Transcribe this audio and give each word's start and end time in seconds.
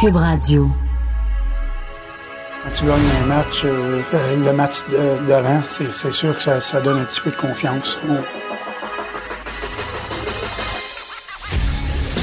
Cube 0.00 0.14
Radio. 0.14 0.68
Quand 2.62 2.70
tu 2.70 2.84
gagnes 2.84 3.00
un 3.20 3.26
match, 3.26 3.62
euh, 3.64 4.00
euh, 4.14 4.44
le 4.44 4.52
match 4.52 4.84
d'avant, 5.26 5.60
c'est 5.68 6.12
sûr 6.12 6.36
que 6.36 6.42
ça, 6.42 6.60
ça, 6.60 6.80
donne 6.80 6.98
un 6.98 7.04
petit 7.04 7.20
peu 7.20 7.30
de 7.32 7.36
confiance. 7.36 7.98
On... 8.08 8.14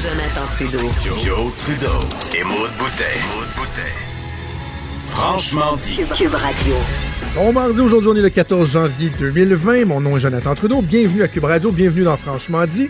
Jonathan 0.00 0.46
Trudeau. 0.52 0.88
Joe, 1.22 1.52
Trudeau 1.58 2.00
et 2.34 2.44
Maude 2.44 2.70
Boutet. 2.78 3.04
Franchement 5.04 5.76
dit. 5.76 6.00
Cube 6.14 6.34
Radio. 6.34 6.74
Bon 7.34 7.52
mardi, 7.52 7.80
aujourd'hui 7.80 8.08
on 8.10 8.16
est 8.16 8.22
le 8.22 8.30
14 8.30 8.70
janvier 8.70 9.10
2020. 9.18 9.84
Mon 9.84 10.00
nom 10.00 10.16
est 10.16 10.20
Jonathan 10.20 10.54
Trudeau. 10.54 10.80
Bienvenue 10.80 11.22
à 11.22 11.28
Cube 11.28 11.44
Radio, 11.44 11.70
bienvenue 11.72 12.04
dans 12.04 12.16
Franchement 12.16 12.64
dit. 12.66 12.88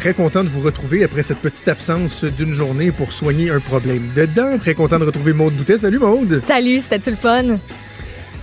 Très 0.00 0.14
content 0.14 0.42
de 0.42 0.48
vous 0.48 0.62
retrouver 0.62 1.04
après 1.04 1.22
cette 1.22 1.40
petite 1.40 1.68
absence 1.68 2.24
d'une 2.24 2.54
journée 2.54 2.90
pour 2.90 3.12
soigner 3.12 3.50
un 3.50 3.60
problème 3.60 4.08
dedans. 4.16 4.56
Très 4.58 4.72
content 4.74 4.98
de 4.98 5.04
retrouver 5.04 5.34
Maude 5.34 5.52
Boutet. 5.54 5.76
Salut 5.76 5.98
Maude. 5.98 6.42
Salut, 6.46 6.80
c'était-tu 6.80 7.10
le 7.10 7.16
fun? 7.16 7.58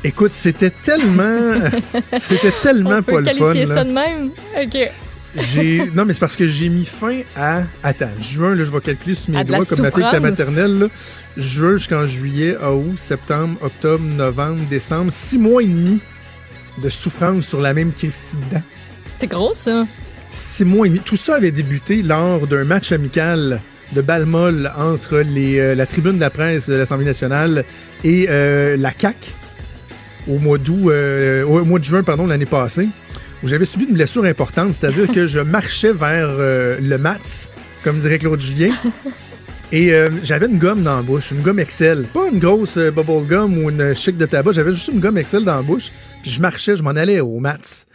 Écoute, 0.04 0.32
c'était 0.34 0.70
tellement. 0.70 1.56
c'était 2.20 2.54
tellement 2.62 2.98
On 3.00 3.02
peut 3.04 3.24
pas 3.24 3.32
le 3.32 3.38
fun. 3.38 3.54
là. 3.56 3.66
ça 3.76 3.84
de 3.84 3.92
même? 3.92 4.30
OK. 4.56 5.94
Non 5.96 6.06
mais 6.06 6.14
c'est 6.14 6.20
parce 6.20 6.36
que 6.36 6.48
j'ai 6.48 6.70
mis 6.70 6.86
fin 6.86 7.20
à 7.36 7.64
attends 7.84 8.10
juin 8.20 8.56
là 8.56 8.64
je 8.64 8.72
vais 8.72 8.80
calculer 8.80 9.14
sur 9.14 9.30
mes 9.32 9.38
À 9.40 9.44
de 9.44 9.50
doigts 9.50 9.66
comme 9.66 9.82
ma 9.82 9.92
fille 9.92 9.98
de 9.98 10.02
la 10.04 10.12
souffrance. 10.12 10.22
maternelle 10.22 10.80
là. 10.80 10.88
juin 11.36 11.78
jusqu'en 11.78 12.06
juillet 12.06 12.56
à 12.60 12.74
août 12.74 12.98
septembre 12.98 13.56
octobre 13.62 14.04
novembre 14.04 14.64
décembre 14.70 15.12
six 15.12 15.38
mois 15.38 15.62
et 15.62 15.68
demi 15.68 16.00
de 16.82 16.90
souffrance 16.90 17.46
sur 17.46 17.62
la 17.62 17.76
même 17.76 17.92
Christie 17.94 18.38
dedans 18.50 18.64
C'est 19.20 19.28
gros, 19.28 19.54
ça. 19.54 19.86
Six 20.38 20.66
mois 20.66 20.86
et 20.86 20.90
demi 20.90 21.00
tout 21.00 21.18
ça 21.18 21.36
avait 21.36 21.52
débuté 21.52 22.04
lors 22.04 22.48
d'un 22.48 22.64
match 22.64 22.92
amical 22.92 23.60
de 23.94 24.02
balle 24.02 24.26
molle 24.26 24.72
entre 24.78 25.18
les, 25.20 25.60
euh, 25.60 25.76
la 25.76 25.86
tribune 25.86 26.16
de 26.16 26.20
la 26.20 26.30
presse 26.30 26.70
de 26.70 26.76
l'Assemblée 26.76 27.06
nationale 27.06 27.66
et 28.04 28.28
euh, 28.30 28.78
la 28.78 28.92
CAC 28.92 29.34
au 30.30 30.38
mois 30.40 30.58
d'août 30.58 30.90
euh, 30.90 31.44
au 31.44 31.64
mois 31.66 31.80
de 31.80 31.84
juin 31.84 32.04
pardon 32.04 32.28
l'année 32.28 32.46
passée 32.46 32.88
où 33.44 33.48
j'avais 33.48 33.66
subi 33.66 33.86
une 33.86 33.94
blessure 33.94 34.26
importante, 34.26 34.74
c'est-à-dire 34.74 35.12
que 35.12 35.28
je 35.28 35.40
marchais 35.40 35.92
vers 35.92 36.30
le 36.82 36.98
mat, 36.98 37.52
comme 37.84 38.00
dirait 38.00 38.18
Claude 38.18 38.42
Julien, 38.42 38.72
et 39.72 39.94
j'avais 40.24 40.48
une 40.48 40.58
gomme 40.58 40.82
dans 40.82 40.96
la 40.96 41.04
bouche, 41.04 41.30
une 41.30 41.44
gomme 41.44 41.60
Excel. 41.60 42.06
Pas 42.12 42.30
une 42.34 42.40
grosse 42.40 42.80
bubble 42.80 43.28
gum 43.28 43.60
ou 43.60 43.70
une 43.70 43.94
chic 43.94 44.18
de 44.18 44.26
tabac, 44.26 44.54
j'avais 44.54 44.72
juste 44.72 44.88
une 44.88 45.00
gomme 45.00 45.20
Excel 45.20 45.46
dans 45.46 45.56
la 45.56 45.62
bouche, 45.62 45.92
puis 46.24 46.32
je 46.32 46.42
marchais, 46.42 46.78
je 46.78 46.82
m'en 46.82 46.90
allais 46.90 47.20
au 47.20 47.40
mat. 47.40 47.86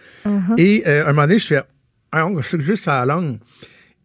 Et 0.59 0.84
euh, 0.86 1.03
un 1.05 1.12
moment 1.12 1.22
donné, 1.22 1.38
je 1.38 1.47
fais 1.47 1.62
Ah, 2.12 2.28
je 2.41 2.46
suis 2.46 2.60
juste 2.60 2.86
à 2.88 3.05
la 3.05 3.14
langue. 3.14 3.38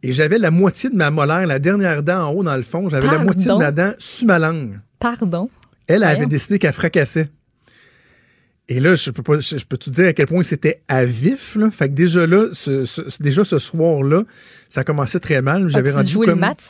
Et 0.03 0.11
j'avais 0.13 0.37
la 0.37 0.51
moitié 0.51 0.89
de 0.89 0.95
ma 0.95 1.11
molaire, 1.11 1.45
la 1.47 1.59
dernière 1.59 2.03
dent 2.03 2.27
en 2.27 2.31
haut 2.31 2.43
dans 2.43 2.55
le 2.55 2.61
fond, 2.61 2.87
j'avais 2.89 3.07
la 3.07 3.23
moitié 3.23 3.45
de 3.45 3.47
ma 3.59 3.71
dent 3.71 3.93
sur 3.97 4.27
ma 4.27 4.39
langue. 4.39 4.79
Pardon? 4.99 5.49
Elle 5.87 6.03
avait 6.03 6.25
décidé 6.27 6.59
qu'elle 6.59 6.73
fracassait. 6.73 7.29
Et 8.69 8.79
là, 8.81 8.95
je 8.95 9.11
peux 9.11 9.23
pas, 9.23 9.39
je, 9.39 9.57
je 9.57 9.65
peux 9.65 9.77
te 9.77 9.89
dire 9.89 10.07
à 10.09 10.13
quel 10.13 10.27
point 10.27 10.43
c'était 10.43 10.81
à 10.89 11.05
vif, 11.05 11.55
là? 11.55 11.71
Fait 11.71 11.87
que 11.87 11.93
déjà 11.93 12.27
là, 12.27 12.47
ce, 12.51 12.83
ce- 12.83 13.01
déjà 13.23 13.45
ce 13.45 13.59
soir-là, 13.59 14.23
ça 14.67 14.83
commençait 14.83 15.21
très 15.21 15.41
mal. 15.41 15.69
J'avais 15.69 15.91
rendu 15.91 16.11
joué 16.11 16.25
comme. 16.25 16.35
le 16.35 16.41
match? 16.41 16.63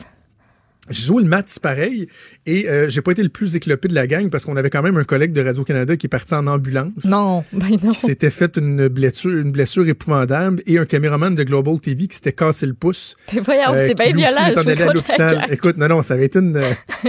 J'ai 0.89 1.05
joué 1.05 1.23
le 1.23 1.29
match 1.29 1.59
pareil. 1.59 2.07
Et 2.45 2.69
euh, 2.69 2.89
j'ai 2.89 3.01
pas 3.01 3.11
été 3.11 3.23
le 3.23 3.29
plus 3.29 3.55
éclopé 3.55 3.87
de 3.87 3.95
la 3.95 4.07
gang 4.07 4.29
parce 4.29 4.45
qu'on 4.45 4.55
avait 4.55 4.69
quand 4.69 4.81
même 4.81 4.97
un 4.97 5.03
collègue 5.03 5.31
de 5.31 5.43
Radio-Canada 5.43 5.97
qui 5.97 6.07
est 6.07 6.09
parti 6.09 6.33
en 6.33 6.47
ambulance. 6.47 7.05
Non, 7.05 7.43
ben 7.51 7.77
non. 7.83 7.91
Qui 7.91 7.99
s'était 7.99 8.29
fait 8.29 8.57
une 8.57 8.87
blessure, 8.87 9.31
une 9.31 9.51
blessure 9.51 9.87
épouvantable 9.87 10.61
et 10.65 10.77
un 10.77 10.85
caméraman 10.85 11.35
de 11.35 11.43
Global 11.43 11.79
TV 11.79 12.07
qui 12.07 12.15
s'était 12.15 12.33
cassé 12.33 12.65
le 12.65 12.73
pouce. 12.73 13.15
Ben 13.33 13.41
voyons, 13.43 13.73
euh, 13.73 13.85
c'est 13.87 13.95
bien 13.95 14.13
violent. 14.13 14.47
est 14.47 14.57
allé 14.57 14.81
à 14.81 14.93
l'hôpital. 14.93 15.47
Écoute, 15.51 15.77
non, 15.77 15.87
non, 15.87 16.03
ça 16.03 16.13
avait 16.13 16.25
été 16.25 16.39
une. 16.39 16.57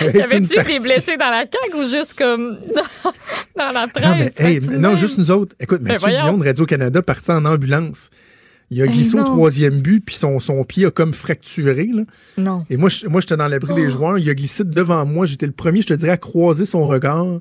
été 0.00 0.18
T'avais-tu 0.18 0.62
des 0.62 0.78
blessés 0.78 1.16
dans 1.16 1.30
la 1.30 1.40
CAQ 1.40 1.76
ou 1.76 1.90
juste 1.90 2.14
comme 2.14 2.58
dans, 2.74 3.12
dans 3.56 3.72
la 3.72 3.88
presse? 3.88 4.04
Non, 4.04 4.16
mais, 4.16 4.32
hey, 4.38 4.60
non, 4.60 4.96
juste 4.96 5.18
nous 5.18 5.30
autres. 5.30 5.54
Écoute, 5.60 5.80
Ben 5.82 5.92
Mathieu 5.92 6.08
voyons. 6.08 6.22
Dion 6.22 6.38
de 6.38 6.44
Radio-Canada 6.44 7.02
parti 7.02 7.30
en 7.30 7.44
ambulance. 7.44 8.10
Il 8.70 8.80
a 8.82 8.86
Ben 8.86 8.92
glissé 8.92 9.18
au 9.18 9.24
troisième 9.24 9.80
but, 9.80 10.04
puis 10.04 10.14
son, 10.14 10.38
son 10.38 10.62
pied 10.64 10.86
a 10.86 10.90
comme 10.92 11.12
fracturé. 11.12 11.88
Là. 11.92 12.02
Non. 12.38 12.64
Et 12.70 12.76
moi, 12.76 12.88
je- 12.88 13.06
moi, 13.08 13.20
j'étais 13.20 13.36
dans 13.36 13.48
l'abri 13.48 13.72
Oh. 13.72 13.76
des 13.76 13.90
joueurs. 13.90 14.18
Il 14.18 14.30
a 14.30 14.34
glissé 14.34 14.62
devant 14.64 15.04
moi. 15.04 15.26
J'étais 15.26 15.46
le 15.46 15.52
premier, 15.52 15.82
je 15.82 15.88
te 15.88 15.94
dirais, 15.94 16.12
à 16.12 16.16
croiser 16.16 16.64
son 16.66 16.86
regard 16.86 17.40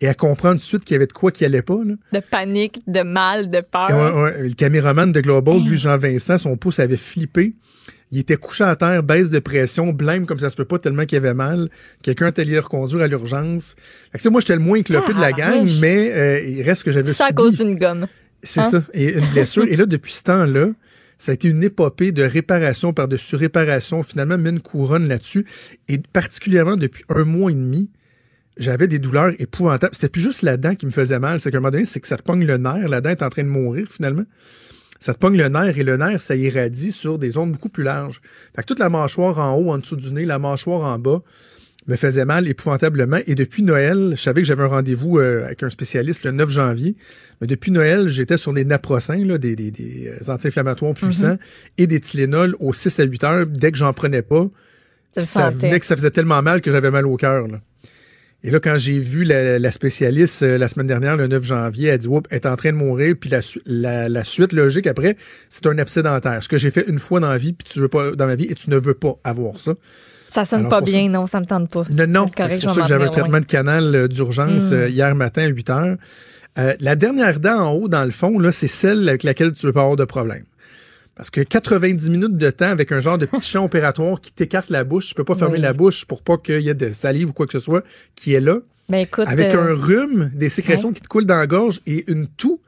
et 0.00 0.08
à 0.08 0.14
comprendre 0.14 0.54
tout 0.54 0.58
de 0.58 0.62
suite 0.62 0.84
qu'il 0.84 0.94
y 0.94 0.96
avait 0.96 1.06
de 1.06 1.12
quoi 1.12 1.30
qui 1.30 1.44
allait 1.44 1.60
pas. 1.62 1.78
Là. 1.84 1.94
De 2.12 2.20
panique, 2.24 2.80
de 2.86 3.02
mal, 3.02 3.50
de 3.50 3.60
peur. 3.60 3.90
Et 3.90 3.92
ouais, 3.92 4.22
ouais, 4.22 4.42
le 4.48 4.54
caméraman 4.54 5.12
de 5.12 5.20
Global, 5.20 5.58
lui, 5.62 5.76
Jean-Vincent, 5.76 6.38
son 6.38 6.56
pouce 6.56 6.78
avait 6.78 6.96
flippé. 6.96 7.54
Il 8.10 8.18
était 8.18 8.36
couché 8.36 8.64
à 8.64 8.76
terre, 8.76 9.02
baisse 9.02 9.30
de 9.30 9.38
pression, 9.38 9.90
blême 9.92 10.26
comme 10.26 10.38
ça 10.38 10.50
se 10.50 10.56
peut 10.56 10.66
pas 10.66 10.78
tellement 10.78 11.04
qu'il 11.06 11.16
avait 11.16 11.32
mal. 11.34 11.68
Quelqu'un 12.02 12.26
est 12.26 12.38
allé 12.38 12.52
le 12.52 12.60
reconduire 12.60 13.02
à 13.02 13.06
l'urgence. 13.08 13.74
Moi, 14.30 14.40
j'étais 14.40 14.54
le 14.54 14.60
moins 14.60 14.76
éclopé 14.78 15.14
de 15.14 15.20
la 15.20 15.32
gang, 15.32 15.48
Tabarnouche. 15.50 15.80
mais 15.80 16.10
euh, 16.12 16.40
il 16.46 16.62
reste 16.62 16.82
que 16.82 16.92
j'avais 16.92 17.10
ça 17.10 17.24
à 17.26 17.28
subi- 17.28 17.34
cause 17.34 17.54
d'une 17.54 17.78
gomme. 17.78 18.06
C'est 18.42 18.60
Hein? 18.60 18.70
ça. 18.70 18.82
Et 18.94 19.12
une 19.14 19.26
blessure. 19.30 19.64
et 19.68 19.76
là, 19.76 19.86
depuis 19.86 20.12
ce 20.12 20.22
temps-là, 20.24 20.68
ça 21.18 21.30
a 21.30 21.34
été 21.34 21.48
une 21.48 21.62
épopée 21.62 22.10
de 22.10 22.22
réparation 22.22 22.92
par-dessus 22.92 23.36
réparation. 23.36 24.02
Finalement, 24.02 24.38
mis 24.38 24.50
une 24.50 24.60
couronne 24.60 25.06
là-dessus. 25.06 25.46
Et 25.88 25.98
particulièrement 25.98 26.76
depuis 26.76 27.04
un 27.08 27.24
mois 27.24 27.52
et 27.52 27.54
demi, 27.54 27.90
j'avais 28.56 28.88
des 28.88 28.98
douleurs 28.98 29.32
épouvantables. 29.38 29.94
C'était 29.94 30.08
plus 30.08 30.20
juste 30.20 30.42
la 30.42 30.56
dent 30.56 30.74
qui 30.74 30.86
me 30.86 30.90
faisait 30.90 31.18
mal. 31.20 31.38
C'est 31.38 31.50
qu'à 31.50 31.58
un 31.58 31.60
moment 31.60 31.70
donné, 31.70 31.84
c'est 31.84 32.00
que 32.00 32.08
ça 32.08 32.16
te 32.16 32.22
pogne 32.22 32.44
le 32.44 32.56
nerf. 32.58 32.88
La 32.88 33.00
dent 33.00 33.10
est 33.10 33.22
en 33.22 33.30
train 33.30 33.44
de 33.44 33.48
mourir, 33.48 33.86
finalement. 33.88 34.24
Ça 34.98 35.14
te 35.14 35.18
pogne 35.18 35.36
le 35.36 35.48
nerf 35.48 35.78
et 35.78 35.82
le 35.84 35.96
nerf, 35.96 36.20
ça 36.20 36.36
irradie 36.36 36.92
sur 36.92 37.18
des 37.18 37.30
zones 37.32 37.52
beaucoup 37.52 37.68
plus 37.68 37.82
larges. 37.82 38.20
Fait 38.54 38.62
que 38.62 38.66
toute 38.66 38.78
la 38.78 38.88
mâchoire 38.88 39.38
en 39.38 39.54
haut, 39.56 39.72
en 39.72 39.78
dessous 39.78 39.96
du 39.96 40.12
nez, 40.12 40.24
la 40.24 40.38
mâchoire 40.38 40.82
en 40.82 40.98
bas, 40.98 41.22
me 41.88 41.96
faisait 41.96 42.24
mal 42.24 42.46
épouvantablement. 42.46 43.18
Et 43.26 43.34
depuis 43.34 43.62
Noël, 43.62 44.12
je 44.16 44.20
savais 44.22 44.42
que 44.42 44.46
j'avais 44.46 44.62
un 44.62 44.66
rendez-vous 44.68 45.18
euh, 45.18 45.44
avec 45.46 45.62
un 45.64 45.68
spécialiste 45.68 46.24
le 46.24 46.30
9 46.30 46.48
janvier. 46.48 46.94
Mais 47.40 47.46
depuis 47.48 47.72
Noël, 47.72 48.08
j'étais 48.08 48.36
sur 48.36 48.52
des 48.52 48.64
naproxens, 48.64 49.24
là, 49.26 49.36
des, 49.38 49.56
des, 49.56 49.70
des 49.70 50.12
anti-inflammatoires 50.28 50.94
puissants, 50.94 51.36
et 51.78 51.86
des 51.88 51.98
Tylenol 52.00 52.54
aux 52.60 52.72
6 52.72 53.00
à 53.00 53.04
8 53.04 53.24
heures. 53.24 53.46
Dès 53.46 53.72
que 53.72 53.78
j'en 53.78 53.92
prenais 53.92 54.22
pas, 54.22 54.48
ça 55.16 55.50
sentais. 55.50 55.66
venait 55.68 55.80
que 55.80 55.86
ça 55.86 55.96
faisait 55.96 56.10
tellement 56.12 56.40
mal 56.42 56.60
que 56.60 56.70
j'avais 56.70 56.90
mal 56.90 57.06
au 57.06 57.16
cœur. 57.16 57.46
Et 58.44 58.50
là, 58.50 58.58
quand 58.58 58.76
j'ai 58.76 58.98
vu 58.98 59.22
la, 59.24 59.58
la 59.60 59.70
spécialiste 59.70 60.42
euh, 60.42 60.58
la 60.58 60.66
semaine 60.68 60.86
dernière, 60.88 61.16
le 61.16 61.26
9 61.28 61.42
janvier, 61.44 61.88
elle 61.88 61.98
dit 61.98 62.08
Oups, 62.08 62.28
elle 62.30 62.36
est 62.36 62.46
en 62.46 62.56
train 62.56 62.70
de 62.72 62.76
mourir. 62.76 63.14
Puis 63.20 63.30
la, 63.30 63.40
su- 63.42 63.60
la, 63.66 64.08
la 64.08 64.24
suite 64.24 64.52
logique 64.52 64.86
après, 64.86 65.16
c'est 65.48 65.66
un 65.66 65.78
abcès 65.78 66.02
dentaire. 66.02 66.42
Ce 66.42 66.48
que 66.48 66.56
j'ai 66.58 66.70
fait 66.70 66.84
une 66.88 66.98
fois 66.98 67.20
dans 67.20 67.30
la 67.30 67.38
vie, 67.38 67.52
puis 67.52 67.68
tu 67.72 67.80
veux 67.80 67.88
pas 67.88 68.12
dans 68.12 68.26
ma 68.26 68.34
vie, 68.36 68.46
et 68.50 68.54
tu 68.54 68.70
ne 68.70 68.78
veux 68.78 68.94
pas 68.94 69.14
avoir 69.24 69.58
ça. 69.60 69.74
Ça 70.32 70.44
sonne 70.44 70.60
Alors, 70.60 70.70
pas 70.70 70.80
bien, 70.80 71.08
non, 71.08 71.26
ça 71.26 71.40
me 71.40 71.46
tente 71.46 71.70
pas. 71.70 71.82
Non, 71.90 72.06
non. 72.06 72.26
C'est 72.36 72.62
pour 72.64 72.74
ça 72.74 72.74
que 72.76 72.80
vais 72.82 72.86
j'avais 72.88 73.04
un 73.04 73.10
traitement 73.10 73.40
de 73.40 73.44
canal 73.46 73.94
euh, 73.94 74.08
d'urgence 74.08 74.70
Mm. 74.70 74.72
euh, 74.72 74.88
hier 74.88 75.14
matin 75.14 75.42
à 75.42 75.46
8 75.48 75.70
heures. 75.70 75.96
Euh, 76.58 76.74
la 76.80 76.96
dernière 76.96 77.40
dent 77.40 77.58
en 77.60 77.70
haut, 77.72 77.88
dans 77.88 78.04
le 78.04 78.10
fond, 78.10 78.38
là, 78.38 78.52
c'est 78.52 78.66
celle 78.66 79.08
avec 79.08 79.22
laquelle 79.22 79.52
tu 79.52 79.66
veux 79.66 79.72
pas 79.72 79.80
avoir 79.82 79.96
de 79.96 80.04
problème. 80.04 80.44
Parce 81.14 81.28
que 81.30 81.42
90 81.42 82.10
minutes 82.10 82.36
de 82.38 82.50
temps 82.50 82.70
avec 82.70 82.90
un 82.92 83.00
genre 83.00 83.18
de 83.18 83.26
petit 83.26 83.48
champ 83.50 83.64
opératoire 83.66 84.20
qui 84.20 84.32
t'écarte 84.32 84.70
la 84.70 84.84
bouche, 84.84 85.08
tu 85.08 85.14
peux 85.14 85.24
pas 85.24 85.34
fermer 85.34 85.54
Oui. 85.56 85.60
la 85.60 85.72
bouche 85.74 86.04
pour 86.06 86.22
pas 86.22 86.38
qu'il 86.38 86.60
y 86.62 86.68
ait 86.70 86.74
de 86.74 86.90
salive 86.90 87.30
ou 87.30 87.32
quoi 87.34 87.46
que 87.46 87.52
ce 87.52 87.58
soit 87.58 87.84
qui 88.14 88.32
est 88.34 88.40
là. 88.40 88.56
Ben 88.88 88.98
écoute, 88.98 89.26
Avec 89.28 89.54
euh, 89.54 89.70
un 89.72 89.74
rhume, 89.74 90.30
des 90.34 90.48
sécrétions 90.48 90.92
qui 90.92 91.00
te 91.02 91.08
coulent 91.08 91.26
dans 91.26 91.36
la 91.36 91.46
gorge 91.46 91.80
et 91.86 92.10
une 92.10 92.26
toux. 92.26 92.60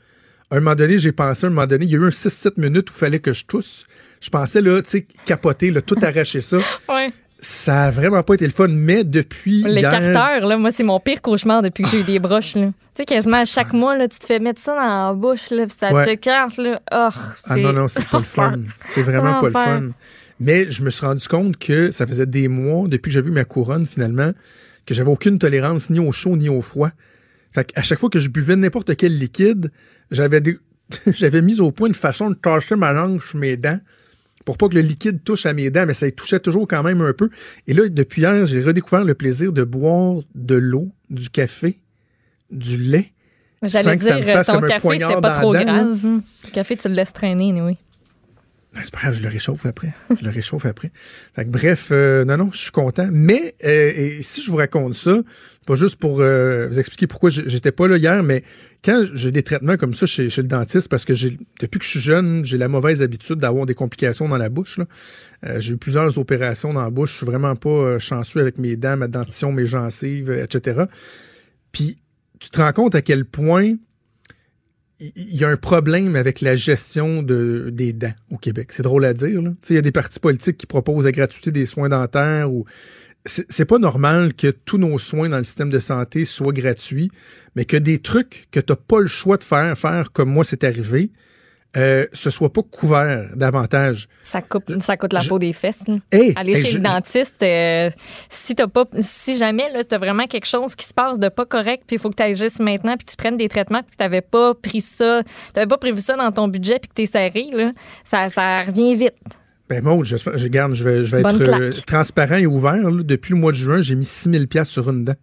À 0.51 0.57
un 0.57 0.61
moment 0.61 0.75
donné, 0.77 0.99
j'ai 0.99 1.11
pensé, 1.13 1.47
à 1.47 1.49
un 1.49 1.51
moment 1.51 1.67
donné, 1.67 1.85
il 1.87 1.91
y 1.91 1.95
a 1.95 1.99
eu 1.99 2.05
un 2.05 2.11
6-7 2.11 2.53
minutes 2.59 2.91
où 2.91 2.93
il 2.95 2.99
fallait 2.99 3.19
que 3.19 3.33
je 3.33 3.45
tousse. 3.47 3.85
Je 4.21 4.29
pensais, 4.31 4.61
là, 4.61 4.81
tu 4.83 4.91
sais, 4.91 5.07
capoter, 5.25 5.71
là, 5.71 5.81
tout 5.83 5.97
arracher 6.01 6.41
ça. 6.41 6.59
ouais. 6.89 7.13
Ça 7.45 7.85
a 7.85 7.91
vraiment 7.91 8.23
pas 8.23 8.35
été 8.35 8.47
le 8.47 8.53
fun, 8.53 8.69
mais 8.69 9.05
depuis 9.05 9.59
hier... 9.61 9.69
L'écarteur, 9.69 10.47
là, 10.49 10.57
moi, 10.57 10.73
c'est 10.73 10.83
mon 10.83 10.99
pire 10.99 11.21
cauchemar 11.21 11.61
depuis 11.61 11.85
que 11.85 11.91
j'ai 11.91 12.01
eu 12.01 12.05
des 12.05 12.19
broches. 12.19 12.55
là. 12.55 12.69
Tu 12.69 12.73
sais, 12.95 13.05
quasiment 13.05 13.37
à 13.37 13.45
chaque 13.45 13.75
mois, 13.75 13.99
là, 13.99 14.09
tu 14.09 14.19
te 14.19 14.25
fais 14.25 14.39
mettre 14.39 14.61
ça 14.61 14.73
dans 14.75 15.09
la 15.09 15.13
bouche, 15.13 15.51
là, 15.51 15.67
puis 15.67 15.77
ça 15.79 15.93
Ouais. 15.93 16.07
te 16.07 16.15
carte. 16.15 16.57
Là. 16.57 16.81
Oh, 16.91 17.09
Ah 17.45 17.57
non, 17.57 17.73
non, 17.75 17.87
c'est 17.89 18.09
pas 18.09 18.19
le 18.19 18.25
fun. 18.25 18.61
C'est 18.87 19.03
vraiment 19.03 19.41
pas 19.41 19.47
le 19.49 19.53
fun. 19.53 19.89
Mais 20.41 20.71
je 20.71 20.83
me 20.83 20.89
suis 20.91 21.05
rendu 21.05 21.29
compte 21.29 21.59
que 21.59 21.91
ça 21.91 22.07
faisait 22.07 22.25
des 22.27 22.49
mois, 22.49 22.89
depuis 22.89 23.11
que 23.11 23.13
j'ai 23.15 23.21
vu 23.23 23.31
ma 23.31 23.45
couronne, 23.45 23.85
finalement, 23.85 24.33
que 24.87 24.95
j'avais 24.95 25.11
aucune 25.11 25.39
tolérance 25.39 25.91
ni 25.91 26.01
au 26.01 26.13
chaud 26.13 26.37
ni 26.37 26.49
au 26.49 26.63
froid. 26.63 26.91
Fait 27.53 27.65
qu'à 27.71 27.83
chaque 27.83 27.99
fois 27.99 28.09
que 28.09 28.19
je 28.21 28.31
buvais 28.31 28.57
n'importe 28.57 28.97
quel 28.97 29.17
liquide, 29.19 29.71
j'avais 30.11 30.41
des... 30.41 30.59
j'avais 31.07 31.43
mis 31.43 31.61
au 31.61 31.73
point 31.73 31.89
une 31.89 31.95
façon 31.95 32.31
de 32.31 32.35
tâcher 32.35 32.75
ma 32.75 32.93
langue 32.93 33.21
sur 33.23 33.39
mes 33.39 33.57
dents 33.59 33.79
pour 34.45 34.59
pas 34.59 34.69
que 34.69 34.75
le 34.75 34.81
liquide 34.83 35.23
touche 35.25 35.47
à 35.47 35.53
mes 35.53 35.71
dents, 35.71 35.85
mais 35.87 35.95
ça 35.95 36.07
y 36.07 36.13
touchait 36.13 36.41
toujours 36.41 36.69
quand 36.69 36.83
même 36.83 37.01
un 37.01 37.13
peu. 37.13 37.31
Et 37.67 37.73
là, 37.75 37.89
depuis 37.89 38.23
hier, 38.23 38.47
j'ai 38.47 38.63
redécouvert 38.63 39.05
le 39.05 39.15
plaisir 39.15 39.53
de 39.53 39.65
boire 39.65 40.21
de 40.35 40.55
l'eau, 40.55 40.91
du 41.11 41.31
café, 41.31 41.79
du 42.51 42.77
lait. 42.77 43.13
J'allais 43.63 43.97
dire, 43.97 44.19
ton 44.45 44.61
café, 44.69 44.89
c'était 45.09 45.21
pas 45.21 45.31
trop 45.41 45.53
grave. 45.65 46.05
hein. 46.05 46.21
Le 46.45 46.51
café, 46.51 46.77
tu 46.77 46.89
le 46.89 46.95
laisses 46.95 47.13
traîner, 47.15 47.63
oui. 47.63 47.79
Ben, 48.75 48.81
c'est 48.83 48.93
pas 48.93 49.03
grave, 49.03 49.15
je 49.15 49.23
le 49.23 49.29
réchauffe 49.29 49.67
après. 49.67 49.93
Je 50.19 50.25
le 50.25 50.31
réchauffe 50.31 50.67
après. 50.67 50.91
Fait 51.35 51.45
que, 51.45 51.51
bref, 51.51 51.91
euh, 51.93 52.25
non, 52.25 52.37
non, 52.37 52.51
je 52.53 52.59
suis 52.59 52.71
content. 52.73 53.09
Mais 53.13 53.55
euh, 53.65 53.93
et 53.95 54.23
si 54.23 54.43
je 54.43 54.51
vous 54.51 54.57
raconte 54.57 54.95
ça, 54.95 55.23
pas 55.65 55.77
juste 55.77 55.97
pour 55.97 56.21
euh, 56.21 56.67
vous 56.69 56.79
expliquer 56.81 57.07
pourquoi 57.07 57.31
j'étais 57.31 57.71
pas 57.71 57.87
là 57.87 57.97
hier, 57.97 58.25
mais 58.25 58.43
quand 58.85 59.05
j'ai 59.15 59.31
des 59.31 59.45
traitements 59.45 59.77
comme 59.77 59.95
ça 59.95 60.07
chez, 60.07 60.25
le 60.25 60.43
dentiste, 60.43 60.89
parce 60.89 61.05
que 61.05 61.13
depuis 61.61 61.79
que 61.79 61.85
je 61.85 61.91
suis 61.91 62.01
jeune, 62.01 62.45
j'ai 62.45 62.59
la 62.59 62.67
mauvaise 62.67 63.01
habitude 63.01 63.37
d'avoir 63.37 63.65
des 63.65 63.75
complications 63.75 64.29
dans 64.29 64.39
la 64.39 64.49
bouche. 64.49 64.81
j'ai 65.59 65.75
eu 65.75 65.77
plusieurs 65.77 66.19
opérations 66.19 66.73
dans 66.73 66.83
la 66.83 66.91
bouche. 66.91 67.13
Je 67.13 67.17
suis 67.19 67.27
vraiment 67.27 67.55
pas 67.55 67.99
chanceux 68.01 68.41
avec 68.41 68.59
mes 68.59 68.77
dents, 68.77 68.97
ma 68.97 69.09
dentition, 69.09 69.53
mes 69.53 69.67
gencives, 69.67 70.31
etc. 70.31 70.83
Puis 71.71 71.97
tu 72.41 72.51
te 72.51 72.61
rends 72.61 72.73
compte 72.73 72.95
à 72.97 73.03
quel 73.03 73.25
point 73.25 73.75
il 75.01 75.35
y 75.37 75.45
a 75.45 75.49
un 75.49 75.57
problème 75.57 76.17
avec 76.17 76.41
la 76.41 76.57
gestion 76.57 77.23
de, 77.23 77.71
des 77.73 77.93
dents 77.93 78.15
au 78.31 78.39
Québec. 78.39 78.69
C'est 78.73 78.83
drôle 78.83 79.05
à 79.05 79.15
dire. 79.15 79.41
Il 79.69 79.75
y 79.75 79.79
a 79.79 79.83
des 79.83 79.93
partis 79.93 80.21
politiques 80.21 80.57
qui 80.57 80.67
proposent 80.67 81.05
la 81.05 81.13
gratuité 81.13 81.51
des 81.51 81.67
soins 81.67 81.89
dentaires 81.89 82.53
ou 82.53 82.65
c'est 83.27 83.65
pas 83.65 83.79
normal 83.79 84.35
que 84.35 84.49
tous 84.49 84.77
nos 84.77 84.99
soins 84.99 85.31
dans 85.31 85.39
le 85.39 85.45
système 85.45 85.71
de 85.71 85.79
santé 85.79 86.27
soient 86.27 86.53
gratuits, 86.53 87.11
mais 87.57 87.65
que 87.65 87.79
des 87.79 87.99
trucs 87.99 88.49
que 88.51 88.61
tu 88.61 88.73
n'as 88.73 88.77
pas 88.77 89.01
le 89.01 89.07
choix 89.07 89.39
de 89.39 89.45
faire, 89.45 89.79
faire 89.79 90.13
comme 90.13 90.31
moi 90.31 90.45
c'est 90.45 90.63
arrivé, 90.63 91.11
euh, 91.77 92.07
ce 92.13 92.31
soit 92.31 92.53
pas 92.53 92.63
couvert 92.63 93.31
davantage. 93.35 94.09
Ça, 94.23 94.43
coupe, 94.43 94.73
ça 94.81 94.97
coûte 94.97 95.13
la 95.13 95.21
je- 95.21 95.29
peau 95.29 95.39
des 95.39 95.53
fesses. 95.53 95.83
Hey, 96.13 96.33
Aller 96.37 96.53
hey, 96.57 96.65
chez 96.65 96.71
je- 96.73 96.77
le 96.79 96.83
dentiste, 96.85 97.43
euh, 97.43 97.91
si 98.29 98.55
t'as 98.55 98.67
pas, 98.69 98.85
si 99.01 99.37
jamais 99.39 99.71
là, 99.73 99.83
t'as 99.85 99.99
vraiment 99.99 100.27
quelque 100.27 100.47
chose 100.47 100.75
qui 100.77 100.87
se 100.87 100.95
passe 100.95 101.19
de 101.19 101.29
pas 101.29 101.47
correct, 101.47 101.85
puis 101.87 101.97
il 101.97 101.99
faut 101.99 102.11
que 102.11 102.17
tu 102.17 102.23
agisses 102.23 102.61
maintenant, 102.61 102.97
puis 102.97 103.05
tu 103.07 103.17
prennes 103.17 103.37
des 103.37 103.49
traitements, 103.49 103.83
puis 103.83 103.93
que 103.93 103.97
t'avais 103.97 104.21
pas 104.23 104.55
pris 104.55 104.81
ça, 104.81 105.23
t'avais 105.53 105.67
pas 105.67 105.79
prévu 105.79 106.01
ça 106.01 106.17
dans 106.17 106.31
ton 106.31 106.49
budget, 106.49 106.79
puis 106.81 106.89
que 106.89 106.95
t'es 106.95 107.07
serré, 107.07 107.49
là, 107.53 107.73
ça, 108.05 108.29
ça 108.29 108.63
revient 108.63 108.95
vite. 108.95 109.15
Ben 109.69 109.83
Maud, 109.83 110.05
je, 110.05 110.17
je, 110.19 110.47
garde, 110.49 110.75
je 110.75 110.85
vais, 110.85 111.05
je 111.05 111.17
vais 111.17 111.23
Bonne 111.23 111.41
être 111.41 111.49
euh, 111.51 111.71
transparent 111.87 112.37
et 112.37 112.47
ouvert. 112.47 112.91
là. 112.91 113.03
Depuis 113.03 113.33
le 113.33 113.41
mois 113.41 113.51
de 113.51 113.57
juin, 113.57 113.81
j'ai 113.81 113.95
mis 113.95 114.05
6000 114.05 114.47
pièces 114.47 114.69
sur 114.69 114.91
une 114.91 115.05
dent. 115.05 115.15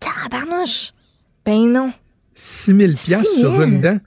Tabarnouche! 0.00 0.92
Ben 1.44 1.66
non. 1.72 1.90
6000 2.32 2.94
pièces 2.94 3.26
6 3.26 3.40
000? 3.40 3.52
sur 3.52 3.62
une 3.62 3.80
dent? 3.80 3.98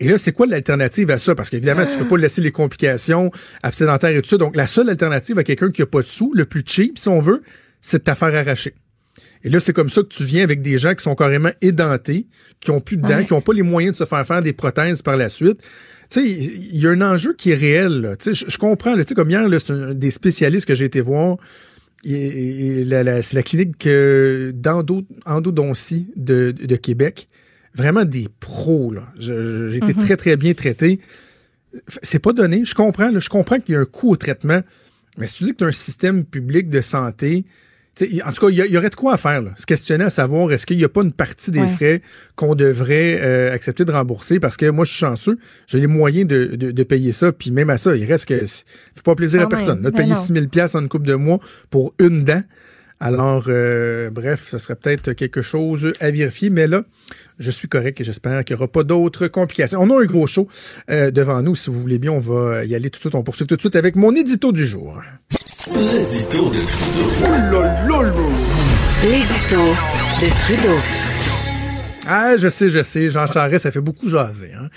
Et 0.00 0.08
là, 0.08 0.16
c'est 0.18 0.32
quoi 0.32 0.46
l'alternative 0.46 1.10
à 1.10 1.18
ça? 1.18 1.34
Parce 1.34 1.50
qu'évidemment, 1.50 1.84
tu 1.86 1.98
peux 1.98 2.08
pas 2.08 2.16
laisser 2.16 2.40
les 2.40 2.50
complications 2.52 3.30
absédentaires 3.62 4.16
et 4.16 4.22
tout 4.22 4.28
ça. 4.30 4.38
Donc, 4.38 4.56
la 4.56 4.66
seule 4.66 4.88
alternative 4.88 5.38
à 5.38 5.44
quelqu'un 5.44 5.70
qui 5.70 5.82
a 5.82 5.86
pas 5.86 6.00
de 6.00 6.06
sous, 6.06 6.32
le 6.34 6.46
plus 6.46 6.62
cheap, 6.66 6.98
si 6.98 7.08
on 7.08 7.20
veut, 7.20 7.42
c'est 7.82 7.98
de 7.98 8.02
t'affaire 8.04 8.34
arracher. 8.34 8.74
Et 9.44 9.50
là, 9.50 9.60
c'est 9.60 9.72
comme 9.74 9.88
ça 9.90 10.02
que 10.02 10.08
tu 10.08 10.24
viens 10.24 10.42
avec 10.42 10.62
des 10.62 10.78
gens 10.78 10.94
qui 10.94 11.02
sont 11.02 11.14
carrément 11.14 11.50
édentés, 11.60 12.26
qui 12.60 12.70
ont 12.70 12.80
plus 12.80 12.96
de 12.96 13.02
dents, 13.02 13.16
Ouais. 13.18 13.26
qui 13.26 13.32
ont 13.34 13.40
pas 13.42 13.52
les 13.52 13.62
moyens 13.62 13.92
de 13.92 13.98
se 13.98 14.04
faire 14.08 14.26
faire 14.26 14.42
des 14.42 14.52
prothèses 14.54 15.02
par 15.02 15.16
la 15.16 15.28
suite. 15.28 15.60
Tu 16.10 16.20
sais, 16.20 16.26
il 16.28 16.78
y 16.80 16.86
a 16.86 16.90
un 16.90 17.00
enjeu 17.02 17.34
qui 17.34 17.50
est 17.50 17.54
réel. 17.54 18.16
Tu 18.22 18.34
sais, 18.34 18.46
je, 18.48 18.58
comprends. 18.58 18.96
Tu 18.96 19.02
sais, 19.06 19.14
comme 19.14 19.30
hier, 19.30 19.46
c'est 19.58 19.70
un 19.72 19.94
des 19.94 20.10
spécialistes 20.10 20.66
que 20.66 20.74
j'ai 20.74 20.86
été 20.86 21.00
voir. 21.00 21.36
C'est 22.04 22.84
la 23.34 23.42
clinique 23.42 23.86
euh, 23.86 24.52
d'endo- 24.54 25.06
endodontie 25.26 26.10
de, 26.16 26.52
de 26.52 26.76
Québec. 26.76 27.28
Vraiment 27.74 28.04
des 28.04 28.26
pros. 28.40 28.92
là. 28.92 29.02
J'ai 29.18 29.76
été 29.76 29.94
très, 29.94 30.16
très 30.16 30.36
bien 30.36 30.54
traité. 30.54 31.00
C'est 32.02 32.18
pas 32.18 32.32
donné. 32.32 32.64
Je 32.64 32.74
comprends. 32.74 33.10
là. 33.10 33.20
je 33.20 33.28
comprends 33.28 33.58
qu'il 33.60 33.74
y 33.74 33.78
a 33.78 33.80
un 33.80 33.84
coût 33.84 34.10
au 34.10 34.16
traitement. 34.16 34.60
Mais 35.18 35.26
si 35.26 35.34
tu 35.34 35.44
dis 35.44 35.52
que 35.52 35.58
tu 35.58 35.64
as 35.64 35.68
un 35.68 35.72
système 35.72 36.24
public 36.24 36.68
de 36.68 36.80
santé, 36.80 37.44
en 38.24 38.32
tout 38.32 38.46
cas, 38.46 38.50
il 38.50 38.72
y, 38.72 38.76
aurait 38.78 38.88
de 38.88 38.94
quoi 38.94 39.12
à 39.14 39.16
faire. 39.18 39.42
Là. 39.42 39.50
Se 39.58 39.66
questionner 39.66 40.04
à 40.04 40.10
savoir 40.10 40.50
est-ce 40.52 40.64
qu'il 40.64 40.78
n'y 40.78 40.84
a 40.84 40.88
pas 40.88 41.02
une 41.02 41.12
partie 41.12 41.50
des 41.50 41.60
Ouais. 41.60 41.68
frais 41.68 42.02
qu'on 42.34 42.54
devrait 42.54 43.18
euh, 43.20 43.52
accepter 43.52 43.84
de 43.84 43.92
rembourser? 43.92 44.40
Parce 44.40 44.56
que 44.56 44.66
moi, 44.70 44.84
je 44.84 44.90
suis 44.90 45.00
chanceux. 45.00 45.38
J'ai 45.66 45.80
les 45.80 45.86
moyens 45.86 46.26
de, 46.26 46.56
de- 46.56 46.70
de 46.70 46.82
payer 46.82 47.12
ça. 47.12 47.30
Puis 47.32 47.50
même 47.50 47.68
à 47.70 47.76
ça, 47.78 47.94
il 47.94 48.04
reste 48.04 48.26
que. 48.26 48.46
c'est- 48.46 48.64
fait 48.94 49.02
pas 49.04 49.14
plaisir 49.14 49.40
à 49.40 49.42
Quand 49.44 49.50
personne. 49.50 49.82
Là, 49.82 49.90
de 49.90 49.96
Ben 49.96 50.02
payer 50.02 50.14
non. 50.14 50.20
6 50.20 50.32
000 50.32 50.46
pièces 50.48 50.74
en 50.74 50.80
une 50.80 50.88
coupe 50.88 51.06
de 51.06 51.14
mois 51.14 51.40
pour 51.68 51.94
une 52.00 52.24
dent. 52.24 52.42
Alors, 53.02 53.44
euh, 53.48 54.10
bref, 54.10 54.48
ce 54.50 54.58
serait 54.58 54.76
peut-être 54.76 55.14
quelque 55.14 55.40
chose 55.40 55.92
à 56.00 56.10
vérifier, 56.10 56.50
mais 56.50 56.66
là, 56.66 56.82
je 57.38 57.50
suis 57.50 57.66
correct 57.66 57.98
et 57.98 58.04
j'espère 58.04 58.44
qu'il 58.44 58.54
n'y 58.54 58.60
aura 58.60 58.70
pas 58.70 58.84
d'autres 58.84 59.26
complications. 59.26 59.80
On 59.80 59.90
a 59.90 60.02
un 60.02 60.04
gros 60.04 60.26
show 60.26 60.48
euh, 60.90 61.10
devant 61.10 61.40
nous. 61.40 61.54
Si 61.54 61.70
vous 61.70 61.80
voulez 61.80 61.98
bien, 61.98 62.12
on 62.12 62.18
va 62.18 62.66
y 62.66 62.74
aller 62.74 62.90
tout 62.90 62.98
de 62.98 63.02
suite. 63.02 63.14
On 63.14 63.22
poursuit 63.22 63.46
tout 63.46 63.56
de 63.56 63.60
suite 63.60 63.76
avec 63.76 63.96
mon 63.96 64.14
édito 64.14 64.52
du 64.52 64.66
jour. 64.66 65.00
L'édito 65.72 66.50
de 66.50 66.58
Trudeau. 66.66 67.62
L'édito 69.02 69.64
de 70.20 70.28
Trudeau. 70.34 71.09
Ah, 72.06 72.36
je 72.38 72.48
sais, 72.48 72.70
je 72.70 72.82
sais. 72.82 73.10
Jean 73.10 73.26
Charest, 73.26 73.64
ça 73.64 73.70
fait 73.70 73.80
beaucoup 73.80 74.08
jaser. 74.08 74.52
Hein? 74.54 74.68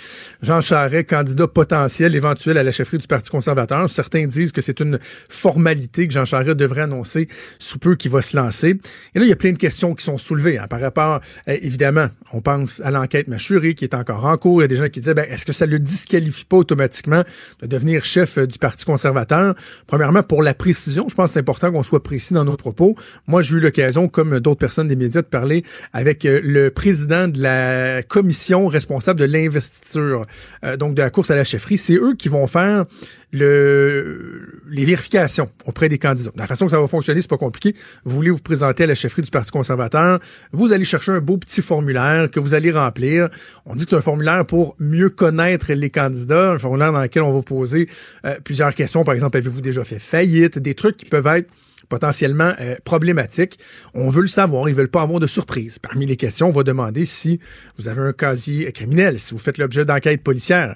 Jean 0.42 0.60
Charest, 0.60 1.08
candidat 1.08 1.48
potentiel 1.48 2.14
éventuel 2.14 2.58
à 2.58 2.62
la 2.62 2.70
chefferie 2.70 2.98
du 2.98 3.06
Parti 3.06 3.30
conservateur. 3.30 3.88
Certains 3.88 4.26
disent 4.26 4.52
que 4.52 4.60
c'est 4.60 4.80
une 4.80 4.98
formalité 5.28 6.06
que 6.06 6.12
Jean 6.12 6.26
Charest 6.26 6.56
devrait 6.56 6.82
annoncer 6.82 7.28
sous 7.58 7.78
peu 7.78 7.96
qu'il 7.96 8.10
va 8.10 8.20
se 8.20 8.36
lancer. 8.36 8.78
Et 9.14 9.18
là, 9.18 9.24
il 9.24 9.28
y 9.28 9.32
a 9.32 9.36
plein 9.36 9.52
de 9.52 9.58
questions 9.58 9.94
qui 9.94 10.04
sont 10.04 10.18
soulevées 10.18 10.58
hein, 10.58 10.66
par 10.68 10.80
rapport, 10.80 11.20
euh, 11.48 11.56
évidemment, 11.62 12.08
on 12.32 12.42
pense 12.42 12.80
à 12.80 12.90
l'enquête 12.90 13.26
Machuré 13.26 13.74
qui 13.74 13.84
est 13.84 13.94
encore 13.94 14.26
en 14.26 14.36
cours. 14.36 14.60
Il 14.60 14.64
y 14.64 14.66
a 14.66 14.68
des 14.68 14.76
gens 14.76 14.88
qui 14.88 15.00
disent, 15.00 15.14
ben, 15.14 15.26
est-ce 15.28 15.46
que 15.46 15.52
ça 15.52 15.64
le 15.64 15.78
disqualifie 15.78 16.44
pas 16.44 16.58
automatiquement 16.58 17.22
de 17.62 17.66
devenir 17.66 18.04
chef 18.04 18.36
euh, 18.36 18.46
du 18.46 18.58
Parti 18.58 18.84
conservateur? 18.84 19.54
Premièrement, 19.86 20.22
pour 20.22 20.42
la 20.42 20.52
précision, 20.52 21.06
je 21.08 21.14
pense 21.14 21.30
que 21.30 21.34
c'est 21.34 21.40
important 21.40 21.72
qu'on 21.72 21.82
soit 21.82 22.02
précis 22.02 22.34
dans 22.34 22.44
nos 22.44 22.56
propos. 22.56 22.96
Moi, 23.26 23.40
j'ai 23.40 23.56
eu 23.56 23.60
l'occasion, 23.60 24.08
comme 24.08 24.40
d'autres 24.40 24.60
personnes 24.60 24.88
des 24.88 24.96
médias, 24.96 25.22
de 25.22 25.26
parler 25.26 25.64
avec 25.94 26.26
euh, 26.26 26.40
le 26.42 26.70
président 26.70 27.13
de 27.28 27.42
la 27.42 28.02
commission 28.02 28.68
responsable 28.68 29.20
de 29.20 29.24
l'investiture, 29.24 30.26
euh, 30.64 30.76
donc 30.76 30.94
de 30.94 31.02
la 31.02 31.10
course 31.10 31.30
à 31.30 31.36
la 31.36 31.44
chefferie. 31.44 31.78
C'est 31.78 31.94
eux 31.94 32.14
qui 32.14 32.28
vont 32.28 32.46
faire 32.46 32.84
le, 33.32 34.60
les 34.68 34.84
vérifications 34.84 35.50
auprès 35.66 35.88
des 35.88 35.98
candidats. 35.98 36.30
La 36.36 36.46
façon 36.46 36.66
que 36.66 36.70
ça 36.70 36.80
va 36.80 36.86
fonctionner, 36.86 37.20
c'est 37.20 37.30
pas 37.30 37.36
compliqué. 37.36 37.74
Vous 38.04 38.14
voulez 38.14 38.30
vous 38.30 38.38
présenter 38.38 38.84
à 38.84 38.86
la 38.86 38.94
chefferie 38.94 39.22
du 39.22 39.30
Parti 39.30 39.50
conservateur, 39.50 40.20
vous 40.52 40.72
allez 40.72 40.84
chercher 40.84 41.12
un 41.12 41.20
beau 41.20 41.36
petit 41.36 41.62
formulaire 41.62 42.30
que 42.30 42.40
vous 42.40 42.54
allez 42.54 42.70
remplir. 42.70 43.28
On 43.66 43.74
dit 43.74 43.84
que 43.84 43.90
c'est 43.90 43.96
un 43.96 44.00
formulaire 44.00 44.46
pour 44.46 44.76
mieux 44.78 45.10
connaître 45.10 45.72
les 45.72 45.90
candidats, 45.90 46.52
un 46.52 46.58
formulaire 46.58 46.92
dans 46.92 47.02
lequel 47.02 47.22
on 47.22 47.32
va 47.32 47.42
poser 47.42 47.88
euh, 48.24 48.36
plusieurs 48.44 48.74
questions. 48.74 49.04
Par 49.04 49.14
exemple, 49.14 49.36
avez-vous 49.36 49.60
déjà 49.60 49.84
fait 49.84 49.98
faillite? 49.98 50.58
Des 50.58 50.74
trucs 50.74 50.96
qui 50.96 51.06
peuvent 51.06 51.26
être 51.26 51.48
potentiellement 51.88 52.52
euh, 52.60 52.76
problématiques. 52.84 53.58
On 53.94 54.08
veut 54.08 54.22
le 54.22 54.28
savoir, 54.28 54.68
ils 54.68 54.74
veulent 54.74 54.88
pas 54.88 55.02
avoir 55.02 55.20
de 55.20 55.26
surprise. 55.26 55.78
Parmi 55.78 56.06
les 56.06 56.16
questions, 56.16 56.48
on 56.48 56.52
va 56.52 56.62
demander 56.62 57.04
si 57.04 57.40
vous 57.78 57.88
avez 57.88 58.00
un 58.00 58.12
casier 58.12 58.70
criminel, 58.72 59.18
si 59.18 59.34
vous 59.34 59.40
faites 59.40 59.58
l'objet 59.58 59.84
d'enquêtes 59.84 60.22
policières. 60.22 60.74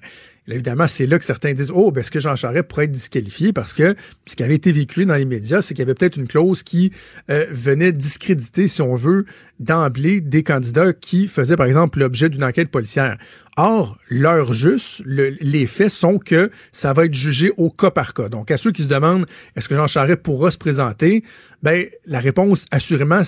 Là, 0.49 0.55
évidemment, 0.55 0.87
c'est 0.89 1.06
là 1.06 1.19
que 1.19 1.27
certains 1.27 1.53
disent 1.53 1.71
Oh, 1.75 1.93
ben, 1.93 2.00
est-ce 2.00 2.11
que 2.11 2.21
Jean 2.21 2.35
Charest 2.35 2.65
pourrait 2.69 2.85
être 2.87 2.91
disqualifié? 2.91 3.53
Parce 3.53 3.75
que 3.75 3.95
ce 4.27 4.35
qui 4.35 4.43
avait 4.43 4.55
été 4.55 4.73
véhiculé 4.73 5.05
dans 5.05 5.15
les 5.15 5.27
médias, 5.27 5.61
c'est 5.61 5.75
qu'il 5.75 5.81
y 5.81 5.87
avait 5.87 5.95
peut-être 5.95 6.17
une 6.17 6.27
clause 6.27 6.62
qui 6.62 6.91
euh, 7.31 7.45
venait 7.50 7.93
discréditer, 7.93 8.67
si 8.67 8.81
on 8.81 8.95
veut, 8.95 9.27
d'emblée 9.61 10.23
des 10.23 10.43
candidats 10.43 10.95
qui 10.95 11.29
faisaient, 11.29 11.56
par 11.56 11.67
exemple, 11.67 11.99
l'objet 11.99 12.31
d'une 12.31 12.43
enquête 12.45 12.71
policière. 12.71 13.19
Or, 13.59 13.99
l'heure 14.09 14.55
juste, 14.55 15.03
le- 15.05 15.37
les 15.41 15.67
faits 15.67 15.91
sont 15.91 16.19
que 16.19 16.51
ça 16.73 16.94
va 16.94 17.05
être 17.05 17.15
jugé 17.15 17.53
au 17.59 17.69
cas 17.71 17.91
par 17.91 18.15
cas. 18.15 18.31
Donc, 18.31 18.51
à 18.51 18.56
ceux 18.56 18.73
qui 18.73 18.85
se 18.85 18.89
demandent 18.89 19.27
est-ce 19.55 19.69
que 19.69 19.75
Jean 19.75 19.87
Charest 19.87 20.23
pourra 20.23 20.51
se 20.51 20.59
présenter, 20.59 21.25
ben 21.62 21.87
la 22.06 22.20
réponse, 22.20 22.65
assurément, 22.70 23.20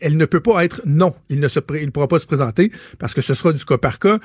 elle 0.00 0.16
ne 0.16 0.24
peut 0.24 0.40
pas 0.40 0.64
être 0.64 0.80
non. 0.86 1.14
Il 1.28 1.40
ne 1.40 1.48
se 1.48 1.60
il 1.78 1.92
pourra 1.92 2.08
pas 2.08 2.18
se 2.20 2.26
présenter 2.26 2.72
parce 2.98 3.12
que 3.12 3.20
ce 3.20 3.34
sera 3.34 3.52
du 3.52 3.62
cas 3.66 3.76
par 3.78 3.98
cas. 3.98 4.18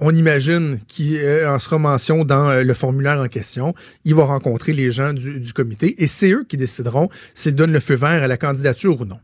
On 0.00 0.14
imagine 0.14 0.78
qu'il 0.86 1.16
euh, 1.16 1.50
en 1.52 1.58
sera 1.58 1.78
mention 1.78 2.24
dans 2.24 2.48
euh, 2.48 2.62
le 2.62 2.74
formulaire 2.74 3.18
en 3.18 3.26
question. 3.26 3.74
Il 4.04 4.14
va 4.14 4.24
rencontrer 4.24 4.72
les 4.72 4.92
gens 4.92 5.12
du, 5.12 5.52
comité 5.52 6.00
et 6.00 6.06
c'est 6.06 6.30
eux 6.30 6.44
qui 6.48 6.56
décideront 6.56 7.08
s'ils 7.34 7.56
donnent 7.56 7.72
le 7.72 7.80
feu 7.80 7.94
vert 7.94 8.22
à 8.22 8.28
la 8.28 8.36
candidature 8.36 9.00
ou 9.00 9.04
non. 9.04 9.18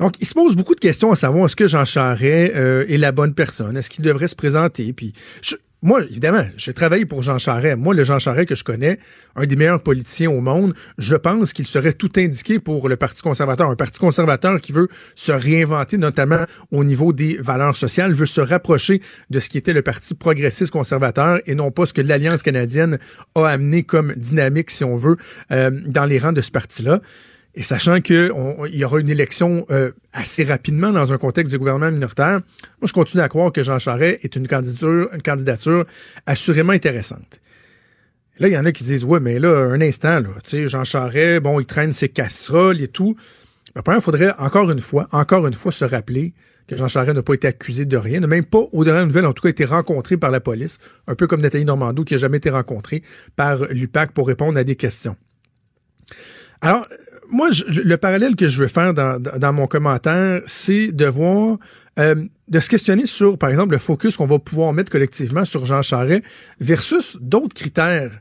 Donc, 0.00 0.14
il 0.20 0.26
se 0.26 0.32
pose 0.32 0.56
beaucoup 0.56 0.74
de 0.74 0.80
questions 0.80 1.12
à 1.12 1.16
savoir 1.16 1.44
est-ce 1.44 1.56
que 1.56 1.66
Jean 1.66 1.84
Charest 1.84 2.52
euh, 2.54 2.86
est 2.88 2.96
la 2.96 3.12
bonne 3.12 3.34
personne? 3.34 3.76
Est-ce 3.76 3.90
qu'il 3.90 4.04
devrait 4.04 4.28
se 4.28 4.36
présenter? 4.36 4.94
Moi, 5.80 6.02
évidemment, 6.02 6.44
j'ai 6.56 6.74
travaillé 6.74 7.06
pour 7.06 7.22
Jean 7.22 7.38
Charest. 7.38 7.78
Moi, 7.78 7.94
le 7.94 8.02
Jean 8.02 8.18
Charest 8.18 8.48
que 8.48 8.56
je 8.56 8.64
connais, 8.64 8.98
un 9.36 9.46
des 9.46 9.54
meilleurs 9.54 9.80
politiciens 9.80 10.28
au 10.28 10.40
monde, 10.40 10.74
je 10.98 11.14
pense 11.14 11.52
qu'il 11.52 11.68
serait 11.68 11.92
tout 11.92 12.10
indiqué 12.16 12.58
pour 12.58 12.88
le 12.88 12.96
Parti 12.96 13.22
conservateur. 13.22 13.70
Un 13.70 13.76
Parti 13.76 14.00
conservateur 14.00 14.60
qui 14.60 14.72
veut 14.72 14.88
se 15.14 15.30
réinventer, 15.30 15.96
notamment 15.96 16.44
au 16.72 16.82
niveau 16.82 17.12
des 17.12 17.36
valeurs 17.36 17.76
sociales, 17.76 18.12
veut 18.12 18.26
se 18.26 18.40
rapprocher 18.40 19.00
de 19.30 19.38
ce 19.38 19.48
qui 19.48 19.56
était 19.56 19.72
le 19.72 19.82
Parti 19.82 20.16
progressiste 20.16 20.72
conservateur 20.72 21.38
et 21.46 21.54
non 21.54 21.70
pas 21.70 21.86
ce 21.86 21.92
que 21.92 22.00
l'Alliance 22.00 22.42
canadienne 22.42 22.98
a 23.36 23.46
amené 23.46 23.84
comme 23.84 24.12
dynamique, 24.14 24.72
si 24.72 24.82
on 24.82 24.96
veut, 24.96 25.16
euh, 25.52 25.70
dans 25.86 26.06
les 26.06 26.18
rangs 26.18 26.32
de 26.32 26.40
ce 26.40 26.50
parti-là. 26.50 27.00
Et 27.58 27.62
sachant 27.62 28.00
qu'il 28.00 28.30
y 28.70 28.84
aura 28.84 29.00
une 29.00 29.10
élection 29.10 29.66
euh, 29.72 29.90
assez 30.12 30.44
rapidement 30.44 30.92
dans 30.92 31.12
un 31.12 31.18
contexte 31.18 31.52
de 31.52 31.58
gouvernement 31.58 31.90
minoritaire, 31.90 32.40
moi, 32.80 32.86
je 32.86 32.92
continue 32.92 33.20
à 33.20 33.28
croire 33.28 33.50
que 33.50 33.64
Jean 33.64 33.80
Charest 33.80 34.24
est 34.24 34.36
une 34.36 34.46
candidature, 34.46 35.08
une 35.12 35.22
candidature 35.22 35.84
assurément 36.24 36.72
intéressante. 36.72 37.40
Là, 38.38 38.46
il 38.46 38.54
y 38.54 38.56
en 38.56 38.64
a 38.64 38.70
qui 38.70 38.84
disent, 38.84 39.02
ouais, 39.02 39.18
mais 39.18 39.40
là, 39.40 39.48
un 39.48 39.80
instant, 39.80 40.20
là, 40.20 40.28
tu 40.44 40.50
sais, 40.50 40.68
Jean 40.68 40.84
Charest, 40.84 41.42
bon, 41.42 41.58
il 41.58 41.66
traîne 41.66 41.90
ses 41.90 42.08
casseroles 42.08 42.80
et 42.80 42.86
tout. 42.86 43.16
Mais 43.74 43.82
premièrement, 43.82 44.02
il 44.02 44.04
faudrait 44.04 44.34
encore 44.38 44.70
une 44.70 44.78
fois, 44.78 45.08
encore 45.10 45.44
une 45.48 45.54
fois, 45.54 45.72
se 45.72 45.84
rappeler 45.84 46.34
que 46.68 46.76
Jean 46.76 46.86
Charest 46.86 47.16
n'a 47.16 47.24
pas 47.24 47.34
été 47.34 47.48
accusé 47.48 47.86
de 47.86 47.96
rien, 47.96 48.20
n'a 48.20 48.28
même 48.28 48.44
pas, 48.44 48.62
au 48.70 48.84
dernier 48.84 49.04
nouvelle, 49.04 49.26
en 49.26 49.32
tout 49.32 49.42
cas, 49.42 49.48
été 49.48 49.64
rencontré 49.64 50.16
par 50.16 50.30
la 50.30 50.38
police, 50.38 50.78
un 51.08 51.16
peu 51.16 51.26
comme 51.26 51.40
Nathalie 51.40 51.64
Normando, 51.64 52.04
qui 52.04 52.14
n'a 52.14 52.18
jamais 52.18 52.36
été 52.36 52.50
rencontrée 52.50 53.02
par 53.34 53.64
l'UPAC 53.64 54.12
pour 54.12 54.28
répondre 54.28 54.56
à 54.56 54.62
des 54.62 54.76
questions. 54.76 55.16
Alors, 56.60 56.86
moi, 57.30 57.48
le 57.68 57.96
parallèle 57.96 58.36
que 58.36 58.48
je 58.48 58.62
veux 58.62 58.68
faire 58.68 58.94
dans, 58.94 59.52
mon 59.52 59.66
commentaire, 59.66 60.40
c'est 60.46 60.88
de 60.92 61.06
voir, 61.06 61.58
euh, 61.98 62.14
de 62.48 62.60
se 62.60 62.68
questionner 62.68 63.06
sur, 63.06 63.38
par 63.38 63.50
exemple, 63.50 63.72
le 63.72 63.78
focus 63.78 64.16
qu'on 64.16 64.26
va 64.26 64.38
pouvoir 64.38 64.72
mettre 64.72 64.90
collectivement 64.90 65.44
sur 65.44 65.66
Jean 65.66 65.82
Charest 65.82 66.22
versus 66.60 67.18
d'autres 67.20 67.54
critères 67.54 68.20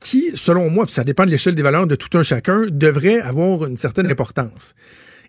qui, 0.00 0.30
selon 0.34 0.70
moi, 0.70 0.86
puis 0.86 0.94
ça 0.94 1.04
dépend 1.04 1.26
de 1.26 1.30
l'échelle 1.30 1.54
des 1.54 1.62
valeurs 1.62 1.86
de 1.86 1.94
tout 1.94 2.16
un 2.16 2.22
chacun, 2.22 2.66
devraient 2.70 3.20
avoir 3.20 3.66
une 3.66 3.76
certaine 3.76 4.10
importance. 4.10 4.74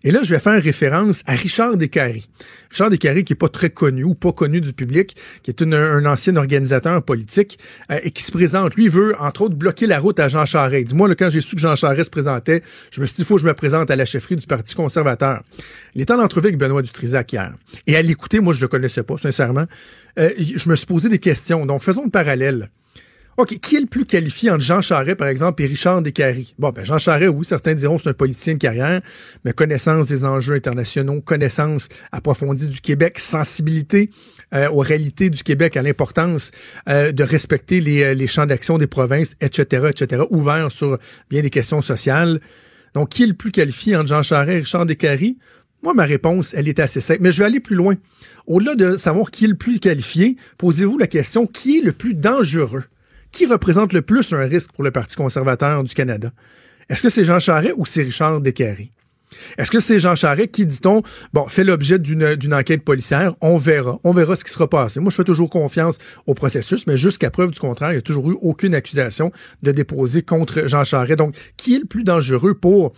Et 0.04 0.10
là, 0.10 0.20
je 0.22 0.34
vais 0.34 0.40
faire 0.40 0.60
référence 0.60 1.22
à 1.26 1.34
Richard 1.34 1.76
Descaries. 1.76 2.28
Richard 2.70 2.90
Descaries, 2.90 3.24
qui 3.24 3.34
est 3.34 3.36
pas 3.36 3.48
très 3.48 3.70
connu 3.70 4.04
ou 4.04 4.14
pas 4.14 4.32
connu 4.32 4.60
du 4.60 4.72
public, 4.72 5.16
qui 5.42 5.50
est 5.50 5.62
un 5.62 6.06
ancien 6.06 6.36
organisateur 6.36 7.02
politique 7.04 7.58
euh, 7.90 8.00
et 8.02 8.10
qui 8.10 8.22
se 8.22 8.32
présente. 8.32 8.74
Lui 8.74 8.88
veut, 8.88 9.14
entre 9.20 9.42
autres, 9.42 9.54
bloquer 9.54 9.86
la 9.86 10.00
route 10.00 10.18
à 10.18 10.28
Jean 10.28 10.44
Charest. 10.44 10.88
Dis-moi, 10.88 11.14
quand 11.14 11.30
j'ai 11.30 11.40
su 11.40 11.54
que 11.54 11.60
Jean 11.60 11.76
Charest 11.76 12.06
se 12.06 12.10
présentait, 12.10 12.62
je 12.90 13.00
me 13.00 13.06
suis 13.06 13.16
dit, 13.16 13.22
il 13.22 13.24
faut 13.24 13.36
que 13.36 13.42
je 13.42 13.46
me 13.46 13.54
présente 13.54 13.90
à 13.90 13.96
la 13.96 14.04
chefferie 14.04 14.36
du 14.36 14.46
Parti 14.46 14.74
conservateur. 14.74 15.42
Il 15.94 16.00
était 16.00 16.12
en 16.12 16.20
entrevue 16.20 16.48
avec 16.48 16.58
Benoît 16.58 16.82
Dutrisac 16.82 17.32
hier. 17.32 17.52
Et 17.86 17.96
à 17.96 18.02
l'écouter, 18.02 18.40
moi, 18.40 18.54
je 18.54 18.60
le 18.60 18.68
connaissais 18.68 19.04
pas, 19.04 19.16
sincèrement. 19.18 19.66
Euh, 20.18 20.30
je 20.38 20.68
me 20.68 20.76
suis 20.76 20.86
posé 20.86 21.08
des 21.08 21.18
questions. 21.18 21.64
Donc, 21.64 21.82
faisons 21.82 22.04
le 22.04 22.10
parallèle. 22.10 22.68
OK, 23.38 23.58
qui 23.60 23.76
est 23.76 23.80
le 23.80 23.86
plus 23.86 24.04
qualifié 24.04 24.50
entre 24.50 24.60
Jean 24.60 24.82
Charest, 24.82 25.16
par 25.16 25.28
exemple, 25.28 25.62
et 25.62 25.66
Richard 25.66 26.02
Descaries? 26.02 26.54
Bon, 26.58 26.68
ben 26.70 26.84
Jean 26.84 26.98
Charest, 26.98 27.32
oui, 27.34 27.46
certains 27.46 27.72
diront 27.72 27.96
c'est 27.98 28.10
un 28.10 28.14
politicien 28.14 28.54
de 28.54 28.58
carrière, 28.58 29.00
mais 29.44 29.54
connaissance 29.54 30.08
des 30.08 30.26
enjeux 30.26 30.54
internationaux, 30.54 31.22
connaissance 31.22 31.88
approfondie 32.12 32.66
du 32.66 32.82
Québec, 32.82 33.18
sensibilité 33.18 34.10
euh, 34.54 34.68
aux 34.68 34.80
réalités 34.80 35.30
du 35.30 35.42
Québec, 35.42 35.78
à 35.78 35.82
l'importance 35.82 36.50
euh, 36.90 37.10
de 37.10 37.22
respecter 37.24 37.80
les, 37.80 38.02
euh, 38.02 38.14
les 38.14 38.26
champs 38.26 38.44
d'action 38.44 38.76
des 38.76 38.86
provinces, 38.86 39.34
etc., 39.40 39.88
etc., 39.88 40.24
ouvert 40.30 40.70
sur 40.70 40.98
bien 41.30 41.40
des 41.40 41.50
questions 41.50 41.80
sociales. 41.80 42.38
Donc, 42.92 43.08
qui 43.08 43.22
est 43.22 43.28
le 43.28 43.34
plus 43.34 43.50
qualifié 43.50 43.96
entre 43.96 44.08
Jean 44.08 44.22
Charest 44.22 44.50
et 44.50 44.58
Richard 44.58 44.84
Descaries? 44.84 45.38
Moi, 45.82 45.94
ma 45.94 46.04
réponse, 46.04 46.52
elle 46.54 46.68
est 46.68 46.78
assez 46.78 47.00
simple. 47.00 47.22
Mais 47.22 47.32
je 47.32 47.38
vais 47.38 47.46
aller 47.46 47.60
plus 47.60 47.76
loin. 47.76 47.94
Au-delà 48.46 48.74
de 48.74 48.98
savoir 48.98 49.30
qui 49.30 49.46
est 49.46 49.48
le 49.48 49.56
plus 49.56 49.80
qualifié, 49.80 50.36
posez-vous 50.58 50.98
la 50.98 51.06
question, 51.06 51.46
qui 51.46 51.78
est 51.78 51.82
le 51.82 51.92
plus 51.92 52.14
dangereux? 52.14 52.84
Qui 53.32 53.46
représente 53.46 53.92
le 53.92 54.02
plus 54.02 54.32
un 54.32 54.44
risque 54.44 54.70
pour 54.72 54.84
le 54.84 54.90
Parti 54.90 55.16
conservateur 55.16 55.82
du 55.82 55.92
Canada? 55.94 56.30
Est-ce 56.88 57.02
que 57.02 57.08
c'est 57.08 57.24
Jean 57.24 57.38
Charest 57.38 57.74
ou 57.76 57.86
c'est 57.86 58.02
Richard 58.02 58.40
Descaries? 58.40 58.92
Est-ce 59.56 59.70
que 59.70 59.80
c'est 59.80 59.98
Jean 59.98 60.14
Charest 60.14 60.50
qui, 60.50 60.66
dit-on, 60.66 61.02
bon, 61.32 61.48
fait 61.48 61.64
l'objet 61.64 61.98
d'une 61.98 62.54
enquête 62.54 62.84
policière? 62.84 63.32
On 63.40 63.56
verra. 63.56 63.98
On 64.04 64.12
verra 64.12 64.36
ce 64.36 64.44
qui 64.44 64.50
sera 64.50 64.68
passé. 64.68 65.00
Moi, 65.00 65.10
je 65.10 65.16
fais 65.16 65.24
toujours 65.24 65.48
confiance 65.48 65.96
au 66.26 66.34
processus, 66.34 66.86
mais 66.86 66.98
jusqu'à 66.98 67.30
preuve 67.30 67.50
du 67.50 67.58
contraire, 67.58 67.90
il 67.90 67.94
n'y 67.94 67.98
a 67.98 68.02
toujours 68.02 68.30
eu 68.30 68.36
aucune 68.42 68.74
accusation 68.74 69.32
de 69.62 69.72
déposer 69.72 70.22
contre 70.22 70.68
Jean 70.68 70.84
Charest. 70.84 71.18
Donc, 71.18 71.34
qui 71.56 71.76
est 71.76 71.78
le 71.78 71.86
plus 71.86 72.04
dangereux 72.04 72.52
pour 72.54 72.92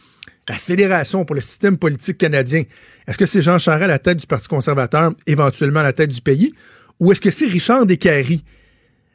la 0.48 0.56
fédération, 0.56 1.24
pour 1.24 1.36
le 1.36 1.40
système 1.40 1.78
politique 1.78 2.18
canadien? 2.18 2.64
Est-ce 3.06 3.16
que 3.16 3.26
c'est 3.26 3.40
Jean 3.40 3.58
Charest 3.58 3.84
à 3.84 3.86
la 3.86 4.00
tête 4.00 4.18
du 4.18 4.26
Parti 4.26 4.48
conservateur, 4.48 5.12
éventuellement 5.28 5.80
à 5.80 5.84
la 5.84 5.92
tête 5.92 6.10
du 6.10 6.20
pays? 6.20 6.52
Ou 6.98 7.12
est-ce 7.12 7.20
que 7.20 7.30
c'est 7.30 7.46
Richard 7.46 7.86
Descaries? 7.86 8.44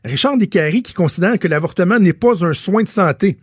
Richard 0.03 0.38
Descaries 0.38 0.84
qui 0.84 0.94
considère 0.94 1.38
que 1.39 1.48
l'avortement 1.48 2.00
n'est 2.00 2.13
pas 2.13 2.46
un 2.46 2.53
soin 2.53 2.84
de 2.84 2.88
santé. 2.88 3.38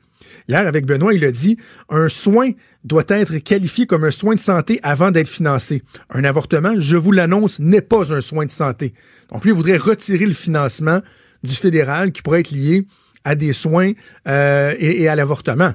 Hier, 0.48 0.66
avec 0.66 0.86
Benoît, 0.86 1.14
il 1.14 1.24
a 1.24 1.30
dit 1.30 1.56
un 1.88 2.08
soin 2.08 2.50
doit 2.84 3.04
être 3.08 3.38
qualifié 3.38 3.86
comme 3.86 4.04
un 4.04 4.10
soin 4.10 4.34
de 4.34 4.40
santé 4.40 4.78
avant 4.82 5.10
d'être 5.10 5.28
financé. 5.28 5.82
Un 6.10 6.24
avortement, 6.24 6.74
je 6.78 6.96
vous 6.96 7.12
l'annonce, 7.12 7.58
n'est 7.58 7.80
pas 7.80 8.12
un 8.12 8.20
soin 8.20 8.46
de 8.46 8.50
santé. 8.50 8.92
Donc 9.30 9.44
lui, 9.44 9.50
il 9.50 9.56
voudrait 9.56 9.76
retirer 9.76 10.26
le 10.26 10.32
financement 10.32 11.00
du 11.42 11.54
fédéral 11.54 12.12
qui 12.12 12.22
pourrait 12.22 12.40
être 12.40 12.50
lié 12.50 12.86
à 13.24 13.34
des 13.34 13.52
soins 13.52 13.92
euh, 14.28 14.74
et, 14.78 15.02
et 15.02 15.08
à 15.08 15.16
l'avortement. 15.16 15.72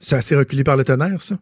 C'est 0.00 0.16
assez 0.16 0.36
reculé 0.36 0.64
par 0.64 0.76
le 0.76 0.84
tonnerre, 0.84 1.20
ça? 1.22 1.38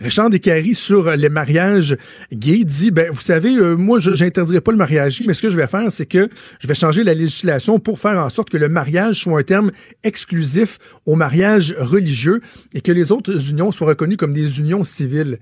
Richard 0.00 0.30
Descaries 0.30 0.74
sur 0.74 1.10
les 1.16 1.28
mariages 1.28 1.96
gays 2.32 2.64
dit 2.64 2.92
ben 2.92 3.10
vous 3.10 3.20
savez 3.20 3.56
euh, 3.56 3.74
moi 3.74 3.98
je 3.98 4.10
n'interdirai 4.10 4.60
pas 4.60 4.70
le 4.70 4.78
mariage 4.78 5.22
mais 5.26 5.34
ce 5.34 5.42
que 5.42 5.50
je 5.50 5.56
vais 5.56 5.66
faire 5.66 5.90
c'est 5.90 6.06
que 6.06 6.28
je 6.60 6.68
vais 6.68 6.74
changer 6.74 7.02
la 7.02 7.14
législation 7.14 7.80
pour 7.80 7.98
faire 7.98 8.18
en 8.18 8.28
sorte 8.28 8.48
que 8.48 8.56
le 8.56 8.68
mariage 8.68 9.22
soit 9.24 9.40
un 9.40 9.42
terme 9.42 9.72
exclusif 10.04 10.78
au 11.04 11.16
mariage 11.16 11.74
religieux 11.78 12.40
et 12.74 12.80
que 12.80 12.92
les 12.92 13.10
autres 13.10 13.50
unions 13.50 13.72
soient 13.72 13.88
reconnues 13.88 14.16
comme 14.16 14.32
des 14.32 14.60
unions 14.60 14.84
civiles. 14.84 15.38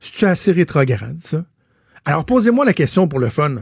C'est 0.00 0.26
assez 0.26 0.52
rétrograde 0.52 1.18
ça? 1.18 1.46
Alors 2.04 2.26
posez-moi 2.26 2.66
la 2.66 2.74
question 2.74 3.08
pour 3.08 3.18
le 3.18 3.30
fun. 3.30 3.54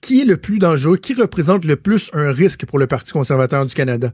Qui 0.00 0.22
est 0.22 0.24
le 0.24 0.38
plus 0.38 0.58
dangereux? 0.58 0.96
Qui 0.96 1.12
représente 1.12 1.66
le 1.66 1.76
plus 1.76 2.10
un 2.14 2.32
risque 2.32 2.64
pour 2.64 2.78
le 2.78 2.86
Parti 2.86 3.12
conservateur 3.12 3.66
du 3.66 3.74
Canada? 3.74 4.10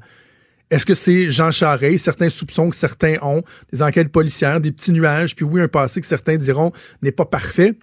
Est-ce 0.70 0.84
que 0.84 0.94
c'est 0.94 1.30
Jean 1.30 1.50
Charest, 1.50 2.04
certains 2.04 2.28
soupçons 2.28 2.68
que 2.68 2.76
certains 2.76 3.16
ont, 3.22 3.42
des 3.72 3.82
enquêtes 3.82 4.10
policières, 4.10 4.60
des 4.60 4.70
petits 4.70 4.92
nuages, 4.92 5.34
puis 5.34 5.44
oui, 5.44 5.62
un 5.62 5.68
passé 5.68 6.00
que 6.00 6.06
certains 6.06 6.36
diront 6.36 6.72
n'est 7.02 7.12
pas 7.12 7.24
parfait? 7.24 7.78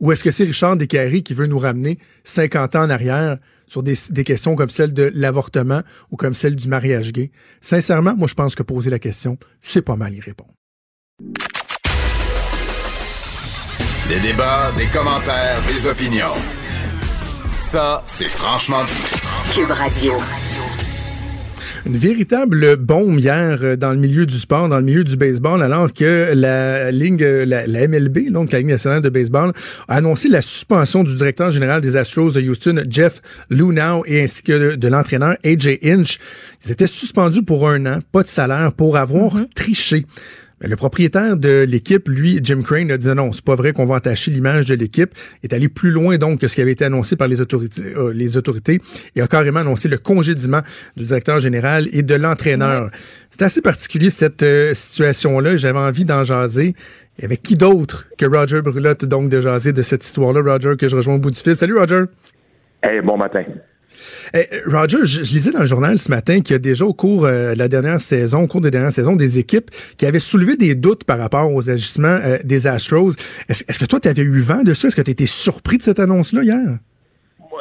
Ou 0.00 0.12
est-ce 0.12 0.22
que 0.22 0.30
c'est 0.30 0.44
Richard 0.44 0.76
Descaries 0.76 1.22
qui 1.22 1.32
veut 1.32 1.46
nous 1.46 1.58
ramener 1.58 1.98
50 2.24 2.76
ans 2.76 2.82
en 2.82 2.90
arrière 2.90 3.38
sur 3.66 3.82
des, 3.82 3.96
questions 4.24 4.54
comme 4.54 4.68
celle 4.68 4.92
de 4.92 5.10
l'avortement 5.14 5.80
ou 6.10 6.16
comme 6.16 6.34
celle 6.34 6.54
du 6.54 6.68
mariage 6.68 7.12
gay? 7.12 7.30
Sincèrement, 7.62 8.14
moi, 8.14 8.28
je 8.28 8.34
pense 8.34 8.54
que 8.54 8.62
poser 8.62 8.90
la 8.90 8.98
question, 8.98 9.38
c'est 9.62 9.80
pas 9.80 9.96
mal 9.96 10.14
y 10.14 10.20
répondre. 10.20 10.52
Des 14.08 14.20
débats, 14.20 14.72
des 14.76 14.86
commentaires, 14.86 15.62
des 15.66 15.86
opinions. 15.86 16.36
Ça, 17.50 18.02
c'est 18.06 18.28
franchement 18.28 18.84
dit. 18.84 19.54
Cube 19.54 19.70
Radio 19.70 20.12
une 21.86 21.96
véritable 21.96 22.76
bombe 22.76 23.20
hier 23.20 23.58
euh, 23.62 23.76
dans 23.76 23.90
le 23.90 23.96
milieu 23.96 24.26
du 24.26 24.38
sport, 24.38 24.68
dans 24.68 24.78
le 24.78 24.84
milieu 24.84 25.04
du 25.04 25.16
baseball, 25.16 25.62
alors 25.62 25.92
que 25.92 26.32
la 26.34 26.90
ligne, 26.90 27.22
la, 27.24 27.88
MLB, 27.88 28.30
donc 28.30 28.50
la 28.50 28.58
Ligue 28.58 28.68
nationale 28.68 29.00
de 29.00 29.08
baseball, 29.08 29.52
a 29.86 29.94
annoncé 29.94 30.28
la 30.28 30.42
suspension 30.42 31.04
du 31.04 31.14
directeur 31.14 31.52
général 31.52 31.80
des 31.80 31.96
Astros 31.96 32.32
de 32.32 32.40
Houston, 32.40 32.82
Jeff 32.90 33.22
Lunau, 33.50 34.02
et 34.06 34.22
ainsi 34.22 34.42
que 34.42 34.74
de, 34.74 34.88
l'entraîneur 34.88 35.36
AJ 35.44 35.78
Inch. 35.84 36.18
Ils 36.64 36.72
étaient 36.72 36.88
suspendus 36.88 37.44
pour 37.44 37.68
un 37.68 37.86
an, 37.86 38.00
pas 38.10 38.22
de 38.22 38.28
salaire, 38.28 38.72
pour 38.72 38.96
avoir 38.96 39.36
mm-hmm. 39.36 39.54
triché. 39.54 40.06
Mais 40.60 40.68
le 40.68 40.76
propriétaire 40.76 41.36
de 41.36 41.66
l'équipe, 41.68 42.08
lui, 42.08 42.40
Jim 42.42 42.62
Crane, 42.62 42.90
a 42.90 42.96
dit 42.96 43.08
non, 43.08 43.32
c'est 43.32 43.44
pas 43.44 43.56
vrai 43.56 43.72
qu'on 43.72 43.84
va 43.84 43.96
entacher 43.96 44.30
l'image 44.30 44.66
de 44.66 44.74
l'équipe. 44.74 45.10
est 45.42 45.52
allé 45.52 45.68
plus 45.68 45.90
loin 45.90 46.16
donc 46.16 46.40
que 46.40 46.48
ce 46.48 46.54
qui 46.54 46.62
avait 46.62 46.72
été 46.72 46.84
annoncé 46.84 47.14
par 47.14 47.28
les 47.28 47.42
autorités, 47.42 47.82
euh, 47.94 48.12
les 48.12 48.38
autorités 48.38 48.80
et 49.14 49.20
a 49.20 49.26
carrément 49.26 49.60
annoncé 49.60 49.88
le 49.88 49.98
congédiement 49.98 50.62
du 50.96 51.04
directeur 51.04 51.40
général 51.40 51.88
et 51.92 52.02
de 52.02 52.14
l'entraîneur. 52.14 52.90
C'est 53.30 53.42
assez 53.42 53.60
particulier 53.60 54.08
cette 54.08 54.42
euh, 54.42 54.72
situation-là. 54.72 55.56
J'avais 55.56 55.78
envie 55.78 56.06
d'en 56.06 56.24
jaser. 56.24 56.74
Et 57.18 57.24
avec 57.24 57.42
qui 57.42 57.56
d'autre 57.56 58.06
que 58.18 58.26
Roger 58.26 58.62
Brulotte, 58.62 59.04
donc, 59.04 59.28
de 59.28 59.40
jaser 59.40 59.72
de 59.72 59.82
cette 59.82 60.04
histoire-là, 60.04 60.40
Roger, 60.40 60.76
que 60.78 60.88
je 60.88 60.96
rejoins 60.96 61.14
au 61.14 61.18
bout 61.18 61.30
du 61.30 61.38
fil. 61.38 61.56
Salut, 61.56 61.78
Roger. 61.78 62.04
Hey, 62.82 63.00
bon 63.00 63.16
matin. 63.16 63.44
Eh, 64.34 64.44
Roger, 64.66 65.04
je, 65.04 65.20
lisais 65.20 65.52
dans 65.52 65.60
le 65.60 65.66
journal 65.66 65.98
ce 65.98 66.10
matin 66.10 66.40
qu'il 66.40 66.52
y 66.52 66.56
a 66.56 66.58
déjà 66.58 66.84
au 66.84 66.92
cours 66.92 67.26
euh, 67.26 67.54
de 67.54 67.58
la 67.58 67.68
dernière 67.68 68.00
saison, 68.00 68.42
au 68.42 68.46
cours 68.46 68.60
des 68.60 68.70
dernières 68.70 68.92
saisons, 68.92 69.16
des 69.16 69.38
équipes 69.38 69.70
qui 69.98 70.06
avaient 70.06 70.18
soulevé 70.18 70.56
des 70.56 70.74
doutes 70.74 71.04
par 71.04 71.18
rapport 71.18 71.52
aux 71.52 71.70
agissements 71.70 72.18
euh, 72.24 72.38
des 72.44 72.66
Astros. 72.66 73.14
Est-ce 73.48 73.78
que 73.78 73.86
toi, 73.86 74.00
tu 74.00 74.08
avais 74.08 74.22
eu 74.22 74.40
vent 74.40 74.62
de 74.62 74.74
ça? 74.74 74.88
Est-ce 74.88 74.96
que 74.96 75.02
tu 75.02 75.10
étais 75.10 75.26
surpris 75.26 75.78
de 75.78 75.82
cette 75.82 75.98
annonce-là 75.98 76.42
hier? 76.42 76.78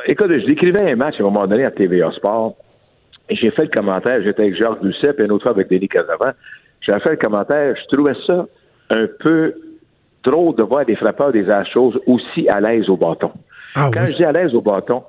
Écoute, 0.07 0.27
je 0.29 0.45
décrivais 0.45 0.91
un 0.91 0.95
match 0.95 1.15
à 1.19 1.21
un 1.21 1.25
moment 1.25 1.47
donné 1.47 1.65
à 1.65 1.71
TVA 1.71 2.11
Sport 2.11 2.55
j'ai 3.29 3.51
fait 3.51 3.63
le 3.63 3.69
commentaire, 3.69 4.21
j'étais 4.23 4.43
avec 4.43 4.55
Georges 4.55 4.79
Doucet 4.81 5.15
et 5.17 5.23
une 5.23 5.31
autre 5.31 5.43
fois 5.43 5.53
avec 5.53 5.69
Denis 5.69 5.87
Casavant. 5.87 6.31
J'ai 6.81 6.99
fait 6.99 7.11
le 7.11 7.17
commentaire, 7.17 7.75
je 7.75 7.95
trouvais 7.95 8.13
ça 8.27 8.45
un 8.89 9.07
peu 9.19 9.53
trop 10.23 10.53
de 10.53 10.63
voir 10.63 10.85
des 10.85 10.95
frappeurs 10.95 11.31
des 11.31 11.49
Astros 11.49 11.95
aussi 12.05 12.47
à 12.47 12.59
l'aise 12.59 12.89
au 12.89 12.97
bâton. 12.97 13.31
Ah 13.75 13.89
Quand 13.93 14.01
je 14.01 14.13
dis 14.13 14.23
à 14.23 14.31
l'aise 14.31 14.53
au 14.53 14.61
bâton, 14.61 15.03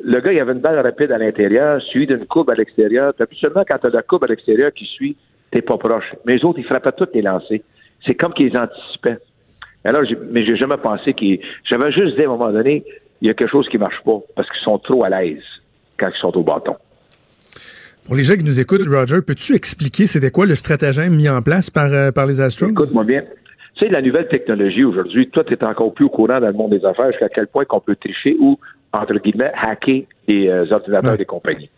le 0.00 0.20
gars, 0.20 0.32
il 0.32 0.40
avait 0.40 0.52
une 0.52 0.60
balle 0.60 0.78
rapide 0.78 1.10
à 1.12 1.18
l'intérieur, 1.18 1.82
suivi 1.82 2.06
d'une 2.06 2.26
courbe 2.26 2.50
à 2.50 2.54
l'extérieur. 2.54 3.12
Puis 3.14 3.38
seulement 3.40 3.64
quand 3.66 3.78
tu 3.78 3.86
as 3.86 3.90
la 3.90 4.02
courbe 4.02 4.24
à 4.24 4.26
l'extérieur 4.28 4.72
qui 4.72 4.84
suit, 4.84 5.16
t'es 5.50 5.62
pas 5.62 5.76
proche. 5.76 6.14
Mais 6.24 6.36
les 6.36 6.44
autres, 6.44 6.58
ils 6.58 6.64
frappaient 6.64 6.92
tous 6.92 7.08
les 7.14 7.22
lancers. 7.22 7.60
C'est 8.06 8.14
comme 8.14 8.32
qu'ils 8.32 8.56
anticipaient. 8.56 9.18
Alors, 9.84 10.02
mais 10.30 10.44
j'ai 10.44 10.56
jamais 10.56 10.76
pensé 10.76 11.14
qu'ils. 11.14 11.40
J'avais 11.64 11.90
juste 11.92 12.16
dit 12.16 12.22
à 12.22 12.26
un 12.26 12.28
moment 12.28 12.52
donné, 12.52 12.84
il 13.20 13.28
y 13.28 13.30
a 13.30 13.34
quelque 13.34 13.50
chose 13.50 13.68
qui 13.68 13.78
marche 13.78 14.00
pas 14.04 14.18
parce 14.36 14.48
qu'ils 14.50 14.62
sont 14.62 14.78
trop 14.78 15.04
à 15.04 15.08
l'aise 15.08 15.42
quand 15.98 16.08
ils 16.14 16.20
sont 16.20 16.36
au 16.36 16.42
bâton. 16.42 16.76
Pour 18.04 18.16
les 18.16 18.22
gens 18.22 18.36
qui 18.36 18.44
nous 18.44 18.58
écoutent, 18.58 18.86
Roger, 18.88 19.20
peux-tu 19.20 19.54
expliquer 19.54 20.06
c'était 20.06 20.30
quoi 20.30 20.46
le 20.46 20.54
stratagème 20.54 21.14
mis 21.14 21.28
en 21.28 21.42
place 21.42 21.68
par, 21.68 21.92
euh, 21.92 22.10
par 22.10 22.26
les 22.26 22.40
Astros? 22.40 22.70
Écoute-moi 22.70 23.04
bien. 23.04 23.22
Tu 23.78 23.84
sais, 23.84 23.90
la 23.92 24.02
nouvelle 24.02 24.26
technologie 24.26 24.82
aujourd'hui, 24.82 25.30
toi, 25.30 25.44
tu 25.44 25.54
es 25.54 25.64
encore 25.64 25.94
plus 25.94 26.06
au 26.06 26.08
courant 26.08 26.40
dans 26.40 26.48
le 26.48 26.52
monde 26.52 26.70
des 26.70 26.84
affaires 26.84 27.12
jusqu'à 27.12 27.28
quel 27.28 27.46
point 27.46 27.64
qu'on 27.64 27.80
peut 27.80 27.94
tricher 27.94 28.36
ou 28.40 28.58
entre 28.92 29.14
guillemets, 29.14 29.52
hacker 29.54 30.02
les 30.26 30.48
euh, 30.48 30.66
ordinateurs 30.72 31.16
des 31.16 31.24
compagnies. 31.24 31.70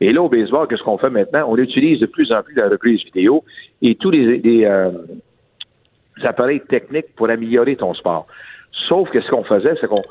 Et 0.00 0.12
là, 0.12 0.22
au 0.22 0.28
baseball, 0.28 0.66
qu'est-ce 0.66 0.82
qu'on 0.82 0.98
fait 0.98 1.10
maintenant? 1.10 1.46
On 1.48 1.56
utilise 1.56 2.00
de 2.00 2.06
plus 2.06 2.32
en 2.32 2.42
plus 2.42 2.54
la 2.54 2.68
reprise 2.68 3.04
vidéo 3.04 3.44
et 3.82 3.94
tous 3.94 4.10
les, 4.10 4.64
euh, 4.64 4.90
appareils 6.24 6.60
techniques 6.62 7.14
pour 7.14 7.30
améliorer 7.30 7.76
ton 7.76 7.94
sport. 7.94 8.26
Sauf 8.88 9.08
que 9.10 9.20
ce 9.20 9.30
qu'on 9.30 9.44
faisait, 9.44 9.74
c'est 9.80 9.86
qu'on 9.86 10.02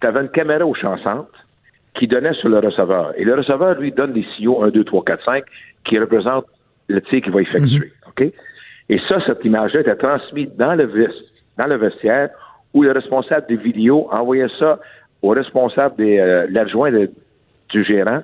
tu 0.00 0.06
avais 0.06 0.20
une 0.20 0.30
caméra 0.30 0.64
au 0.64 0.74
champ 0.74 0.96
centre 0.98 1.46
qui 1.98 2.06
donnait 2.06 2.34
sur 2.34 2.48
le 2.48 2.58
receveur. 2.58 3.12
Et 3.18 3.24
le 3.24 3.34
receveur, 3.34 3.78
lui, 3.78 3.92
donne 3.92 4.12
des 4.12 4.24
signaux 4.36 4.62
1, 4.62 4.70
2, 4.70 4.84
3, 4.84 5.04
4, 5.04 5.24
5 5.24 5.44
qui 5.84 5.98
représentent 5.98 6.46
le 6.88 7.00
tir 7.02 7.20
qu'il 7.22 7.32
va 7.32 7.42
effectuer. 7.42 7.92
OK? 8.08 8.32
Et 8.88 8.98
ça, 9.08 9.18
cette 9.26 9.44
image-là 9.44 9.80
était 9.80 9.96
transmise 9.96 10.48
dans 10.56 10.74
le, 10.74 10.88
dans 11.56 11.66
le 11.66 11.76
vestiaire 11.76 12.30
où 12.74 12.82
le 12.82 12.92
responsable 12.92 13.46
des 13.48 13.56
vidéos 13.56 14.08
envoyait 14.10 14.48
ça 14.58 14.78
au 15.22 15.28
responsable 15.30 15.96
de 15.96 16.04
euh, 16.04 16.46
l'adjoint 16.50 16.90
du 17.70 17.84
gérant. 17.84 18.20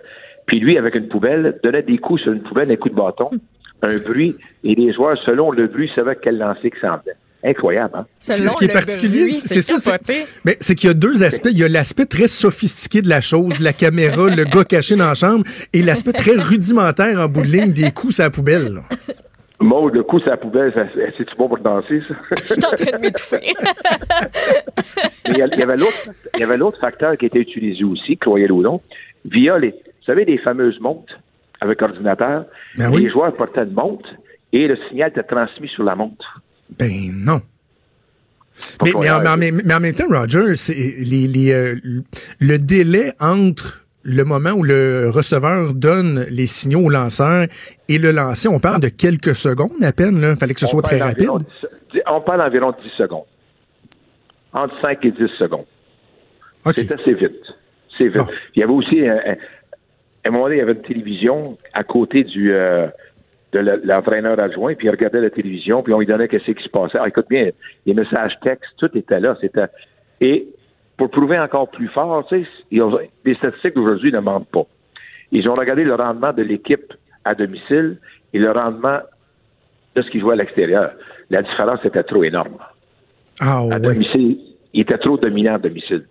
Puis 0.46 0.60
lui, 0.60 0.76
avec 0.76 0.94
une 0.96 1.08
poubelle, 1.08 1.58
donnait 1.62 1.82
des 1.82 1.98
coups 1.98 2.22
sur 2.22 2.32
une 2.32 2.42
poubelle, 2.42 2.70
un 2.70 2.76
coup 2.76 2.88
de 2.88 2.94
bâton, 2.94 3.30
un 3.82 3.96
bruit, 3.96 4.36
et 4.64 4.74
les 4.74 4.92
joueurs, 4.92 5.16
selon 5.24 5.52
le 5.52 5.68
bruit, 5.68 5.90
savaient 5.94 6.18
quel 6.20 6.38
lancer 6.38 6.70
qui 6.70 6.80
s'en 6.80 6.98
venait. 6.98 7.16
Incroyable, 7.42 7.96
hein? 7.96 8.06
ce 8.18 8.58
qui 8.58 8.64
est 8.66 8.72
particulier, 8.72 9.32
c'est 9.32 9.62
ça. 9.62 9.96
Mais 10.44 10.58
c'est 10.60 10.74
qu'il 10.74 10.88
y 10.88 10.90
a 10.90 10.94
deux 10.94 11.22
aspects. 11.22 11.48
Il 11.50 11.58
y 11.58 11.64
a 11.64 11.68
l'aspect 11.68 12.04
très 12.04 12.28
sophistiqué 12.28 13.00
de 13.00 13.08
la 13.08 13.22
chose, 13.22 13.60
la 13.60 13.72
caméra, 13.72 14.28
le 14.36 14.44
gars 14.44 14.64
caché 14.64 14.94
dans 14.94 15.06
la 15.06 15.14
chambre, 15.14 15.44
et 15.72 15.80
l'aspect 15.80 16.12
très 16.12 16.36
rudimentaire 16.36 17.18
en 17.18 17.28
bout 17.28 17.40
de 17.40 17.46
ligne 17.46 17.72
des 17.72 17.92
coups 17.92 18.20
à 18.20 18.24
la 18.24 18.30
poubelle. 18.30 18.80
Maud, 19.60 19.94
le 19.94 20.02
coup, 20.02 20.18
c'est 20.20 20.30
la 20.30 20.36
poubelle, 20.36 20.72
c'est-tu 21.16 21.36
bon 21.36 21.48
pour 21.48 21.58
danser, 21.58 22.02
ça? 22.08 22.18
Je 22.46 22.54
suis 22.54 22.64
en 22.64 22.70
train 22.70 22.96
de 22.96 23.02
m'étouffer. 23.02 23.52
il 25.26 25.36
y 25.36 25.42
avait 25.42 25.76
l'autre, 25.76 26.08
il 26.34 26.40
y 26.40 26.44
avait 26.44 26.56
l'autre 26.56 26.80
facteur 26.80 27.16
qui 27.18 27.26
était 27.26 27.40
utilisé 27.40 27.84
aussi, 27.84 28.16
croyez-le 28.16 28.54
ou 28.54 28.62
non, 28.62 28.80
via 29.26 29.58
les, 29.58 29.70
vous 29.70 30.06
savez, 30.06 30.24
les 30.24 30.38
fameuses 30.38 30.80
montres 30.80 31.20
avec 31.60 31.82
ordinateur. 31.82 32.46
Ben 32.76 32.90
les 32.94 33.10
joueurs 33.10 33.34
portaient 33.34 33.64
une 33.64 33.72
montre 33.72 34.08
et 34.52 34.66
le 34.66 34.78
signal 34.88 35.10
était 35.10 35.22
transmis 35.22 35.68
sur 35.68 35.84
la 35.84 35.94
montre. 35.94 36.40
Ben 36.78 37.12
non. 37.12 37.40
Mais, 38.82 38.92
en, 38.94 39.80
même 39.80 39.94
temps, 39.94 40.08
Roger, 40.08 40.54
les, 41.06 41.52
euh, 41.52 41.76
le 42.40 42.58
délai 42.58 43.12
entre 43.20 43.79
le 44.02 44.24
moment 44.24 44.50
où 44.50 44.62
le 44.62 45.10
receveur 45.10 45.74
donne 45.74 46.24
les 46.30 46.46
signaux 46.46 46.86
au 46.86 46.88
lanceur 46.88 47.46
et 47.88 47.98
le 47.98 48.12
lancer, 48.12 48.48
on 48.48 48.60
parle 48.60 48.80
de 48.80 48.88
quelques 48.88 49.34
secondes 49.34 49.82
à 49.82 49.92
peine. 49.92 50.16
Il 50.16 50.36
fallait 50.36 50.54
que 50.54 50.60
ce 50.60 50.66
soit 50.66 50.82
très 50.82 50.98
rapide. 50.98 51.28
on 52.06 52.20
parle 52.20 52.40
d'environ 52.40 52.72
10 52.82 52.90
secondes. 52.96 53.24
Entre 54.52 54.74
5 54.80 55.04
et 55.04 55.10
10 55.10 55.28
secondes. 55.38 55.66
C'est 56.74 56.92
assez 56.92 57.12
vite. 57.12 57.44
C'est 57.96 58.08
vite. 58.08 58.22
Il 58.54 58.60
y 58.60 58.62
avait 58.62 58.72
aussi, 58.72 59.06
un, 59.06 59.16
à 59.16 60.28
un 60.28 60.30
moment 60.30 60.44
donné, 60.44 60.56
il 60.56 60.58
y 60.58 60.62
avait 60.62 60.72
une 60.72 60.82
télévision 60.82 61.58
à 61.72 61.84
côté 61.84 62.24
du 62.24 62.52
euh, 62.52 62.86
de 63.52 63.58
l'entraîneur 63.84 64.38
adjoint, 64.38 64.74
puis 64.74 64.86
il 64.86 64.90
regardait 64.90 65.20
la 65.20 65.30
télévision, 65.30 65.82
puis 65.82 65.92
on 65.92 65.98
lui 65.98 66.06
donnait 66.06 66.28
qu'est-ce 66.28 66.50
qui 66.50 66.62
se 66.62 66.68
passait. 66.68 66.98
Ah, 67.00 67.08
écoute 67.08 67.26
bien, 67.28 67.50
les 67.84 67.94
messages 67.94 68.32
textes, 68.42 68.70
tout 68.78 68.96
était 68.96 69.18
là. 69.18 69.36
C'était 69.40 69.66
et 70.20 70.46
pour 71.00 71.08
prouver 71.08 71.38
encore 71.38 71.70
plus 71.70 71.88
fort, 71.88 72.26
tu 72.28 72.44
sais, 72.44 72.50
les 73.24 73.34
statistiques 73.36 73.74
d'aujourd'hui 73.74 74.12
ne 74.12 74.18
mentent 74.18 74.50
pas. 74.50 74.66
Ils 75.32 75.48
ont 75.48 75.54
regardé 75.54 75.82
le 75.82 75.94
rendement 75.94 76.34
de 76.34 76.42
l'équipe 76.42 76.92
à 77.24 77.34
domicile 77.34 77.96
et 78.34 78.38
le 78.38 78.50
rendement 78.50 78.98
de 79.96 80.02
ce 80.02 80.10
qu'ils 80.10 80.20
jouaient 80.20 80.34
à 80.34 80.36
l'extérieur. 80.36 80.90
La 81.30 81.40
différence 81.40 81.82
était 81.86 82.02
trop 82.02 82.22
énorme. 82.22 82.58
Ah, 83.40 83.62
à 83.70 83.78
domicile, 83.78 84.40
il 84.74 84.82
était 84.82 84.98
trop 84.98 85.16
dominant 85.16 85.54
à 85.54 85.58
domicile. 85.58 86.04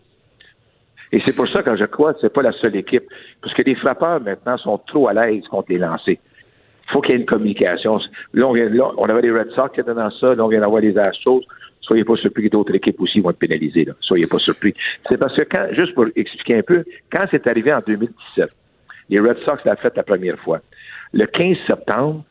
Et 1.11 1.19
c'est 1.19 1.35
pour 1.35 1.47
ça 1.47 1.61
que 1.61 1.75
je 1.75 1.85
crois 1.85 2.15
que 2.15 2.21
c'est 2.21 2.33
pas 2.33 2.41
la 2.41 2.53
seule 2.53 2.75
équipe. 2.75 3.03
Parce 3.43 3.53
que 3.53 3.61
les 3.61 3.75
frappeurs, 3.75 4.21
maintenant, 4.21 4.57
sont 4.57 4.79
trop 4.87 5.07
à 5.07 5.13
l'aise 5.13 5.43
contre 5.51 5.71
les 5.71 5.77
lancers. 5.77 6.17
Il 6.17 6.91
faut 6.91 7.01
qu'il 7.01 7.13
y 7.13 7.13
ait 7.15 7.21
une 7.21 7.27
communication. 7.27 7.99
Là, 8.33 8.47
on, 8.47 8.53
vient, 8.53 8.69
là, 8.69 8.89
on 8.97 9.07
avait 9.07 9.21
les 9.21 9.31
Red 9.31 9.51
Sox 9.51 9.69
qui 9.71 9.81
étaient 9.81 9.93
dans 9.93 10.09
ça. 10.09 10.33
Là, 10.33 10.43
on 10.43 10.47
vient 10.47 10.61
d'avoir 10.61 10.81
les 10.81 10.97
Astros. 10.97 11.43
Soyez 11.89 12.03
pas 12.03 12.17
surpris 12.17 12.43
que 12.43 12.49
d'autres 12.49 12.75
équipes 12.75 13.01
aussi 13.01 13.19
vont 13.19 13.31
être 13.31 13.39
pénalisées. 13.39 13.87
Soyez 14.01 14.27
pas 14.27 14.37
surpris. 14.37 14.75
C'est 15.07 15.17
parce 15.17 15.35
que 15.35 15.41
quand, 15.41 15.69
juste 15.71 15.95
pour 15.95 16.05
expliquer 16.15 16.57
un 16.57 16.61
peu, 16.61 16.83
quand 17.11 17.25
c'est 17.31 17.47
arrivé 17.47 17.73
en 17.73 17.79
2017, 17.79 18.47
les 19.09 19.19
Red 19.19 19.37
Sox 19.43 19.57
l'ont 19.65 19.75
fait 19.75 19.97
la 19.97 20.03
première 20.03 20.37
fois. 20.37 20.59
Le 21.13 21.25
15 21.25 21.57
septembre, 21.65 22.23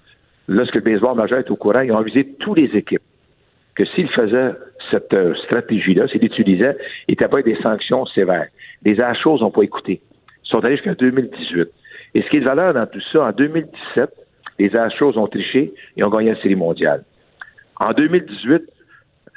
lorsque 0.46 0.76
le 0.76 0.82
baseball 0.82 1.16
majeur 1.16 1.40
est 1.40 1.50
au 1.50 1.56
courant, 1.56 1.80
ils 1.80 1.90
ont 1.90 1.98
avisé 1.98 2.36
toutes 2.38 2.58
les 2.58 2.70
équipes 2.76 3.02
que 3.74 3.84
s'ils 3.84 4.08
faisaient 4.10 4.52
cette 4.92 5.12
euh, 5.12 5.34
stratégie-là, 5.46 6.06
s'ils 6.06 6.20
l'utilisaient, 6.20 6.76
il 7.08 7.16
n'y 7.20 7.26
pas 7.26 7.42
des 7.42 7.56
sanctions 7.60 8.06
sévères. 8.06 8.46
Les 8.84 9.00
Astros 9.00 9.40
n'ont 9.40 9.50
pas 9.50 9.62
écouté. 9.62 10.00
Ils 10.44 10.48
sont 10.48 10.64
allés 10.64 10.76
jusqu'en 10.76 10.94
2018. 10.94 11.68
Et 12.14 12.22
ce 12.22 12.30
qui 12.30 12.36
est 12.36 12.40
de 12.40 12.44
valeur 12.44 12.74
dans 12.74 12.86
tout 12.86 13.02
ça, 13.12 13.24
en 13.24 13.32
2017, 13.32 14.08
les 14.60 14.76
Astros 14.76 15.18
ont 15.18 15.26
triché 15.26 15.72
et 15.96 16.04
ont 16.04 16.10
gagné 16.10 16.30
la 16.30 16.40
Série 16.40 16.54
mondiale. 16.54 17.02
En 17.80 17.92
2018, 17.92 18.62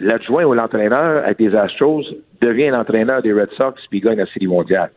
l'adjoint 0.02 0.44
ou 0.44 0.54
l'entraîneur 0.54 1.24
à 1.26 1.34
des 1.34 1.56
Astros 1.56 2.04
devient 2.42 2.70
l'entraîneur 2.70 3.22
des 3.22 3.34
Red 3.34 3.50
Sox 3.58 3.76
puis 3.90 4.02
gagne 4.02 4.18
la 4.18 4.26
Série 4.28 4.48
mondiale. 4.48 4.92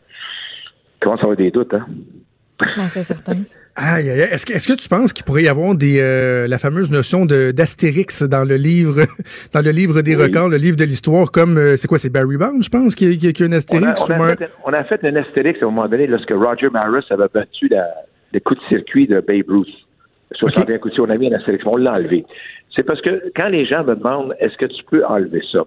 Comment 1.00 1.18
ça 1.18 1.26
va 1.26 1.36
des 1.36 1.50
doutes, 1.50 1.74
hein? 1.74 1.86
Ah, 2.60 2.88
c'est 2.88 3.02
certain. 3.02 3.34
Aïe, 3.76 4.08
aïe, 4.08 4.20
Est-ce 4.20 4.46
que, 4.46 4.52
est-ce 4.52 4.68
que 4.68 4.80
tu 4.80 4.88
penses 4.88 5.12
qu'il 5.12 5.24
pourrait 5.24 5.42
y 5.42 5.48
avoir 5.48 5.74
des, 5.74 6.00
euh, 6.00 6.46
la 6.46 6.58
fameuse 6.58 6.92
notion 6.92 7.26
de, 7.26 7.50
d'astérix 7.50 8.22
dans 8.22 8.44
le 8.44 8.54
livre, 8.54 9.02
dans 9.52 9.64
le 9.64 9.72
livre 9.72 10.00
des 10.00 10.14
records, 10.14 10.48
le 10.48 10.58
livre 10.58 10.76
de 10.76 10.84
l'histoire, 10.84 11.32
comme, 11.32 11.58
euh, 11.58 11.74
c'est 11.74 11.88
quoi, 11.88 11.98
c'est 11.98 12.08
Barry 12.08 12.36
Bonds, 12.36 12.62
je 12.62 12.68
pense, 12.68 12.94
qui, 12.94 13.18
qui, 13.18 13.32
qui 13.32 13.42
a 13.42 13.46
un 13.46 13.52
astérix? 13.52 14.00
On 14.08 14.12
a, 14.12 14.36
fait, 14.36 14.50
on 14.64 14.72
a, 14.72 14.84
fait, 14.84 15.04
un 15.04 15.16
astérix 15.16 15.60
à 15.60 15.64
un 15.64 15.70
moment 15.70 15.88
donné 15.88 16.06
lorsque 16.06 16.30
Roger 16.30 16.70
Maris 16.70 17.04
avait 17.10 17.26
battu 17.34 17.66
la, 17.66 17.84
le 18.32 18.38
coup 18.38 18.54
de 18.54 18.60
circuit 18.68 19.08
de 19.08 19.18
Babe 19.18 19.48
Ruth. 19.48 19.74
61 20.34 20.78
coups 20.78 20.94
de 20.94 21.00
on 21.00 21.10
a 21.10 21.16
mis 21.16 21.34
un 21.34 21.36
astérix, 21.36 21.64
on 21.66 21.76
l'a 21.76 21.94
enlevé. 21.94 22.24
C'est 22.74 22.82
parce 22.82 23.00
que 23.00 23.32
quand 23.36 23.48
les 23.48 23.66
gens 23.66 23.84
me 23.84 23.94
demandent 23.94 24.34
est-ce 24.40 24.56
que 24.56 24.66
tu 24.66 24.82
peux 24.90 25.04
enlever 25.04 25.42
ça, 25.52 25.64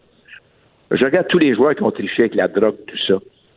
je 0.91 1.04
regarde 1.04 1.28
tous 1.28 1.38
les 1.38 1.56
joueurs 1.56 1.76
qui 1.76 1.84
ont 1.84 1.91
triché 1.91 2.24
avec 2.24 2.36
la 2.36 2.48
drogue, 2.48 2.76
tout 2.88 2.98
ça. 3.08 3.15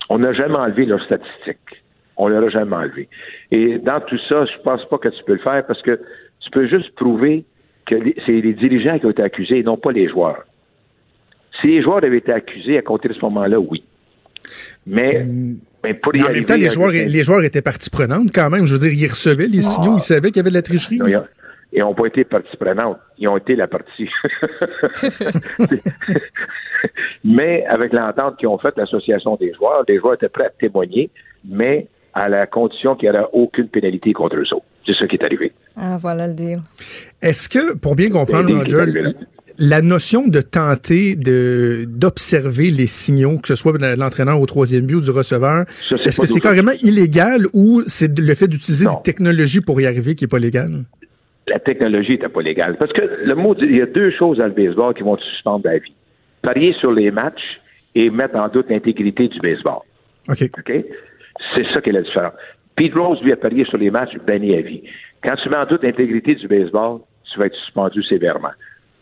On 0.08 0.18
n'a 0.18 0.32
jamais 0.32 0.56
enlevé 0.56 0.86
leurs 0.86 1.04
statistiques. 1.04 1.82
On 2.16 2.28
ne 2.28 2.38
l'a 2.38 2.48
jamais 2.48 2.76
enlevé. 2.76 3.08
Et 3.50 3.78
dans 3.78 4.00
tout 4.00 4.18
ça, 4.28 4.44
je 4.44 4.62
pense 4.62 4.84
pas 4.88 4.98
que 4.98 5.08
tu 5.08 5.24
peux 5.24 5.34
le 5.34 5.40
faire 5.40 5.64
parce 5.66 5.80
que 5.82 6.00
tu 6.40 6.50
peux 6.50 6.66
juste 6.68 6.94
prouver 6.96 7.44
que 7.86 7.94
c'est 8.26 8.40
les 8.40 8.52
dirigeants 8.52 8.98
qui 8.98 9.06
ont 9.06 9.10
été 9.10 9.22
accusés 9.22 9.58
et 9.58 9.62
non 9.62 9.76
pas 9.76 9.92
les 9.92 10.08
joueurs. 10.08 10.44
Si 11.60 11.68
les 11.68 11.82
joueurs 11.82 12.04
avaient 12.04 12.18
été 12.18 12.32
accusés 12.32 12.78
à 12.78 12.82
compter 12.82 13.08
de 13.08 13.14
ce 13.14 13.20
moment-là, 13.20 13.58
oui. 13.58 13.82
Mais, 14.86 15.24
mm. 15.24 15.56
mais 15.84 15.94
pour 15.94 16.14
y 16.14 16.22
en 16.22 16.32
même 16.32 16.44
temps, 16.44 16.56
les 16.56 16.70
joueurs, 16.70 16.90
les 16.90 17.22
joueurs 17.22 17.44
étaient 17.44 17.62
partie 17.62 17.90
prenante 17.90 18.30
quand 18.34 18.50
même. 18.50 18.66
Je 18.66 18.74
veux 18.74 18.88
dire, 18.88 18.92
ils 18.92 19.08
recevaient 19.08 19.46
les 19.46 19.60
signaux, 19.60 19.96
ils 19.96 20.02
savaient 20.02 20.28
qu'il 20.28 20.38
y 20.38 20.40
avait 20.40 20.50
de 20.50 20.54
la 20.54 20.62
tricherie 20.62 21.00
et 21.72 21.80
n'ont 21.80 21.94
pas 21.94 22.06
été 22.06 22.24
partie 22.24 22.56
prenante. 22.56 22.98
Ils 23.18 23.28
ont 23.28 23.36
été 23.36 23.54
la 23.56 23.68
partie. 23.68 24.08
mais 27.24 27.64
avec 27.66 27.92
l'entente 27.92 28.36
qu'ils 28.38 28.48
ont 28.48 28.58
faite, 28.58 28.76
l'association 28.76 29.36
des 29.36 29.52
joueurs, 29.54 29.84
les 29.86 29.98
joueurs 29.98 30.14
étaient 30.14 30.28
prêts 30.28 30.46
à 30.46 30.50
témoigner, 30.50 31.10
mais 31.44 31.86
à 32.14 32.28
la 32.28 32.46
condition 32.46 32.96
qu'il 32.96 33.10
n'y 33.10 33.16
aurait 33.16 33.28
aucune 33.32 33.68
pénalité 33.68 34.12
contre 34.12 34.36
eux 34.36 34.54
autres. 34.54 34.64
C'est 34.86 34.94
ce 34.94 35.04
qui 35.04 35.16
est 35.16 35.24
arrivé. 35.24 35.52
Ah, 35.76 35.98
voilà 36.00 36.26
le 36.26 36.34
deal. 36.34 36.62
Est-ce 37.22 37.48
que, 37.48 37.76
pour 37.76 37.94
bien 37.94 38.10
comprendre, 38.10 38.52
Roger, 38.52 39.12
la 39.58 39.82
notion 39.82 40.26
de 40.26 40.40
tenter 40.40 41.14
de 41.14 41.84
d'observer 41.86 42.70
les 42.70 42.86
signaux, 42.86 43.38
que 43.38 43.48
ce 43.48 43.54
soit 43.54 43.76
l'entraîneur 43.96 44.40
au 44.40 44.46
troisième 44.46 44.86
but 44.86 44.96
ou 44.96 45.00
du 45.02 45.10
receveur, 45.10 45.66
est-ce 46.04 46.20
que 46.20 46.26
c'est 46.26 46.40
carrément 46.40 46.72
illégal 46.82 47.46
ou 47.52 47.82
c'est 47.86 48.18
le 48.18 48.34
fait 48.34 48.48
d'utiliser 48.48 48.86
des 48.86 49.02
technologies 49.04 49.60
pour 49.60 49.80
y 49.80 49.86
arriver 49.86 50.14
qui 50.14 50.24
n'est 50.24 50.28
pas 50.28 50.38
légal? 50.38 50.84
La 51.48 51.58
technologie 51.58 52.12
n'était 52.12 52.28
pas 52.28 52.42
légale. 52.42 52.76
Parce 52.76 52.92
que 52.92 53.02
le 53.24 53.34
mot, 53.34 53.54
il 53.60 53.76
y 53.76 53.82
a 53.82 53.86
deux 53.86 54.10
choses 54.10 54.38
dans 54.38 54.46
le 54.46 54.52
baseball 54.52 54.94
qui 54.94 55.02
vont 55.02 55.16
te 55.16 55.22
suspendre 55.22 55.64
la 55.64 55.78
vie. 55.78 55.92
Parier 56.42 56.72
sur 56.74 56.92
les 56.92 57.10
matchs 57.10 57.60
et 57.94 58.10
mettre 58.10 58.36
en 58.36 58.48
doute 58.48 58.70
l'intégrité 58.70 59.28
du 59.28 59.38
baseball. 59.40 59.80
OK. 60.28 60.42
OK? 60.58 60.72
C'est 61.54 61.66
ça 61.72 61.80
qui 61.80 61.90
est 61.90 61.92
la 61.92 62.02
différence. 62.02 62.34
Pete 62.76 62.94
Rose, 62.94 63.20
lui, 63.22 63.32
a 63.32 63.36
parié 63.36 63.64
sur 63.64 63.78
les 63.78 63.90
matchs, 63.90 64.16
banni 64.26 64.54
à 64.54 64.60
vie. 64.60 64.82
Quand 65.22 65.34
tu 65.36 65.48
mets 65.48 65.56
en 65.56 65.66
doute 65.66 65.82
l'intégrité 65.82 66.34
du 66.34 66.46
baseball, 66.46 67.00
tu 67.30 67.38
vas 67.38 67.46
être 67.46 67.56
suspendu 67.56 68.02
sévèrement. 68.02 68.52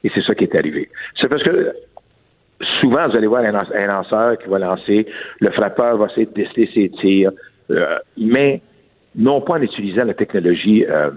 Et 0.05 0.11
c'est 0.15 0.23
ça 0.23 0.35
qui 0.35 0.45
est 0.45 0.55
arrivé. 0.55 0.89
C'est 1.21 1.29
parce 1.29 1.43
que 1.43 1.73
souvent, 2.81 3.09
vous 3.09 3.17
allez 3.17 3.27
voir 3.27 3.45
un, 3.45 3.87
lanceur 3.87 4.39
qui 4.39 4.49
va 4.49 4.59
lancer, 4.59 5.07
le 5.41 5.51
frappeur 5.51 5.97
va 5.97 6.07
essayer 6.07 6.27
de 6.27 6.33
tester 6.33 6.69
ses 6.73 6.89
tirs, 6.91 7.33
euh, 7.71 7.99
mais 8.17 8.61
non 9.15 9.41
pas 9.41 9.55
en 9.55 9.63
utilisant 9.63 10.05
la 10.05 10.15
technologie 10.15 10.85
euh, 10.89 11.11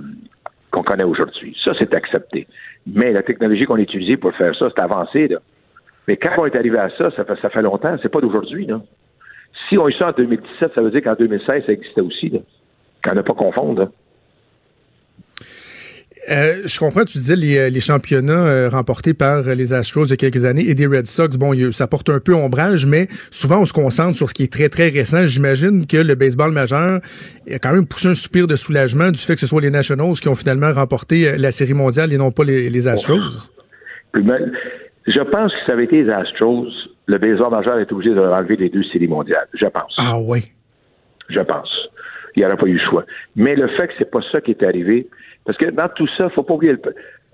qu'on 0.71 0.83
connaît 0.83 1.03
aujourd'hui. 1.03 1.55
Ça, 1.63 1.71
c'est 1.77 1.93
accepté. 1.93 2.47
Mais 2.87 3.11
la 3.11 3.23
technologie 3.23 3.65
qu'on 3.65 3.75
a 3.75 3.81
utilisée 3.81 4.17
pour 4.17 4.33
faire 4.33 4.55
ça, 4.55 4.69
c'est 4.73 4.81
avancé. 4.81 5.27
Là. 5.27 5.39
Mais 6.07 6.17
quand 6.17 6.31
on 6.37 6.45
est 6.45 6.55
arrivé 6.55 6.77
à 6.79 6.89
ça, 6.97 7.11
ça 7.11 7.49
fait, 7.49 7.61
longtemps, 7.61 7.95
c'est 8.01 8.09
pas 8.09 8.21
d'aujourd'hui. 8.21 8.67
Si 9.69 9.77
on 9.77 9.87
eu 9.87 9.93
ça 9.93 10.09
en 10.09 10.11
2017, 10.13 10.73
ça 10.73 10.81
veut 10.81 10.91
dire 10.91 11.03
qu'en 11.03 11.15
2016, 11.15 11.65
ça 11.65 11.71
existait 11.71 12.01
aussi. 12.01 12.29
Là. 12.29 12.39
Qu'on 13.03 13.15
n'a 13.15 13.23
pas 13.23 13.33
confondre. 13.33 13.91
Euh, 16.29 16.53
je 16.65 16.79
comprends, 16.79 17.03
tu 17.03 17.17
disais 17.17 17.35
les, 17.35 17.57
euh, 17.57 17.79
championnats 17.79 18.45
euh, 18.45 18.69
remportés 18.69 19.15
par 19.15 19.41
les 19.41 19.73
Astros 19.73 20.05
il 20.05 20.11
y 20.11 20.13
a 20.13 20.17
quelques 20.17 20.45
années 20.45 20.69
et 20.69 20.75
des 20.75 20.85
Red 20.85 21.07
Sox, 21.07 21.35
bon, 21.37 21.53
ça 21.71 21.87
porte 21.87 22.09
un 22.09 22.19
peu 22.19 22.35
ombrage, 22.35 22.85
mais 22.85 23.07
souvent 23.31 23.61
on 23.61 23.65
se 23.65 23.73
concentre 23.73 24.15
sur 24.15 24.29
ce 24.29 24.35
qui 24.35 24.43
est 24.43 24.51
très, 24.51 24.69
très 24.69 24.89
récent. 24.89 25.25
J'imagine 25.25 25.87
que 25.87 25.97
le 25.97 26.13
baseball 26.13 26.51
majeur 26.51 26.99
a 27.49 27.59
quand 27.59 27.73
même 27.73 27.87
poussé 27.87 28.09
un 28.09 28.13
soupir 28.13 28.45
de 28.45 28.55
soulagement 28.55 29.09
du 29.09 29.17
fait 29.17 29.33
que 29.33 29.39
ce 29.39 29.47
soit 29.47 29.61
les 29.61 29.71
Nationals 29.71 30.13
qui 30.13 30.29
ont 30.29 30.35
finalement 30.35 30.71
remporté 30.71 31.37
la 31.37 31.51
Série 31.51 31.73
mondiale 31.73 32.13
et 32.13 32.17
non 32.17 32.31
pas 32.31 32.43
les, 32.43 32.87
Astros. 32.87 33.51
je 34.13 35.21
pense 35.21 35.51
que 35.51 35.65
ça 35.65 35.73
avait 35.73 35.85
été 35.85 36.03
les 36.03 36.09
Astros 36.11 36.67
le 37.11 37.17
baseball 37.17 37.51
majeur 37.51 37.77
est 37.79 37.91
obligé 37.91 38.13
de 38.13 38.19
enlever 38.19 38.55
les 38.55 38.69
deux 38.69 38.83
séries 38.83 39.07
mondiales, 39.07 39.47
je 39.53 39.65
pense. 39.65 39.95
Ah 39.97 40.17
oui. 40.17 40.39
Je 41.29 41.41
pense. 41.41 41.69
Il 42.35 42.39
n'y 42.39 42.45
aurait 42.45 42.55
pas 42.55 42.67
eu 42.67 42.73
le 42.73 42.89
choix. 42.89 43.05
Mais 43.35 43.55
le 43.55 43.67
fait 43.69 43.87
que 43.87 43.93
c'est 43.97 44.09
pas 44.09 44.21
ça 44.31 44.39
qui 44.39 44.51
est 44.51 44.63
arrivé, 44.63 45.07
parce 45.45 45.57
que 45.57 45.65
dans 45.71 45.89
tout 45.89 46.07
ça, 46.17 46.29
faut 46.29 46.43
pas 46.43 46.53
oublier, 46.53 46.73
le, 46.73 46.81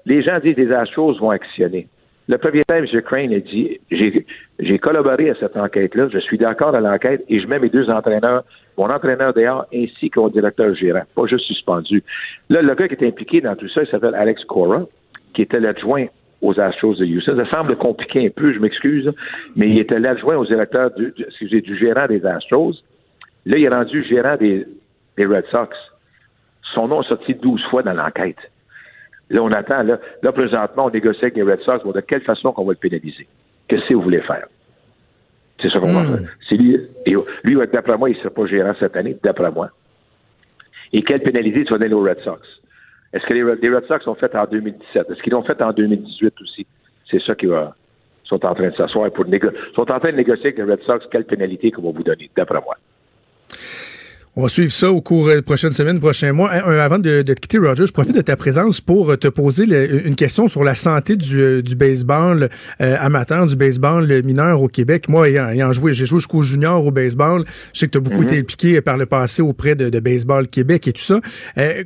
les 0.06 0.22
gens 0.24 0.39
disent 0.39 0.58
les 0.58 0.72
Astros 0.72 1.20
vont 1.20 1.30
actionner. 1.30 1.88
Le 2.30 2.38
propriétaire, 2.38 2.78
M. 2.78 3.02
Crane, 3.04 3.34
a 3.34 3.39
dit 3.39 3.80
j'ai 3.89 4.80
collaboré 4.80 5.30
à 5.30 5.36
cette 5.36 5.56
enquête-là, 5.56 6.10
je 6.12 6.20
suis 6.20 6.38
d'accord 6.38 6.76
à 6.76 6.82
l'enquête 6.82 7.24
et 7.30 7.39
je 7.39 7.48
mets 7.48 7.60
mes 7.60 7.70
deux 7.70 7.89
entraîneurs, 7.89 8.43
mon 8.78 8.89
entraîneur 8.89 9.34
dehors 9.34 9.65
ainsi 9.74 10.10
que 10.10 10.30
directeur 10.32 10.76
gérant, 10.76 11.04
pas 11.15 11.26
juste 11.26 11.46
suspendu. 11.46 12.04
Là, 12.50 12.62
le 12.62 12.76
gars 12.76 12.88
qui 12.89 12.96
est 12.96 13.08
impliqué 13.08 13.39
dans 13.39 13.56
tout 13.56 13.70
ça, 13.70 13.84
il 13.84 13.88
s'appelle 13.88 14.15
Alex 14.15 14.43
Cora, 14.43 14.84
qui 15.34 15.43
était 15.43 15.60
l'adjoint 15.60 16.08
aux 16.41 16.60
Astros 16.60 16.96
de 16.96 17.06
Houston. 17.06 17.38
Ça 17.38 17.50
semble 17.50 17.78
compliqué 17.78 18.26
un 18.26 18.30
peu, 18.30 18.54
je 18.54 18.60
m'excuse, 18.60 19.12
mais 19.56 19.70
il 19.70 19.80
était 19.80 20.00
l'adjoint 20.00 20.36
au 20.36 20.46
directeur 20.46 20.91
du, 20.91 21.13
excusez, 21.17 21.62
du 21.62 21.78
gérant 21.78 22.08
des 22.08 22.26
Astros. 22.26 22.74
Là, 23.46 23.58
il 23.58 23.63
est 23.63 23.70
rendu 23.70 24.04
gérant 24.04 24.36
des, 24.36 24.65
des 25.15 25.26
Red 25.26 25.46
Sox. 25.50 25.70
Son 26.73 26.88
nom 26.88 27.01
est 27.01 27.08
sorti 27.08 27.34
12 27.34 27.63
fois 27.69 27.84
dans 27.84 27.93
l'enquête. 27.93 28.38
Là, 29.30 29.41
on 29.41 29.51
attend. 29.51 29.84
Là, 29.84 29.99
là, 30.21 30.32
présentement, 30.32 30.86
on 30.86 30.89
négocie 30.89 31.23
avec 31.23 31.36
les 31.36 31.43
Red 31.43 31.62
Sox. 31.62 31.84
de 31.84 32.01
quelle 32.01 32.21
façon 32.21 32.51
qu'on 32.51 32.65
va 32.65 32.73
le 32.73 32.77
pénaliser? 32.77 33.27
Qu'est-ce 33.67 33.86
que 33.88 33.93
vous 33.93 34.01
voulez 34.01 34.21
faire? 34.21 34.47
C'est 35.62 35.69
ça 35.69 35.80
qu'on 35.80 35.91
va 35.91 36.03
hmm. 36.03 36.17
faire. 36.17 36.30
C'est 36.47 36.56
lui, 36.56 36.80
et 37.06 37.15
lui, 37.43 37.58
d'après 37.71 37.97
moi, 37.97 38.10
il 38.10 38.15
ne 38.15 38.19
sera 38.19 38.30
pas 38.30 38.45
gérant 38.45 38.73
cette 38.80 38.95
année, 38.95 39.17
d'après 39.23 39.51
moi. 39.51 39.69
Et 40.93 41.01
quelle 41.01 41.21
pénalité 41.21 41.65
tu 41.65 41.73
vas 41.73 41.80
donner 41.80 41.93
aux 41.93 42.03
Red 42.03 42.19
Sox? 42.23 42.39
Est-ce 43.13 43.25
que 43.25 43.34
les 43.34 43.43
Red, 43.43 43.86
Sox 43.88 44.08
ont 44.08 44.15
fait 44.15 44.34
en 44.36 44.45
2017? 44.45 45.10
Est-ce 45.10 45.21
qu'ils 45.21 45.34
l'ont 45.34 45.43
fait 45.43 45.62
en 45.62 45.73
2018 45.73 46.34
aussi? 46.41 46.67
C'est 47.10 47.21
ça 47.21 47.36
qui 47.36 47.47
va 47.47 47.75
sont 48.27 48.45
en 48.45 48.53
train 48.53 48.67
de 48.67 48.75
s'asseoir 48.75 49.10
pour 49.12 49.25
négocier. 49.25 49.58
sont 49.73 49.89
en 49.89 49.99
train 49.99 50.12
de 50.12 50.17
négocier 50.17 50.47
avec 50.47 50.58
les 50.58 50.63
Red 50.63 50.82
Sox 50.84 51.06
quelle 51.10 51.23
pénalité 51.23 51.71
qu'on 51.71 51.84
va 51.84 51.91
vous 51.91 52.03
donner, 52.03 52.30
d'après 52.36 52.62
moi. 52.62 52.75
On 54.39 54.43
va 54.43 54.50
suivre 54.50 54.71
ça 54.71 54.91
au 54.91 55.02
cours 55.02 55.30
des 55.30 55.41
prochaines 55.41 55.71
semaines, 55.71 56.00
prochains 56.00 56.32
mois. 56.32 56.50
avant 56.52 57.00
de, 57.00 57.23
de, 57.23 57.34
quitter, 57.34 57.58
Roger, 57.58 57.88
je 57.88 57.91
profite 57.91 58.15
de 58.15 58.21
ta 58.21 58.36
présence 58.36 58.80
pour 58.80 59.10
euh, 59.10 59.15
te 59.15 59.28
poser 59.28 59.63
une 60.06 60.13
question 60.13 60.47
sur 60.47 60.63
la 60.63 60.76
santé 60.76 61.15
du, 61.15 61.41
euh, 61.41 61.63
du 61.63 61.76
baseball 61.76 62.47
euh, 62.80 62.95
amateur, 63.00 63.47
du 63.47 63.56
baseball 63.56 64.06
mineur 64.23 64.62
au 64.62 64.67
Québec. 64.67 65.10
Moi, 65.10 65.30
ayant, 65.30 65.71
joué, 65.71 65.93
j'ai 65.93 66.06
joué 66.06 66.19
jusqu'au 66.19 66.43
junior 66.43 66.86
au 66.86 66.91
baseball. 66.91 67.45
Je 67.73 67.80
sais 67.80 67.88
que 67.88 67.93
tu 67.93 67.97
as 67.97 68.02
beaucoup 68.02 68.17
mhm. 68.17 68.28
été 68.28 68.38
impliqué 68.38 68.80
par 68.80 69.00
le 69.00 69.08
passé 69.08 69.41
auprès 69.41 69.73
de, 69.73 69.89
de 69.89 70.00
Baseball 70.00 70.47
Québec 70.47 70.88
et 70.88 70.93
tout 70.93 71.02
ça. 71.02 71.19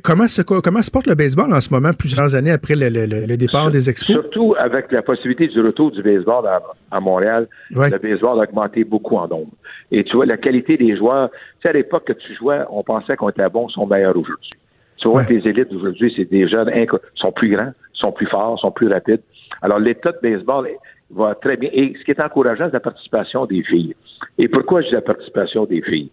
comment, 0.02 0.26
se, 0.26 0.42
comment 0.42 0.82
se 0.82 0.90
porte 0.90 1.06
le 1.06 1.14
baseball 1.14 1.50
en 1.54 1.60
ce 1.62 1.72
moment, 1.72 1.92
plusieurs 1.98 2.34
années 2.34 2.50
après 2.50 2.74
le, 2.74 2.90
le, 2.90 3.36
départ 3.38 3.70
des 3.70 3.88
expos? 3.88 4.14
Surtout 4.14 4.54
avec 4.58 4.92
la 4.92 5.00
possibilité 5.00 5.48
du 5.48 5.58
retour 5.62 5.90
du 5.90 6.02
baseball 6.02 6.46
à, 6.46 6.60
à 6.90 7.00
Montréal, 7.00 7.48
le 7.70 7.98
baseball 7.98 8.40
a 8.40 8.42
augmenté 8.42 8.84
beaucoup 8.84 9.16
en 9.16 9.26
nombre. 9.26 9.52
Et 9.90 10.04
tu 10.04 10.16
vois, 10.16 10.24
la 10.24 10.38
qualité 10.38 10.78
des 10.78 10.96
joueurs, 10.96 11.30
sais, 11.62 11.68
à 11.70 11.72
l'époque 11.72 12.04
que 12.04 12.12
tu 12.12 12.34
jouais, 12.34 12.60
on 12.70 12.82
pensait 12.82 13.16
qu'on 13.16 13.28
était 13.28 13.48
bon, 13.48 13.68
sont 13.68 13.86
meilleurs 13.86 14.16
aujourd'hui. 14.16 14.50
Tu 14.96 15.08
vois 15.08 15.24
que 15.24 15.32
les 15.32 15.48
élites 15.48 15.68
d'aujourd'hui, 15.70 16.12
c'est 16.16 16.30
des 16.30 16.46
jeunes 16.46 16.70
sont 17.16 17.32
plus 17.32 17.50
grands, 17.50 17.72
sont 17.92 18.12
plus 18.12 18.26
forts, 18.26 18.58
sont 18.60 18.70
plus 18.70 18.88
rapides. 18.88 19.22
Alors, 19.60 19.78
l'état 19.78 20.12
de 20.12 20.18
baseball 20.22 20.68
va 21.10 21.34
très 21.34 21.56
bien. 21.56 21.70
Et 21.72 21.94
ce 21.98 22.04
qui 22.04 22.12
est 22.12 22.20
encourageant, 22.20 22.66
c'est 22.66 22.74
la 22.74 22.80
participation 22.80 23.46
des 23.46 23.62
filles. 23.62 23.94
Et 24.38 24.48
pourquoi 24.48 24.82
je 24.82 24.88
dis 24.88 24.94
la 24.94 25.02
participation 25.02 25.64
des 25.64 25.82
filles? 25.82 26.10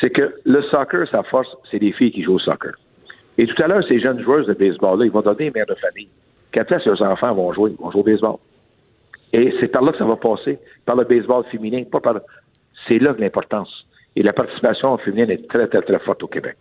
C'est 0.00 0.10
que 0.10 0.34
le 0.44 0.62
soccer, 0.62 1.08
sa 1.08 1.22
force, 1.24 1.48
c'est 1.70 1.78
des 1.78 1.92
filles 1.92 2.12
qui 2.12 2.22
jouent 2.22 2.34
au 2.34 2.38
soccer. 2.40 2.72
Et 3.36 3.46
tout 3.46 3.62
à 3.62 3.68
l'heure, 3.68 3.84
ces 3.86 4.00
jeunes 4.00 4.20
joueuses 4.20 4.46
de 4.46 4.54
baseball-là, 4.54 5.04
ils 5.04 5.12
vont 5.12 5.22
donner 5.22 5.46
une 5.46 5.52
mère 5.54 5.66
de 5.66 5.74
famille. 5.74 6.08
Qu'après, 6.50 6.78
leurs 6.84 7.02
enfants 7.02 7.34
vont 7.34 7.52
jouer, 7.52 7.72
vont 7.78 7.90
jouer 7.90 8.00
au 8.00 8.04
baseball. 8.04 8.36
Et 9.32 9.54
c'est 9.60 9.68
par 9.68 9.82
là 9.82 9.92
que 9.92 9.98
ça 9.98 10.04
va 10.04 10.16
passer, 10.16 10.58
par 10.86 10.96
le 10.96 11.04
baseball 11.04 11.44
féminin, 11.50 11.84
pas 11.84 12.00
par 12.00 12.20
c'est 12.86 12.98
là 12.98 13.14
l'importance. 13.18 13.86
Et 14.16 14.22
la 14.22 14.32
participation 14.32 14.96
féminine 14.98 15.30
est 15.30 15.48
très, 15.48 15.68
très, 15.68 15.82
très 15.82 15.98
forte 16.00 16.22
au 16.22 16.28
Québec. 16.28 16.56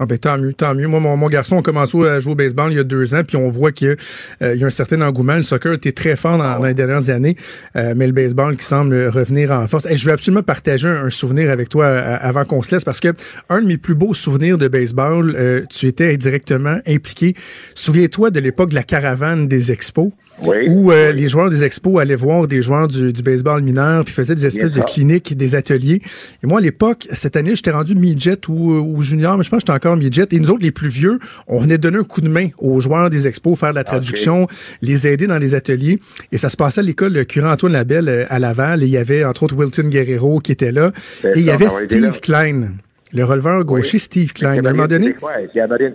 Ah 0.00 0.06
ben 0.06 0.18
tant 0.18 0.36
mieux, 0.38 0.52
tant 0.52 0.74
mieux. 0.74 0.88
Moi, 0.88 0.98
mon, 0.98 1.28
garçon 1.28 1.60
a 1.60 1.62
commencé 1.62 1.96
à 1.98 2.18
jouer 2.18 2.32
au 2.32 2.34
baseball 2.34 2.72
il 2.72 2.76
y 2.76 2.80
a 2.80 2.84
deux 2.84 3.14
ans, 3.14 3.22
puis 3.22 3.36
on 3.36 3.48
voit 3.48 3.70
qu'il 3.70 3.96
euh, 4.42 4.56
y 4.56 4.64
a 4.64 4.66
un 4.66 4.70
certain 4.70 5.00
engouement. 5.02 5.36
Le 5.36 5.44
soccer 5.44 5.72
était 5.72 5.92
très 5.92 6.16
fort 6.16 6.36
dans, 6.36 6.58
les 6.64 6.74
dernières 6.74 7.10
années, 7.10 7.36
euh, 7.76 7.94
mais 7.96 8.08
le 8.08 8.12
baseball 8.12 8.56
qui 8.56 8.66
semble 8.66 9.06
revenir 9.06 9.52
en 9.52 9.68
force. 9.68 9.86
Et 9.88 9.96
je 9.96 10.04
veux 10.06 10.12
absolument 10.12 10.42
partager 10.42 10.88
un, 10.88 11.10
souvenir 11.10 11.48
avec 11.48 11.68
toi 11.68 11.84
euh, 11.84 12.16
avant 12.20 12.44
qu'on 12.44 12.60
se 12.62 12.74
laisse, 12.74 12.84
parce 12.84 12.98
que 12.98 13.14
un 13.48 13.62
de 13.62 13.68
mes 13.68 13.76
plus 13.76 13.94
beaux 13.94 14.14
souvenirs 14.14 14.58
de 14.58 14.66
baseball, 14.66 15.36
tu 15.70 15.86
étais 15.86 16.16
directement 16.16 16.78
impliqué. 16.88 17.34
Souviens-toi 17.74 18.30
de 18.30 18.40
l'époque 18.40 18.70
de 18.70 18.74
la 18.74 18.82
caravane 18.82 19.46
des 19.46 19.70
expos, 19.70 20.10
où 20.42 20.90
les 20.90 21.28
joueurs 21.28 21.50
des 21.50 21.62
expos 21.62 22.00
allaient 22.00 22.16
voir 22.16 22.48
des 22.48 22.62
joueurs 22.62 22.88
du, 22.88 23.12
baseball 23.22 23.62
mineur, 23.62 24.04
puis 24.04 24.12
faisaient 24.12 24.34
des 24.34 24.46
espèces 24.46 24.72
de 24.72 24.80
cliniques, 24.80 25.36
des 25.36 25.54
ateliers. 25.54 26.02
Et 26.42 26.46
moi, 26.46 26.58
à 26.58 26.62
l'époque, 26.62 27.06
cette 27.12 27.36
année, 27.36 27.54
j'étais 27.54 27.70
rendu 27.70 27.94
midget 27.94 28.48
ou, 28.48 28.72
ou 28.72 29.02
junior, 29.02 29.38
mais 29.38 29.44
je 29.44 29.50
pense 29.50 29.58
que 29.58 29.66
j'étais 29.66 29.83
midget. 29.96 30.26
Et 30.32 30.40
nous 30.40 30.50
autres, 30.50 30.62
les 30.62 30.72
plus 30.72 30.88
vieux, 30.88 31.18
on 31.46 31.58
venait 31.58 31.78
donner 31.78 31.98
un 31.98 32.04
coup 32.04 32.20
de 32.20 32.28
main 32.28 32.48
aux 32.58 32.80
joueurs 32.80 33.10
des 33.10 33.26
expos, 33.26 33.58
faire 33.58 33.70
de 33.70 33.76
la 33.76 33.84
traduction, 33.84 34.46
les 34.82 35.06
aider 35.06 35.26
dans 35.26 35.38
les 35.38 35.54
ateliers. 35.54 35.98
Et 36.32 36.38
ça 36.38 36.48
se 36.48 36.56
passait 36.56 36.80
à 36.80 36.84
l'école 36.84 37.12
le 37.12 37.24
curé 37.24 37.48
Antoine 37.48 37.72
Labelle 37.72 38.08
euh, 38.08 38.24
à 38.28 38.38
Laval. 38.38 38.82
Et 38.82 38.86
il 38.86 38.92
y 38.92 38.96
avait, 38.96 39.24
entre 39.24 39.44
autres, 39.44 39.56
Wilton 39.56 39.88
Guerrero 39.88 40.40
qui 40.40 40.52
était 40.52 40.72
là. 40.72 40.92
Et 41.24 41.38
il 41.38 41.44
y 41.44 41.50
avait 41.50 41.68
Steve 41.68 42.20
Klein. 42.20 42.72
Le 43.12 43.24
releveur 43.24 43.64
gaucher 43.64 43.98
Steve 43.98 44.32
Klein. 44.32 44.56
À 44.56 44.68
un 44.68 44.72
moment 44.72 44.88
donné. 44.88 45.14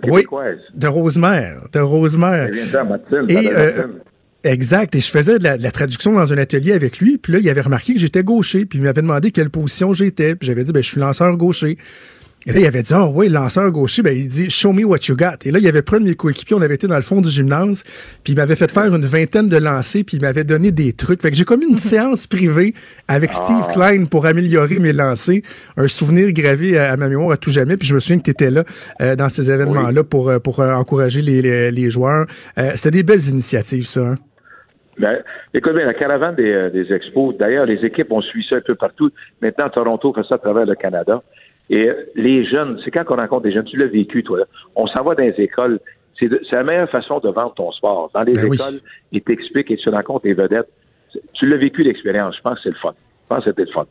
Oui, 0.04 0.22
de 0.74 0.86
Rosemère. 0.86 1.60
De 1.72 1.80
Rosemère. 1.80 2.48
Et, 3.28 3.50
euh, 3.52 3.82
Exact. 4.42 4.94
Et 4.94 5.00
je 5.00 5.10
faisais 5.10 5.38
de 5.38 5.44
la, 5.44 5.58
de 5.58 5.62
la, 5.62 5.70
traduction 5.70 6.14
dans 6.14 6.32
un 6.32 6.38
atelier 6.38 6.72
avec 6.72 6.98
lui. 6.98 7.18
Puis 7.18 7.34
là, 7.34 7.38
il 7.40 7.48
avait 7.50 7.60
remarqué 7.60 7.92
que 7.92 8.00
j'étais 8.00 8.22
gaucher. 8.22 8.64
Puis 8.64 8.78
il 8.78 8.82
m'avait 8.82 9.02
demandé 9.02 9.30
quelle 9.32 9.50
position 9.50 9.92
j'étais. 9.92 10.34
Puis 10.34 10.46
j'avais 10.46 10.64
dit, 10.64 10.72
ben, 10.72 10.82
je 10.82 10.88
suis 10.88 11.00
lanceur 11.00 11.36
gaucher. 11.36 11.76
Et 12.46 12.52
là, 12.52 12.60
il 12.60 12.66
avait 12.66 12.82
dit, 12.82 12.94
oh 12.96 13.12
oui, 13.14 13.28
lanceur 13.28 13.70
gaucher, 13.70 14.02
ben, 14.02 14.16
il 14.16 14.26
dit, 14.26 14.48
show 14.48 14.72
me 14.72 14.82
what 14.82 14.98
you 15.08 15.14
got. 15.14 15.44
Et 15.44 15.50
là, 15.50 15.58
il 15.58 15.68
avait 15.68 15.82
pris 15.82 15.98
de 15.98 16.04
mes 16.04 16.14
coéquipiers, 16.14 16.56
on 16.56 16.62
avait 16.62 16.76
été 16.76 16.86
dans 16.86 16.96
le 16.96 17.02
fond 17.02 17.20
du 17.20 17.28
gymnase, 17.28 17.82
puis 18.24 18.32
il 18.32 18.36
m'avait 18.36 18.56
fait 18.56 18.70
faire 18.70 18.94
une 18.94 19.04
vingtaine 19.04 19.50
de 19.50 19.58
lancers, 19.58 20.04
puis 20.06 20.16
il 20.16 20.22
m'avait 20.22 20.44
donné 20.44 20.72
des 20.72 20.94
trucs. 20.94 21.20
Fait 21.20 21.30
que 21.30 21.36
j'ai 21.36 21.44
commis 21.44 21.66
une 21.68 21.76
séance 21.92 22.26
privée 22.26 22.72
avec 23.08 23.34
Steve 23.34 23.66
ah. 23.68 23.72
Klein 23.72 24.04
pour 24.06 24.24
améliorer 24.24 24.78
mes 24.78 24.94
lancers. 24.94 25.42
Un 25.76 25.86
souvenir 25.86 26.32
gravé 26.32 26.78
à, 26.78 26.96
ma 26.96 27.08
mémoire 27.08 27.32
à 27.32 27.36
tout 27.36 27.50
jamais. 27.50 27.76
Puis 27.76 27.86
je 27.86 27.94
me 27.94 28.00
souviens 28.00 28.18
que 28.18 28.24
tu 28.24 28.30
étais 28.30 28.50
là 28.50 28.64
euh, 29.02 29.16
dans 29.16 29.28
ces 29.28 29.50
événements-là 29.50 30.02
pour, 30.02 30.30
euh, 30.30 30.38
pour 30.38 30.60
euh, 30.60 30.72
encourager 30.72 31.20
les, 31.20 31.70
les, 31.70 31.90
joueurs. 31.90 32.26
C'était 32.56 32.90
des 32.90 33.02
belles 33.02 33.28
initiatives, 33.28 33.84
ça. 33.84 34.00
Hein? 34.00 34.14
Ben, 34.98 35.18
écoute 35.52 35.74
bien, 35.74 35.86
la 35.86 35.94
caravane 35.94 36.36
des, 36.36 36.70
des 36.72 36.92
expos, 36.92 37.36
d'ailleurs, 37.36 37.66
les 37.66 37.84
équipes 37.84 38.12
ont 38.12 38.22
suivi 38.22 38.46
ça 38.48 38.56
un 38.56 38.60
peu 38.60 38.74
partout. 38.74 39.10
Maintenant, 39.42 39.68
Toronto 39.68 40.12
fait 40.14 40.22
ça 40.28 40.36
à 40.36 40.38
travers 40.38 40.66
le 40.66 40.74
Canada. 40.74 41.22
Et 41.70 41.88
les 42.16 42.44
jeunes, 42.44 42.80
c'est 42.84 42.90
quand 42.90 43.04
on 43.08 43.16
rencontre 43.16 43.42
des 43.42 43.52
jeunes, 43.52 43.64
tu 43.64 43.76
l'as 43.76 43.86
vécu, 43.86 44.24
toi, 44.24 44.40
là, 44.40 44.44
on 44.74 44.88
s'en 44.88 45.04
va 45.04 45.14
dans 45.14 45.22
les 45.22 45.34
écoles. 45.38 45.78
C'est 46.18 46.28
la 46.52 46.64
meilleure 46.64 46.90
façon 46.90 47.20
de 47.20 47.30
vendre 47.30 47.54
ton 47.54 47.70
sport. 47.72 48.10
Dans 48.12 48.22
les 48.22 48.34
ben 48.34 48.52
écoles, 48.52 48.80
ils 49.12 49.22
t'expliquent 49.22 49.70
et 49.70 49.76
tu 49.76 49.88
rencontres 49.88 50.24
des 50.24 50.34
vedettes. 50.34 50.68
Tu 51.32 51.46
l'as 51.46 51.56
vécu 51.56 51.82
l'expérience. 51.82 52.36
Je 52.36 52.42
pense 52.42 52.56
que 52.56 52.64
c'est 52.64 52.70
le 52.70 52.74
fun. 52.74 52.92
Je 52.92 53.28
pense 53.28 53.44
que 53.44 53.50
c'était 53.50 53.64
le 53.64 53.72
fun. 53.72 53.86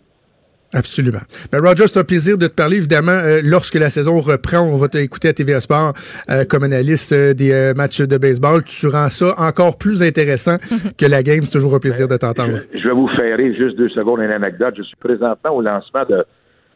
Absolument. 0.73 1.19
Ben 1.51 1.65
Roger, 1.65 1.87
c'est 1.87 1.99
un 1.99 2.03
plaisir 2.03 2.37
de 2.37 2.45
te 2.45 2.53
parler. 2.53 2.77
Évidemment, 2.77 3.13
euh, 3.13 3.41
lorsque 3.43 3.75
la 3.75 3.89
saison 3.89 4.19
reprend, 4.19 4.59
on 4.59 4.75
va 4.75 4.87
t'écouter 4.87 5.29
à 5.29 5.33
TVA 5.33 5.61
Sport 5.61 5.93
euh, 6.29 6.45
comme 6.45 6.63
analyste 6.63 7.11
euh, 7.13 7.33
des 7.33 7.73
matchs 7.75 8.01
de 8.01 8.17
baseball. 8.17 8.63
Tu 8.63 8.87
rends 8.87 9.09
ça 9.09 9.33
encore 9.39 9.77
plus 9.77 10.03
intéressant 10.03 10.57
que 10.97 11.05
la 11.07 11.23
game. 11.23 11.41
C'est 11.43 11.57
toujours 11.57 11.73
un 11.73 11.79
plaisir 11.79 12.07
de 12.07 12.17
t'entendre. 12.17 12.59
Je, 12.73 12.87
vais 12.87 12.93
vous 12.93 13.07
faire 13.15 13.37
juste 13.39 13.77
deux 13.77 13.89
secondes 13.89 14.19
une 14.19 14.29
anecdote. 14.29 14.75
Je 14.77 14.83
suis 14.83 14.97
présentement 14.97 15.55
au 15.55 15.61
lancement 15.61 16.03
de 16.07 16.23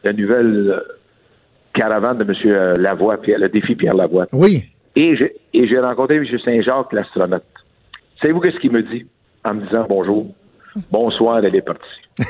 la 0.04 0.12
nouvelle 0.12 0.70
euh, 0.70 0.80
caravane 1.72 2.18
de 2.18 2.24
M. 2.24 2.34
Euh, 2.46 2.74
Lavoie, 2.76 3.18
le 3.26 3.48
défi 3.48 3.74
Pierre 3.74 3.94
Lavoie. 3.94 4.26
Oui. 4.32 4.64
Et 4.96 5.16
j'ai 5.16 5.78
rencontré 5.78 6.16
M. 6.16 6.24
Saint-Jacques, 6.44 6.92
l'astronaute. 6.92 7.42
Savez-vous 8.20 8.40
qu'est-ce 8.40 8.58
qu'il 8.58 8.70
me 8.70 8.82
dit 8.82 9.06
en 9.44 9.54
me 9.54 9.62
disant 9.66 9.86
bonjour? 9.88 10.34
Bonsoir, 10.90 11.44
elle 11.44 11.54
est 11.54 11.62
partie. 11.62 11.82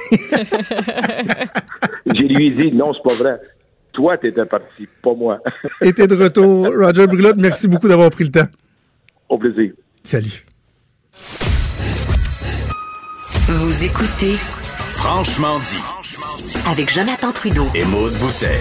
J'ai 2.14 2.28
lui 2.28 2.54
dit 2.54 2.72
non, 2.72 2.92
c'est 2.92 3.02
pas 3.02 3.14
vrai. 3.14 3.40
Toi, 3.92 4.18
t'étais 4.18 4.44
parti, 4.44 4.88
pas 5.02 5.14
moi. 5.14 5.38
Et 5.82 5.92
t'es 5.92 6.06
de 6.06 6.16
retour. 6.16 6.66
Roger 6.66 7.06
Brulotte, 7.06 7.37
merci 7.37 7.68
beaucoup 7.68 7.88
d'avoir 7.88 8.10
pris 8.10 8.24
le 8.24 8.30
temps. 8.30 8.48
Au 9.28 9.38
plaisir. 9.38 9.72
Salut. 10.02 10.44
Vous 13.46 13.84
écoutez 13.84 14.34
Franchement 14.92 15.58
dit 15.60 16.04
avec 16.66 16.92
Jonathan 16.92 17.33
Trudeau 17.33 17.68
et 17.74 17.85
Maude 17.85 18.14
Boutet. 18.14 18.61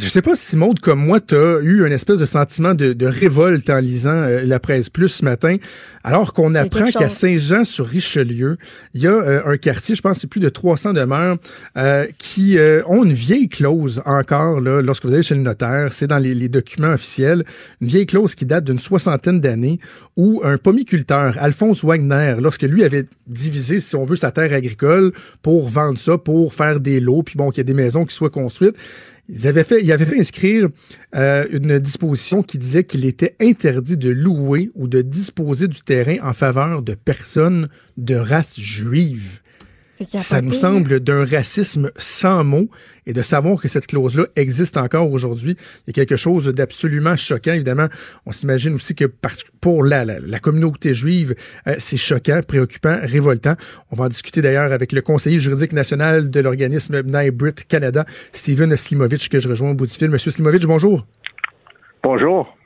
Je 0.00 0.06
sais 0.06 0.22
pas 0.22 0.36
si 0.36 0.56
Maud, 0.56 0.78
comme 0.78 1.04
moi, 1.04 1.18
t'as 1.18 1.60
eu 1.60 1.84
un 1.84 1.90
espèce 1.90 2.20
de 2.20 2.24
sentiment 2.24 2.72
de, 2.72 2.92
de 2.92 3.06
révolte 3.06 3.68
en 3.68 3.78
lisant 3.78 4.10
euh, 4.10 4.42
la 4.44 4.60
presse 4.60 4.88
plus 4.88 5.08
ce 5.08 5.24
matin, 5.24 5.56
alors 6.04 6.32
qu'on 6.34 6.54
apprend 6.54 6.86
qu'à 6.86 7.08
Saint-Jean-sur-Richelieu, 7.08 8.58
il 8.94 9.02
y 9.02 9.08
a 9.08 9.10
euh, 9.10 9.42
un 9.44 9.56
quartier, 9.56 9.96
je 9.96 10.00
pense 10.00 10.20
c'est 10.20 10.28
plus 10.28 10.40
de 10.40 10.48
300 10.48 10.92
demeures, 10.92 11.36
euh, 11.76 12.06
qui 12.16 12.56
ont 12.86 13.02
une 13.04 13.12
vieille 13.12 13.48
clause 13.48 14.00
encore, 14.06 14.60
là, 14.60 14.82
lorsque 14.82 15.04
vous 15.04 15.12
allez 15.12 15.24
chez 15.24 15.34
le 15.34 15.42
notaire, 15.42 15.92
c'est 15.92 16.06
dans 16.06 16.18
les, 16.18 16.32
les, 16.32 16.48
documents 16.48 16.92
officiels, 16.92 17.44
une 17.80 17.88
vieille 17.88 18.06
clause 18.06 18.36
qui 18.36 18.46
date 18.46 18.64
d'une 18.64 18.78
soixantaine 18.78 19.40
d'années, 19.40 19.80
où 20.16 20.42
un 20.44 20.58
pomiculteur, 20.58 21.34
Alphonse 21.40 21.84
Wagner, 21.84 22.36
lorsque 22.40 22.62
lui 22.62 22.84
avait 22.84 23.06
divisé, 23.26 23.80
si 23.80 23.96
on 23.96 24.04
veut, 24.04 24.16
sa 24.16 24.30
terre 24.30 24.52
agricole 24.52 25.12
pour 25.42 25.68
vendre 25.68 25.98
ça, 25.98 26.18
pour 26.18 26.54
faire 26.54 26.78
des 26.78 27.00
lots, 27.00 27.24
puis 27.24 27.34
bon, 27.36 27.50
qu'il 27.50 27.58
y 27.58 27.60
ait 27.62 27.64
des 27.64 27.74
maisons 27.74 28.04
qui 28.04 28.14
soient 28.14 28.30
construites, 28.30 28.76
ils 29.28 29.46
avaient 29.46 29.64
fait, 29.64 29.82
ils 29.82 29.92
avaient 29.92 30.04
fait 30.04 30.18
inscrire 30.18 30.68
euh, 31.14 31.46
une 31.50 31.78
disposition 31.78 32.42
qui 32.42 32.58
disait 32.58 32.84
qu'il 32.84 33.04
était 33.04 33.36
interdit 33.40 33.96
de 33.96 34.10
louer 34.10 34.70
ou 34.74 34.88
de 34.88 35.02
disposer 35.02 35.68
du 35.68 35.80
terrain 35.80 36.16
en 36.22 36.32
faveur 36.32 36.82
de 36.82 36.94
personnes 36.94 37.68
de 37.96 38.14
race 38.14 38.58
juive. 38.58 39.40
Ça 40.06 40.42
nous 40.42 40.52
semble 40.52 41.00
d'un 41.00 41.24
racisme 41.24 41.90
sans 41.96 42.44
mots 42.44 42.68
et 43.06 43.12
de 43.12 43.22
savoir 43.22 43.60
que 43.60 43.68
cette 43.68 43.86
clause-là 43.86 44.24
existe 44.36 44.76
encore 44.76 45.10
aujourd'hui, 45.10 45.56
il 45.86 45.88
y 45.88 45.90
a 45.90 46.04
quelque 46.04 46.16
chose 46.16 46.46
d'absolument 46.48 47.16
choquant. 47.16 47.52
Évidemment, 47.52 47.88
on 48.26 48.32
s'imagine 48.32 48.74
aussi 48.74 48.94
que 48.94 49.06
pour 49.60 49.84
la, 49.84 50.04
la, 50.04 50.38
communauté 50.38 50.94
juive, 50.94 51.34
euh, 51.66 51.74
c'est 51.78 51.96
choquant, 51.96 52.40
préoccupant, 52.46 52.98
révoltant. 53.02 53.54
On 53.90 53.96
va 53.96 54.04
en 54.04 54.08
discuter 54.08 54.42
d'ailleurs 54.42 54.72
avec 54.72 54.92
le 54.92 55.00
conseiller 55.00 55.38
juridique 55.38 55.72
national 55.72 56.30
de 56.30 56.40
l'organisme 56.40 57.02
Brit 57.02 57.54
Canada, 57.68 58.04
Steven 58.32 58.76
Slimovic, 58.76 59.28
que 59.28 59.40
je 59.40 59.48
rejoins 59.48 59.70
au 59.70 59.74
bout 59.74 59.86
du 59.86 59.94
fil. 59.94 60.10
Monsieur 60.10 60.30
Slimovic, 60.30 60.66
bonjour. 60.66 61.06
Bonjour. 62.02 62.57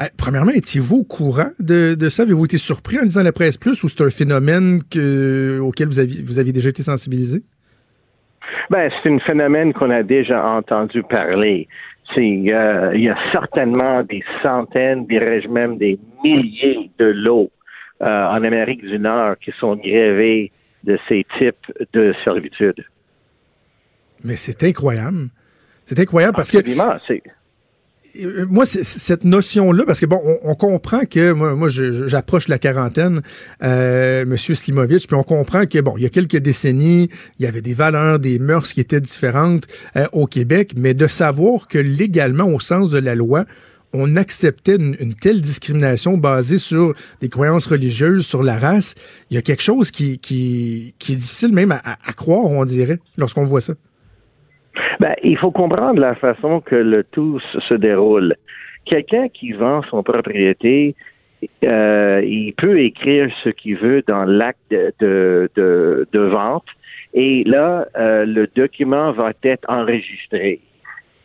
Euh, 0.00 0.04
premièrement, 0.16 0.52
étiez-vous 0.52 0.98
au 0.98 1.04
courant 1.04 1.50
de, 1.58 1.96
ça? 2.08 2.22
Avez-vous 2.22 2.44
été 2.44 2.58
surpris 2.58 2.98
en 2.98 3.02
lisant 3.02 3.22
la 3.22 3.32
presse 3.32 3.56
plus 3.56 3.82
ou 3.82 3.88
c'est 3.88 4.02
un 4.02 4.10
phénomène 4.10 4.80
auquel 5.60 5.88
vous 5.88 5.98
aviez, 5.98 6.22
vous 6.22 6.38
aviez 6.38 6.52
déjà 6.52 6.70
été 6.70 6.82
sensibilisé? 6.82 7.42
Ben, 8.70 8.90
c'est 9.02 9.10
un 9.10 9.18
phénomène 9.20 9.72
qu'on 9.72 9.90
a 9.90 10.02
déjà 10.02 10.44
entendu 10.44 11.02
parler. 11.02 11.68
Euh, 12.16 12.92
il 12.94 13.02
y 13.02 13.08
a 13.08 13.16
certainement 13.32 14.02
des 14.02 14.22
centaines, 14.42 15.06
dirais-je 15.06 15.48
même 15.48 15.76
des 15.76 15.98
milliers 16.22 16.90
de 16.98 17.06
lots 17.06 17.50
euh, 18.02 18.06
en 18.06 18.42
Amérique 18.44 18.82
du 18.82 18.98
Nord 18.98 19.36
qui 19.38 19.52
sont 19.58 19.76
grévés 19.76 20.52
de 20.84 20.98
ces 21.08 21.26
types 21.38 21.72
de 21.92 22.14
servitudes. 22.24 22.84
Mais 24.24 24.36
c'est 24.36 24.62
incroyable. 24.62 25.28
C'est 25.84 25.98
incroyable 25.98 26.34
parce 26.36 26.50
que 26.50 26.58
euh, 26.58 27.18
moi, 28.48 28.64
cette 28.66 29.24
notion-là, 29.24 29.84
parce 29.86 30.00
que 30.00 30.06
bon, 30.06 30.20
on, 30.42 30.54
comprend 30.54 31.04
que 31.04 31.32
moi, 31.32 31.54
moi 31.54 31.68
j'approche 31.68 32.48
la 32.48 32.58
quarantaine, 32.58 33.20
euh, 33.62 34.24
Monsieur 34.26 34.54
Slimovic, 34.54 35.06
puis 35.06 35.16
on 35.16 35.22
comprend 35.22 35.66
que 35.66 35.80
bon, 35.80 35.94
il 35.96 36.02
y 36.02 36.06
a 36.06 36.10
quelques 36.10 36.36
décennies, 36.36 37.08
il 37.38 37.44
y 37.44 37.48
avait 37.48 37.62
des 37.62 37.74
valeurs, 37.74 38.18
des 38.18 38.38
mœurs 38.38 38.72
qui 38.72 38.80
étaient 38.80 39.00
différentes 39.00 39.66
euh, 39.96 40.06
au 40.12 40.26
Québec, 40.26 40.72
mais 40.76 40.94
de 40.94 41.06
savoir 41.06 41.68
que 41.68 41.78
légalement, 41.78 42.46
au 42.46 42.60
sens 42.60 42.90
de 42.90 42.98
la 42.98 43.14
loi, 43.14 43.44
on 43.92 44.16
acceptait 44.16 44.76
une, 44.76 45.14
telle 45.14 45.40
discrimination 45.40 46.18
basée 46.18 46.58
sur 46.58 46.94
des 47.20 47.28
croyances 47.28 47.66
religieuses, 47.66 48.26
sur 48.26 48.42
la 48.42 48.58
race, 48.58 48.94
il 49.30 49.34
y 49.34 49.38
a 49.38 49.42
quelque 49.42 49.62
chose 49.62 49.90
qui, 49.90 50.18
qui, 50.18 50.94
qui 50.98 51.12
est 51.12 51.16
difficile 51.16 51.52
même 51.52 51.72
à, 51.72 51.80
à 51.82 52.12
croire, 52.12 52.44
on 52.44 52.64
dirait, 52.64 52.98
lorsqu'on 53.16 53.44
voit 53.44 53.60
ça. 53.60 53.74
Ben, 55.00 55.14
il 55.22 55.36
faut 55.36 55.50
comprendre 55.50 56.00
la 56.00 56.14
façon 56.14 56.60
que 56.60 56.76
le 56.76 57.04
tout 57.04 57.40
se 57.68 57.74
déroule. 57.74 58.34
Quelqu'un 58.84 59.28
qui 59.28 59.52
vend 59.52 59.82
son 59.90 60.02
propriété, 60.02 60.94
euh, 61.64 62.22
il 62.24 62.54
peut 62.54 62.80
écrire 62.80 63.30
ce 63.42 63.50
qu'il 63.50 63.76
veut 63.76 64.02
dans 64.06 64.24
l'acte 64.24 64.70
de, 64.70 66.08
vente 66.12 66.66
et 67.14 67.44
là, 67.44 67.86
euh, 67.96 68.24
le 68.24 68.46
document 68.54 69.12
va 69.12 69.32
être 69.42 69.68
enregistré. 69.68 70.60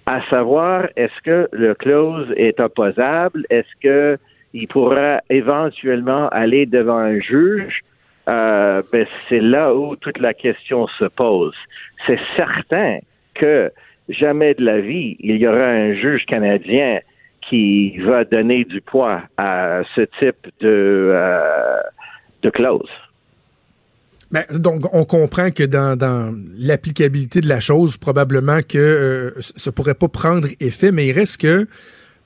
À 0.06 0.22
savoir, 0.30 0.88
est-ce 0.96 1.22
que 1.24 1.48
le 1.52 1.74
clause 1.76 2.34
est 2.36 2.60
opposable? 2.60 3.46
Est-ce 3.50 3.70
que 3.82 4.18
il 4.54 4.68
pourra 4.68 5.22
éventuellement 5.30 6.28
aller 6.30 6.66
devant 6.66 6.98
un 6.98 7.20
juge? 7.20 7.82
Euh, 8.28 8.82
ben, 8.92 9.06
c'est 9.30 9.40
là 9.40 9.74
où 9.76 9.96
toute 9.96 10.20
la 10.20 10.34
question 10.34 10.88
se 10.88 11.06
pose. 11.06 11.56
C'est 12.06 12.20
certain 12.36 13.00
que 13.42 13.72
jamais 14.10 14.54
de 14.54 14.64
la 14.64 14.80
vie, 14.80 15.18
il 15.20 15.38
y 15.38 15.48
aura 15.48 15.66
un 15.66 15.94
juge 15.94 16.26
canadien 16.28 17.00
qui 17.50 17.98
va 18.00 18.24
donner 18.24 18.64
du 18.66 18.82
poids 18.82 19.24
à 19.38 19.82
ce 19.96 20.02
type 20.20 20.48
de, 20.62 21.12
euh, 21.14 22.52
clause. 22.54 22.90
Ben, 24.32 24.44
donc, 24.58 24.84
on 24.94 25.04
comprend 25.04 25.52
que 25.52 25.64
dans, 25.64 26.34
l'applicabilité 26.58 27.42
de 27.42 27.50
la 27.50 27.60
chose, 27.60 27.98
probablement 27.98 28.60
que 28.62 28.78
euh, 28.78 29.32
ça 29.42 29.72
pourrait 29.72 29.96
pas 29.96 30.08
prendre 30.08 30.48
effet, 30.60 30.92
mais 30.92 31.08
il 31.08 31.12
reste 31.12 31.42
que 31.42 31.68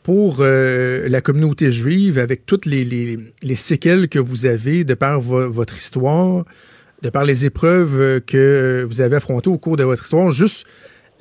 pour 0.03 0.37
euh, 0.41 1.09
la 1.09 1.21
communauté 1.21 1.71
juive, 1.71 2.19
avec 2.19 2.45
toutes 2.45 2.67
les, 2.67 2.83
les, 2.83 3.17
les, 3.41 3.55
séquelles 3.55 4.07
que 4.07 4.19
vous 4.19 4.45
avez 4.45 4.83
de 4.83 4.93
par 4.93 5.19
votre 5.19 5.75
histoire, 5.75 6.45
de 7.01 7.09
par 7.09 7.25
les 7.25 7.45
épreuves 7.45 8.21
que 8.21 8.85
vous 8.87 9.01
avez 9.01 9.15
affrontées 9.15 9.49
au 9.49 9.57
cours 9.57 9.77
de 9.77 9.83
votre 9.83 10.03
histoire, 10.03 10.29
juste 10.29 10.67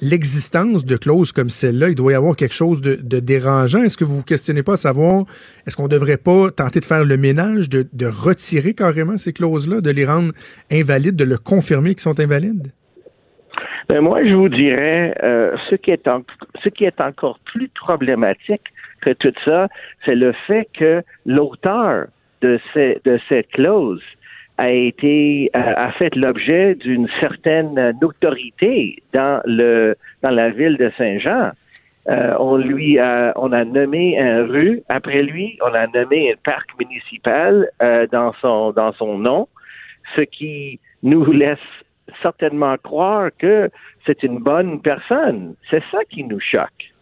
l'existence 0.01 0.85
de 0.85 0.97
clauses 0.97 1.33
comme 1.33 1.49
celle-là, 1.49 1.89
il 1.89 1.95
doit 1.95 2.13
y 2.13 2.15
avoir 2.15 2.37
quelque 2.37 2.55
chose 2.55 2.81
de, 2.81 2.97
dérangeant. 3.21 3.83
Est-ce 3.83 3.97
que 3.97 4.05
vous 4.05 4.17
vous 4.17 4.25
questionnez 4.25 4.63
pas 4.63 4.73
à 4.73 4.77
savoir, 4.77 5.25
est-ce 5.67 5.77
qu'on 5.77 5.85
ne 5.85 5.89
devrait 5.89 6.17
pas 6.17 6.51
tenter 6.51 6.81
de 6.81 6.85
faire 6.85 7.05
le 7.05 7.17
ménage, 7.17 7.69
de, 7.69 8.07
retirer 8.07 8.75
carrément 8.75 9.17
ces 9.17 9.33
clauses-là, 9.33 9.81
de 9.81 9.91
les 9.91 10.05
rendre 10.05 10.33
invalides, 10.71 11.17
de 11.17 11.25
le 11.25 11.39
confirmer 11.39 11.91
qu'ils 11.91 12.01
sont 12.01 12.21
invalides? 12.21 12.69
Ben 13.89 14.01
moi, 14.01 14.25
je 14.25 14.33
vous 14.33 14.49
dirais, 14.49 15.15
euh, 15.23 15.51
ce, 15.69 15.77
qui 15.77 15.91
est 15.91 17.01
encore 17.01 17.39
plus 17.45 17.69
problématique 17.69 18.63
que 19.03 19.11
tout 19.13 19.33
ça, 19.45 19.69
c'est 20.05 20.15
le 20.15 20.33
fait 20.47 20.69
que 20.73 21.03
l'auteur 21.27 22.07
de, 22.41 22.59
ces, 22.73 23.01
de 23.05 23.19
cette 23.29 23.49
clause 23.49 24.03
a 24.59 24.71
été 24.71 25.51
a 25.53 25.91
fait 25.93 26.15
l'objet 26.15 26.75
d'une 26.75 27.09
certaine 27.21 27.97
notoriété 28.01 29.03
dans 29.13 29.41
le 29.45 29.97
dans 30.23 30.31
la 30.31 30.51
ville 30.51 30.77
de 30.77 30.91
Saint-Jean. 30.97 31.51
Euh, 32.09 32.35
on 32.39 32.59
lui 32.59 32.99
a 32.99 33.33
on 33.37 33.53
a 33.53 33.65
nommé 33.65 34.21
un 34.21 34.45
rue 34.45 34.83
après 34.89 35.23
lui, 35.23 35.59
on 35.63 35.75
a 35.75 35.87
nommé 35.89 36.33
un 36.33 36.37
parc 36.45 36.69
municipal 36.79 37.69
euh, 37.83 38.07
dans 38.13 38.33
son 38.41 38.73
dans 38.73 38.93
son 38.93 39.19
nom, 39.19 39.49
ce 40.15 40.21
qui 40.21 40.79
nous 41.03 41.25
laisse 41.33 41.59
certainement 42.23 42.77
croire 42.77 43.31
que 43.39 43.71
c'est 44.07 44.23
une 44.23 44.39
bonne 44.39 44.81
personne. 44.81 45.55
C'est 45.71 45.83
ça 45.91 46.05
qui 46.11 46.25
nous 46.25 46.41
choque. 46.41 46.94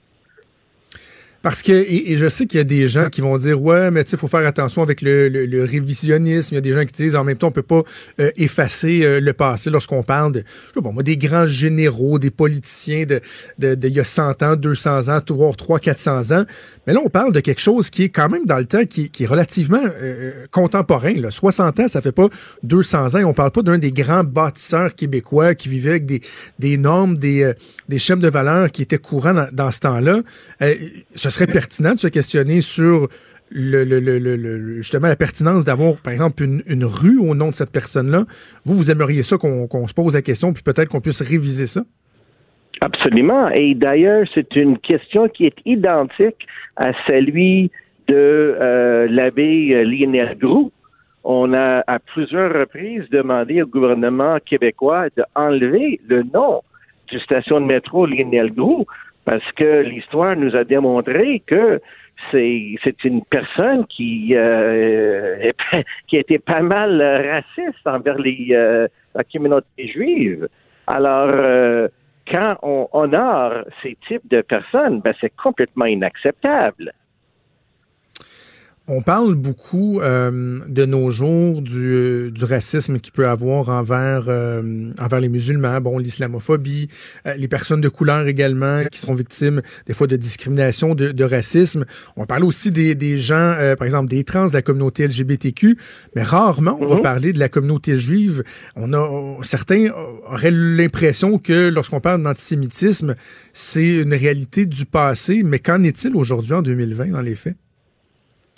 Parce 1.43 1.63
que, 1.63 1.73
et, 1.73 2.17
je 2.17 2.29
sais 2.29 2.47
qu'il 2.47 2.59
y 2.59 2.61
a 2.61 2.65
des 2.65 2.87
gens 2.87 3.11
qui 3.11 3.21
vont 3.21 3.37
dire, 3.37 3.61
ouais, 3.61 3.91
mais 3.91 4.05
tu 4.05 4.11
sais, 4.11 4.17
faut 4.17 4.29
faire 4.29 4.47
attention 4.47 4.81
avec 4.81 5.03
le, 5.03 5.29
le, 5.29 5.65
révisionnisme. 5.65 6.55
Il 6.55 6.57
y 6.57 6.59
a 6.59 6.61
des 6.61 6.73
gens 6.73 6.85
qui 6.85 6.93
disent, 6.93 7.17
en 7.17 7.25
même 7.25 7.37
temps, 7.37 7.49
on 7.49 7.53
peut 7.53 7.63
pas 7.63 7.83
euh, 8.21 8.31
effacer 8.37 9.05
euh, 9.05 9.21
le 9.21 9.33
passé 9.33 9.69
lorsqu'on 9.69 10.05
parle 10.05 10.33
de, 10.33 10.45
je 10.69 10.81
sais 10.81 10.93
moi, 10.93 11.03
des 11.03 11.17
grands 11.17 11.47
généraux, 11.47 12.21
des 12.21 12.31
politiciens 12.31 13.07
de, 13.07 13.21
de, 13.59 13.89
il 13.89 13.95
y 13.95 14.01
a 14.01 14.05
100 14.05 14.43
ans, 14.43 14.57
200 14.57 15.09
ans, 15.09 15.21
voire 15.31 15.57
300, 15.57 15.81
400 15.83 16.31
ans. 16.31 16.45
Mais 16.87 16.93
là, 16.93 17.01
on 17.05 17.09
parle 17.09 17.33
de 17.33 17.41
quelque 17.41 17.61
chose 17.61 17.91
qui 17.91 18.05
est 18.05 18.09
quand 18.09 18.29
même 18.29 18.47
dans 18.47 18.59
le 18.59 18.65
temps, 18.65 18.85
qui, 18.85 19.11
qui 19.11 19.25
est 19.25 19.27
relativement 19.27 19.83
euh, 19.83 20.47
contemporain. 20.53 21.15
Là. 21.15 21.31
60 21.33 21.81
ans, 21.81 21.89
ça 21.89 22.01
fait 22.01 22.13
pas 22.13 22.29
200 22.63 23.17
ans. 23.17 23.25
On 23.25 23.35
parle 23.35 23.51
pas 23.51 23.63
d'un 23.63 23.79
des 23.79 23.93
grands 23.93 24.25
bâtisseurs 24.25 24.95
québécois 24.95 25.57
qui 25.57 25.69
vivaient 25.69 25.91
avec 25.91 26.07
des, 26.07 26.21
des 26.61 26.77
normes, 26.77 27.17
des, 27.17 27.53
des 27.89 27.99
schèmes 27.99 28.21
de 28.21 28.29
valeurs 28.29 28.71
qui 28.71 28.83
étaient 28.83 28.99
courants 28.99 29.35
dans, 29.35 29.49
dans 29.53 29.71
ce 29.73 29.81
temps-là 29.81 30.21
serait 31.33 31.47
pertinent 31.47 31.95
de 31.95 31.99
se 31.99 32.09
questionner 32.09 32.61
sur 32.61 33.09
justement 33.55 35.09
la 35.09 35.17
pertinence 35.17 35.65
d'avoir, 35.65 35.97
par 36.03 36.13
exemple, 36.13 36.43
une, 36.43 36.63
une, 36.67 36.85
rue 36.85 37.19
au 37.19 37.35
nom 37.35 37.49
de 37.49 37.55
cette 37.55 37.71
personne-là. 37.71 38.25
Vous, 38.65 38.77
vous 38.77 38.91
aimeriez 38.91 39.23
ça 39.23 39.37
qu'on 39.37 39.87
se 39.87 39.95
pose 39.95 40.15
la 40.15 40.23
question, 40.23 40.53
puis 40.53 40.63
peut-être 40.63 40.89
qu'on 40.89 41.01
puisse 41.01 41.21
réviser 41.21 41.67
ça? 41.67 41.83
Absolument. 42.81 43.49
Et 43.51 43.75
d'ailleurs, 43.75 44.27
c'est 44.35 44.57
une 44.57 44.79
question 44.79 45.29
qui 45.29 45.47
est 45.47 45.57
identique 45.65 46.47
à 46.77 46.93
celui 47.07 47.71
de 48.09 48.57
euh, 48.61 49.07
l'abbé 49.09 49.73
euh, 49.73 49.85
Lionel 49.85 50.37
Groux. 50.39 50.73
On 51.25 51.53
a 51.53 51.85
à 51.87 51.99
plusieurs 52.01 52.53
reprises 52.53 53.09
demandé 53.11 53.63
au 53.63 53.67
gouvernement 53.67 54.39
québécois 54.45 55.07
d'enlever 55.17 56.01
le 56.09 56.25
nom 56.35 56.63
du 57.09 57.21
station 57.21 57.61
de 57.61 57.67
métro 57.67 58.07
Lionel 58.07 58.53
Groux 58.53 58.87
parce 59.25 59.51
que 59.53 59.83
l'histoire 59.83 60.37
nous 60.37 60.57
a 60.57 60.65
démontré 60.65 61.43
que 61.47 61.81
c'est 62.31 63.05
une 63.05 63.25
personne 63.25 63.87
qui 63.87 64.35
euh, 64.35 65.51
qui 66.09 66.17
était 66.17 66.39
pas 66.39 66.61
mal 66.61 67.03
raciste 67.03 67.87
envers 67.87 68.19
les 68.19 68.49
euh, 68.53 68.87
la 69.15 69.25
communauté 69.25 69.89
juive. 69.89 70.49
Alors 70.87 71.31
euh, 71.33 71.89
quand 72.31 72.57
on 72.63 72.89
honore 72.93 73.65
ces 73.83 73.97
types 74.07 74.29
de 74.31 74.43
personnes, 74.43 75.01
ben, 75.01 75.15
c'est 75.21 75.35
complètement 75.37 75.87
inacceptable. 75.87 76.93
On 78.95 79.01
parle 79.01 79.37
beaucoup 79.37 80.03
euh, 80.03 80.59
de 80.69 80.85
nos 80.85 81.11
jours 81.11 81.63
du, 81.63 82.31
du 82.31 82.45
racisme 82.45 82.99
qu'il 83.01 83.13
peut 83.15 83.27
avoir 83.27 83.71
envers 83.71 84.27
euh, 84.29 84.91
envers 85.01 85.19
les 85.19 85.31
musulmans, 85.31 85.81
bon 85.81 85.97
l'islamophobie, 85.97 86.89
euh, 87.27 87.33
les 87.39 87.49
personnes 87.49 87.81
de 87.81 87.89
couleur 87.89 88.29
également 88.29 88.85
qui 88.93 88.99
sont 88.99 89.15
victimes 89.15 89.63
des 89.87 89.95
fois 89.95 90.09
de 90.09 90.17
discrimination, 90.17 90.95
de, 90.95 91.11
de 91.11 91.25
racisme. 91.25 91.87
On 92.19 92.27
parle 92.27 92.45
aussi 92.45 92.71
des, 92.71 92.95
des 92.95 93.17
gens, 93.17 93.57
par 93.79 93.87
exemple 93.87 94.11
des 94.11 94.25
trans 94.25 94.49
de 94.49 94.53
la 94.53 94.61
communauté 94.61 95.07
LGBTQ, 95.07 95.79
mais 96.15 96.23
rarement 96.23 96.77
on 96.79 96.85
va 96.85 96.97
mhm. 96.97 97.03
parler 97.03 97.33
de 97.33 97.39
la 97.39 97.49
communauté 97.49 97.99
juive. 97.99 98.45
On 98.77 98.93
a 98.93 99.39
certains 99.43 99.89
auraient 100.31 100.51
l'impression 100.51 101.39
que 101.39 101.71
lorsqu'on 101.71 102.01
parle 102.01 102.23
d'antisémitisme, 102.23 103.15
c'est 103.55 104.03
une 104.03 104.13
réalité 104.13 104.67
du 104.67 104.85
passé, 104.85 105.45
mais 105.45 105.61
qu'en 105.61 105.83
est-il 105.83 106.15
aujourd'hui 106.15 106.53
en 106.53 106.61
2020 106.61 107.07
dans 107.07 107.23
les 107.23 107.37
faits? 107.37 107.57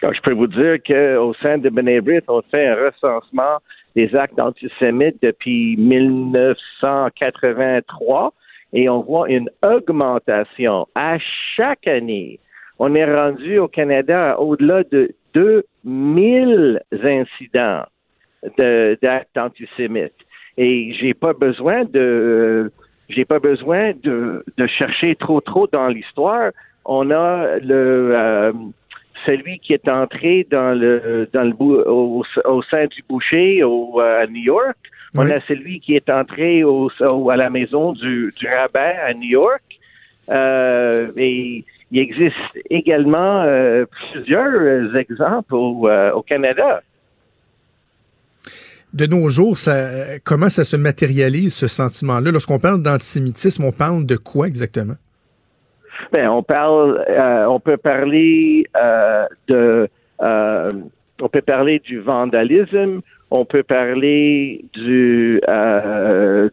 Je 0.03 0.21
peux 0.21 0.33
vous 0.33 0.47
dire 0.47 0.77
qu'au 0.87 1.35
sein 1.43 1.59
de 1.59 1.69
Benébrit, 1.69 2.21
on 2.29 2.41
fait 2.51 2.69
un 2.69 2.87
recensement 2.87 3.59
des 3.95 4.15
actes 4.15 4.41
antisémites 4.41 5.17
depuis 5.23 5.77
1983 5.77 8.33
et 8.73 8.89
on 8.89 9.03
voit 9.03 9.29
une 9.31 9.51
augmentation 9.63 10.89
à 10.95 11.19
chaque 11.57 11.87
année. 11.87 12.41
On 12.79 12.95
est 12.95 13.05
rendu 13.05 13.59
au 13.59 13.69
Canada 13.69 14.41
au-delà 14.41 14.85
de 14.85 15.15
2000 15.35 16.81
incidents 16.93 17.85
d'actes 18.59 19.39
antisémites. 19.39 20.13
Et 20.57 20.95
j'ai 21.01 21.15
pas 21.15 21.33
besoin 21.33 21.85
de, 21.85 22.71
j'ai 23.09 23.25
pas 23.25 23.39
besoin 23.39 23.93
de, 24.03 24.45
de 24.57 24.67
chercher 24.67 25.15
trop 25.17 25.41
trop 25.41 25.67
dans 25.69 25.89
l'histoire. 25.89 26.51
On 26.85 27.11
a 27.11 27.59
le, 27.59 28.13
euh, 28.15 28.53
celui 29.27 29.59
qui 29.59 29.73
est 29.73 29.89
entré 29.89 30.47
dans 30.51 30.79
le 30.79 31.29
dans 31.33 31.43
le 31.43 31.55
au, 31.89 32.25
au 32.45 32.63
sein 32.65 32.87
du 32.87 33.03
boucher 33.09 33.63
au, 33.63 34.01
à 34.01 34.27
New 34.27 34.43
York. 34.43 34.77
On 35.17 35.31
a 35.31 35.41
celui 35.47 35.79
qui 35.79 35.95
est 35.95 36.11
entré 36.11 36.65
au, 36.65 36.91
à 37.31 37.37
la 37.37 37.49
maison 37.49 37.93
du, 37.93 38.33
du 38.37 38.49
rabbin 38.49 38.93
à 39.07 39.15
New 39.15 39.29
York. 39.29 39.63
Euh, 40.31 41.13
et 41.17 41.65
il 41.93 41.99
existe 41.99 42.35
également 42.71 43.43
euh, 43.43 43.85
plusieurs 44.13 44.97
exemples 44.97 45.55
au, 45.55 45.89
euh, 45.89 46.13
au 46.13 46.23
Canada 46.23 46.83
de 48.95 49.07
nos 49.07 49.29
jours, 49.29 49.59
ça, 49.59 50.21
comment 50.23 50.49
ça 50.49 50.63
se 50.63 50.77
matérialise, 50.77 51.53
ce 51.53 51.67
sentiment-là? 51.67 52.31
Lorsqu'on 52.31 52.61
parle 52.61 52.81
d'antisémitisme, 52.81 53.65
on 53.65 53.73
parle 53.73 54.07
de 54.07 54.17
quoi 54.17 54.47
exactement? 54.47 54.95
Ben, 56.15 56.29
euh, 56.29 57.45
on 57.47 57.59
peut 57.59 57.77
parler 57.77 58.65
euh, 58.77 59.27
de, 59.49 59.89
euh, 60.23 60.71
on 61.21 61.29
peut 61.29 61.43
parler 61.43 61.81
du 61.81 61.99
vandalisme, 61.99 63.01
on 63.33 63.45
peut 63.45 63.65
parler 63.65 64.65
de 64.75 65.41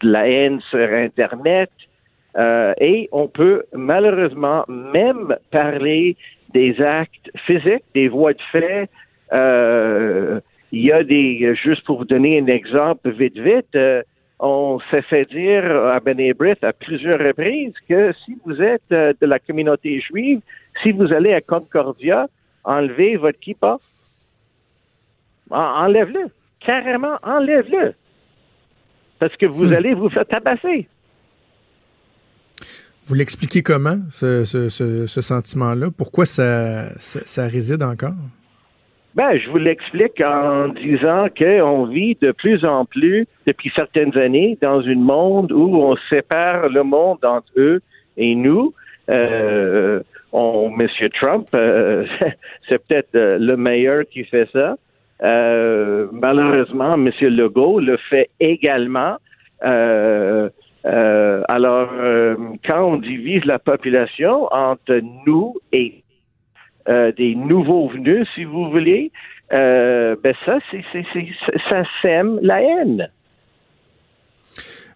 la 0.02 0.28
haine 0.28 0.62
sur 0.72 0.80
Internet, 0.80 1.70
et 2.80 3.08
on 3.12 3.28
peut 3.28 3.62
malheureusement 3.74 4.66
même 4.68 5.36
parler 5.52 6.18
des 6.56 6.82
actes 6.82 7.30
physiques, 7.46 7.86
des 7.94 8.08
voies 8.08 8.34
de 8.34 8.42
fait. 8.52 8.90
il 10.72 10.82
y 10.82 10.92
a 10.92 11.04
des, 11.04 11.54
juste 11.54 11.86
pour 11.86 12.00
vous 12.00 12.06
donner 12.06 12.40
un 12.40 12.48
exemple 12.48 13.12
vite 13.12 13.38
vite, 13.38 13.78
on 14.42 14.80
s'est 14.90 15.04
fait 15.04 15.22
dire 15.30 15.64
à 15.88 16.00
Benébrit 16.00 16.58
à 16.64 16.74
plusieurs 16.74 17.20
reprises 17.20 17.74
que 17.88 18.12
si 18.26 18.36
vous 18.44 18.60
êtes 18.60 18.82
euh, 18.92 19.14
de 19.22 19.28
la 19.28 19.38
communauté 19.38 20.02
juive, 20.02 20.42
si 20.82 20.92
vous 20.92 21.14
allez 21.14 21.32
à 21.34 21.42
Concordia, 21.42 22.28
enlevez 22.64 23.18
votre 23.18 23.40
kippa. 23.40 23.78
Enlève-le. 25.52 26.32
Carrément, 26.60 27.18
enlève-le. 27.22 27.94
Parce 29.20 29.36
que 29.36 29.46
vous 29.46 29.68
hmm. 29.68 29.74
allez 29.74 29.94
vous 29.94 30.10
faire 30.10 30.26
tabasser. 30.26 30.88
Vous 33.06 33.14
l'expliquez 33.14 33.62
comment, 33.62 34.00
ce, 34.10 34.44
sentiment-là? 35.08 35.90
Pourquoi 35.96 36.26
ça 36.26 36.88
réside 37.38 37.84
encore? 37.84 38.14
Ben, 39.14 39.38
je 39.38 39.50
vous 39.50 39.58
l'explique 39.58 40.22
en 40.22 40.70
disant 40.70 41.28
qu'on 41.38 41.86
vit 41.86 42.18
de 42.22 42.32
plus 42.32 42.64
en 42.64 42.86
plus, 42.86 43.28
depuis 43.46 43.72
certaines 43.76 44.18
années, 44.18 44.58
dans 44.62 44.80
un 44.80 44.96
monde 44.96 45.52
où 45.52 45.76
on 45.76 45.98
sépare 46.10 46.70
le 46.70 46.84
monde 46.84 47.24
entre 47.24 47.52
eux 47.58 47.82
et 48.16 48.36
nous. 48.36 48.74
Euh, 49.10 50.02
on, 50.32 50.70
Monsieur 50.70 51.10
Trump, 51.10 51.48
euh, 51.54 52.06
c'est 52.70 52.86
peut-être 52.88 53.16
euh, 53.16 53.38
le 53.38 53.58
meilleur 53.58 54.06
qui 54.10 54.24
fait 54.24 54.48
ça. 54.54 54.78
Euh, 55.24 56.08
malheureusement, 56.12 56.98
Monsieur 56.98 57.30
Legault 57.30 57.80
le 57.80 57.98
fait 58.10 58.30
également. 58.40 59.18
alors, 60.84 61.90
quand 62.66 62.84
on 62.84 62.98
divise 62.98 63.46
la 63.46 63.60
population 63.60 64.48
entre 64.52 65.00
nous 65.28 65.56
et 65.72 66.02
euh, 66.88 67.12
des 67.12 67.36
nouveaux 67.36 67.90
venus, 67.90 68.28
si 68.36 68.44
vous 68.44 68.70
voulez, 68.72 69.12
euh, 69.54 70.16
ben 70.24 70.34
ça, 70.46 70.58
c'est, 70.72 70.84
ça 71.70 71.84
sème 72.02 72.40
la 72.42 72.62
haine. 72.62 73.10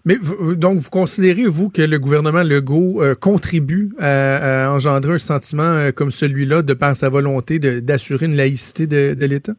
Mais 0.06 0.16
donc, 0.58 0.78
vous 0.78 0.90
considérez, 0.90 1.46
vous, 1.46 1.70
que 1.70 1.82
le 1.82 1.98
gouvernement 1.98 2.44
Legault 2.44 3.02
euh, 3.02 3.16
contribue 3.16 3.90
à, 4.00 4.72
engendrer 4.72 5.14
un 5.14 5.18
sentiment 5.18 5.92
comme 5.96 6.12
celui-là 6.12 6.62
de 6.62 6.74
par 6.74 6.96
sa 6.96 7.10
volonté 7.10 7.60
d'assurer 7.60 8.28
une 8.28 8.36
laïcité 8.36 8.88
de, 8.88 9.26
l'État? 9.26 9.54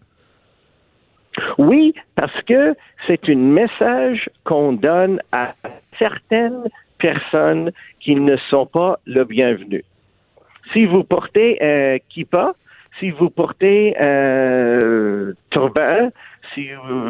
Oui, 1.59 1.95
parce 2.15 2.41
que 2.43 2.75
c'est 3.07 3.29
un 3.29 3.37
message 3.37 4.31
qu'on 4.45 4.73
donne 4.73 5.21
à 5.33 5.55
certaines 5.99 6.65
personnes 6.99 7.73
qui 8.01 8.15
ne 8.15 8.37
sont 8.49 8.67
pas 8.67 9.01
le 9.05 9.25
bienvenu. 9.25 9.85
Si 10.73 10.85
vous 10.85 11.05
portez 11.05 11.59
un 11.61 11.99
kippa, 12.09 12.55
si 12.99 13.11
vous 13.11 13.31
portez 13.31 13.95
un 13.99 15.33
turban, 15.51 16.11
si 16.55 16.69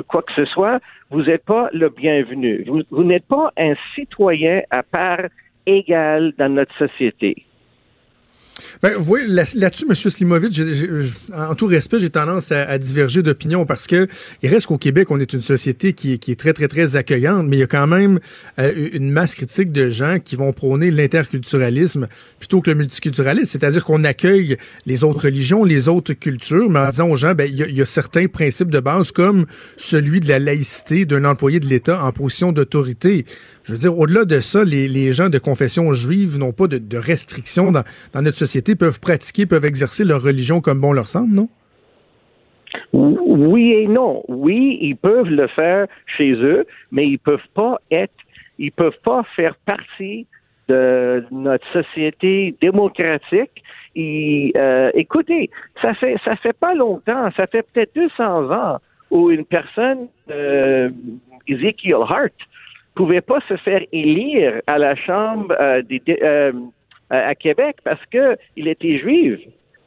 quoi 0.08 0.22
que 0.22 0.32
ce 0.34 0.44
soit, 0.44 0.80
vous 1.10 1.22
n'êtes 1.22 1.44
pas 1.44 1.68
le 1.72 1.88
bienvenu. 1.88 2.64
vous 2.90 3.04
n'êtes 3.04 3.26
pas 3.26 3.52
un 3.56 3.74
citoyen 3.94 4.62
à 4.70 4.82
part 4.82 5.26
égale 5.66 6.32
dans 6.38 6.48
notre 6.48 6.76
société. 6.76 7.44
Ben, 8.82 8.94
vous 8.96 9.04
voyez, 9.04 9.26
là-dessus, 9.26 9.86
M. 9.88 9.94
Slimovic, 9.94 10.60
en 11.34 11.54
tout 11.54 11.66
respect, 11.66 11.98
j'ai 11.98 12.10
tendance 12.10 12.52
à, 12.52 12.78
diverger 12.78 13.22
d'opinion 13.22 13.66
parce 13.66 13.86
que 13.86 14.06
il 14.42 14.48
reste 14.48 14.66
qu'au 14.66 14.78
Québec, 14.78 15.10
on 15.10 15.18
est 15.18 15.32
une 15.32 15.40
société 15.40 15.92
qui, 15.92 16.12
est 16.12 16.38
très, 16.38 16.52
très, 16.52 16.68
très 16.68 16.96
accueillante, 16.96 17.46
mais 17.48 17.56
il 17.56 17.60
y 17.60 17.62
a 17.62 17.66
quand 17.66 17.86
même 17.86 18.18
euh, 18.58 18.88
une 18.92 19.10
masse 19.10 19.34
critique 19.34 19.72
de 19.72 19.90
gens 19.90 20.18
qui 20.22 20.36
vont 20.36 20.52
prôner 20.52 20.90
l'interculturalisme 20.90 22.08
plutôt 22.38 22.60
que 22.60 22.70
le 22.70 22.76
multiculturalisme, 22.76 23.46
c'est-à-dire 23.46 23.84
qu'on 23.84 24.04
accueille 24.04 24.56
les 24.84 25.04
autres 25.04 25.24
religions, 25.24 25.64
les 25.64 25.88
autres 25.88 26.12
cultures, 26.12 26.70
mais 26.70 26.80
en 26.80 26.90
disant 26.90 27.08
aux 27.08 27.16
gens, 27.16 27.34
ben, 27.34 27.48
il 27.50 27.74
y, 27.74 27.80
a, 27.80 27.84
certains 27.84 28.26
principes 28.26 28.70
de 28.70 28.80
base 28.80 29.12
comme 29.12 29.46
celui 29.76 30.20
de 30.20 30.28
la 30.28 30.38
laïcité 30.38 31.04
d'un 31.04 31.24
employé 31.24 31.60
de 31.60 31.66
l'État 31.66 32.04
en 32.04 32.12
position 32.12 32.52
d'autorité. 32.52 33.24
Je 33.64 33.72
veux 33.72 33.78
dire, 33.78 33.98
au-delà 33.98 34.24
de 34.24 34.38
ça, 34.40 34.64
les, 34.64 35.12
gens 35.12 35.28
de 35.28 35.38
confession 35.38 35.92
juive 35.92 36.38
n'ont 36.38 36.52
pas 36.52 36.66
de, 36.66 36.78
de 36.78 36.96
restrictions 36.96 37.72
dans, 37.72 37.84
dans 38.12 38.22
notre 38.22 38.36
société 38.36 38.45
peuvent 38.78 39.00
pratiquer, 39.00 39.46
peuvent 39.46 39.64
exercer 39.64 40.04
leur 40.04 40.22
religion 40.22 40.60
comme 40.60 40.80
bon 40.80 40.92
leur 40.92 41.08
semble, 41.08 41.34
non? 41.34 41.48
Oui 42.92 43.72
et 43.72 43.86
non. 43.86 44.22
Oui, 44.28 44.78
ils 44.80 44.96
peuvent 44.96 45.28
le 45.28 45.46
faire 45.48 45.86
chez 46.16 46.32
eux, 46.32 46.66
mais 46.90 47.06
ils 47.06 47.18
peuvent 47.18 47.48
pas 47.54 47.78
être, 47.90 48.14
ils 48.58 48.72
peuvent 48.72 48.98
pas 49.04 49.22
faire 49.34 49.56
partie 49.66 50.26
de 50.68 51.24
notre 51.30 51.66
société 51.72 52.54
démocratique. 52.60 53.62
Euh, 53.96 54.90
écoutez, 54.94 55.50
ça 55.80 55.94
fait 55.94 56.16
ça 56.24 56.36
fait 56.36 56.52
pas 56.52 56.74
longtemps, 56.74 57.30
ça 57.36 57.46
fait 57.46 57.62
peut-être 57.62 57.94
200 57.94 58.50
ans 58.50 58.78
où 59.10 59.30
une 59.30 59.44
personne, 59.44 60.08
euh, 60.30 60.90
Ezekiel 61.48 62.02
Hart, 62.08 62.34
pouvait 62.94 63.20
pas 63.20 63.40
se 63.48 63.56
faire 63.58 63.82
élire 63.92 64.60
à 64.66 64.78
la 64.78 64.96
Chambre 64.96 65.54
euh, 65.60 65.82
des, 65.82 66.02
euh, 67.12 67.30
à, 67.30 67.34
Québec 67.34 67.76
parce 67.84 68.04
que 68.06 68.36
il 68.56 68.68
était 68.68 68.98
juif. 68.98 69.40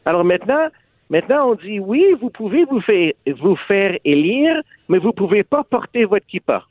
Alors 0.05 0.23
maintenant, 0.23 0.67
maintenant 1.09 1.51
on 1.51 1.55
dit 1.55 1.79
oui, 1.79 2.05
vous 2.21 2.29
pouvez 2.29 2.65
vous 2.65 2.81
faire, 2.81 3.11
vous 3.41 3.55
faire 3.55 3.97
élire, 4.05 4.61
mais 4.87 4.99
vous 4.99 5.11
pouvez 5.11 5.43
pas 5.43 5.63
porter 5.63 6.05
votre 6.05 6.25
kippa. 6.25 6.63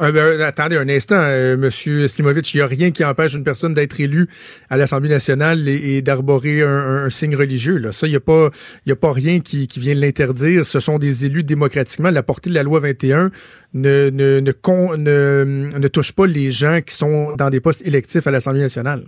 Euh, 0.00 0.12
ben, 0.12 0.40
attendez 0.42 0.76
un 0.76 0.88
instant, 0.88 1.16
euh, 1.18 1.56
Monsieur 1.56 2.06
Slimovic, 2.06 2.52
il 2.52 2.58
n'y 2.58 2.62
a 2.62 2.66
rien 2.66 2.90
qui 2.90 3.04
empêche 3.04 3.34
une 3.34 3.44
personne 3.44 3.72
d'être 3.72 3.98
élue 3.98 4.28
à 4.68 4.76
l'Assemblée 4.76 5.08
nationale 5.08 5.68
et, 5.68 6.02
d'arborer 6.02 6.62
un, 6.62 7.08
signe 7.08 7.34
religieux. 7.34 7.78
Là. 7.78 7.92
Ça, 7.92 8.06
il 8.06 8.10
n'y 8.10 8.16
a, 8.16 8.20
pas, 8.20 8.48
a 8.48 8.96
pas 8.96 9.12
rien 9.12 9.40
qui, 9.40 9.68
qui 9.68 9.80
vient 9.80 9.94
l'interdire. 9.94 10.66
Ce 10.66 10.80
sont 10.80 10.98
des 10.98 11.24
élus 11.24 11.44
démocratiquement. 11.44 12.10
La 12.10 12.22
portée 12.22 12.50
de 12.50 12.54
la 12.54 12.62
loi 12.62 12.80
21 12.80 13.30
ne, 13.74 14.10
ne, 14.10 14.40
ne, 14.40 14.96
ne, 14.96 15.78
ne 15.78 15.88
touche 15.88 16.12
pas 16.12 16.26
les 16.26 16.50
gens 16.52 16.80
qui 16.86 16.94
sont 16.94 17.34
dans 17.36 17.48
des 17.48 17.60
postes 17.60 17.86
électifs 17.86 18.26
à 18.26 18.30
l'Assemblée 18.30 18.60
nationale. 18.60 19.02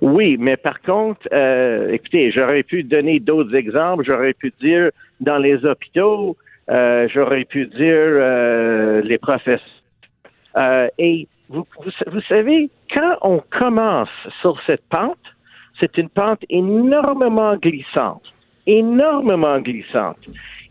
Oui, 0.00 0.36
mais 0.38 0.56
par 0.56 0.80
contre, 0.82 1.20
euh, 1.32 1.90
écoutez, 1.92 2.30
j'aurais 2.32 2.62
pu 2.62 2.82
donner 2.82 3.20
d'autres 3.20 3.54
exemples. 3.54 4.04
J'aurais 4.08 4.34
pu 4.34 4.52
dire 4.60 4.90
dans 5.20 5.38
les 5.38 5.64
hôpitaux, 5.64 6.36
euh, 6.70 7.08
j'aurais 7.12 7.44
pu 7.44 7.66
dire 7.66 7.78
euh, 7.80 9.02
les 9.02 9.18
professeurs. 9.18 9.60
Euh, 10.56 10.88
et 10.98 11.28
vous, 11.48 11.66
vous, 11.78 12.20
savez, 12.28 12.70
quand 12.92 13.18
on 13.22 13.42
commence 13.50 14.08
sur 14.40 14.60
cette 14.66 14.84
pente, 14.88 15.18
c'est 15.78 15.96
une 15.98 16.08
pente 16.08 16.42
énormément 16.48 17.56
glissante, 17.56 18.22
énormément 18.66 19.60
glissante. 19.60 20.18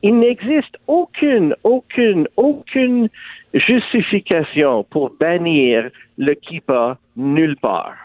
Il 0.02 0.20
n'existe 0.20 0.78
aucune, 0.88 1.56
aucune, 1.64 2.28
aucune 2.36 3.10
justification 3.54 4.84
pour 4.84 5.12
bannir 5.20 5.89
le 6.18 6.34
kippa 6.34 6.98
nulle 7.16 7.56
part. 7.58 7.96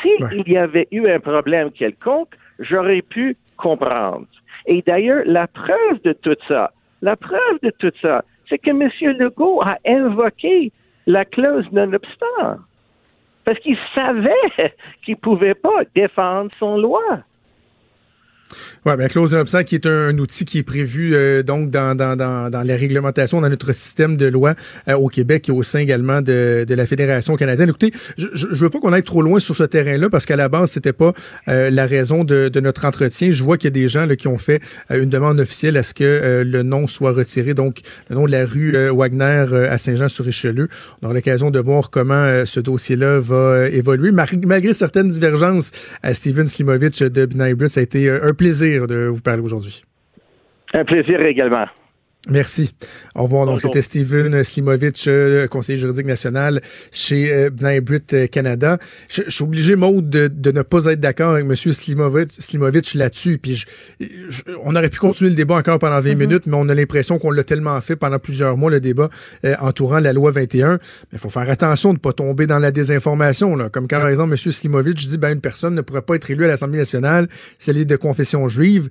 S'il 0.00 0.48
y 0.48 0.56
avait 0.56 0.88
eu 0.90 1.08
un 1.08 1.20
problème 1.20 1.70
quelconque, 1.70 2.34
j'aurais 2.58 3.02
pu 3.02 3.36
comprendre. 3.56 4.26
Et 4.66 4.82
d'ailleurs, 4.82 5.22
la 5.26 5.46
preuve 5.46 6.02
de 6.04 6.12
tout 6.12 6.36
ça, 6.48 6.72
la 7.02 7.16
preuve 7.16 7.58
de 7.62 7.70
tout 7.78 7.92
ça, 8.00 8.24
c'est 8.48 8.58
que 8.58 8.70
M. 8.70 8.88
Legault 9.18 9.60
a 9.62 9.76
invoqué 9.86 10.72
la 11.06 11.24
clause 11.24 11.66
non-obstant. 11.72 12.58
Parce 13.44 13.58
qu'il 13.58 13.76
savait 13.94 14.30
qu'il 15.04 15.14
ne 15.14 15.20
pouvait 15.20 15.54
pas 15.54 15.82
défendre 15.94 16.50
son 16.58 16.78
loi. 16.78 17.02
Oui, 18.84 18.96
bien, 18.96 19.08
clause 19.08 19.30
de 19.30 19.62
qui 19.62 19.74
est 19.74 19.86
un, 19.86 20.18
outil 20.18 20.44
qui 20.44 20.58
est 20.58 20.62
prévu 20.62 21.14
euh, 21.14 21.42
donc 21.42 21.70
dans, 21.70 21.94
dans, 21.94 22.16
dans, 22.16 22.50
dans, 22.50 22.62
les 22.62 22.74
réglementations, 22.74 23.40
dans 23.40 23.48
notre 23.48 23.72
système 23.72 24.16
de 24.16 24.26
loi 24.26 24.54
euh, 24.88 24.94
au 24.94 25.08
Québec 25.08 25.48
et 25.48 25.52
au 25.52 25.62
sein 25.62 25.80
également 25.80 26.22
de, 26.22 26.64
de 26.66 26.74
la 26.74 26.86
Fédération 26.86 27.36
canadienne. 27.36 27.68
Écoutez, 27.68 27.92
je, 28.16 28.26
je, 28.34 28.46
veux 28.46 28.70
pas 28.70 28.80
qu'on 28.80 28.92
aille 28.92 29.02
trop 29.02 29.22
loin 29.22 29.40
sur 29.40 29.56
ce 29.56 29.64
terrain-là 29.64 30.08
parce 30.10 30.26
qu'à 30.26 30.36
la 30.36 30.48
base, 30.48 30.70
c'était 30.70 30.92
pas 30.92 31.12
euh, 31.48 31.70
la 31.70 31.86
raison 31.86 32.24
de, 32.24 32.48
de, 32.48 32.60
notre 32.60 32.84
entretien. 32.84 33.30
Je 33.30 33.42
vois 33.42 33.56
qu'il 33.56 33.66
y 33.66 33.72
a 33.72 33.82
des 33.82 33.88
gens 33.88 34.06
là, 34.06 34.16
qui 34.16 34.28
ont 34.28 34.36
fait 34.36 34.60
une 34.90 35.10
demande 35.10 35.40
officielle 35.40 35.76
à 35.76 35.82
ce 35.82 35.94
que 35.94 36.42
le 36.44 36.62
nom 36.62 36.86
soit 36.86 37.12
retiré, 37.12 37.54
donc 37.54 37.80
le 38.08 38.16
nom 38.16 38.26
de 38.26 38.32
la 38.32 38.44
rue 38.44 38.76
Wagner 38.90 39.46
à 39.68 39.78
Saint-Jean-sur-Richelieu. 39.78 40.68
On 41.00 41.06
aura 41.06 41.14
l'occasion 41.14 41.50
de 41.50 41.58
voir 41.58 41.90
comment 41.90 42.44
ce 42.44 42.60
dossier-là 42.60 43.20
va 43.20 43.68
évoluer. 43.68 44.12
Malgré 44.12 44.72
certaines 44.72 45.08
divergences, 45.08 45.70
Steven 46.12 46.46
Slimovic 46.46 47.02
de 47.02 47.28
ça 47.68 47.80
a 47.80 47.82
été 47.82 48.10
un 48.10 48.34
plaisir 48.42 48.88
de 48.88 49.06
vous 49.06 49.22
parler 49.22 49.40
aujourd'hui. 49.40 49.84
Un 50.74 50.84
plaisir 50.84 51.20
également. 51.20 51.66
Merci. 52.28 52.72
Au 53.16 53.24
revoir. 53.24 53.46
Donc, 53.46 53.60
c'était 53.60 53.82
Steven 53.82 54.44
Slimovic, 54.44 55.08
euh, 55.08 55.48
conseiller 55.48 55.76
juridique 55.76 56.06
national 56.06 56.60
chez 56.92 57.32
euh, 57.32 57.50
B'nai 57.50 57.80
Brit 57.80 58.00
euh, 58.12 58.28
Canada. 58.28 58.78
Je, 59.08 59.28
suis 59.28 59.42
obligé, 59.42 59.74
Maude, 59.74 60.08
de, 60.08 60.28
de, 60.28 60.52
ne 60.52 60.62
pas 60.62 60.84
être 60.84 61.00
d'accord 61.00 61.32
avec 61.32 61.46
M. 61.46 61.56
Slimovic, 61.56 62.94
là-dessus. 62.94 63.38
Puis, 63.38 63.64
on 64.64 64.76
aurait 64.76 64.88
pu 64.88 65.00
continuer 65.00 65.30
le 65.30 65.36
débat 65.36 65.56
encore 65.56 65.80
pendant 65.80 66.00
20 66.00 66.10
mm-hmm. 66.10 66.16
minutes, 66.16 66.46
mais 66.46 66.56
on 66.56 66.68
a 66.68 66.74
l'impression 66.74 67.18
qu'on 67.18 67.32
l'a 67.32 67.42
tellement 67.42 67.80
fait 67.80 67.96
pendant 67.96 68.20
plusieurs 68.20 68.56
mois, 68.56 68.70
le 68.70 68.80
débat 68.80 69.10
entourant 69.58 69.98
la 69.98 70.12
loi 70.12 70.30
21. 70.30 70.74
Mais 70.74 70.78
il 71.14 71.18
faut 71.18 71.28
faire 71.28 71.50
attention 71.50 71.88
de 71.88 71.94
ne 71.94 72.00
pas 72.00 72.12
tomber 72.12 72.46
dans 72.46 72.60
la 72.60 72.70
désinformation. 72.70 73.56
Là. 73.56 73.68
Comme 73.68 73.88
quand, 73.88 73.98
par 73.98 74.08
exemple, 74.08 74.30
M. 74.32 74.52
Slimovic 74.52 74.96
dit 74.96 75.18
ben, 75.18 75.32
une 75.32 75.40
personne 75.40 75.74
ne 75.74 75.80
pourrait 75.80 76.02
pas 76.02 76.14
être 76.14 76.30
élue 76.30 76.44
à 76.44 76.48
l'Assemblée 76.48 76.78
nationale 76.78 77.28
si 77.58 77.70
elle 77.70 77.78
est 77.78 77.84
de 77.84 77.96
confession 77.96 78.46
juive 78.46 78.90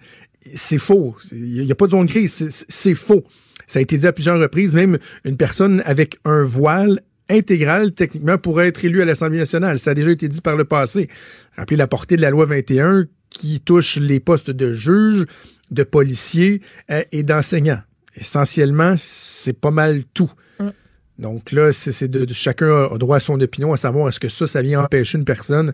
c'est 0.53 0.77
faux. 0.77 1.15
Il 1.31 1.65
n'y 1.65 1.71
a 1.71 1.75
pas 1.75 1.85
de 1.85 1.91
zone 1.91 2.05
grise. 2.05 2.65
C'est 2.67 2.95
faux. 2.95 3.23
Ça 3.67 3.79
a 3.79 3.81
été 3.81 3.97
dit 3.97 4.07
à 4.07 4.13
plusieurs 4.13 4.39
reprises. 4.39 4.75
Même 4.75 4.97
une 5.23 5.37
personne 5.37 5.81
avec 5.85 6.17
un 6.25 6.43
voile 6.43 7.01
intégral, 7.29 7.93
techniquement, 7.93 8.37
pourrait 8.37 8.67
être 8.67 8.83
élue 8.83 9.01
à 9.01 9.05
l'Assemblée 9.05 9.37
nationale. 9.37 9.79
Ça 9.79 9.91
a 9.91 9.93
déjà 9.93 10.11
été 10.11 10.27
dit 10.27 10.41
par 10.41 10.57
le 10.57 10.65
passé. 10.65 11.07
Rappelez 11.55 11.77
la 11.77 11.87
portée 11.87 12.17
de 12.17 12.21
la 12.21 12.29
loi 12.29 12.45
21 12.45 13.05
qui 13.29 13.61
touche 13.61 13.97
les 13.97 14.19
postes 14.19 14.51
de 14.51 14.73
juge, 14.73 15.25
de 15.69 15.83
policiers 15.83 16.61
euh, 16.89 17.01
et 17.11 17.23
d'enseignants. 17.23 17.81
Essentiellement, 18.15 18.95
c'est 18.97 19.57
pas 19.57 19.71
mal 19.71 20.03
tout. 20.13 20.31
Mm. 20.59 20.69
Donc 21.19 21.51
là, 21.51 21.71
c'est 21.71 22.09
de, 22.09 22.31
chacun 22.33 22.89
a 22.91 22.97
droit 22.97 23.17
à 23.17 23.19
son 23.21 23.39
opinion, 23.39 23.71
à 23.71 23.77
savoir 23.77 24.09
est-ce 24.09 24.19
que 24.19 24.27
ça, 24.27 24.47
ça 24.47 24.61
vient 24.61 24.81
empêcher 24.83 25.17
une 25.17 25.25
personne 25.25 25.71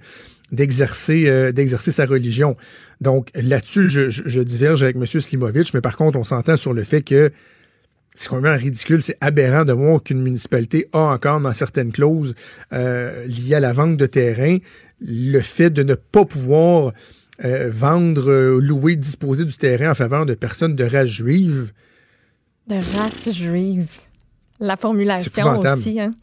d'exercer 0.51 1.27
euh, 1.27 1.51
d'exercer 1.51 1.91
sa 1.91 2.05
religion. 2.05 2.55
Donc 3.01 3.29
là-dessus, 3.35 3.89
je, 3.89 4.09
je, 4.09 4.41
diverge 4.41 4.83
avec 4.83 4.95
M. 4.95 5.05
Slimovic, 5.05 5.73
mais 5.73 5.81
par 5.81 5.97
contre, 5.97 6.17
on 6.17 6.23
s'entend 6.23 6.55
sur 6.55 6.73
le 6.73 6.83
fait 6.83 7.01
que 7.01 7.31
c'est 8.15 8.29
quand 8.29 8.41
même 8.41 8.57
ridicule, 8.57 9.03
c'est 9.03 9.17
aberrant 9.21 9.63
de 9.63 9.73
voir 9.73 10.01
qu'une 10.01 10.21
municipalité 10.21 10.89
a 10.93 10.99
encore 10.99 11.39
dans 11.39 11.53
certaines 11.53 11.91
clauses 11.91 12.33
euh, 12.73 13.25
liées 13.27 13.55
à 13.55 13.59
la 13.59 13.73
vente 13.73 13.95
de 13.95 14.05
terrain 14.07 14.57
le 14.99 15.39
fait 15.39 15.69
de 15.69 15.83
ne 15.83 15.93
pas 15.93 16.25
pouvoir 16.25 16.93
euh, 17.45 17.69
vendre, 17.71 18.57
louer, 18.59 18.95
disposer 18.95 19.45
du 19.45 19.55
terrain 19.55 19.91
en 19.91 19.93
faveur 19.93 20.25
de 20.25 20.33
personnes 20.33 20.75
de 20.75 20.83
race 20.83 21.09
juive. 21.09 21.71
De 22.67 22.75
race 22.97 23.31
juive. 23.31 23.87
La 24.59 24.75
formulation 24.77 25.59
aussi, 25.59 25.99
hein? 25.99 26.15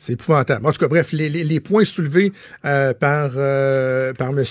C'est 0.00 0.12
épouvantable. 0.12 0.64
En 0.64 0.70
tout 0.70 0.78
cas, 0.78 0.86
bref, 0.86 1.10
les, 1.10 1.60
points 1.60 1.84
soulevés 1.84 2.32
euh, 2.64 2.94
par, 2.94 3.32
euh, 3.34 4.14
par 4.14 4.28
M. 4.28 4.44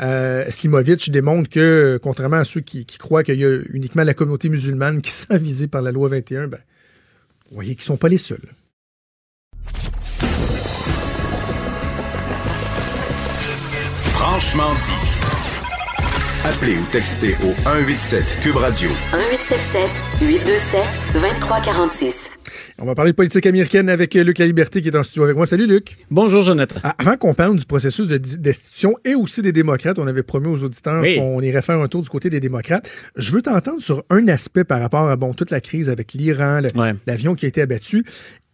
Euh, 0.00 0.44
Slimovic 0.48 1.10
démontrent 1.10 1.50
que, 1.50 1.98
contrairement 2.00 2.36
à 2.36 2.44
ceux 2.44 2.60
qui, 2.60 2.86
croient 2.86 3.24
qu'il 3.24 3.40
y 3.40 3.44
a 3.44 3.58
uniquement 3.72 4.04
la 4.04 4.14
communauté 4.14 4.48
musulmane 4.48 5.02
qui 5.02 5.10
sera 5.12 5.36
visée 5.36 5.66
par 5.66 5.82
la 5.82 5.90
loi 5.90 6.08
21, 6.08 6.46
ben, 6.46 6.60
vous 7.50 7.56
voyez 7.56 7.74
qu'ils 7.74 7.82
ne 7.82 7.86
sont 7.86 7.96
pas 7.96 8.08
les 8.08 8.18
seuls. 8.18 8.38
Franchement 14.12 14.72
dit. 14.74 15.18
Appelez 16.44 16.78
ou 16.78 16.84
textez 16.92 17.34
au 17.42 17.52
187 17.64 18.38
Cube 18.40 18.56
Radio. 18.56 18.88
1877 19.12 19.90
827 20.22 20.82
2346. 21.14 22.30
On 22.80 22.86
va 22.86 22.94
parler 22.94 23.10
de 23.10 23.16
politique 23.16 23.44
américaine 23.44 23.88
avec 23.88 24.14
Luc 24.14 24.38
La 24.38 24.46
Liberté 24.46 24.80
qui 24.80 24.86
est 24.86 24.96
en 24.96 25.02
studio 25.02 25.24
avec 25.24 25.36
moi. 25.36 25.46
Salut 25.46 25.66
Luc. 25.66 25.96
Bonjour 26.12 26.42
Jonathan. 26.42 26.76
Ah, 26.84 26.94
avant 26.98 27.16
qu'on 27.16 27.34
parle 27.34 27.56
du 27.56 27.66
processus 27.66 28.06
de 28.06 28.18
destitution 28.18 28.94
et 29.04 29.16
aussi 29.16 29.42
des 29.42 29.50
démocrates, 29.50 29.98
on 29.98 30.06
avait 30.06 30.22
promis 30.22 30.46
aux 30.46 30.62
auditeurs 30.62 31.02
qu'on 31.02 31.40
irait 31.40 31.60
faire 31.60 31.80
un 31.80 31.88
tour 31.88 32.02
du 32.02 32.08
côté 32.08 32.30
des 32.30 32.38
démocrates. 32.38 32.88
Je 33.16 33.32
veux 33.32 33.42
t'entendre 33.42 33.82
sur 33.82 34.04
un 34.10 34.28
aspect 34.28 34.62
par 34.62 34.80
rapport 34.80 35.08
à 35.08 35.16
bon 35.16 35.34
toute 35.34 35.50
la 35.50 35.60
crise 35.60 35.90
avec 35.90 36.12
l'Iran, 36.12 36.60
l'avion 37.08 37.34
qui 37.34 37.46
a 37.46 37.48
été 37.48 37.62
abattu. 37.62 38.04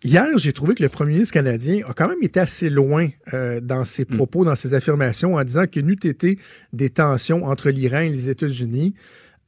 Hier, 0.03 0.27
j'ai 0.37 0.55
trouvé 0.55 0.75
que 0.75 0.83
le 0.83 0.89
premier 0.89 1.13
ministre 1.13 1.35
canadien 1.35 1.81
a 1.87 1.93
quand 1.93 2.09
même 2.09 2.23
été 2.23 2.41
assez 2.41 2.71
loin 2.71 3.09
euh, 3.35 3.61
dans 3.61 3.85
ses 3.85 4.05
mm. 4.05 4.17
propos, 4.17 4.47
dans 4.47 4.57
ses 4.57 4.73
affirmations, 4.73 5.35
en 5.35 5.45
disant 5.45 5.67
que 5.71 5.81
n'eût 5.81 5.99
été 6.03 6.39
des 6.73 6.89
tensions 6.89 7.45
entre 7.45 7.69
l'Iran 7.69 8.01
et 8.01 8.09
les 8.09 8.31
États-Unis, 8.31 8.95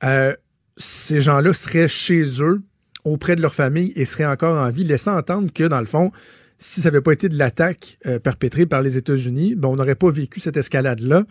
euh, 0.04 0.34
ces 0.76 1.22
gens-là 1.22 1.54
seraient 1.54 1.88
chez 1.88 2.42
eux 2.42 2.60
auprès 3.06 3.36
de 3.36 3.40
leur 3.40 3.54
famille 3.54 3.92
et 3.96 4.04
seraient 4.04 4.26
encore 4.26 4.58
en 4.58 4.70
vie, 4.70 4.84
laissant 4.84 5.16
entendre 5.16 5.52
que, 5.52 5.64
dans 5.64 5.80
le 5.80 5.86
fond, 5.86 6.10
si 6.58 6.80
ça 6.80 6.88
n'avait 6.90 7.00
pas 7.00 7.12
été 7.12 7.28
de 7.28 7.38
l'attaque 7.38 7.98
euh, 8.06 8.18
perpétrée 8.18 8.66
par 8.66 8.82
les 8.82 8.96
États-Unis, 8.96 9.54
ben, 9.54 9.68
on 9.68 9.76
n'aurait 9.76 9.94
pas 9.94 10.10
vécu 10.10 10.40
cette 10.40 10.56
escalade-là. 10.56 11.24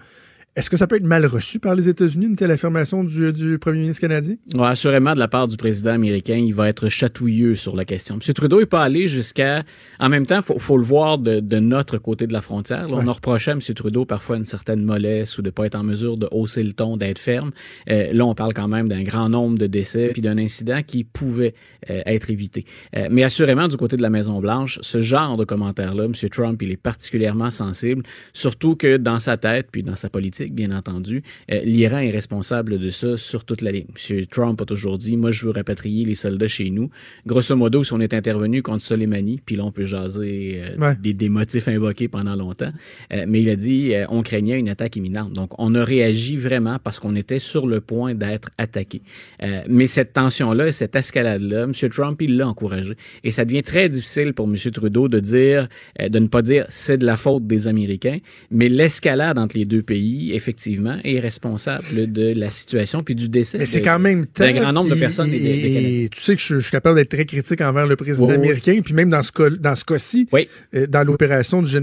Est-ce 0.55 0.69
que 0.69 0.77
ça 0.77 0.87
peut 0.87 0.95
être 0.95 1.03
mal 1.03 1.25
reçu 1.25 1.59
par 1.59 1.75
les 1.75 1.89
États-Unis, 1.89 2.27
une 2.27 2.37
telle 2.37 2.51
affirmation 2.51 3.03
du, 3.03 3.59
premier 3.59 3.81
ministre 3.81 3.99
canadien? 3.99 4.35
Ouais, 4.53 4.67
assurément, 4.67 5.13
de 5.13 5.19
la 5.19 5.27
part 5.27 5.49
du 5.49 5.57
président 5.57 5.91
américain, 5.91 6.37
il 6.37 6.55
va 6.55 6.69
être 6.69 6.87
chatouilleux 6.87 7.55
sur 7.55 7.75
la 7.75 7.83
question. 7.83 8.15
M. 8.15 8.33
Trudeau 8.33 8.61
n'est 8.61 8.65
pas 8.65 8.81
allé 8.81 9.09
jusqu'à... 9.09 9.63
En 9.99 10.07
même 10.07 10.25
temps, 10.25 10.41
faut, 10.41 10.57
faut 10.57 10.77
le 10.77 10.85
voir 10.85 11.17
de, 11.17 11.59
notre 11.59 11.97
côté 11.97 12.25
de 12.25 12.31
la 12.31 12.39
frontière. 12.39 12.87
On 12.89 13.05
a 13.05 13.11
reproché 13.11 13.51
à 13.51 13.55
M. 13.55 13.59
Trudeau 13.59 14.05
parfois 14.05 14.37
une 14.37 14.45
certaine 14.45 14.81
mollesse 14.81 15.37
ou 15.37 15.41
de 15.41 15.49
pas 15.49 15.65
être 15.65 15.75
en 15.75 15.83
mesure 15.83 16.15
de 16.15 16.29
hausser 16.31 16.63
le 16.63 16.71
ton, 16.71 16.95
d'être 16.95 17.19
ferme. 17.19 17.51
Euh, 17.89 18.13
là, 18.13 18.25
on 18.25 18.33
parle 18.33 18.53
quand 18.53 18.69
même 18.69 18.87
d'un 18.87 19.03
grand 19.03 19.27
nombre 19.27 19.57
de 19.57 19.67
décès 19.67 20.11
puis 20.13 20.21
d'un 20.21 20.37
incident 20.37 20.79
qui 20.87 21.03
pouvait 21.03 21.53
euh, 21.89 22.01
être 22.05 22.29
évité. 22.29 22.63
Euh, 22.95 23.09
mais 23.11 23.25
assurément, 23.25 23.67
du 23.67 23.75
côté 23.75 23.97
de 23.97 24.01
la 24.01 24.09
Maison-Blanche, 24.09 24.79
ce 24.81 25.01
genre 25.01 25.35
de 25.35 25.43
commentaire-là, 25.43 26.05
M. 26.05 26.13
Trump, 26.29 26.61
il 26.61 26.71
est 26.71 26.77
particulièrement 26.77 27.51
sensible, 27.51 28.03
surtout 28.31 28.77
que 28.77 28.95
dans 28.95 29.19
sa 29.19 29.35
tête 29.35 29.67
puis 29.69 29.83
dans 29.83 29.95
sa 29.95 30.07
politique, 30.09 30.44
politique, 30.45 30.55
bien 30.55 30.71
entendu. 30.75 31.21
Euh, 31.51 31.61
L'Iran 31.63 31.99
est 31.99 32.11
responsable 32.11 32.79
de 32.79 32.89
ça 32.89 33.17
sur 33.17 33.45
toute 33.45 33.61
la 33.61 33.71
ligne. 33.71 33.85
M. 34.09 34.25
Trump 34.27 34.61
a 34.61 34.65
toujours 34.65 34.97
dit, 34.97 35.17
moi, 35.17 35.31
je 35.31 35.45
veux 35.45 35.51
rapatrier 35.51 36.05
les 36.05 36.15
soldats 36.15 36.47
chez 36.47 36.69
nous. 36.69 36.89
Grosso 37.25 37.55
modo, 37.55 37.83
si 37.83 37.93
on 37.93 37.99
est 37.99 38.13
intervenu 38.13 38.61
contre 38.61 38.83
Soleimani, 38.83 39.41
puis 39.45 39.55
là, 39.55 39.63
on 39.65 39.71
peut 39.71 39.85
jaser 39.85 40.61
euh, 40.61 40.77
Ouais. 40.77 40.95
des, 41.01 41.13
des 41.13 41.29
motifs 41.29 41.67
invoqués 41.67 42.07
pendant 42.07 42.35
longtemps, 42.35 42.71
euh, 43.13 43.25
mais 43.27 43.41
il 43.41 43.49
a 43.49 43.55
dit, 43.55 43.93
euh, 43.93 44.05
on 44.09 44.21
craignait 44.23 44.59
une 44.59 44.69
attaque 44.69 44.95
imminente. 44.95 45.33
Donc, 45.33 45.51
on 45.59 45.73
a 45.75 45.83
réagi 45.83 46.37
vraiment 46.37 46.77
parce 46.83 46.99
qu'on 46.99 47.15
était 47.15 47.39
sur 47.39 47.65
le 47.67 47.81
point 47.81 48.13
d'être 48.13 48.49
attaqué. 48.57 49.01
Euh, 49.41 49.61
mais 49.69 49.87
cette 49.87 50.13
tension-là, 50.13 50.71
cette 50.71 50.95
escalade-là, 50.95 51.63
M. 51.63 51.71
Trump, 51.89 52.21
il 52.21 52.37
l'a 52.37 52.47
encouragé. 52.47 52.93
Et 53.23 53.31
ça 53.31 53.45
devient 53.45 53.63
très 53.63 53.89
difficile 53.89 54.33
pour 54.33 54.47
M. 54.47 54.55
Trudeau 54.71 55.07
de 55.07 55.19
dire, 55.19 55.67
euh, 56.01 56.09
de 56.09 56.19
ne 56.19 56.27
pas 56.27 56.41
dire 56.41 56.65
c'est 56.69 56.97
de 56.97 57.05
la 57.05 57.17
faute 57.17 57.47
des 57.47 57.67
Américains, 57.67 58.19
mais 58.51 58.69
l'escalade 58.69 59.37
entre 59.37 59.57
les 59.57 59.65
deux 59.65 59.81
pays, 59.83 60.33
effectivement, 60.35 60.97
est 61.03 61.19
responsable 61.19 62.11
de 62.11 62.33
la 62.37 62.49
situation 62.49 63.01
puis 63.03 63.15
du 63.15 63.29
décès. 63.29 63.57
Mais 63.57 63.65
c'est 63.65 63.79
de- 63.79 63.85
quand 63.85 63.99
même 63.99 64.25
temps. 64.25 64.43
d'un 64.43 64.51
grand 64.53 64.73
nombre 64.73 64.89
de 64.89 64.95
personnes 64.99 65.31
et 65.33 65.39
Canadiens. 65.39 66.07
tu 66.11 66.21
sais 66.21 66.35
que 66.35 66.41
je, 66.41 66.55
je 66.55 66.59
suis 66.59 66.71
capable 66.71 66.95
d'être 66.97 67.09
très 67.09 67.25
critique 67.25 67.61
envers 67.61 67.87
le 67.87 67.95
président 67.95 68.29
américain. 68.29 68.79
Puis 68.83 68.93
même 68.93 69.09
dans 69.09 69.21
ce 69.21 69.31
cas, 69.31 69.49
dans 69.49 69.75
ce 69.75 69.85
cas-ci, 69.85 70.27
Oui. 70.31 70.47
euh, 70.75 70.87
dans 70.87 71.03
l'opération 71.05 71.61
du 71.61 71.75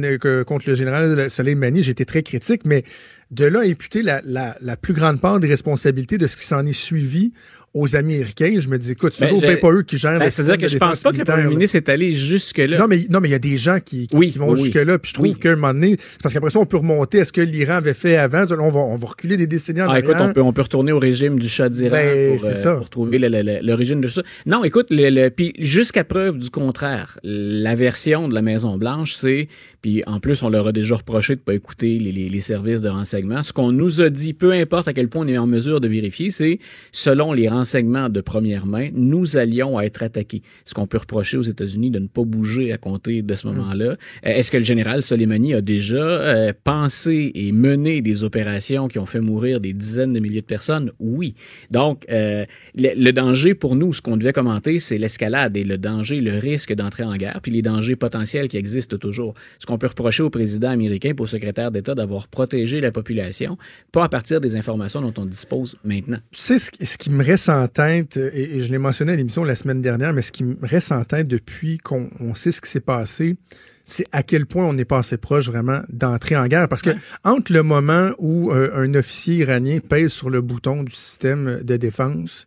contre 0.47 0.65
le 0.69 0.75
général 0.75 1.31
Soleimani, 1.31 1.83
j'étais 1.83 2.05
très 2.05 2.23
critique, 2.23 2.63
mais 2.65 2.85
de 3.31 3.45
là 3.47 3.61
à 3.61 3.63
imputer 3.65 4.03
la, 4.03 4.21
la, 4.27 4.57
la 4.61 4.77
plus 4.77 4.93
grande 4.93 5.21
part 5.21 5.41
des 5.41 5.49
responsabilités 5.49 6.19
de 6.19 6.27
ce 6.27 6.37
qui 6.37 6.45
s'en 6.45 6.67
est 6.67 6.73
suivi 6.73 7.33
aux 7.75 7.97
Américains, 7.97 8.57
je 8.59 8.69
me 8.69 8.77
dis, 8.77 8.93
écoute, 8.93 9.15
c'est 9.17 9.25
Ben, 9.25 9.35
toujours 9.35 9.59
pas 9.61 9.71
eux 9.73 9.83
qui 9.83 9.97
gèrent 9.97 10.19
Ben, 10.19 10.29
C'est-à-dire 10.29 10.59
que 10.59 10.69
je 10.69 10.77
pense 10.77 11.01
pas 11.01 11.11
que 11.13 11.17
le 11.17 11.25
premier 11.25 11.47
ministre 11.47 11.77
est 11.77 11.89
allé 11.89 12.15
jusque-là. 12.15 12.79
Non, 12.79 12.87
mais 12.87 13.01
non, 13.09 13.21
mais 13.21 13.29
il 13.29 13.33
y 13.33 13.35
a 13.35 13.39
des 13.39 13.57
gens 13.57 13.79
qui, 13.83 14.09
qui, 14.09 14.17
Oui, 14.17 14.31
qui 14.31 14.39
vont 14.39 14.53
oui, 14.53 14.65
jusque-là. 14.65 14.99
Puis 14.99 15.09
je 15.09 15.15
trouve 15.15 15.27
Oui. 15.29 15.37
qu'à 15.39 15.53
un 15.53 15.57
moment 15.57 15.73
donné, 15.73 15.97
parce 16.23 16.35
qu'après 16.35 16.51
ça, 16.51 16.59
on 16.59 16.67
peut 16.67 16.77
remonter 16.77 17.21
à 17.21 17.25
ce 17.25 17.33
que 17.33 17.41
l'Iran 17.41 17.75
avait 17.77 17.95
fait 17.95 18.17
avant. 18.17 18.45
On 18.61 18.69
va, 18.69 18.81
on 18.81 18.97
va 18.97 19.07
reculer 19.07 19.37
des 19.39 19.47
décennies 19.47 19.81
en 19.83 19.89
Ah, 19.89 19.99
écoute, 20.01 20.17
on 20.19 20.33
peut, 20.35 20.43
on 20.43 20.53
peut 20.53 20.63
retourner 20.63 20.93
au 20.93 20.99
régime 20.99 21.39
du 21.39 21.49
Shah 21.49 21.71
d'Iran 21.71 21.91
Ben, 21.97 22.37
pour, 22.39 22.47
c'est 22.47 22.67
euh, 22.67 22.77
pour 22.77 22.91
trouver 22.91 23.19
l'origine 23.19 24.01
de 24.03 24.09
ça. 24.09 24.23
Non, 24.45 24.65
écoute, 24.65 24.89
le, 24.91 25.09
le- 25.09 25.31
puis 25.31 25.55
jusqu'à 25.59 26.05
preuve 26.05 26.37
du 26.39 26.51
contraire, 26.51 27.19
la 27.23 27.75
version 27.75 28.29
de 28.29 28.35
la 28.35 28.43
Maison 28.43 28.77
Blanche, 28.77 29.15
c'est, 29.15 29.49
puis 29.83 30.03
en 30.07 30.21
plus, 30.21 30.43
on 30.43 30.49
leur 30.49 30.67
a 30.69 30.73
déjà 30.73 30.95
reproché 30.95 31.35
de 31.37 31.41
pas 31.41 31.55
écouter 31.55 31.99
les, 31.99 32.13
les- 32.13 32.29
les 32.29 32.41
services 32.41 32.81
de 32.83 32.89
renseignement. 32.89 33.43
Ce 33.43 33.53
qu'on 33.53 33.73
nous 33.73 34.01
a 34.01 34.09
dit, 34.11 34.33
peu 34.33 34.53
importe 34.53 34.89
à 34.89 34.93
quel 34.93 35.09
point 35.09 35.25
on 35.27 35.29
est 35.29 35.37
en 35.37 35.47
mesure 35.47 35.81
de 35.81 35.89
vérifier, 35.89 36.31
c'est 36.31 36.59
selon 36.93 37.33
les 37.33 37.49
renseignements 37.49 38.09
de 38.09 38.21
première 38.21 38.65
main, 38.65 38.89
nous 38.95 39.37
allions 39.37 39.79
être 39.81 40.03
attaqués. 40.03 40.43
Ce 40.65 40.73
qu'on 40.73 40.87
peut 40.87 40.99
reprocher 40.99 41.37
aux 41.37 41.43
États-Unis 41.43 41.91
de 41.91 41.99
ne 41.99 42.07
pas 42.07 42.23
bouger 42.25 42.73
à 42.73 42.79
compter 42.79 43.23
de 43.23 43.35
ce 43.35 43.47
moment-là. 43.49 43.85
Euh, 43.85 43.97
Est-ce 44.23 44.51
que 44.53 44.57
le 44.57 44.65
général 44.65 45.03
Soleimani 45.03 45.55
a 45.55 45.61
déjà 45.61 45.97
euh, 45.97 46.53
pensé 46.65 47.33
et 47.35 47.51
mené 47.53 48.01
des 48.03 48.25
opérations 48.25 48.89
qui 48.89 48.99
ont 48.99 49.07
fait 49.07 49.21
mourir 49.21 49.61
des 49.61 49.73
dizaines 49.73 50.13
de 50.13 50.21
milliers 50.21 50.41
de 50.41 50.47
personnes? 50.47 50.93
Oui. 51.01 51.35
Donc, 51.71 52.05
euh, 52.11 52.45
le, 52.77 52.91
le 52.97 53.13
danger 53.13 53.55
pour 53.55 53.75
nous, 53.75 53.93
ce 53.93 54.01
qu'on 54.01 54.17
devait 54.17 54.33
commenter, 54.33 54.79
c'est 54.79 54.99
l'escalade 54.99 55.57
et 55.57 55.65
le 55.65 55.77
danger, 55.79 56.21
le 56.21 56.39
risque 56.39 56.73
d'entrer 56.73 57.03
en 57.03 57.17
guerre, 57.17 57.41
puis 57.43 57.51
les 57.53 57.63
dangers 57.63 57.97
potentiels 57.97 58.49
qui 58.49 58.57
existent 58.57 58.97
toujours. 58.97 59.35
Ce 59.59 59.67
qu'on 59.73 59.79
peut 59.79 59.87
reprocher 59.87 60.23
au 60.23 60.31
président 60.31 60.69
américain, 60.69 61.13
pour 61.17 61.25
au 61.25 61.27
secrétaire 61.27 61.71
d'État, 61.71 61.95
d'avoir 61.95 62.29
protégé 62.29 62.81
la 62.81 62.93
population, 62.93 63.57
pas 63.91 64.05
à 64.05 64.09
partir 64.09 64.41
des 64.41 64.55
informations 64.57 65.01
dont 65.01 65.15
on 65.17 65.25
dispose 65.25 65.77
maintenant. 65.85 66.19
Tu 66.31 66.41
sais, 66.41 66.59
ce, 66.59 66.71
qui- 66.71 66.85
ce 66.87 66.99
qui 66.99 67.11
me 67.11 67.25
reste 67.25 67.49
en 67.49 67.67
tête, 67.69 68.17
euh, 68.19 68.31
et, 68.35 68.59
et 68.59 68.63
je 68.63 68.71
l'ai 68.71 68.79
mentionné 68.79 69.13
à 69.13 69.17
l'émission 69.17 69.45
la 69.45 69.57
semaine 69.57 69.81
dernière, 69.81 70.13
mais 70.13 70.23
ce 70.23 70.33
qui 70.33 70.45
me 70.45 70.57
reste 70.63 70.93
en 70.93 71.05
tête 71.05 71.27
depuis 71.29 71.79
qu'on 71.79 72.09
on 72.21 72.35
sait 72.35 72.53
ce 72.53 72.61
qui 72.61 72.71
s'est 72.71 72.81
passé, 72.81 73.37
c'est 73.85 74.07
à 74.13 74.23
quel 74.23 74.47
point 74.47 74.65
on 74.67 74.77
est 74.79 74.85
passé 74.85 75.17
proche 75.17 75.47
vraiment 75.47 75.81
d'entrer 75.89 76.37
en 76.37 76.47
guerre. 76.47 76.69
Parce 76.69 76.83
que 76.83 76.91
entre 77.25 77.53
le 77.53 77.63
moment 77.63 78.11
où 78.19 78.53
euh, 78.53 78.71
un 78.75 78.95
officier 78.95 79.37
iranien 79.37 79.79
pèse 79.81 80.13
sur 80.13 80.31
le 80.31 80.41
bouton 80.41 80.83
du 80.85 80.93
système 80.93 81.61
de 81.65 81.77
défense, 81.77 82.47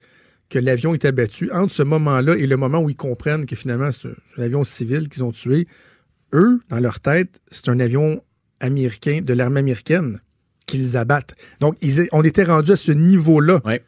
que 0.49 0.59
l'avion 0.59 0.93
est 0.93 1.03
abattu, 1.05 1.51
entre 1.51 1.73
ce 1.73 1.83
moment-là 1.83 2.35
et 2.37 2.45
le 2.45 2.55
moment 2.55 2.79
où 2.79 2.89
ils 2.89 2.95
comprennent 2.95 3.45
que 3.47 3.55
finalement 3.55 3.89
c'est 3.91 4.09
un 4.37 4.43
avion 4.43 4.63
civil 4.63 5.09
qu'ils 5.09 5.23
ont 5.23 5.31
tué, 5.31 5.67
eux, 6.35 6.59
dans 6.69 6.79
leur 6.79 6.99
tête, 6.99 7.41
c'est 7.49 7.69
un 7.69 7.79
avion 7.79 8.21
américain, 8.59 9.21
de 9.23 9.33
l'armée 9.33 9.59
américaine, 9.61 10.19
qu'ils 10.67 10.97
abattent. 10.97 11.35
Donc, 11.59 11.75
ils- 11.81 12.07
on 12.11 12.23
était 12.23 12.43
rendu 12.43 12.71
à 12.71 12.75
ce 12.75 12.91
niveau-là. 12.91 13.61
Ouais. 13.65 13.81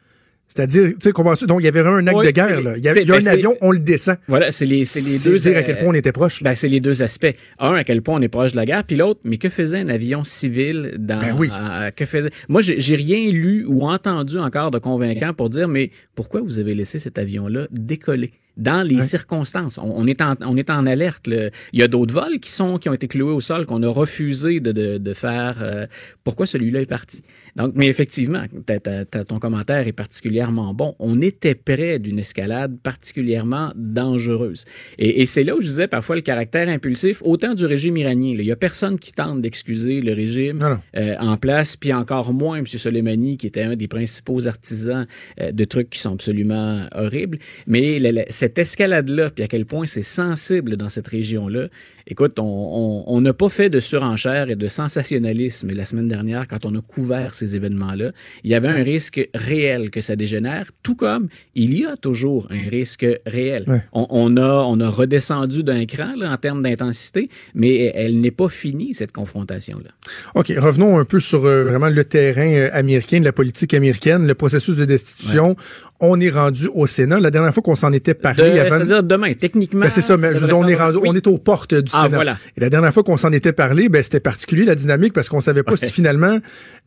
C'est-à-dire, 0.48 0.92
tu 0.98 1.10
sais? 1.12 1.46
Donc, 1.46 1.60
il 1.60 1.64
y 1.64 1.68
avait 1.68 1.82
vraiment 1.82 1.96
un 1.96 2.06
acte 2.06 2.24
de 2.24 2.30
guerre, 2.30 2.62
là. 2.62 2.74
Il 2.78 2.82
y 2.82 2.88
a, 2.88 2.94
c'est- 2.94 3.02
il 3.02 3.08
y 3.08 3.12
a 3.12 3.18
ben, 3.18 3.28
un 3.28 3.30
avion, 3.30 3.54
on 3.60 3.70
le 3.70 3.80
descend. 3.80 4.16
Voilà, 4.28 4.50
c'est 4.50 4.64
les, 4.64 4.86
c'est 4.86 5.00
les 5.02 5.18
deux. 5.18 5.36
dire 5.36 5.58
à 5.58 5.62
quel 5.62 5.76
euh, 5.76 5.80
point 5.80 5.88
on 5.90 5.94
était 5.94 6.10
proche. 6.12 6.42
Ben, 6.42 6.54
c'est 6.54 6.68
les 6.68 6.80
deux 6.80 7.02
aspects. 7.02 7.34
Un, 7.58 7.74
à 7.74 7.84
quel 7.84 8.00
point 8.00 8.16
on 8.18 8.22
est 8.22 8.28
proche 8.28 8.52
de 8.52 8.56
la 8.56 8.64
guerre, 8.64 8.82
puis 8.84 8.96
l'autre, 8.96 9.20
mais 9.24 9.36
que 9.36 9.50
faisait 9.50 9.80
un 9.80 9.90
avion 9.90 10.24
civil 10.24 10.94
dans... 10.98 11.20
Ben 11.20 11.36
oui. 11.38 11.50
euh, 11.52 11.90
que 11.90 12.06
faisait... 12.06 12.30
Moi, 12.48 12.62
j'ai 12.62 12.80
j'ai 12.80 12.96
rien 12.96 13.30
lu 13.30 13.66
ou 13.66 13.82
entendu 13.86 14.38
encore 14.38 14.70
de 14.70 14.78
convaincant 14.78 15.34
pour 15.34 15.50
dire, 15.50 15.68
mais 15.68 15.90
pourquoi 16.14 16.40
vous 16.40 16.58
avez 16.58 16.74
laissé 16.74 16.98
cet 16.98 17.18
avion-là 17.18 17.66
décoller? 17.70 18.32
Dans 18.58 18.82
les 18.86 18.96
circonstances, 19.02 19.78
on, 19.78 19.92
on 19.96 20.06
est 20.06 20.20
en, 20.20 20.34
on 20.40 20.56
est 20.56 20.68
en 20.70 20.84
alerte. 20.86 21.26
là. 21.26 21.48
Il 21.72 21.78
y 21.80 21.82
a 21.82 21.88
d'autres 21.88 22.12
vols 22.12 22.40
qui 22.40 22.50
sont 22.50 22.78
qui 22.78 22.88
ont 22.88 22.92
été 22.94 23.08
cloués 23.08 23.32
au 23.32 23.40
sol 23.40 23.64
qu'on 23.66 23.82
a 23.82 23.88
refusé 23.88 24.60
de, 24.60 24.72
de, 24.72 24.98
de 24.98 25.12
faire. 25.14 25.56
euh, 25.62 25.86
pourquoi 26.24 26.46
celui-là 26.46 26.80
est 26.82 26.86
parti? 26.86 27.22
Donc, 27.56 27.72
mais 27.76 27.86
effectivement, 27.88 28.42
ta- 28.66 28.80
ta- 28.80 29.04
ta- 29.04 29.24
ton 29.24 29.38
commentaire 29.38 29.86
est 29.86 29.92
particulièrement 29.92 30.74
bon. 30.74 30.94
On 30.98 31.20
était 31.22 31.54
près 31.54 31.98
d'une 31.98 32.18
escalade 32.18 32.78
particulièrement 32.82 33.72
dangereuse. 33.76 34.64
Et, 34.98 35.22
et 35.22 35.26
c'est 35.26 35.44
là 35.44 35.54
où 35.56 35.60
je 35.60 35.66
disais 35.66 35.88
parfois 35.88 36.16
le 36.16 36.22
caractère 36.22 36.68
impulsif, 36.68 37.22
autant 37.24 37.54
du 37.54 37.64
régime 37.64 37.96
iranien. 37.96 38.34
là. 38.34 38.42
Il 38.42 38.46
y 38.46 38.52
a 38.52 38.56
personne 38.56 38.98
qui 38.98 39.12
tente 39.12 39.40
d'excuser 39.40 40.00
le 40.00 40.12
régime 40.12 40.80
euh, 40.96 41.14
en 41.20 41.36
place, 41.36 41.76
puis 41.76 41.92
encore 41.92 42.32
moins 42.32 42.58
M. 42.58 42.66
Soleimani, 42.66 43.36
qui 43.36 43.46
était 43.46 43.62
un 43.62 43.76
des 43.76 43.88
principaux 43.88 44.46
artisans 44.46 45.06
euh, 45.40 45.52
de 45.52 45.64
trucs 45.64 45.90
qui 45.90 45.98
sont 46.00 46.12
absolument 46.14 46.86
horribles. 46.94 47.38
Mais 47.66 47.98
la- 47.98 48.12
la- 48.12 48.24
cette 48.30 48.47
escalade-là, 48.56 49.30
puis 49.30 49.44
à 49.44 49.48
quel 49.48 49.66
point 49.66 49.84
c'est 49.84 50.02
sensible 50.02 50.76
dans 50.76 50.88
cette 50.88 51.08
région-là, 51.08 51.66
écoute, 52.06 52.38
on- 52.38 53.20
n'a 53.20 53.32
pas 53.34 53.48
fait 53.48 53.68
de 53.68 53.80
surenchère 53.80 54.48
et 54.48 54.54
de 54.54 54.68
sensationnalisme 54.68 55.72
la 55.72 55.84
semaine 55.84 56.06
dernière 56.06 56.46
quand 56.46 56.64
on 56.64 56.74
a 56.76 56.80
couvert 56.80 57.34
ces 57.34 57.56
événements-là. 57.56 58.12
Il 58.44 58.50
y 58.50 58.54
avait 58.54 58.68
un 58.68 58.82
risque 58.84 59.28
réel 59.34 59.90
que 59.90 60.00
ça 60.00 60.14
dégénère, 60.14 60.70
tout 60.84 60.94
comme 60.94 61.26
il 61.56 61.76
y 61.76 61.84
a 61.84 61.96
toujours 61.96 62.46
un 62.50 62.68
risque 62.70 63.04
réel. 63.26 63.64
Ouais. 63.66 63.82
On, 63.92 64.06
on 64.10 64.36
a, 64.36 64.64
on 64.68 64.78
a 64.78 64.88
redescendu 64.88 65.64
d'un 65.64 65.84
cran 65.84 66.14
là, 66.16 66.32
en 66.32 66.36
termes 66.36 66.62
d'intensité, 66.62 67.28
mais 67.54 67.92
elle 67.94 68.20
n'est 68.20 68.30
pas 68.30 68.48
finie, 68.48 68.94
cette 68.94 69.10
confrontation-là. 69.12 69.90
OK, 70.36 70.52
revenons 70.56 70.98
un 70.98 71.04
peu 71.04 71.18
sur 71.18 71.44
euh, 71.44 71.64
vraiment 71.64 71.88
le 71.88 72.04
terrain 72.04 72.52
euh, 72.52 72.70
américain, 72.72 73.18
de 73.18 73.24
la 73.24 73.32
politique 73.32 73.74
américaine, 73.74 74.26
le 74.26 74.34
processus 74.34 74.76
de 74.76 74.84
destitution. 74.84 75.56
On 76.00 76.20
est 76.20 76.30
rendu 76.30 76.68
au 76.74 76.86
Sénat. 76.86 77.18
La 77.18 77.30
dernière 77.32 77.52
fois 77.52 77.62
qu'on 77.62 77.74
s'en 77.74 77.92
était 77.92 78.14
parlé, 78.14 78.44
De- 78.54 78.58
avant... 78.60 78.76
C'est-à-dire 78.76 79.02
demain, 79.02 79.32
techniquement. 79.34 79.80
Ben, 79.80 79.90
c'est 79.90 80.00
ça, 80.00 80.16
mais 80.16 80.32
je 80.34 80.38
veux 80.40 80.46
dire, 80.46 80.56
on 80.58 80.66
est 80.68 80.76
rendu, 80.76 80.98
on 81.04 81.12
est 81.14 81.26
aux 81.26 81.38
portes 81.38 81.74
du 81.74 81.90
Ah, 81.92 82.04
Sénat. 82.04 82.14
voilà. 82.16 82.36
Et 82.56 82.60
la 82.60 82.70
dernière 82.70 82.94
fois 82.94 83.02
qu'on 83.02 83.16
s'en 83.16 83.32
était 83.32 83.52
parlé, 83.52 83.88
ben, 83.88 84.00
c'était 84.02 84.20
particulier 84.20 84.64
la 84.64 84.76
dynamique 84.76 85.12
parce 85.12 85.28
qu'on 85.28 85.40
savait 85.40 85.64
pas 85.64 85.76
si 85.76 85.90
finalement 85.90 86.38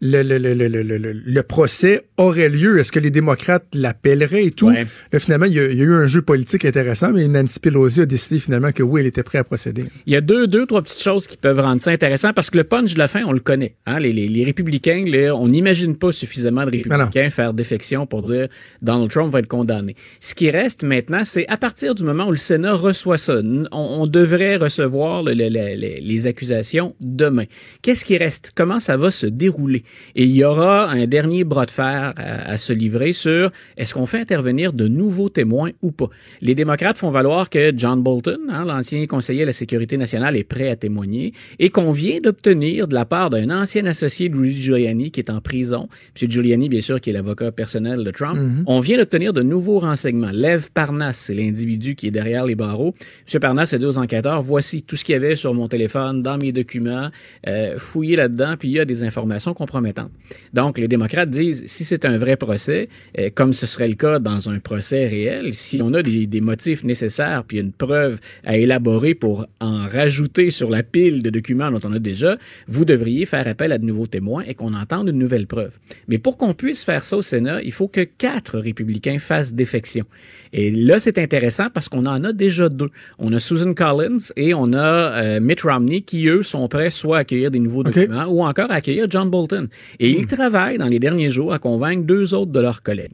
le, 0.01 0.24
le, 0.24 0.38
le, 0.38 0.53
le, 0.53 0.68
le, 0.70 0.84
le- 0.84 0.97
le- 0.97 1.12
le 1.14 1.43
procès 1.43 2.03
aurait 2.18 2.47
lieu. 2.47 2.80
Est-ce 2.80 2.93
que 2.93 2.99
les 2.99 3.12
démocrates 3.12 3.66
l'appelleraient 3.74 4.45
et 4.45 4.51
tout? 4.51 4.68
Ouais. 4.70 4.86
Là, 5.12 5.20
finalement, 5.20 5.45
il 5.45 5.53
y, 5.55 5.59
a, 5.59 5.66
il 5.70 5.78
y 5.78 5.82
a 5.82 5.84
eu 5.84 5.93
un 5.93 6.07
jeu 6.07 6.22
politique 6.22 6.64
intéressant, 6.64 7.12
mais 7.12 7.28
Nancy 7.28 7.59
Pelosi 7.59 8.01
a 8.01 8.05
décidé 8.05 8.39
finalement 8.39 8.72
que 8.72 8.82
oui, 8.82 9.01
elle 9.01 9.07
était 9.07 9.24
prête 9.24 9.41
à 9.41 9.43
procéder. 9.43 9.84
Il 10.05 10.14
y 10.14 10.16
a 10.16 10.22
deux, 10.22 10.47
deux, 10.47 10.66
trois 10.66 10.82
petites 10.82 11.01
choses 11.03 11.28
qui 11.28 11.36
peuvent 11.36 11.59
rendre 11.59 11.82
ça 11.82 11.91
intéressant 11.91 12.32
parce 12.32 12.49
que 12.49 12.57
le 12.57 12.64
punch 12.64 12.93
de 12.93 12.99
la 12.99 13.09
fin, 13.09 13.24
on 13.26 13.34
le 13.34 13.41
connaît. 13.41 13.76
Hein? 13.86 13.99
Les, 13.99 14.14
les, 14.14 14.30
les 14.30 14.45
républicains, 14.45 15.03
on 15.36 15.49
n'imagine 15.49 15.97
pas 15.97 16.14
suffisamment 16.14 16.66
de 16.66 16.72
républicains 16.72 17.30
faire 17.30 17.53
défection 17.53 18.05
pour 18.05 18.22
dire 18.24 18.47
Donald 19.01 19.11
Trump 19.11 19.33
va 19.33 19.39
être 19.39 19.47
condamné. 19.47 19.95
Ce 20.19 20.35
qui 20.35 20.51
reste 20.51 20.83
maintenant, 20.83 21.23
c'est 21.23 21.47
à 21.47 21.57
partir 21.57 21.95
du 21.95 22.03
moment 22.03 22.27
où 22.27 22.31
le 22.31 22.37
Sénat 22.37 22.73
reçoit 22.73 23.17
ça, 23.17 23.41
on, 23.43 23.67
on 23.71 24.05
devrait 24.07 24.57
recevoir 24.57 25.23
le- 25.23 25.33
le- 25.33 25.49
le- 25.49 25.75
le- 25.75 25.99
les 26.01 26.27
accusations 26.27 26.95
demain. 27.01 27.45
Qu'est-ce 27.81 28.05
qui 28.05 28.17
reste? 28.17 28.51
Comment 28.55 28.79
ça 28.79 28.97
va 28.97 29.09
se 29.09 29.25
dérouler? 29.25 29.83
Et 30.15 30.23
il 30.25 30.31
y 30.35 30.43
aura 30.43 30.89
un 30.89 31.07
dernier 31.07 31.43
bras 31.43 31.65
de 31.65 31.71
fer 31.71 32.13
à, 32.15 32.51
à 32.51 32.57
se 32.57 32.73
livrer 32.73 33.11
sur 33.13 33.51
est-ce 33.77 33.93
qu'on 33.95 34.05
fait 34.05 34.19
intervenir 34.19 34.71
de 34.73 34.87
nouveaux 34.87 35.29
témoins 35.29 35.71
ou 35.81 35.91
pas? 35.91 36.09
Les 36.41 36.53
démocrates 36.53 36.97
font 36.99 37.09
valoir 37.09 37.49
que 37.49 37.73
John 37.75 38.03
Bolton, 38.03 38.39
hein, 38.49 38.65
l'ancien 38.65 39.05
conseiller 39.07 39.43
à 39.43 39.47
la 39.47 39.51
sécurité 39.51 39.97
nationale, 39.97 40.37
est 40.37 40.43
prêt 40.43 40.69
à 40.69 40.75
témoigner 40.75 41.33
et 41.59 41.69
qu'on 41.71 41.91
vient 41.91 42.19
d'obtenir 42.21 42.87
de 42.87 42.93
la 42.93 43.05
part 43.05 43.29
d'un 43.31 43.49
ancien 43.49 43.85
associé 43.87 44.29
de 44.29 44.37
Rudy 44.37 44.61
Giuliani 44.61 45.09
qui 45.11 45.19
est 45.21 45.31
en 45.31 45.41
prison, 45.41 45.89
M. 46.21 46.29
Giuliani, 46.29 46.69
bien 46.69 46.81
sûr, 46.81 47.01
qui 47.01 47.09
est 47.09 47.13
l'avocat 47.13 47.51
personnel 47.51 48.03
de 48.03 48.11
Trump, 48.11 48.37
on 48.67 48.79
vient 48.79 48.90
d'obtenir 48.97 49.33
de 49.33 49.41
nouveaux 49.41 49.79
renseignements. 49.79 50.31
Lev 50.31 50.69
Parnas, 50.73 51.13
c'est 51.13 51.33
l'individu 51.33 51.95
qui 51.95 52.07
est 52.07 52.11
derrière 52.11 52.45
les 52.45 52.55
barreaux. 52.55 52.93
M. 53.31 53.39
Parnas 53.39 53.69
a 53.73 53.77
dit 53.77 53.85
aux 53.85 53.97
enquêteurs, 53.97 54.41
voici 54.41 54.83
tout 54.83 54.95
ce 54.95 55.05
qu'il 55.05 55.13
y 55.13 55.15
avait 55.15 55.35
sur 55.35 55.53
mon 55.53 55.67
téléphone, 55.67 56.21
dans 56.21 56.37
mes 56.37 56.51
documents, 56.51 57.09
euh, 57.47 57.77
fouiller 57.77 58.15
là-dedans, 58.15 58.55
puis 58.57 58.69
il 58.69 58.73
y 58.73 58.79
a 58.79 58.85
des 58.85 59.03
informations 59.03 59.53
compromettantes. 59.53 60.11
Donc, 60.53 60.77
les 60.77 60.87
démocrates 60.87 61.29
disent, 61.29 61.63
si 61.67 61.83
c'est 61.83 62.05
un 62.05 62.17
vrai 62.17 62.37
procès, 62.37 62.89
euh, 63.17 63.29
comme 63.33 63.53
ce 63.53 63.65
serait 63.65 63.87
le 63.87 63.95
cas 63.95 64.19
dans 64.19 64.49
un 64.49 64.59
procès 64.59 65.07
réel, 65.07 65.53
si 65.53 65.81
on 65.81 65.93
a 65.93 66.03
des, 66.03 66.27
des 66.27 66.41
motifs 66.41 66.83
nécessaires, 66.83 67.43
puis 67.45 67.59
une 67.59 67.71
preuve 67.71 68.19
à 68.43 68.57
élaborer 68.57 69.15
pour 69.15 69.47
en 69.59 69.87
rajouter 69.87 70.51
sur 70.51 70.69
la 70.69 70.83
pile 70.83 71.23
de 71.23 71.29
documents 71.29 71.71
dont 71.71 71.79
on 71.83 71.93
a 71.93 71.99
déjà, 71.99 72.37
vous 72.67 72.85
devriez 72.85 73.25
faire 73.25 73.47
appel 73.47 73.71
à 73.71 73.77
de 73.77 73.85
nouveaux 73.85 74.07
témoins 74.07 74.43
et 74.47 74.53
qu'on 74.53 74.73
entende 74.73 75.09
une 75.09 75.17
nouvelle 75.17 75.47
preuve. 75.47 75.77
Mais 76.07 76.17
pour 76.17 76.37
qu'on 76.37 76.53
puisse 76.53 76.83
faire 76.83 77.03
ça 77.03 77.17
au 77.17 77.21
Sénat, 77.21 77.61
il 77.63 77.71
faut 77.71 77.87
que 77.87 78.01
quatre 78.01 78.57
républicains 78.57 78.80
fassent 79.19 79.53
défection. 79.53 80.05
Et 80.53 80.71
là, 80.71 80.99
c'est 80.99 81.17
intéressant 81.17 81.69
parce 81.73 81.89
qu'on 81.89 82.05
en 82.05 82.23
a 82.23 82.34
déjà 82.34 82.69
deux. 82.69 82.89
On 83.19 83.34
a 83.34 83.39
Susan 83.39 83.73
Collins 83.73 84.32
et 84.36 84.53
on 84.53 84.73
a 84.73 85.23
euh, 85.23 85.39
Mitt 85.39 85.61
Romney 85.61 86.01
qui, 86.01 86.27
eux, 86.27 86.43
sont 86.43 86.67
prêts 86.67 86.89
soit 86.89 87.17
à 87.17 87.19
accueillir 87.21 87.51
des 87.51 87.59
nouveaux 87.59 87.84
documents 87.84 88.25
ou 88.25 88.43
encore 88.43 88.71
à 88.71 88.75
accueillir 88.75 89.07
John 89.09 89.29
Bolton. 89.29 89.67
Et 89.99 90.09
ils 90.09 90.27
travaillent 90.27 90.77
dans 90.77 90.88
les 90.88 90.99
derniers 90.99 91.32
jours 91.32 91.53
à 91.53 91.59
convaincre 91.59 92.03
deux 92.03 92.34
autres 92.34 92.51
de 92.51 92.59
leurs 92.59 92.84
collègues. 92.84 93.11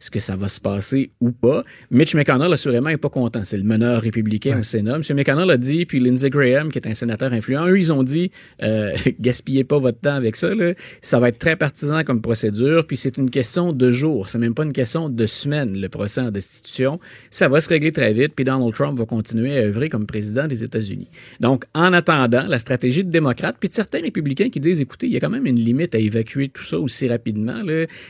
Est-ce 0.00 0.10
que 0.10 0.18
ça 0.18 0.34
va 0.34 0.48
se 0.48 0.60
passer 0.60 1.10
ou 1.20 1.30
pas? 1.30 1.62
Mitch 1.90 2.14
McConnell, 2.14 2.52
assurément, 2.52 2.88
n'est 2.88 2.96
pas 2.96 3.10
content. 3.10 3.42
C'est 3.44 3.58
le 3.58 3.64
meneur 3.64 4.00
républicain 4.00 4.58
au 4.58 4.62
Sénat. 4.62 4.96
M. 4.96 5.02
McConnell 5.14 5.50
a 5.50 5.58
dit, 5.58 5.84
puis 5.84 6.00
Lindsey 6.00 6.30
Graham, 6.30 6.72
qui 6.72 6.78
est 6.78 6.88
un 6.88 6.94
sénateur 6.94 7.32
influent, 7.34 7.66
eux, 7.66 7.78
ils 7.78 7.92
ont 7.92 8.02
dit, 8.02 8.30
euh, 8.62 8.94
gaspillez 9.20 9.64
pas 9.64 9.78
votre 9.78 10.00
temps 10.00 10.14
avec 10.14 10.36
ça. 10.36 10.54
Là. 10.54 10.72
Ça 11.02 11.20
va 11.20 11.28
être 11.28 11.38
très 11.38 11.56
partisan 11.56 12.02
comme 12.02 12.22
procédure, 12.22 12.86
puis 12.86 12.96
c'est 12.96 13.18
une 13.18 13.28
question 13.28 13.74
de 13.74 13.90
jours. 13.90 14.28
C'est 14.30 14.38
même 14.38 14.54
pas 14.54 14.64
une 14.64 14.72
question 14.72 15.10
de 15.10 15.26
semaines, 15.26 15.78
le 15.78 15.88
procès 15.90 16.22
en 16.22 16.30
destitution. 16.30 16.98
Ça 17.28 17.48
va 17.48 17.60
se 17.60 17.68
régler 17.68 17.92
très 17.92 18.14
vite, 18.14 18.32
puis 18.34 18.46
Donald 18.46 18.72
Trump 18.72 18.98
va 18.98 19.04
continuer 19.04 19.58
à 19.58 19.62
œuvrer 19.64 19.90
comme 19.90 20.06
président 20.06 20.46
des 20.46 20.64
États-Unis. 20.64 21.08
Donc, 21.40 21.64
en 21.74 21.92
attendant, 21.92 22.46
la 22.48 22.58
stratégie 22.58 23.04
de 23.04 23.10
démocrates, 23.10 23.56
puis 23.60 23.68
de 23.68 23.74
certains 23.74 24.00
républicains 24.00 24.48
qui 24.48 24.60
disent, 24.60 24.80
écoutez, 24.80 25.08
il 25.08 25.12
y 25.12 25.16
a 25.18 25.20
quand 25.20 25.28
même 25.28 25.46
une 25.46 25.60
limite 25.60 25.94
à 25.94 25.98
évacuer 25.98 26.48
tout 26.48 26.64
ça 26.64 26.78
aussi 26.78 27.06
rapidement. 27.06 27.60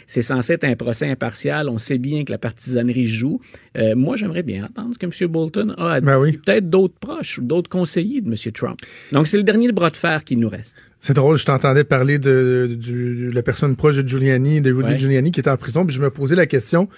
C'est 0.06 0.22
censé 0.22 0.52
être 0.52 0.64
un 0.64 0.76
procès 0.76 1.10
impartial. 1.10 1.68
On 1.68 1.78
sait 1.80 1.98
bien 1.98 2.24
que 2.24 2.30
la 2.30 2.38
partisanerie 2.38 3.08
joue. 3.08 3.40
Euh, 3.76 3.96
moi, 3.96 4.16
j'aimerais 4.16 4.44
bien 4.44 4.64
entendre 4.64 4.94
ce 4.94 4.98
que 4.98 5.06
M. 5.06 5.28
Bolton 5.28 5.74
a 5.76 5.94
à 5.94 6.00
dire. 6.00 6.10
Ben 6.10 6.20
oui. 6.20 6.38
Peut-être 6.44 6.70
d'autres 6.70 6.94
proches 7.00 7.38
ou 7.38 7.42
d'autres 7.42 7.68
conseillers 7.68 8.20
de 8.20 8.28
M. 8.28 8.36
Trump. 8.52 8.78
Donc, 9.10 9.26
c'est 9.26 9.36
le 9.36 9.42
dernier 9.42 9.72
bras 9.72 9.90
de 9.90 9.96
fer 9.96 10.24
qui 10.24 10.36
nous 10.36 10.48
reste. 10.48 10.76
C'est 11.00 11.14
drôle, 11.14 11.38
je 11.38 11.46
t'entendais 11.46 11.82
parler 11.82 12.18
de, 12.18 13.30
la 13.32 13.42
personne 13.42 13.74
proche 13.74 13.96
de 13.96 14.06
Giuliani, 14.06 14.60
de 14.60 14.70
Rudy 14.72 14.92
Ouais. 14.92 14.98
Giuliani 14.98 15.32
qui 15.32 15.40
était 15.40 15.50
en 15.50 15.56
prison, 15.56 15.86
puis 15.86 15.96
je 15.96 16.02
me 16.02 16.10
posais 16.10 16.36
la 16.36 16.46
question. 16.46 16.88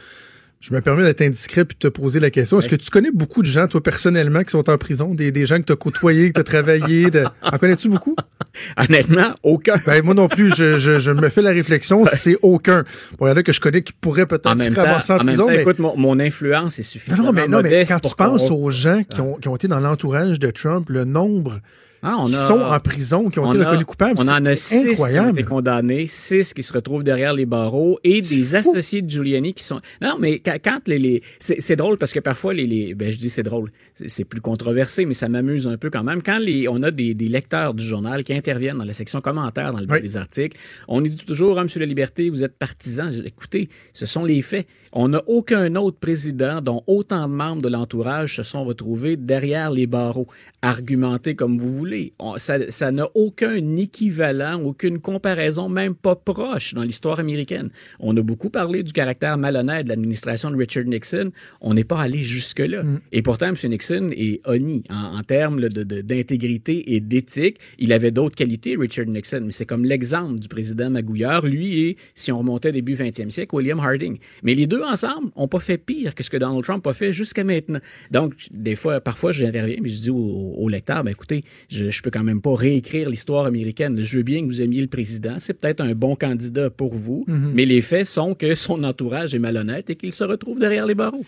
Je 0.62 0.72
me 0.72 0.80
permets 0.80 1.02
d'être 1.02 1.22
indiscret 1.22 1.64
puis 1.64 1.76
de 1.80 1.88
te 1.88 1.92
poser 1.92 2.20
la 2.20 2.30
question. 2.30 2.60
Est-ce 2.60 2.68
que 2.68 2.76
tu 2.76 2.88
connais 2.88 3.10
beaucoup 3.10 3.42
de 3.42 3.48
gens, 3.48 3.66
toi, 3.66 3.82
personnellement, 3.82 4.44
qui 4.44 4.50
sont 4.50 4.70
en 4.70 4.78
prison? 4.78 5.12
Des, 5.12 5.32
des 5.32 5.44
gens 5.44 5.58
que 5.58 5.64
tu 5.64 5.72
as 5.72 5.76
côtoyés, 5.76 6.28
que 6.28 6.34
tu 6.34 6.40
as 6.40 6.44
travaillé? 6.44 7.10
De... 7.10 7.24
En 7.42 7.58
connais-tu 7.58 7.88
beaucoup? 7.88 8.14
Honnêtement, 8.76 9.34
aucun. 9.42 9.74
Ben, 9.84 10.04
moi 10.04 10.14
non 10.14 10.28
plus, 10.28 10.54
je, 10.54 10.78
je, 10.78 11.00
je 11.00 11.10
me 11.10 11.30
fais 11.30 11.42
la 11.42 11.50
réflexion, 11.50 12.04
c'est 12.04 12.36
aucun. 12.42 12.84
Bon, 13.18 13.26
il 13.26 13.30
y 13.30 13.32
en 13.32 13.36
a 13.36 13.42
que 13.42 13.50
je 13.50 13.60
connais 13.60 13.82
qui 13.82 13.92
pourraient 13.92 14.26
peut-être 14.26 14.56
se 14.56 14.70
ramasser 14.72 15.12
en, 15.12 15.16
en 15.16 15.18
même 15.18 15.26
prison, 15.26 15.46
temps, 15.46 15.50
mais... 15.50 15.62
écoute, 15.62 15.80
mon, 15.80 15.96
mon 15.96 16.20
influence 16.20 16.78
est 16.78 16.82
Non, 16.82 16.88
suffisamment 16.88 17.24
non, 17.24 17.32
mais, 17.32 17.48
non, 17.48 17.60
mais 17.60 17.84
quand 17.84 17.98
tu 17.98 18.14
penses 18.14 18.48
aux 18.52 18.70
gens 18.70 19.02
qui 19.02 19.20
ont, 19.20 19.34
qui 19.34 19.48
ont 19.48 19.56
été 19.56 19.66
dans 19.66 19.80
l'entourage 19.80 20.38
de 20.38 20.50
Trump, 20.52 20.88
le 20.90 21.04
nombre 21.04 21.58
Ah, 22.04 22.16
on 22.18 22.26
qui 22.26 22.34
a- 22.34 22.46
sont 22.48 22.58
en 22.60 22.80
prison, 22.80 23.30
qui 23.30 23.38
ont 23.38 23.44
on 23.44 23.52
été 23.52 23.62
a- 23.62 23.66
reconnus 23.68 23.86
coupables, 23.86 24.14
On 24.18 24.28
en 24.28 24.44
a 24.44 24.56
six 24.56 24.96
qui 24.96 25.00
ont 25.00 25.28
été 25.30 25.44
condamnés, 25.44 26.06
six 26.08 26.52
qui 26.52 26.62
se 26.64 26.72
retrouvent 26.72 27.04
derrière 27.04 27.32
les 27.32 27.46
barreaux 27.46 28.00
et 28.02 28.20
des 28.20 28.54
associés 28.56 29.02
de 29.02 29.08
Giuliani 29.10 29.54
qui 29.54 29.62
sont. 29.62 29.80
Non, 30.00 30.16
mais 30.18 30.40
quand, 30.40 30.88
les, 30.88 30.98
les... 30.98 31.22
c'est 31.38 31.76
drôle 31.76 31.98
parce 31.98 32.12
que 32.12 32.18
parfois 32.20 32.54
les, 32.54 32.66
les... 32.66 32.94
ben 32.94 33.12
je 33.12 33.18
dis 33.18 33.30
c'est 33.30 33.44
drôle, 33.44 33.70
c'est 33.94 34.24
plus 34.24 34.40
controversé, 34.40 35.06
mais 35.06 35.14
ça 35.14 35.28
m'amuse 35.28 35.66
un 35.68 35.76
peu 35.76 35.90
quand 35.90 36.02
même. 36.02 36.22
Quand 36.22 36.38
les 36.38 36.66
on 36.68 36.82
a 36.82 36.90
des, 36.90 37.14
des 37.14 37.28
lecteurs 37.28 37.72
du 37.74 37.84
journal 37.86 38.24
qui 38.24 38.34
interviennent 38.34 38.78
dans 38.78 38.84
la 38.84 38.94
section 38.94 39.20
commentaires 39.20 39.72
dans 39.72 39.80
le 39.80 39.86
Oui. 39.88 40.00
des 40.02 40.16
articles, 40.16 40.58
on 40.88 41.00
nous 41.00 41.08
dit 41.08 41.16
toujours, 41.16 41.58
ah, 41.58 41.62
Monsieur 41.62 41.80
la 41.80 41.86
Liberté, 41.86 42.30
vous 42.30 42.42
êtes 42.42 42.56
partisan. 42.58 43.10
Écoutez, 43.24 43.68
ce 43.92 44.06
sont 44.06 44.24
les 44.24 44.42
faits. 44.42 44.66
On 44.94 45.08
n'a 45.08 45.22
aucun 45.26 45.74
autre 45.76 45.98
président 45.98 46.60
dont 46.60 46.82
autant 46.86 47.26
de 47.28 47.32
membres 47.32 47.62
de 47.62 47.68
l'entourage 47.68 48.36
se 48.36 48.42
sont 48.42 48.62
retrouvés 48.64 49.16
derrière 49.16 49.70
les 49.70 49.86
barreaux. 49.86 50.26
Argumentez 50.60 51.34
comme 51.34 51.58
vous 51.58 51.72
voulez. 51.74 52.12
On- 52.18 52.36
ça 52.38 52.90
n'a 52.92 53.06
aucun 53.14 53.54
équivalent, 53.76 54.60
aucune 54.62 54.98
comparaison, 54.98 55.68
même 55.68 55.94
pas 55.94 56.14
proche 56.14 56.74
dans 56.74 56.82
l'histoire 56.82 57.18
américaine. 57.20 57.70
On 58.00 58.16
a 58.16 58.22
beaucoup 58.22 58.50
parlé 58.50 58.82
du 58.82 58.92
caractère 58.92 59.36
malhonnête 59.38 59.84
de 59.84 59.88
l'administration 59.88 60.50
de 60.50 60.56
Richard 60.56 60.84
Nixon. 60.84 61.30
On 61.60 61.74
n'est 61.74 61.84
pas 61.84 62.00
allé 62.00 62.18
jusque-là. 62.18 62.82
Et 63.12 63.22
pourtant, 63.22 63.46
M. 63.46 63.56
Nixon 63.70 64.10
est 64.12 64.40
honni 64.46 64.84
en, 64.90 65.18
en 65.18 65.22
termes 65.22 65.58
là, 65.58 65.68
de- 65.68 65.82
de- 65.82 66.00
d'intégrité 66.02 66.94
et 66.94 67.00
d'éthique. 67.00 67.58
Il 67.78 67.92
avait 67.92 68.10
d'autres 68.10 68.36
qualités, 68.36 68.76
Richard 68.76 69.06
Nixon, 69.06 69.42
mais 69.46 69.52
c'est 69.52 69.66
comme 69.66 69.84
l'exemple 69.84 70.38
du 70.38 70.48
président 70.48 70.90
magouilleur. 70.90 71.44
Lui 71.46 71.80
et, 71.88 71.96
si 72.14 72.30
on 72.30 72.38
remontait 72.38 72.72
début 72.72 72.94
20e 72.94 73.30
siècle, 73.30 73.54
William 73.56 73.80
Harding. 73.80 74.18
Mais 74.42 74.54
les 74.54 74.66
deux 74.66 74.81
ensemble 74.86 75.30
n'ont 75.36 75.48
pas 75.48 75.60
fait 75.60 75.78
pire 75.78 76.14
que 76.14 76.22
ce 76.22 76.30
que 76.30 76.36
Donald 76.36 76.64
Trump 76.64 76.86
a 76.86 76.92
fait 76.92 77.12
jusqu'à 77.12 77.44
maintenant. 77.44 77.80
Donc, 78.10 78.34
des 78.50 78.76
fois, 78.76 79.00
parfois, 79.00 79.32
j'interviens, 79.32 79.76
mais 79.80 79.88
je 79.88 80.00
dis 80.00 80.10
au, 80.10 80.16
au 80.16 80.68
lecteur, 80.68 81.04
ben 81.04 81.10
écoutez, 81.10 81.42
je, 81.68 81.90
je 81.90 82.02
peux 82.02 82.10
quand 82.10 82.24
même 82.24 82.40
pas 82.40 82.54
réécrire 82.54 83.08
l'histoire 83.08 83.46
américaine. 83.46 84.02
Je 84.02 84.16
veux 84.16 84.22
bien 84.22 84.42
que 84.42 84.46
vous 84.46 84.62
aimiez 84.62 84.80
le 84.80 84.88
président. 84.88 85.36
C'est 85.38 85.54
peut-être 85.54 85.80
un 85.80 85.92
bon 85.94 86.16
candidat 86.16 86.70
pour 86.70 86.94
vous, 86.94 87.24
mais 87.28 87.64
les 87.64 87.80
faits 87.80 88.06
sont 88.06 88.34
que 88.34 88.54
son 88.54 88.84
entourage 88.84 89.34
est 89.34 89.38
malhonnête 89.38 89.90
et 89.90 89.96
qu'il 89.96 90.12
se 90.12 90.24
retrouve 90.24 90.58
derrière 90.58 90.86
les 90.86 90.94
barreaux. 90.94 91.24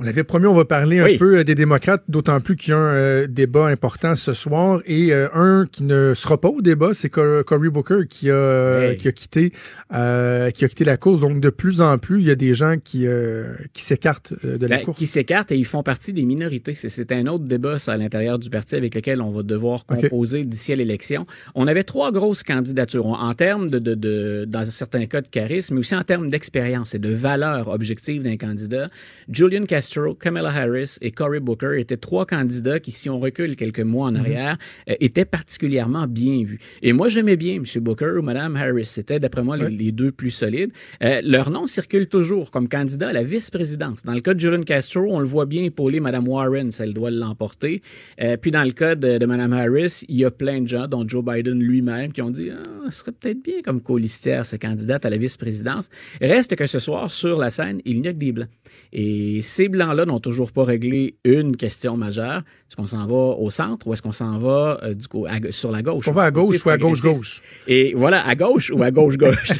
On 0.00 0.06
avait 0.06 0.22
promis, 0.22 0.46
on 0.46 0.54
va 0.54 0.64
parler 0.64 1.00
un 1.00 1.18
peu 1.18 1.38
euh, 1.38 1.44
des 1.44 1.56
démocrates, 1.56 2.04
d'autant 2.06 2.40
plus 2.40 2.54
qu'il 2.54 2.70
y 2.70 2.72
a 2.72 2.78
un 2.78 2.94
euh, 2.94 3.26
débat 3.26 3.66
important 3.66 4.14
ce 4.14 4.32
soir. 4.32 4.80
Et 4.86 5.12
euh, 5.12 5.26
un 5.34 5.66
qui 5.66 5.82
ne 5.82 6.14
sera 6.14 6.40
pas 6.40 6.48
au 6.50 6.62
débat, 6.62 6.90
c'est 6.94 7.10
Cor- 7.10 7.44
Cory 7.44 7.68
Booker 7.68 8.06
qui 8.08 8.30
a, 8.30 8.90
Hey. 8.90 8.96
qui 8.96 9.08
a 9.08 9.12
quitté 9.12 9.52
euh, 9.92 10.50
qui 10.52 10.64
a 10.64 10.68
quitté 10.68 10.84
la 10.84 10.96
course. 10.96 11.18
Donc 11.18 11.40
de 11.40 11.50
plus 11.50 11.80
en 11.80 11.98
plus, 11.98 12.20
il 12.20 12.26
y 12.26 12.30
a 12.30 12.36
des 12.36 12.54
gens 12.54 12.76
qui, 12.82 13.08
euh, 13.08 13.54
qui 13.72 13.82
s'écartent 13.82 14.34
de 14.44 14.64
la 14.68 14.76
Ben, 14.76 14.84
course. 14.84 14.98
qui 14.98 15.06
s'écartent 15.06 15.50
et 15.50 15.56
ils 15.56 15.64
font 15.66 15.82
partie 15.82 16.12
des 16.12 16.24
minorités. 16.24 16.74
C'est- 16.76 17.10
un 17.10 17.26
autre 17.26 17.44
débat 17.44 17.80
ça, 17.80 17.94
à 17.94 17.96
l'intérieur 17.96 18.38
du 18.38 18.50
parti 18.50 18.76
avec 18.76 18.94
lequel 18.94 19.20
on 19.20 19.30
va 19.32 19.42
devoir 19.42 19.84
composer 19.84 20.44
d'ici 20.44 20.72
à 20.72 20.76
l'élection. 20.76 21.26
On 21.56 21.66
avait 21.66 21.82
trois 21.82 22.12
grosses 22.12 22.44
candidatures 22.44 23.06
en 23.06 23.18
en 23.28 23.34
termes 23.34 23.68
de, 23.68 23.78
de, 23.80 23.94
de, 23.94 24.44
dans 24.46 24.64
certains 24.70 25.06
cas 25.06 25.22
de 25.22 25.26
charisme, 25.28 25.74
mais 25.74 25.80
aussi 25.80 25.96
en 25.96 26.04
termes 26.04 26.30
d'expérience 26.30 26.94
et 26.94 26.98
de 27.00 27.12
valeur 27.12 27.66
objective 27.68 28.22
d'un 28.22 28.36
candidat. 28.36 28.90
Julian 29.30 29.64
Castro, 29.64 29.87
Kamala 30.20 30.50
Harris 30.50 30.96
et 31.00 31.10
Cory 31.10 31.40
Booker 31.40 31.78
étaient 31.78 31.96
trois 31.96 32.26
candidats 32.26 32.80
qui, 32.80 32.90
si 32.90 33.08
on 33.08 33.18
recule 33.18 33.56
quelques 33.56 33.80
mois 33.80 34.08
en 34.08 34.14
arrière, 34.14 34.58
euh, 34.88 34.94
étaient 35.00 35.24
particulièrement 35.24 36.06
bien 36.06 36.42
vus. 36.44 36.58
Et 36.82 36.92
moi, 36.92 37.08
j'aimais 37.08 37.36
bien 37.36 37.56
M. 37.56 37.64
Booker 37.82 38.12
ou 38.18 38.22
Mme 38.22 38.56
Harris. 38.56 38.86
C'était, 38.86 39.20
d'après 39.20 39.42
moi, 39.42 39.56
les, 39.56 39.70
les 39.70 39.92
deux 39.92 40.12
plus 40.12 40.30
solides. 40.30 40.70
Euh, 41.02 41.20
leur 41.24 41.50
nom 41.50 41.66
circule 41.66 42.08
toujours 42.08 42.50
comme 42.50 42.68
candidat 42.68 43.08
à 43.08 43.12
la 43.12 43.22
vice-présidence. 43.22 44.02
Dans 44.04 44.14
le 44.14 44.20
cas 44.20 44.34
de 44.34 44.40
Julian 44.40 44.62
Castro, 44.62 45.06
on 45.08 45.20
le 45.20 45.26
voit 45.26 45.46
bien 45.46 45.64
épauler 45.64 46.00
Mme 46.00 46.28
Warren, 46.28 46.70
si 46.70 46.82
elle 46.82 46.94
doit 46.94 47.10
l'emporter. 47.10 47.82
Euh, 48.20 48.36
puis 48.36 48.50
dans 48.50 48.64
le 48.64 48.72
cas 48.72 48.94
de, 48.94 49.18
de 49.18 49.26
Mme 49.26 49.52
Harris, 49.52 50.04
il 50.08 50.16
y 50.16 50.24
a 50.24 50.30
plein 50.30 50.60
de 50.60 50.68
gens, 50.68 50.86
dont 50.86 51.06
Joe 51.06 51.24
Biden 51.24 51.60
lui-même, 51.60 52.12
qui 52.12 52.22
ont 52.22 52.30
dit 52.30 52.50
ah, 52.50 52.90
ce 52.90 52.98
serait 52.98 53.12
peut-être 53.12 53.42
bien 53.42 53.62
comme 53.64 53.80
colistière, 53.80 54.44
cette 54.44 54.62
candidate 54.62 55.04
à 55.04 55.10
la 55.10 55.16
vice-présidence. 55.16 55.88
Reste 56.20 56.56
que 56.56 56.66
ce 56.66 56.78
soir, 56.78 57.10
sur 57.10 57.38
la 57.38 57.50
scène, 57.50 57.80
il 57.84 58.00
n'y 58.00 58.08
a 58.08 58.12
que 58.12 58.18
des 58.18 58.32
blancs. 58.32 58.48
Et 58.92 59.40
ces 59.42 59.68
blancs-là 59.78 60.04
n'ont 60.04 60.20
toujours 60.20 60.52
pas 60.52 60.64
réglé 60.64 61.16
une 61.24 61.56
question 61.56 61.96
majeure. 61.96 62.38
Est-ce 62.68 62.76
qu'on 62.76 62.86
s'en 62.86 63.06
va 63.06 63.14
au 63.14 63.48
centre 63.50 63.86
ou 63.86 63.92
est-ce 63.92 64.02
qu'on 64.02 64.12
s'en 64.12 64.38
va 64.38 64.78
euh, 64.82 64.94
du 64.94 65.06
coup, 65.08 65.26
à- 65.26 65.50
sur 65.52 65.70
la 65.70 65.82
gauche? 65.82 66.04
Qu'on 66.04 66.12
va 66.12 66.24
à 66.24 66.30
gauche 66.30 66.64
ou 66.64 66.70
à 66.70 66.76
gauche-gauche? 66.76 67.42
Et 67.66 67.92
voilà, 67.96 68.26
à 68.26 68.34
gauche 68.34 68.70
ou 68.74 68.82
à 68.82 68.90
gauche-gauche. 68.90 69.52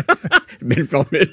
Belle 0.62 0.86
formule. 0.86 1.28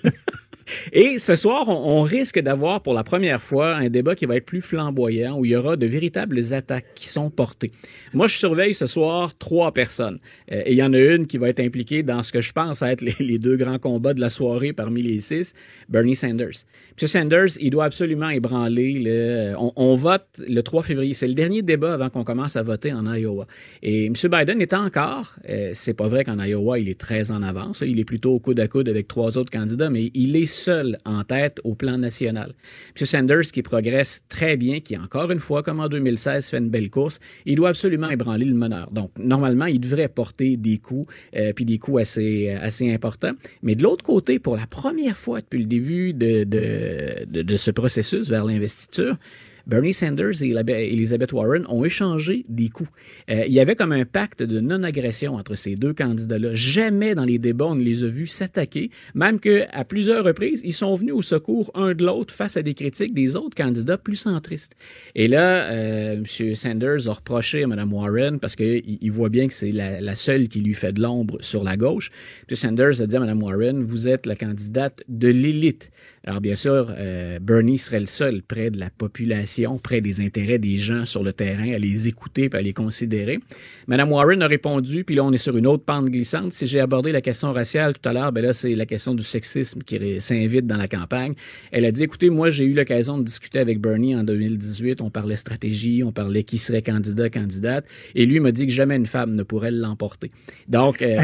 Et 0.91 1.18
ce 1.18 1.36
soir, 1.36 1.68
on, 1.68 2.01
risque 2.03 2.39
d'avoir 2.39 2.82
pour 2.82 2.93
la 2.93 3.03
première 3.03 3.41
fois 3.41 3.76
un 3.76 3.89
débat 3.89 4.16
qui 4.16 4.26
va 4.26 4.36
être 4.36 4.45
plus 4.45 4.61
flamboyant, 4.61 5.38
où 5.38 5.45
il 5.45 5.51
y 5.51 5.55
aura 5.55 5.78
de 5.78 5.86
véritables 5.86 6.53
attaques 6.53 6.93
qui 6.95 7.07
sont 7.07 7.30
portées. 7.30 7.72
Moi, 8.14 8.28
je 8.28 8.38
surveille 8.38 8.74
ce 8.74 8.86
soir 8.86 9.38
trois 9.38 9.74
personnes. 9.74 10.20
Euh, 10.51 10.64
et 10.66 10.74
il 10.74 10.78
y 10.78 10.84
en 10.84 10.93
a 10.93 10.99
une 10.99 11.28
qui 11.28 11.38
va 11.38 11.49
être 11.49 11.61
impliquée 11.61 12.03
dans 12.03 12.24
ce 12.24 12.32
que 12.32 12.41
je 12.41 12.51
pense 12.51 12.82
être 12.82 13.01
les, 13.01 13.39
deux 13.39 13.55
grands 13.57 13.80
combats 13.80 14.14
de 14.14 14.20
la 14.20 14.30
soirée 14.30 14.74
parmi 14.74 15.01
les 15.01 15.22
six, 15.22 15.53
Bernie 15.89 16.16
Sanders. 16.16 16.66
M. 17.01 17.07
Sanders, 17.07 17.57
il 17.59 17.72
doit 17.72 17.86
absolument 17.86 18.30
ébranler 18.30 18.99
le... 18.99 19.55
On, 19.57 19.72
on 19.76 19.95
vote 19.95 20.28
le 20.45 20.61
3 20.61 20.84
février. 20.84 21.14
C'est 21.14 21.28
le 21.28 21.34
dernier 21.34 21.61
débat 21.61 21.93
avant 21.93 22.09
qu'on 22.09 22.24
commence 22.24 22.55
à 22.55 22.64
voter 22.64 22.93
en 22.93 23.11
Iowa. 23.11 23.47
Et 23.82 24.05
M. 24.07 24.14
Biden 24.14 24.61
est 24.61 24.74
encore... 24.74 25.36
euh, 25.49 25.72
c'est 25.74 25.93
pas 25.93 26.07
vrai 26.07 26.24
qu'en 26.24 26.39
Iowa, 26.39 26.80
il 26.80 26.89
est 26.89 26.99
très 26.99 27.32
en 27.32 27.41
avance. 27.41 27.84
Il 27.86 27.99
est 27.99 28.05
plutôt 28.05 28.34
au 28.34 28.39
coude 28.39 28.59
à 28.59 28.68
coude 28.68 28.89
avec 28.89 29.07
trois 29.07 29.38
autres 29.38 29.51
candidats, 29.51 29.89
mais 29.89 30.11
il 30.14 30.36
est 30.36 30.45
seul 30.54 30.97
en 31.06 31.24
tête 31.24 31.60
au 31.64 31.76
plan 31.76 31.97
national. 31.97 32.54
M. 32.99 33.06
Sanders, 33.06 33.51
qui 33.51 33.62
progresse 33.62 34.24
très 34.30 34.58
bien, 34.58 34.80
qui 34.80 34.97
encore 34.97 35.32
une 35.32 35.39
fois, 35.39 35.64
comme 35.64 35.80
en 35.80 35.89
2016, 35.89 36.49
fait 36.49 36.58
une 36.58 36.70
belle 36.70 36.89
course, 36.89 37.20
il 37.45 37.56
doit 37.56 37.70
absolument 37.70 38.10
ébranler 38.10 38.45
le 38.45 38.56
meneur. 38.56 38.89
Donc, 38.91 39.12
normalement, 39.18 39.66
il 39.66 39.80
devrait 39.80 40.08
porter 40.08 40.58
des 40.58 40.78
coups, 40.78 41.14
euh, 41.36 41.54
puis 41.54 41.66
des 41.66 41.78
coups 41.80 42.01
assez, 42.01 42.49
assez 42.49 42.93
importants. 42.93 43.34
Mais 43.62 43.76
de 43.76 43.84
l'autre 43.84 44.04
côté, 44.04 44.39
pour 44.39 44.56
la 44.56 44.68
première 44.68 45.18
fois 45.18 45.41
depuis 45.41 45.60
le 45.60 45.66
début 45.66 46.14
de, 46.14 46.43
de, 46.43 47.26
de, 47.26 47.41
de 47.41 47.58
ce 47.58 47.72
processus 47.72 48.30
vers 48.30 48.45
l'investiture, 48.45 49.18
Bernie 49.66 49.93
Sanders 49.93 50.43
et 50.43 50.49
Elizabeth 50.49 51.32
Warren 51.32 51.66
ont 51.70 51.86
échangé 51.86 52.43
des 52.49 52.70
coups. 52.70 52.89
Euh, 53.30 53.45
il 53.47 53.53
y 53.53 53.59
avait 53.59 53.76
comme 53.76 53.93
un 53.93 54.03
pacte 54.05 54.43
de 54.43 54.59
non-agression 54.59 55.36
entre 55.36 55.55
ces 55.55 55.76
deux 55.76 55.93
candidats-là. 55.93 56.49
Jamais 56.53 57.16
dans 57.16 57.24
les 57.24 57.39
débats 57.39 57.68
on 57.68 57.76
ne 57.76 57.84
les 57.84 58.03
a 58.03 58.07
vus 58.07 58.28
s'attaquer, 58.28 58.89
même 59.16 59.39
que 59.39 59.64
à 59.72 59.86
plusieurs 59.86 60.26
reprises, 60.26 60.61
ils 60.66 60.74
sont 60.74 60.93
venus 60.95 61.14
au 61.14 61.22
secours 61.22 61.72
un 61.76 61.93
de 61.93 62.03
l'autre 62.03 62.34
face 62.34 62.57
à 62.57 62.61
des 62.61 62.74
critiques 62.74 63.14
des 63.14 63.36
autres 63.36 63.55
candidats 63.55 63.97
plus 63.97 64.18
centristes. 64.18 64.74
Et 65.16 65.28
là, 65.28 65.72
euh, 65.72 66.16
M. 66.16 66.55
Sanders 66.55 67.07
a 67.07 67.14
reproché 67.14 67.64
à 67.64 67.68
Mme 67.68 67.93
Warren 67.93 68.39
parce 68.39 68.55
qu'il 68.55 68.97
il 69.01 69.11
voit 69.11 69.30
bien 69.30 69.47
que 69.47 69.53
c'est 69.53 69.72
la, 69.72 70.01
la, 70.01 70.16
seule 70.16 70.49
qui 70.49 70.59
lui 70.59 70.74
fait 70.74 70.91
de 70.91 71.01
l'ombre 71.01 71.38
sur 71.41 71.64
la 71.64 71.78
gauche. 71.78 72.11
M. 72.49 72.55
Sanders 72.55 73.01
a 73.01 73.07
dit 73.07 73.16
à 73.16 73.20
Mme 73.20 73.41
Warren, 73.41 73.82
vous 73.82 74.09
êtes 74.09 74.26
la 74.26 74.36
candidate 74.36 75.03
de 75.07 75.30
l'élite. 75.30 75.91
Alors 76.26 76.39
bien 76.39 76.55
sûr, 76.55 76.88
euh, 76.97 77.38
Bernie 77.39 77.78
serait 77.78 77.99
le 77.99 78.05
seul 78.05 78.43
près 78.43 78.69
de 78.69 78.80
la 78.80 78.89
population, 78.89 79.78
près 79.78 79.99
des 79.99 80.21
intérêts 80.21 80.57
des 80.57 80.78
gens 80.78 81.05
sur 81.05 81.21
le 81.21 81.34
terrain, 81.34 81.74
à 81.74 81.78
les 81.78 82.07
écouter 82.07 82.49
et 82.49 82.55
à 82.55 82.61
les 82.61 82.71
considérer. 82.71 83.39
Mme 83.88 84.09
Warren 84.09 84.41
a 84.41 84.47
répondu, 84.47 85.03
puis 85.03 85.15
là 85.15 85.26
on 85.26 85.34
est 85.34 85.38
sur 85.38 85.57
une 85.57 85.67
autre 85.67 85.84
pente 85.84 86.05
glissante. 86.05 86.53
Si 86.53 86.65
j'ai 86.65 86.80
abordé 86.80 87.11
la 87.11 87.19
question 87.19 87.51
raciale 87.51 87.93
tout 87.93 88.07
à 88.07 88.13
l'heure, 88.13 88.32
ben 88.32 88.41
là 88.41 88.53
c'est 88.53 88.74
la 88.74 88.86
question 88.86 89.13
du 89.15 89.24
sexisme 89.24 89.82
qui 89.82 89.99
s'invite 90.21 90.65
dans 90.65 90.78
la 90.78 90.88
campagne. 90.88 91.34
Elle 91.74 91.84
a 91.84 91.91
dit, 91.91 92.03
écoutez, 92.03 92.30
moi 92.30 92.51
j'ai 92.51 92.63
eu 92.63 92.74
l'occasion 92.74 93.17
de 93.17 93.24
discuter 93.24 93.59
avec 93.59 93.82
Bernie 93.82 94.15
en 94.15 94.24
2018. 94.24 95.01
On 95.01 95.09
parlait 95.09 95.36
stratégie, 95.36 96.03
on 96.05 96.13
parlait 96.13 96.43
qui 96.45 96.57
serait 96.57 96.82
candidat, 96.82 97.30
candidate, 97.30 97.86
et 98.15 98.26
lui 98.26 98.39
m'a 98.39 98.53
dit 98.53 98.65
que 98.65 98.71
jamais 98.71 98.95
une 98.95 99.07
femme 99.07 99.36
ne 99.36 99.43
pourrait 99.43 99.71
l'emporter. 99.71 100.32
Donc, 100.69 101.01
euh, 101.01 101.17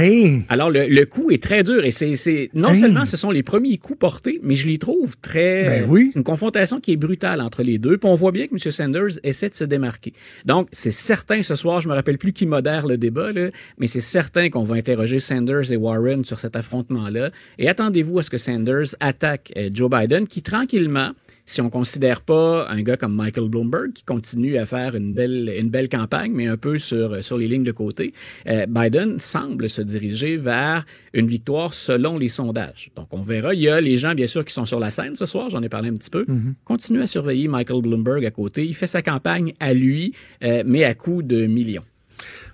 alors 0.50 0.70
le, 0.70 0.88
le, 0.88 1.06
coup 1.06 1.32
est 1.32 1.42
très 1.42 1.64
dur 1.64 1.86
et 1.86 1.92
c'est 1.92 2.50
non 2.54 2.74
seulement 2.74 3.06
ce 3.06 3.16
sont 3.16 3.32
les 3.32 3.44
premiers 3.44 3.78
coups 3.78 4.00
portés, 4.00 4.42
mais 4.44 4.56
je 4.56 4.68
les 4.68 4.78
trouve 4.78 4.89
très... 5.22 5.66
Ben 5.66 5.86
oui. 5.90 6.12
Une 6.16 6.24
confrontation 6.24 6.80
qui 6.80 6.94
est 6.94 6.98
brutale 6.98 7.42
entre 7.42 7.64
les 7.64 7.78
deux. 7.78 7.98
Puis 7.98 8.10
on 8.10 8.16
voit 8.16 8.32
bien 8.32 8.48
que 8.48 8.54
M. 8.54 8.72
Sanders 8.72 9.20
essaie 9.24 9.50
de 9.50 9.54
se 9.54 9.64
démarquer. 9.64 10.14
Donc, 10.46 10.68
c'est 10.72 10.92
certain 10.92 11.44
ce 11.44 11.56
soir, 11.56 11.82
je 11.82 11.90
me 11.90 11.94
rappelle 11.94 12.18
plus 12.18 12.34
qui 12.34 12.46
modère 12.46 12.88
le 12.88 12.98
débat, 12.98 13.32
là, 13.32 13.50
mais 13.78 13.88
c'est 13.88 14.02
certain 14.02 14.50
qu'on 14.50 14.64
va 14.64 14.76
interroger 14.76 15.20
Sanders 15.20 15.72
et 15.72 15.78
Warren 15.78 16.24
sur 16.24 16.40
cet 16.40 16.56
affrontement-là. 16.56 17.32
Et 17.58 17.70
attendez-vous 17.70 18.20
à 18.20 18.24
ce 18.24 18.30
que 18.30 18.38
Sanders 18.38 18.96
attaque 19.00 19.52
euh, 19.58 19.70
Joe 19.74 19.90
Biden, 19.90 20.28
qui 20.28 20.42
tranquillement 20.42 21.12
si 21.50 21.62
on 21.62 21.70
considère 21.72 22.22
pas 22.22 22.70
un 22.70 22.84
gars 22.84 22.96
comme 22.96 23.16
Michael 23.16 23.50
Bloomberg 23.50 23.92
qui 23.94 24.04
continue 24.04 24.58
à 24.58 24.68
faire 24.68 24.96
une 24.96 25.14
belle 25.14 25.52
une 25.60 25.70
belle 25.70 25.90
campagne 25.90 26.32
mais 26.32 26.46
un 26.48 26.58
peu 26.58 26.78
sur 26.78 27.24
sur 27.24 27.38
les 27.38 27.48
lignes 27.48 27.64
de 27.64 27.72
côté, 27.72 28.14
euh, 28.48 28.68
Biden 28.68 29.20
semble 29.20 29.68
se 29.68 29.82
diriger 29.82 30.38
vers 30.38 30.86
une 31.14 31.28
victoire 31.28 31.74
selon 31.74 32.20
les 32.20 32.28
sondages. 32.30 32.92
Donc 32.96 33.08
on 33.12 33.22
verra, 33.22 33.56
il 33.56 33.62
y 33.62 33.70
a 33.70 33.82
les 33.82 33.98
gens 33.98 34.14
bien 34.14 34.28
sûr 34.28 34.46
qui 34.46 34.54
sont 34.54 34.68
sur 34.68 34.80
la 34.80 34.92
scène 34.92 35.16
ce 35.16 35.26
soir, 35.26 35.50
j'en 35.50 35.64
ai 35.64 35.70
parlé 35.70 35.90
un 35.90 35.96
petit 35.96 36.12
peu. 36.12 36.24
Mm-hmm. 36.26 36.54
Continue 36.66 37.02
à 37.02 37.08
surveiller 37.08 37.48
Michael 37.48 37.82
Bloomberg 37.82 38.24
à 38.26 38.32
côté, 38.32 38.64
il 38.66 38.76
fait 38.76 38.88
sa 38.88 39.02
campagne 39.02 39.54
à 39.60 39.74
lui 39.74 40.14
euh, 40.44 40.62
mais 40.66 40.84
à 40.84 40.94
coût 40.94 41.24
de 41.24 41.48
millions. 41.48 41.89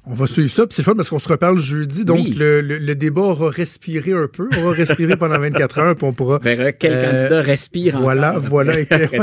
On 0.07 0.13
va 0.13 0.27
suivre 0.27 0.51
ça. 0.51 0.63
c'est 0.69 0.83
fun 0.83 0.93
parce 0.95 1.09
qu'on 1.09 1.19
se 1.19 1.27
reparle 1.27 1.57
jeudi. 1.57 2.05
Donc, 2.05 2.27
le, 2.35 2.61
le, 2.61 2.95
débat 2.95 3.21
aura 3.23 3.49
respiré 3.49 4.13
un 4.13 4.27
peu. 4.27 4.49
On 4.57 4.63
va 4.65 4.71
respirer 4.71 5.17
pendant 5.17 5.39
24 5.39 5.79
heures. 5.79 5.95
Puis 5.95 6.05
on 6.05 6.13
pourra. 6.13 6.37
Verra 6.39 6.71
quel 6.71 6.93
euh, 6.93 7.11
candidat 7.11 7.41
respire 7.41 7.99
Voilà, 7.99 8.31
encore. 8.37 8.43
voilà. 8.49 8.73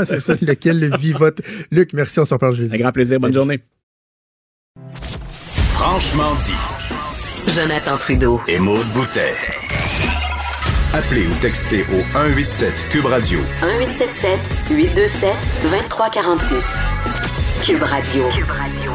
c'est 0.05 0.19
ça, 0.19 0.35
lequel 0.41 0.95
vivote. 0.97 1.41
Luc, 1.71 1.93
merci. 1.93 2.19
On 2.19 2.25
se 2.25 2.33
reparle 2.33 2.55
jeudi. 2.55 2.75
Un 2.75 2.79
grand 2.79 2.91
plaisir. 2.91 3.19
Bonne 3.19 3.33
journée. 3.33 3.59
Franchement 5.71 6.35
dit. 6.43 7.53
Jonathan 7.53 7.97
Trudeau. 7.97 8.41
Et 8.47 8.59
Maude 8.59 8.87
Boutet. 8.93 9.33
Appelez 10.93 11.25
ou 11.25 11.33
textez 11.41 11.81
au 11.93 12.01
187 12.13 12.71
Cube 12.91 13.05
Radio. 13.05 13.39
1877 13.61 14.39
827 14.71 15.29
2346. 15.63 16.65
Cube 17.65 17.83
Radio. 17.83 18.23
Cube 18.29 18.49
Radio. 18.49 18.92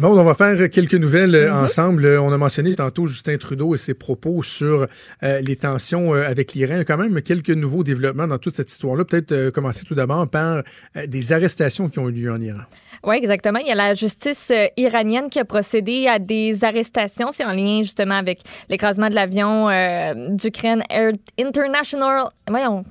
Bon, 0.00 0.18
on 0.18 0.24
va 0.24 0.32
faire 0.32 0.70
quelques 0.70 0.94
nouvelles 0.94 1.34
euh, 1.34 1.50
mm-hmm. 1.50 1.64
ensemble. 1.64 2.04
Euh, 2.06 2.22
on 2.22 2.32
a 2.32 2.38
mentionné 2.38 2.74
tantôt 2.74 3.06
Justin 3.06 3.36
Trudeau 3.36 3.74
et 3.74 3.76
ses 3.76 3.92
propos 3.92 4.42
sur 4.42 4.86
euh, 5.22 5.40
les 5.42 5.56
tensions 5.56 6.14
avec 6.14 6.54
l'Iran. 6.54 6.76
Il 6.76 6.78
y 6.78 6.80
a 6.80 6.84
quand 6.86 6.96
même 6.96 7.20
quelques 7.20 7.50
nouveaux 7.50 7.84
développements 7.84 8.26
dans 8.26 8.38
toute 8.38 8.54
cette 8.54 8.70
histoire-là. 8.70 9.04
Peut-être 9.04 9.50
commencer 9.50 9.84
tout 9.84 9.94
d'abord 9.94 10.26
par 10.26 10.62
des 11.06 11.32
arrestations 11.34 11.90
qui 11.90 11.98
ont 11.98 12.08
eu 12.08 12.12
lieu 12.12 12.32
en 12.32 12.40
Iran. 12.40 12.62
Oui, 13.04 13.16
exactement. 13.16 13.58
Il 13.58 13.66
y 13.66 13.72
a 13.72 13.74
la 13.74 13.92
justice 13.92 14.50
iranienne 14.78 15.28
qui 15.28 15.38
a 15.38 15.44
procédé 15.44 16.06
à 16.06 16.18
des 16.18 16.64
arrestations. 16.64 17.30
C'est 17.30 17.44
en 17.44 17.52
lien 17.52 17.82
justement 17.82 18.14
avec 18.16 18.40
l'écrasement 18.70 19.10
de 19.10 19.14
l'avion 19.14 19.68
d'Ukraine 20.34 20.82
Air 20.88 21.12
International. 21.38 22.30
Voyons. 22.48 22.86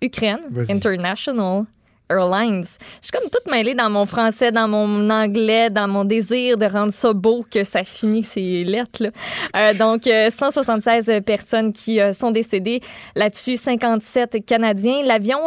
Ukraine 0.00 0.40
International 0.70 1.66
Airlines. 2.10 2.64
Je 2.64 3.06
suis 3.06 3.12
comme 3.12 3.28
toute 3.30 3.50
mêlée 3.50 3.74
dans 3.74 3.90
mon 3.90 4.06
français, 4.06 4.52
dans 4.52 4.68
mon 4.68 5.10
anglais, 5.10 5.70
dans 5.70 5.88
mon 5.88 6.04
désir 6.04 6.56
de 6.56 6.66
rendre 6.66 6.92
ça 6.92 7.12
beau 7.12 7.44
que 7.50 7.64
ça 7.64 7.84
finit 7.84 8.24
ces 8.24 8.64
lettres. 8.64 9.02
Là. 9.02 9.10
Euh, 9.56 9.74
donc, 9.74 10.02
176 10.04 11.08
euh, 11.08 11.20
personnes 11.20 11.72
qui 11.72 12.00
euh, 12.00 12.12
sont 12.12 12.30
décédées 12.30 12.80
là-dessus, 13.14 13.56
57 13.56 14.44
Canadiens. 14.44 15.02
L'avion 15.04 15.38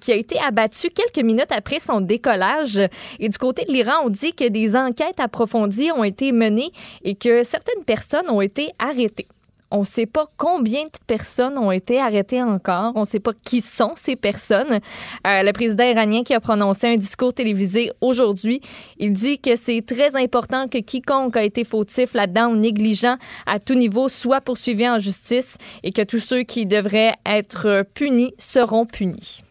qui 0.00 0.12
a 0.12 0.16
été 0.16 0.38
abattu 0.38 0.90
quelques 0.90 1.24
minutes 1.24 1.50
après 1.50 1.78
son 1.80 2.00
décollage. 2.00 2.80
Et 3.18 3.28
du 3.28 3.38
côté 3.38 3.64
de 3.64 3.72
l'Iran, 3.72 4.02
on 4.04 4.08
dit 4.08 4.32
que 4.32 4.48
des 4.48 4.76
enquêtes 4.76 5.20
approfondies 5.20 5.90
ont 5.92 6.04
été 6.04 6.32
menées 6.32 6.70
et 7.02 7.14
que 7.14 7.42
certaines 7.42 7.84
personnes 7.84 8.28
ont 8.28 8.40
été 8.40 8.70
arrêtées. 8.78 9.28
On 9.70 9.80
ne 9.80 9.84
sait 9.84 10.06
pas 10.06 10.26
combien 10.36 10.84
de 10.84 10.90
personnes 11.06 11.56
ont 11.56 11.70
été 11.70 12.00
arrêtées 12.00 12.42
encore. 12.42 12.92
On 12.96 13.00
ne 13.00 13.04
sait 13.04 13.20
pas 13.20 13.32
qui 13.44 13.60
sont 13.60 13.92
ces 13.94 14.16
personnes. 14.16 14.80
Euh, 15.26 15.42
le 15.42 15.52
président 15.52 15.84
iranien 15.84 16.22
qui 16.22 16.34
a 16.34 16.40
prononcé 16.40 16.88
un 16.88 16.96
discours 16.96 17.32
télévisé 17.32 17.92
aujourd'hui, 18.00 18.60
il 18.98 19.12
dit 19.12 19.38
que 19.38 19.56
c'est 19.56 19.82
très 19.82 20.16
important 20.16 20.68
que 20.68 20.78
quiconque 20.78 21.36
a 21.36 21.44
été 21.44 21.64
fautif 21.64 22.14
là-dedans 22.14 22.50
ou 22.50 22.56
négligent 22.56 23.16
à 23.46 23.60
tout 23.60 23.74
niveau 23.74 24.08
soit 24.08 24.40
poursuivi 24.40 24.88
en 24.88 24.98
justice 24.98 25.56
et 25.82 25.92
que 25.92 26.02
tous 26.02 26.20
ceux 26.20 26.42
qui 26.42 26.66
devraient 26.66 27.14
être 27.24 27.84
punis 27.94 28.34
seront 28.38 28.86
punis. 28.86 29.42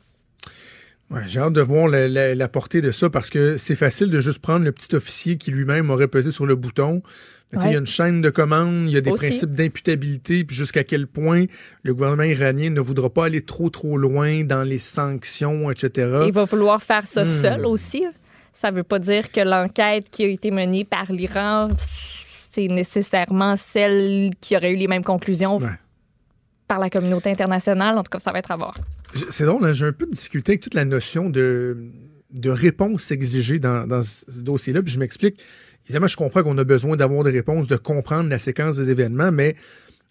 Ouais, 1.09 1.22
J'ai 1.26 1.39
hâte 1.39 1.53
de 1.53 1.61
voir 1.61 1.88
la, 1.88 2.47
portée 2.49 2.82
de 2.82 2.91
ça 2.91 3.09
parce 3.09 3.32
que 3.32 3.57
c'est 3.57 3.76
facile 3.76 4.11
de 4.11 4.22
juste 4.22 4.39
prendre 4.39 4.63
le 4.63 4.72
petit 4.72 4.93
officier 4.95 5.38
qui 5.38 5.49
lui-même 5.49 5.89
aurait 5.89 6.07
pesé 6.07 6.32
sur 6.32 6.45
le 6.45 6.55
bouton. 6.55 7.01
Il 7.54 7.72
y 7.72 7.76
a 7.76 7.80
une 7.80 7.88
chaîne 7.88 8.22
de 8.22 8.30
commandes, 8.30 8.86
il 8.88 8.91
y 8.91 8.97
a 8.97 9.02
des 9.02 9.12
principes 9.12 9.54
d'imputabilité, 9.54 10.43
puis 10.43 10.56
jusqu'à 10.56 10.84
quel 10.84 11.08
point 11.08 11.45
le 11.82 11.93
gouvernement 11.95 12.24
iranien 12.24 12.70
ne 12.70 12.80
voudra 12.80 13.10
pas 13.10 13.26
aller 13.26 13.41
trop, 13.41 13.70
trop 13.72 13.97
loin 13.97 14.43
dans 14.43 14.64
les 14.64 14.78
sanctions, 14.78 15.72
etc. 15.72 16.26
Il 16.28 16.34
va 16.34 16.45
vouloir 16.45 16.84
faire 16.84 17.08
ça 17.08 17.24
hmm. 17.24 17.41
seul 17.41 17.66
aussi. 17.66 18.06
Ça 18.54 18.72
ne 18.72 18.78
veut 18.78 18.84
pas 18.84 19.00
dire 19.00 19.32
que 19.32 19.41
l'enquête 19.41 20.10
qui 20.12 20.24
a 20.26 20.28
été 20.28 20.52
menée 20.52 20.84
par 20.84 21.12
l'Iran, 21.12 21.70
c'est 21.78 22.68
nécessairement 22.68 23.56
celle 23.56 24.32
qui 24.41 24.56
aurait 24.56 24.74
eu 24.74 24.76
les 24.76 24.88
mêmes 24.88 25.04
conclusions 25.04 25.60
par 26.68 26.78
la 26.78 26.89
communauté 26.89 27.32
internationale. 27.32 27.97
En 27.97 28.04
tout 28.04 28.12
cas, 28.12 28.20
ça 28.20 28.32
va 28.32 28.39
être 28.39 28.52
à 28.52 28.58
voir. 28.58 28.76
C'est 29.30 29.45
drôle, 29.45 29.66
hein, 29.66 29.74
j'ai 29.74 29.88
un 29.88 29.91
peu 29.91 30.06
de 30.06 30.12
difficulté 30.12 30.52
avec 30.52 30.62
toute 30.62 30.76
la 30.76 30.86
notion 30.86 31.30
de, 31.30 31.78
de 32.32 32.50
réponse 32.50 33.10
exigée 33.12 33.60
dans, 33.60 33.88
dans 33.88 34.04
ce 34.04 34.41
dossier-là. 34.41 34.84
Puis 34.84 34.93
je 34.93 35.00
m'explique. 35.00 35.41
Évidemment, 35.90 36.08
je 36.08 36.18
comprends 36.18 36.44
qu'on 36.44 36.58
a 36.60 36.64
besoin 36.64 36.96
d'avoir 36.96 37.24
des 37.24 37.32
réponses, 37.32 37.68
de 37.68 37.76
comprendre 37.76 38.30
la 38.30 38.38
séquence 38.38 38.78
des 38.78 38.92
événements, 38.92 39.32
mais 39.32 39.56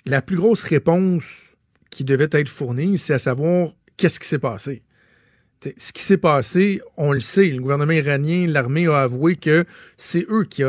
la 0.06 0.20
plus 0.20 0.36
grosse 0.36 0.64
réponse 0.64 1.54
qui 1.90 2.02
devait 2.02 2.28
être 2.32 2.48
fournie, 2.48 2.98
c'est 2.98 3.14
à 3.14 3.18
savoir 3.20 3.70
qu'est-ce 3.96 4.18
qui 4.18 4.26
s'est 4.26 4.40
passé? 4.40 4.82
ce 5.76 5.92
qui 5.92 6.02
s'est 6.02 6.18
passé, 6.18 6.80
on 6.96 7.12
le 7.12 7.18
sait, 7.18 7.46
le 7.46 7.60
gouvernement 7.60 7.92
iranien, 7.92 8.46
l'armée 8.46 8.86
a 8.86 9.00
avoué 9.00 9.34
que 9.34 9.64
c'est 9.96 10.24
eux 10.30 10.44
qui, 10.44 10.62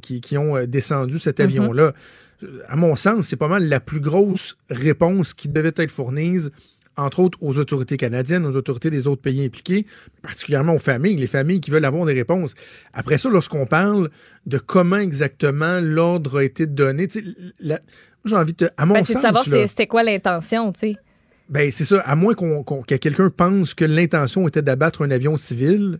qui, 0.00 0.20
qui, 0.20 0.36
ont 0.36 0.56
euh, 0.56 0.66
descendu 0.66 1.18
cet 1.18 1.38
mm-hmm. 1.38 1.44
avion-là. 1.44 1.94
À 2.68 2.76
mon 2.76 2.96
sens, 2.96 3.28
c'est 3.28 3.36
pas 3.36 3.48
mal 3.48 3.66
la 3.66 3.80
plus 3.80 4.00
grosse 4.00 4.58
réponse 4.68 5.32
qui 5.32 5.48
devait 5.48 5.72
être 5.76 5.90
fournie 5.90 6.38
entre 6.96 7.20
autres 7.20 7.38
aux 7.40 7.58
autorités 7.58 7.96
canadiennes, 7.96 8.44
aux 8.44 8.56
autorités 8.56 8.90
des 8.90 9.06
autres 9.06 9.22
pays 9.22 9.44
impliqués, 9.44 9.86
particulièrement 10.22 10.74
aux 10.74 10.80
familles, 10.80 11.16
les 11.16 11.26
familles 11.26 11.60
qui 11.60 11.70
veulent 11.70 11.84
avoir 11.84 12.04
des 12.06 12.12
réponses. 12.12 12.54
Après 12.92 13.18
ça, 13.18 13.28
lorsqu'on 13.28 13.66
parle 13.66 14.10
de 14.46 14.58
comment 14.58 14.98
exactement 14.98 15.80
l'ordre 15.80 16.40
a 16.40 16.44
été 16.44 16.66
donné, 16.66 17.08
j'ai 18.24 18.36
envie 18.36 18.52
de... 18.54 18.68
À 18.76 18.86
mon 18.86 18.94
ben, 18.94 19.04
c'est 19.04 19.14
de 19.14 19.20
savoir 19.20 19.44
c'était 19.44 19.86
quoi 19.86 20.02
l'intention, 20.02 20.72
tu 20.72 20.80
sais. 20.80 20.96
Ben, 21.48 21.70
c'est 21.72 21.84
ça. 21.84 22.00
À 22.00 22.14
moins 22.14 22.34
qu'on, 22.34 22.62
que 22.62 22.94
quelqu'un 22.94 23.28
pense 23.28 23.74
que 23.74 23.84
l'intention 23.84 24.46
était 24.46 24.62
d'abattre 24.62 25.04
un 25.04 25.10
avion 25.10 25.36
civil, 25.36 25.98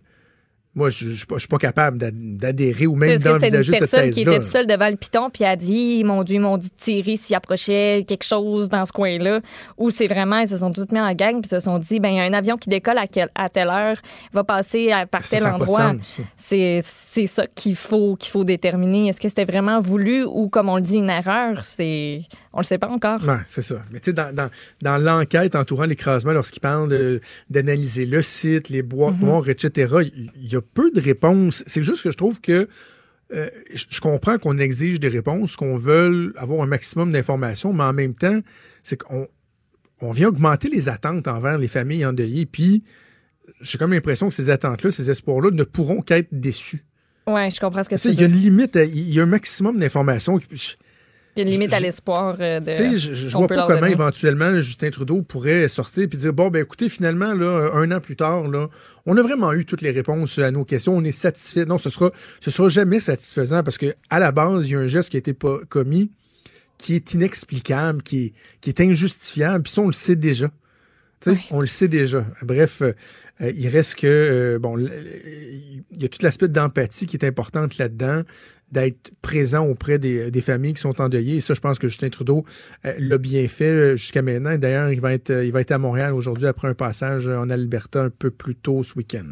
moi, 0.73 0.89
je 0.89 1.09
ne 1.09 1.39
suis 1.39 1.47
pas 1.49 1.57
capable 1.57 1.97
d'adhérer 1.97 2.87
ou 2.87 2.95
même 2.95 3.19
d'envisager 3.19 3.73
cette 3.73 3.81
thèse-là. 3.81 4.05
une 4.05 4.09
personne 4.09 4.09
qui 4.11 4.21
était 4.21 4.41
seule 4.41 4.67
devant 4.67 4.89
le 4.89 4.95
piton 4.95 5.29
puis 5.29 5.43
a 5.43 5.57
dit, 5.57 6.01
mon 6.05 6.23
Dieu, 6.23 6.35
ils 6.35 6.39
m'ont 6.39 6.57
dit 6.57 6.69
de 6.69 6.75
tirer 6.75 7.17
s'il 7.17 7.35
approchait 7.35 8.05
quelque 8.07 8.23
chose 8.23 8.69
dans 8.69 8.85
ce 8.85 8.93
coin-là. 8.93 9.41
Ou 9.77 9.89
c'est 9.89 10.07
vraiment, 10.07 10.39
ils 10.39 10.47
se 10.47 10.57
sont 10.57 10.71
tous 10.71 10.87
mis 10.93 10.99
en 10.99 11.13
gang 11.13 11.41
puis 11.41 11.49
se 11.49 11.59
sont 11.59 11.77
dit, 11.77 11.99
ben 11.99 12.09
il 12.09 12.15
y 12.15 12.19
a 12.19 12.23
un 12.23 12.31
avion 12.33 12.55
qui 12.55 12.69
décolle 12.69 12.97
à, 12.97 13.05
à 13.35 13.49
telle 13.49 13.67
heure, 13.67 13.97
va 14.31 14.45
passer 14.45 14.91
à, 14.91 15.05
par 15.05 15.27
tel 15.27 15.45
endroit. 15.45 15.93
C'est 16.37 16.81
ça 16.81 17.45
qu'il 17.53 17.75
faut, 17.75 18.15
qu'il 18.15 18.31
faut 18.31 18.45
déterminer. 18.45 19.09
Est-ce 19.09 19.19
que 19.19 19.27
c'était 19.27 19.45
vraiment 19.45 19.81
voulu 19.81 20.23
ou, 20.23 20.47
comme 20.47 20.69
on 20.69 20.77
le 20.77 20.81
dit, 20.81 20.97
une 20.99 21.09
erreur? 21.09 21.65
C'est 21.65 22.21
On 22.53 22.59
le 22.59 22.63
sait 22.65 22.77
pas 22.77 22.89
encore. 22.89 23.23
Ouais, 23.23 23.37
c'est 23.45 23.61
ça. 23.61 23.83
Mais 23.91 23.99
tu 23.99 24.05
sais, 24.07 24.13
dans, 24.13 24.35
dans, 24.35 24.49
dans 24.81 24.97
l'enquête 24.97 25.55
entourant 25.55 25.85
l'écrasement, 25.85 26.33
lorsqu'ils 26.33 26.59
parlent 26.59 26.89
de- 26.89 27.21
d'analyser 27.49 28.05
le 28.05 28.21
site, 28.21 28.67
les 28.69 28.81
boîtes 28.83 29.15
Mhm. 29.19 29.25
noires, 29.25 29.47
etc., 29.49 29.93
il 30.13 30.51
y, 30.51 30.55
a 30.57 30.61
peu 30.61 30.91
de 30.91 30.99
réponses. 30.99 31.63
C'est 31.65 31.81
juste 31.83 32.03
que 32.03 32.11
je 32.11 32.17
trouve 32.17 32.41
que 32.41 32.67
euh, 33.33 33.49
je 33.73 34.01
comprends 34.01 34.37
qu'on 34.37 34.57
exige 34.57 34.99
des 34.99 35.07
réponses, 35.07 35.55
qu'on 35.55 35.77
veut 35.77 36.33
avoir 36.35 36.61
un 36.63 36.65
maximum 36.67 37.13
d'informations, 37.13 37.71
mais 37.71 37.83
en 37.85 37.93
même 37.93 38.13
temps, 38.13 38.41
c'est 38.83 38.97
qu'on 39.01 39.27
on 40.01 40.11
vient 40.11 40.27
augmenter 40.27 40.67
les 40.67 40.89
attentes 40.89 41.29
envers 41.29 41.57
les 41.57 41.69
familles 41.69 42.05
endeuillées. 42.05 42.45
Puis, 42.45 42.83
j'ai 43.61 43.77
comme 43.77 43.93
l'impression 43.93 44.27
que 44.27 44.33
ces 44.33 44.49
attentes-là, 44.49 44.91
ces 44.91 45.09
espoirs-là 45.09 45.51
ne 45.51 45.63
pourront 45.63 46.01
qu'être 46.01 46.27
déçus. 46.33 46.83
Ouais, 47.27 47.49
je 47.51 47.59
comprends 47.61 47.83
ce 47.83 47.89
que 47.89 47.95
tu 47.95 48.09
Il 48.09 48.19
y 48.19 48.23
a 48.23 48.25
une 48.27 48.33
limite, 48.33 48.75
il 48.75 49.13
y 49.13 49.19
a 49.21 49.23
un 49.23 49.27
maximum 49.27 49.79
d'informations. 49.79 50.37
qui- 50.39 50.75
Il 51.35 51.39
y 51.39 51.41
a 51.43 51.45
une 51.45 51.51
limite 51.51 51.71
à 51.71 51.79
l'espoir 51.79 52.35
euh, 52.41 52.59
de. 52.59 52.71
Tu 52.71 52.75
sais, 52.75 52.97
je, 52.97 53.13
je 53.13 53.37
vois 53.37 53.47
pas 53.47 53.65
comment 53.67 53.79
donner. 53.79 53.93
éventuellement 53.93 54.59
Justin 54.59 54.89
Trudeau 54.89 55.21
pourrait 55.21 55.67
sortir 55.69 56.07
puis 56.09 56.17
dire 56.17 56.33
bon 56.33 56.49
ben 56.49 56.61
écoutez 56.61 56.89
finalement 56.89 57.33
là 57.33 57.71
un 57.73 57.89
an 57.91 58.01
plus 58.01 58.15
tard 58.17 58.47
là 58.49 58.67
on 59.05 59.15
a 59.15 59.21
vraiment 59.21 59.53
eu 59.53 59.65
toutes 59.65 59.81
les 59.81 59.91
réponses 59.91 60.37
à 60.39 60.51
nos 60.51 60.65
questions 60.65 60.93
on 60.95 61.03
est 61.05 61.11
satisfait 61.13 61.65
non 61.65 61.77
ce 61.77 61.89
sera 61.89 62.11
ce 62.41 62.51
sera 62.51 62.67
jamais 62.67 62.99
satisfaisant 62.99 63.63
parce 63.63 63.77
que 63.77 63.93
à 64.09 64.19
la 64.19 64.31
base 64.33 64.67
il 64.69 64.73
y 64.73 64.75
a 64.75 64.79
un 64.79 64.87
geste 64.87 65.09
qui 65.09 65.17
a 65.17 65.19
été 65.19 65.33
pas 65.33 65.59
commis 65.69 66.11
qui 66.77 66.95
est 66.95 67.13
inexplicable 67.13 68.01
qui 68.03 68.25
est 68.25 68.33
qui 68.59 68.69
est 68.69 68.81
injustifiable 68.81 69.63
puis 69.63 69.71
ça 69.71 69.81
on 69.81 69.87
le 69.87 69.93
sait 69.93 70.15
déjà 70.17 70.47
Tu 71.21 71.29
sais, 71.29 71.31
Ouais. 71.31 71.39
on 71.51 71.61
le 71.61 71.67
sait 71.67 71.87
déjà 71.87 72.25
bref 72.41 72.81
euh, 73.41 73.45
euh, 73.45 73.51
il 73.55 73.67
reste 73.67 73.95
que 73.95 74.07
euh, 74.07 74.59
bon 74.59 74.77
il 74.77 76.01
y 76.01 76.05
a 76.05 76.09
tout 76.09 76.19
l'aspect 76.21 76.47
d'empathie 76.47 77.05
qui 77.05 77.17
est 77.17 77.25
importante 77.25 77.77
là-dedans 77.77 78.23
d'être 78.71 79.11
présent 79.21 79.65
auprès 79.65 79.99
des, 79.99 80.31
des 80.31 80.41
familles 80.41 80.73
qui 80.73 80.81
sont 80.81 81.01
endeuillées. 81.01 81.37
Et 81.37 81.41
ça, 81.41 81.53
je 81.53 81.59
pense 81.59 81.77
que 81.77 81.87
Justin 81.87 82.09
Trudeau 82.09 82.45
euh, 82.85 82.93
l'a 82.97 83.17
bien 83.17 83.47
fait 83.47 83.65
euh, 83.65 83.97
jusqu'à 83.97 84.21
maintenant. 84.21 84.57
D'ailleurs, 84.57 84.91
il 84.91 85.01
va 85.01 85.13
être, 85.13 85.29
euh, 85.29 85.45
il 85.45 85.51
va 85.51 85.61
être 85.61 85.71
à 85.71 85.77
Montréal 85.77 86.13
aujourd'hui 86.13 86.47
après 86.47 86.69
un 86.69 86.73
passage 86.73 87.27
en 87.27 87.49
Alberta 87.49 88.03
un 88.03 88.09
peu 88.09 88.31
plus 88.31 88.55
tôt 88.55 88.83
ce 88.83 88.95
week-end. 88.95 89.25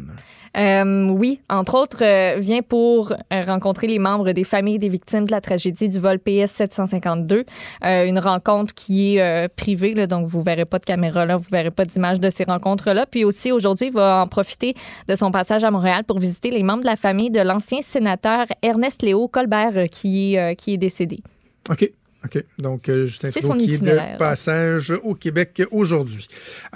Euh, 0.56 1.08
oui, 1.08 1.40
entre 1.48 1.74
autres, 1.74 2.04
euh, 2.04 2.38
vient 2.38 2.62
pour 2.62 3.12
euh, 3.12 3.42
rencontrer 3.42 3.86
les 3.86 3.98
membres 3.98 4.32
des 4.32 4.44
familles 4.44 4.78
des 4.78 4.88
victimes 4.88 5.24
de 5.24 5.30
la 5.30 5.40
tragédie 5.40 5.88
du 5.88 5.98
vol 5.98 6.18
PS 6.18 6.52
752. 6.52 7.44
Euh, 7.84 8.04
une 8.04 8.18
rencontre 8.18 8.74
qui 8.74 9.16
est 9.16 9.22
euh, 9.22 9.48
privée, 9.54 9.94
là, 9.94 10.06
donc 10.06 10.26
vous 10.26 10.42
verrez 10.42 10.64
pas 10.64 10.78
de 10.78 10.84
caméra 10.84 11.24
là, 11.24 11.36
vous 11.36 11.48
verrez 11.50 11.70
pas 11.70 11.84
d'image 11.84 12.20
de 12.20 12.28
ces 12.30 12.44
rencontres-là. 12.44 13.06
Puis 13.06 13.24
aussi, 13.24 13.52
aujourd'hui, 13.52 13.90
va 14.00 14.22
en 14.22 14.26
profiter 14.26 14.74
de 15.08 15.16
son 15.16 15.30
passage 15.30 15.64
à 15.64 15.70
Montréal 15.70 16.04
pour 16.04 16.18
visiter 16.18 16.50
les 16.50 16.62
membres 16.62 16.80
de 16.82 16.86
la 16.86 16.96
famille 16.96 17.30
de 17.30 17.40
l'ancien 17.40 17.80
sénateur 17.82 18.46
Ernest 18.62 19.02
Léo 19.02 19.28
Colbert 19.28 19.72
euh, 19.76 19.86
qui, 19.86 20.34
est, 20.34 20.38
euh, 20.38 20.54
qui 20.54 20.74
est 20.74 20.78
décédé. 20.78 21.20
OK. 21.68 21.90
OK. 22.22 22.44
Donc, 22.58 22.88
euh, 22.90 23.06
Justin 23.06 23.30
Trudeau 23.30 23.46
son 23.46 23.54
qui 23.54 23.70
est 23.72 23.74
itinéraire. 23.76 24.12
de 24.14 24.18
passage 24.18 24.92
au 25.04 25.14
Québec 25.14 25.62
aujourd'hui. 25.70 26.26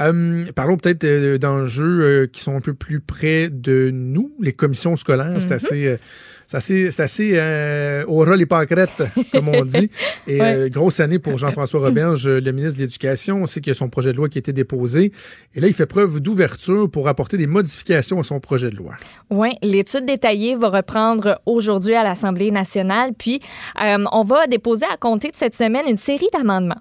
Euh, 0.00 0.44
parlons 0.54 0.78
peut-être 0.78 1.36
d'enjeux 1.36 2.30
qui 2.32 2.40
sont 2.42 2.56
un 2.56 2.60
peu 2.62 2.72
plus 2.72 3.00
près 3.00 3.50
de 3.50 3.90
nous, 3.92 4.32
les 4.40 4.52
commissions 4.52 4.96
scolaires. 4.96 5.36
C'est 5.40 5.50
Mhm. 5.50 5.52
assez, 5.52 5.96
c'est 6.46 6.56
assez, 6.56 6.90
c'est 6.90 7.02
assez 7.02 7.30
euh, 7.34 8.04
au 8.06 8.18
ras 8.18 8.36
les 8.36 8.46
comme 8.46 9.48
on 9.48 9.64
dit. 9.64 9.90
Et 10.26 10.40
Ouais. 10.40 10.56
euh, 10.56 10.68
grosse 10.68 11.00
année 11.00 11.18
pour 11.18 11.38
Jean-François 11.38 11.80
Roberge, 11.80 12.28
le 12.28 12.52
ministre 12.52 12.76
de 12.78 12.82
l'Éducation. 12.84 13.42
On 13.42 13.46
sait 13.46 13.60
qu'il 13.60 13.70
y 13.70 13.76
a 13.76 13.78
son 13.78 13.88
projet 13.88 14.12
de 14.12 14.16
loi 14.16 14.28
qui 14.28 14.38
a 14.38 14.40
été 14.40 14.52
déposé. 14.52 15.12
Et 15.54 15.60
là, 15.60 15.66
il 15.68 15.72
fait 15.74 15.86
preuve 15.86 16.20
d'ouverture 16.20 16.90
pour 16.90 17.08
apporter 17.08 17.36
des 17.36 17.46
modifications 17.46 18.18
à 18.20 18.22
son 18.22 18.40
projet 18.40 18.70
de 18.70 18.76
loi. 18.76 18.94
Oui, 19.30 19.50
l'étude 19.62 20.06
détaillée 20.06 20.54
va 20.54 20.68
reprendre 20.68 21.40
aujourd'hui 21.46 21.94
à 21.94 22.02
l'Assemblée 22.04 22.50
nationale, 22.50 23.12
puis 23.16 23.40
euh, 23.82 24.04
on 24.12 24.24
va 24.24 24.46
déposer 24.46 24.86
à 24.92 24.96
compter 24.96 25.28
de 25.28 25.36
cette 25.36 25.54
semaine 25.54 25.84
une 25.88 25.96
série 25.96 26.28
d'amendements. 26.32 26.80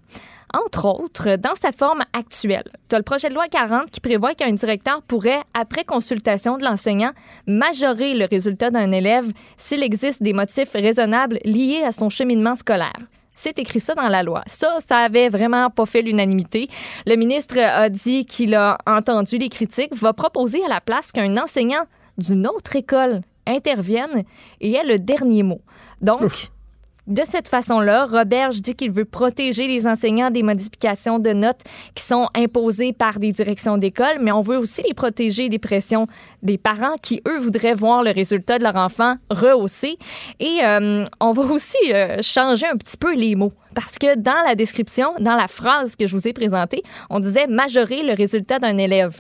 Entre 0.54 0.86
autres, 0.86 1.36
dans 1.38 1.56
sa 1.56 1.72
forme 1.72 2.04
actuelle, 2.14 2.70
tu 2.88 2.95
as 2.95 2.99
le 2.99 3.04
projet 3.04 3.30
de 3.30 3.34
loi 3.34 3.47
40 3.47 3.89
qui 3.89 3.99
prévoit 3.99 4.36
qu'un 4.36 4.51
directeur 4.51 5.01
pourrait, 5.01 5.41
après 5.56 5.84
consultation 5.84 6.58
de 6.58 6.64
l'enseignant, 6.64 7.12
majorer 7.47 8.14
le 8.14 8.28
résultat 8.30 8.70
d'un 8.70 8.91
élève 8.91 9.32
s'il 9.58 9.82
existe 9.82 10.22
des 10.22 10.34
motifs 10.34 10.74
raisonnables 10.74 11.39
liés 11.43 11.82
à 11.84 11.91
son 11.91 12.10
cheminement 12.10 12.54
scolaire. 12.54 12.99
C'est 13.34 13.58
écrit 13.58 13.80
ça 13.80 13.95
dans 13.95 14.10
la 14.10 14.22
loi. 14.22 14.43
Ça, 14.45 14.78
ça 14.80 14.97
avait 14.97 15.30
vraiment 15.30 15.72
pas 15.72 15.88
fait 15.88 16.04
l'unanimité. 16.04 16.70
Le 17.08 17.16
ministre 17.16 17.58
a 17.58 17.89
dit 17.89 18.26
qu'il 18.26 18.54
a 18.54 18.78
entendu 18.86 19.39
les 19.39 19.49
critiques, 19.49 19.95
va 19.95 20.14
proposer 20.14 20.64
à 20.66 20.70
la 20.70 20.82
place 20.82 21.12
qu'un 21.12 21.36
enseignant 21.38 21.86
d'une 22.20 22.45
autre 22.45 22.76
école 22.76 23.22
intervienne 23.47 24.24
et 24.62 24.74
ait 24.74 24.86
le 24.86 24.99
dernier 24.99 25.41
mot. 25.41 25.62
Donc. 25.99 26.51
De 27.08 27.22
cette 27.24 27.49
façon-là, 27.49 28.06
Roberge 28.06 28.62
dit 28.62 28.76
qu'il 28.76 28.91
veut 28.91 29.04
protéger 29.04 29.68
les 29.68 29.88
enseignants 29.88 30.32
des 30.32 30.41
modifications 30.41 31.20
de 31.20 31.32
notes 31.32 31.60
qui 31.95 32.04
sont 32.04 32.30
imposées 32.34 32.93
par 32.93 33.20
des 33.20 33.32
directions 33.32 33.78
d'école, 33.78 34.20
mais 34.22 34.32
on 34.32 34.39
veut 34.39 34.58
aussi 34.58 34.84
les 34.88 34.93
protéger 34.93 35.49
des 35.49 35.60
pressions 35.60 36.08
des 36.43 36.58
parents 36.58 36.95
qui, 37.01 37.22
eux, 37.28 37.39
voudraient 37.39 37.74
voir 37.74 38.04
le 38.04 38.12
résultat 38.12 38.58
de 38.58 38.64
leur 38.64 38.78
enfant 38.78 39.16
rehaussé. 39.30 39.97
Et 40.39 40.60
euh, 40.64 41.04
on 41.20 41.34
va 41.34 41.43
aussi 41.43 41.93
euh, 41.93 42.22
changer 42.22 42.68
un 42.68 42.78
petit 42.78 42.97
peu 42.97 43.14
les 43.14 43.36
mots. 43.36 43.51
Parce 43.76 43.97
que 43.97 44.16
dans 44.16 44.41
la 44.47 44.56
description, 44.56 45.14
dans 45.20 45.36
la 45.36 45.47
phrase 45.47 45.95
que 45.95 46.08
je 46.08 46.16
vous 46.16 46.28
ai 46.28 46.34
présentée, 46.34 46.84
on 47.10 47.20
disait 47.20 47.47
majorer 47.47 48.04
le 48.04 48.14
résultat 48.14 48.60
d'un 48.60 48.78
élève 48.78 49.20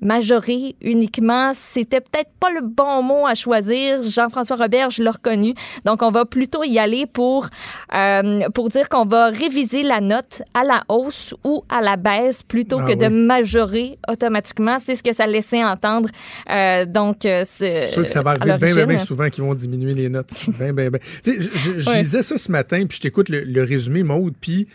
majorer 0.00 0.76
uniquement, 0.80 1.52
c'était 1.54 2.00
peut-être 2.00 2.30
pas 2.40 2.50
le 2.50 2.60
bon 2.62 3.02
mot 3.02 3.26
à 3.26 3.34
choisir. 3.34 4.02
Jean-François 4.02 4.56
Robert, 4.56 4.90
je 4.90 5.02
l'ai 5.02 5.10
reconnu. 5.10 5.54
Donc, 5.84 6.02
on 6.02 6.10
va 6.10 6.24
plutôt 6.24 6.64
y 6.64 6.78
aller 6.78 7.06
pour, 7.06 7.48
euh, 7.94 8.48
pour 8.54 8.68
dire 8.68 8.88
qu'on 8.88 9.04
va 9.04 9.26
réviser 9.26 9.82
la 9.82 10.00
note 10.00 10.42
à 10.54 10.64
la 10.64 10.84
hausse 10.88 11.34
ou 11.44 11.64
à 11.68 11.80
la 11.80 11.96
baisse 11.96 12.42
plutôt 12.42 12.78
Ah 12.80 12.86
que 12.92 12.96
de 12.96 13.08
majorer 13.08 13.98
automatiquement. 14.08 14.78
C'est 14.78 14.94
ce 14.96 15.02
que 15.02 15.12
ça 15.12 15.26
laissait 15.26 15.62
entendre. 15.64 16.08
Euh, 16.52 16.84
donc, 16.86 17.24
euh, 17.24 17.42
c'est. 17.44 17.82
Je 17.82 17.84
suis 17.86 17.92
sûr 17.94 18.02
que 18.04 18.10
ça 18.10 18.22
va 18.22 18.30
arriver 18.32 18.56
bien, 18.58 18.74
bien, 18.74 18.86
bien 18.86 18.98
souvent 18.98 19.28
qu'ils 19.28 19.44
vont 19.44 19.54
diminuer 19.54 19.94
les 19.94 20.08
notes. 20.08 20.30
Ben, 20.58 20.72
ben, 20.72 20.90
ben. 20.90 21.00
Tu 21.24 21.40
sais, 21.40 21.40
je, 21.40 21.58
je- 21.58 21.78
je 21.78 21.90
Ouais. 21.90 21.98
lisais 21.98 22.22
ça 22.22 22.36
ce 22.36 22.50
matin, 22.52 22.84
puis 22.86 22.96
je 22.96 23.02
t'écoute 23.02 23.28
le, 23.28 23.40
le 23.44 23.62
résumé, 23.64 24.02
Maude, 24.02 24.34
puis 24.40 24.66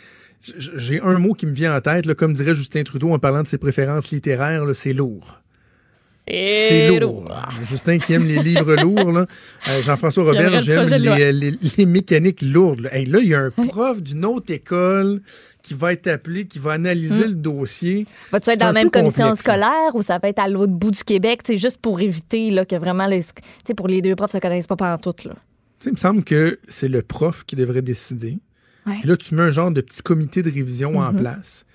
j'ai 0.58 1.02
un 1.02 1.18
mot 1.20 1.34
qui 1.34 1.46
me 1.46 1.54
vient 1.54 1.76
en 1.76 1.82
tête, 1.82 2.06
là, 2.06 2.16
comme 2.16 2.34
dirait 2.34 2.54
Justin 2.54 2.84
Trudeau 2.84 3.12
en 3.14 3.20
parlant 3.20 3.41
de 3.43 3.48
ses 3.48 3.58
préférences 3.58 4.12
littéraires, 4.12 4.64
c'est 4.74 4.93
lourd. 4.93 5.41
C'est 6.28 7.00
lourd. 7.00 7.30
Justin 7.70 8.00
qui 8.00 8.14
aime 8.14 8.26
les 8.26 8.41
livres 8.41 8.76
lourds, 8.82 9.12
là. 9.12 9.28
Euh, 9.70 9.84
Jean-François 9.84 10.24
Robert, 10.24 10.60
j'aime 10.62 10.88
loi. 11.04 11.18
les, 11.20 11.32
les- 11.34 11.58
les 11.78 11.86
mécaniques 11.86 12.41
lourdes. 12.41 12.80
Là, 12.82 12.96
Hey, 12.96 13.06
il 13.08 13.28
y 13.28 13.36
a 13.36 13.41
un 13.41 13.52
prof 13.52 14.02
d'une 14.02 14.26
autre 14.26 14.52
école 14.52 15.22
qui 15.62 15.76
va 15.76 15.93
être 15.93 16.08
appelé, 16.08 16.46
qui 16.46 16.58
va 16.58 16.72
analyser 16.74 17.28
le 17.28 17.36
dossier. 17.36 18.06
Va-tu 18.32 18.50
être 18.50 18.60
dans 18.60 18.68
la 18.68 18.74
même 18.74 18.89
commission 18.89 19.26
complexe, 19.26 19.41
scolaire 19.41 19.96
ou 19.96 20.02
ça 20.02 20.18
va 20.18 20.30
être 20.30 20.39
à 20.39 20.48
l'autre 20.48 20.74
bout 20.74 20.91
du 20.91 21.04
Québec, 21.04 21.41
c'est 21.46 21.58
juste 21.58 21.78
pour 21.78 22.00
éviter 22.00 22.50
là, 22.50 22.66
que 22.66 22.76
vraiment, 22.76 23.06
les, 23.08 23.22
pour 23.78 23.88
les 23.88 24.02
deux 24.02 24.16
profs 24.16 24.32
se 24.32 24.38
connaissent 24.39 24.68
pas 24.68 24.76
pendant 24.76 24.98
tout. 24.98 25.14
Là? 25.28 25.34
Tu 25.80 25.84
sais, 25.86 25.89
il 25.89 25.93
me 25.93 25.98
semble 25.98 26.24
que 26.24 26.60
c'est 26.68 26.88
le 26.88 27.04
prof 27.04 27.43
qui 27.46 27.56
devrait 27.56 27.82
décider. 27.84 28.39
Ouais. 28.86 28.99
Et 29.03 29.07
là, 29.07 29.17
tu 29.17 29.33
mets 29.36 29.41
un 29.43 29.51
genre 29.51 29.71
de 29.71 29.81
petit 29.81 30.01
comité 30.01 30.41
de 30.41 30.49
révision 30.51 30.97
en 30.99 31.11
Mhm. 31.13 31.19
place 31.19 31.65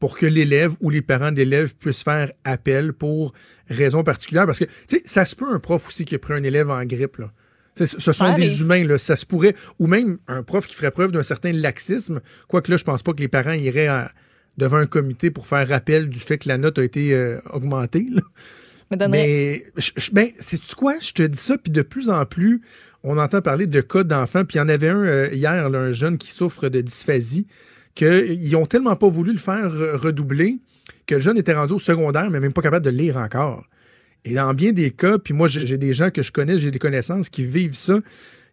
pour 0.00 0.16
que 0.16 0.26
l'élève 0.26 0.72
ou 0.80 0.90
les 0.90 1.02
parents 1.02 1.32
d'élèves 1.32 1.74
puissent 1.76 2.02
faire 2.02 2.32
appel 2.44 2.92
pour 2.92 3.32
raison 3.68 4.02
particulière. 4.04 4.46
Parce 4.46 4.58
que, 4.58 4.64
tu 4.64 4.72
sais, 4.88 5.02
ça 5.04 5.24
se 5.24 5.34
peut 5.36 5.46
un 5.52 5.58
prof 5.58 5.86
aussi 5.88 6.04
qui 6.04 6.14
a 6.14 6.18
pris 6.18 6.34
un 6.34 6.42
élève 6.42 6.70
en 6.70 6.84
grippe, 6.84 7.18
là. 7.18 7.32
Ce 7.74 7.86
sont 8.12 8.34
des 8.34 8.60
humains, 8.60 8.84
là. 8.84 8.98
Ça 8.98 9.16
se 9.16 9.24
pourrait. 9.24 9.54
Ou 9.78 9.86
même 9.86 10.18
un 10.28 10.42
prof 10.42 10.66
qui 10.66 10.74
ferait 10.74 10.90
preuve 10.90 11.10
d'un 11.10 11.22
certain 11.22 11.52
laxisme. 11.52 12.20
Quoique 12.46 12.70
là, 12.70 12.76
je 12.76 12.84
pense 12.84 13.02
pas 13.02 13.12
que 13.14 13.20
les 13.20 13.28
parents 13.28 13.52
iraient 13.52 13.86
à- 13.86 14.10
devant 14.58 14.76
un 14.76 14.86
comité 14.86 15.30
pour 15.30 15.46
faire 15.46 15.66
rappel 15.66 16.10
du 16.10 16.18
fait 16.18 16.36
que 16.36 16.48
la 16.48 16.58
note 16.58 16.78
a 16.78 16.84
été 16.84 17.14
euh, 17.14 17.40
augmentée, 17.50 18.06
là. 18.10 18.20
Mais, 19.10 19.64
ben, 20.12 20.28
sais-tu 20.38 20.74
quoi? 20.74 20.94
Je 21.00 21.12
te 21.12 21.22
dis 21.22 21.38
ça, 21.38 21.58
puis 21.58 21.72
de 21.72 21.82
plus 21.82 22.10
en 22.10 22.24
plus, 22.26 22.62
on 23.02 23.18
entend 23.18 23.40
parler 23.42 23.66
de 23.66 23.80
cas 23.80 24.04
d'enfants. 24.04 24.44
Puis 24.44 24.56
il 24.56 24.58
y 24.58 24.62
en 24.62 24.68
avait 24.68 24.88
un 24.88 25.04
euh, 25.04 25.28
hier, 25.32 25.66
un 25.66 25.92
jeune 25.92 26.18
qui 26.18 26.30
souffre 26.30 26.68
de 26.68 26.80
dysphasie, 26.80 27.46
qu'ils 27.94 28.56
ont 28.56 28.66
tellement 28.66 28.96
pas 28.96 29.08
voulu 29.08 29.32
le 29.32 29.38
faire 29.38 29.70
redoubler 30.00 30.58
que 31.06 31.16
le 31.16 31.20
jeune 31.20 31.36
était 31.36 31.54
rendu 31.54 31.74
au 31.74 31.78
secondaire, 31.78 32.30
mais 32.30 32.40
même 32.40 32.52
pas 32.52 32.62
capable 32.62 32.84
de 32.84 32.90
lire 32.90 33.16
encore. 33.16 33.64
Et 34.24 34.34
dans 34.34 34.54
bien 34.54 34.72
des 34.72 34.90
cas, 34.90 35.18
puis 35.18 35.34
moi, 35.34 35.48
j'ai 35.48 35.78
des 35.78 35.92
gens 35.92 36.10
que 36.10 36.22
je 36.22 36.30
connais, 36.30 36.56
j'ai 36.56 36.70
des 36.70 36.78
connaissances 36.78 37.28
qui 37.28 37.44
vivent 37.44 37.74
ça, 37.74 37.98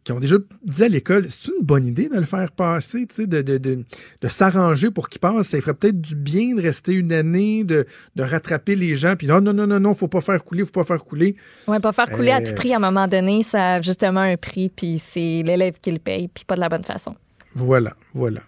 qui 0.03 0.11
ont 0.13 0.19
déjà 0.19 0.37
dit 0.63 0.83
à 0.83 0.87
l'école, 0.87 1.25
c'est 1.29 1.49
une 1.49 1.63
bonne 1.63 1.85
idée 1.85 2.09
de 2.09 2.15
le 2.15 2.25
faire 2.25 2.51
passer, 2.51 3.05
tu 3.05 3.15
sais, 3.15 3.27
de, 3.27 3.41
de, 3.41 3.57
de, 3.57 3.83
de 4.21 4.27
s'arranger 4.27 4.89
pour 4.91 5.09
qu'il 5.09 5.19
passe. 5.19 5.49
Ça 5.49 5.59
ferait 5.61 5.73
peut-être 5.73 5.99
du 5.99 6.15
bien 6.15 6.55
de 6.55 6.61
rester 6.61 6.93
une 6.93 7.11
année, 7.13 7.63
de, 7.63 7.85
de 8.15 8.23
rattraper 8.23 8.75
les 8.75 8.95
gens. 8.95 9.15
Puis 9.17 9.27
non, 9.27 9.41
non, 9.41 9.53
non, 9.53 9.67
non, 9.67 9.79
non, 9.79 9.93
faut 9.93 10.07
pas 10.07 10.21
faire 10.21 10.43
couler, 10.43 10.63
faut 10.63 10.71
pas 10.71 10.83
faire 10.85 11.03
couler. 11.03 11.35
Ouais, 11.67 11.79
pas 11.79 11.91
faire 11.91 12.09
couler 12.09 12.31
à 12.31 12.39
Euh, 12.39 12.45
tout 12.45 12.55
prix 12.55 12.73
à 12.73 12.77
un 12.77 12.79
moment 12.79 13.07
donné, 13.07 13.43
ça 13.43 13.73
a 13.75 13.81
justement 13.81 14.21
un 14.21 14.37
prix, 14.37 14.69
puis 14.69 14.99
c'est 14.99 15.43
l'élève 15.45 15.79
qui 15.81 15.91
le 15.91 15.99
paye, 15.99 16.27
puis 16.29 16.45
pas 16.45 16.55
de 16.55 16.61
la 16.61 16.69
bonne 16.69 16.85
façon. 16.85 17.15
Voilà, 17.53 17.95
voilà. 18.13 18.41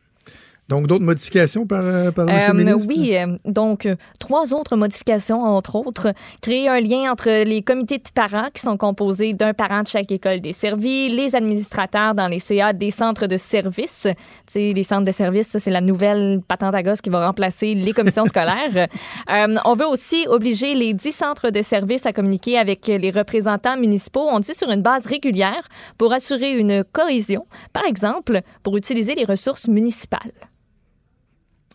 Donc, 0.72 0.88
d'autres 0.88 1.04
modifications 1.04 1.68
par, 1.68 1.82
euh, 1.84 2.12
par 2.12 2.30
M. 2.30 2.40
Euh, 2.40 2.48
le 2.54 2.64
ministre? 2.64 2.94
oui, 2.96 3.18
euh, 3.18 3.36
donc 3.44 3.90
trois 4.22 4.54
autres 4.54 4.78
modifications, 4.78 5.44
entre 5.44 5.76
autres. 5.76 6.14
Créer 6.42 6.70
un 6.70 6.80
lien 6.80 7.12
entre 7.12 7.44
les 7.44 7.62
comités 7.62 7.98
de 7.98 8.10
parents 8.16 8.48
qui 8.54 8.62
sont 8.62 8.78
composés 8.78 9.34
d'un 9.34 9.54
parent 9.54 9.82
de 9.82 9.90
chaque 9.90 10.10
école 10.14 10.40
desservie, 10.40 11.10
les 11.10 11.36
administrateurs 11.36 12.16
dans 12.16 12.30
les 12.30 12.40
CA 12.40 12.72
des 12.72 12.90
centres 12.90 13.28
de 13.28 13.36
services. 13.36 14.08
Tu 14.48 14.54
sais, 14.54 14.72
les 14.74 14.84
centres 14.84 15.06
de 15.06 15.12
services, 15.12 15.48
ça, 15.48 15.60
c'est 15.60 15.72
la 15.72 15.82
nouvelle 15.82 16.40
patente 16.48 16.74
à 16.74 16.84
gosse 16.84 17.02
qui 17.02 17.10
va 17.10 17.26
remplacer 17.28 17.76
les 17.76 17.92
commissions 17.92 18.26
scolaires. 18.34 18.88
Euh, 19.30 19.56
on 19.66 19.74
veut 19.76 19.88
aussi 19.88 20.26
obliger 20.30 20.74
les 20.74 20.94
dix 20.94 21.12
centres 21.12 21.50
de 21.50 21.62
services 21.62 22.06
à 22.06 22.14
communiquer 22.14 22.58
avec 22.58 22.88
les 22.88 23.12
représentants 23.12 23.76
municipaux, 23.76 24.26
on 24.30 24.40
dit 24.40 24.56
sur 24.56 24.72
une 24.72 24.82
base 24.82 25.06
régulière, 25.06 25.68
pour 25.98 26.14
assurer 26.14 26.54
une 26.54 26.86
cohésion. 26.94 27.46
Par 27.74 27.84
exemple, 27.86 28.40
pour 28.64 28.78
utiliser 28.78 29.16
les 29.16 29.26
ressources 29.26 29.68
municipales. 29.68 30.32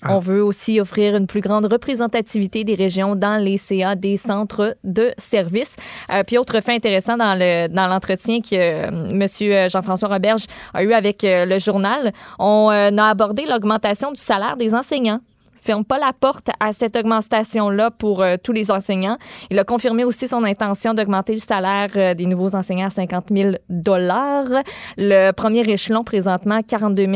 On 0.05 0.19
veut 0.19 0.43
aussi 0.43 0.79
offrir 0.81 1.17
une 1.17 1.27
plus 1.27 1.41
grande 1.41 1.65
représentativité 1.65 2.65
des 2.65 2.75
régions 2.75 3.17
dans 3.17 3.43
les 3.43 3.57
CA 3.57 3.95
des 3.95 4.17
centres 4.17 4.77
de 4.85 5.13
services. 5.17 5.77
Euh, 6.13 6.23
puis 6.25 6.39
autre 6.39 6.61
fait 6.61 6.75
intéressant 6.75 7.17
dans 7.17 7.35
le 7.39 7.69
dans 7.69 7.87
l'entretien 7.87 8.41
que 8.41 8.55
euh, 8.55 8.91
Monsieur 8.91 9.69
Jean-François 9.69 10.09
Roberge 10.09 10.45
a 10.75 10.83
eu 10.83 10.93
avec 10.93 11.25
euh, 11.25 11.47
le 11.47 11.59
journal, 11.59 12.13
on 12.39 12.71
euh, 12.71 12.91
a 12.97 13.09
abordé 13.09 13.45
l'augmentation 13.47 14.13
du 14.13 14.21
salaire 14.21 14.57
des 14.57 14.75
enseignants 14.75 15.21
ferme 15.67 15.85
pas 15.85 15.99
la 15.99 16.13
porte 16.13 16.49
à 16.61 16.73
cette 16.73 16.97
augmentation-là 16.97 17.91
pour 17.91 18.23
euh, 18.23 18.37
tous 18.43 18.53
les 18.53 18.71
enseignants. 18.71 19.19
Il 19.51 19.59
a 19.59 19.65
confirmé 19.65 20.05
aussi 20.05 20.29
son 20.29 20.45
intention 20.45 20.95
d'augmenter 20.95 21.33
le 21.33 21.41
salaire 21.41 21.91
euh, 21.97 22.15
des 22.15 22.27
nouveaux 22.27 22.55
enseignants 22.55 22.87
à 22.87 22.91
50 22.91 23.27
000 23.31 23.51
Le 23.69 25.31
premier 25.33 25.69
échelon, 25.69 26.05
présentement, 26.05 26.61
42 26.63 27.07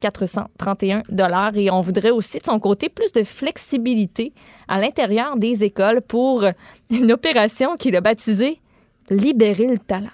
431 0.00 1.02
Et 1.54 1.70
on 1.70 1.80
voudrait 1.80 2.10
aussi, 2.10 2.38
de 2.38 2.44
son 2.44 2.60
côté, 2.60 2.90
plus 2.90 3.10
de 3.12 3.22
flexibilité 3.22 4.34
à 4.68 4.78
l'intérieur 4.78 5.36
des 5.36 5.64
écoles 5.64 6.00
pour 6.06 6.44
une 6.90 7.10
opération 7.10 7.76
qu'il 7.76 7.96
a 7.96 8.00
baptisée 8.02 8.60
Libérer 9.10 9.66
le 9.66 9.78
talent. 9.78 10.08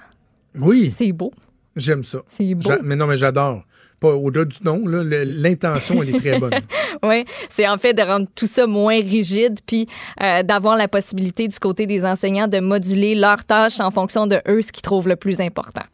Oui, 0.59 0.93
C'est 0.97 1.12
beau. 1.12 1.32
j'aime 1.76 2.03
ça. 2.03 2.18
C'est 2.28 2.55
beau. 2.55 2.70
Mais 2.82 2.97
non, 2.97 3.07
mais 3.07 3.16
j'adore. 3.16 3.62
Pas 4.01 4.14
au-delà 4.14 4.46
du 4.46 4.57
nom, 4.64 4.82
l'intention, 4.86 6.03
elle 6.03 6.14
est 6.14 6.18
très 6.18 6.38
bonne. 6.38 6.53
Oui, 7.03 7.24
c'est 7.48 7.66
en 7.66 7.78
fait 7.78 7.94
de 7.94 8.03
rendre 8.03 8.26
tout 8.34 8.46
ça 8.46 8.66
moins 8.66 9.01
rigide, 9.01 9.59
puis 9.66 9.86
euh, 10.20 10.42
d'avoir 10.42 10.76
la 10.76 10.86
possibilité 10.88 11.48
du 11.48 11.59
côté 11.59 11.86
des 11.86 12.05
enseignants 12.05 12.48
de 12.48 12.61
moduler 12.61 13.14
leurs 13.14 13.44
tâches 13.44 13.80
en 13.80 13.90
fonction 13.90 14.26
de 14.26 14.40
eux, 14.48 14.61
ce 14.61 14.70
qu'ils 14.70 14.82
trouvent 14.82 15.09
le 15.09 15.16
plus 15.16 15.40
important. 15.40 15.84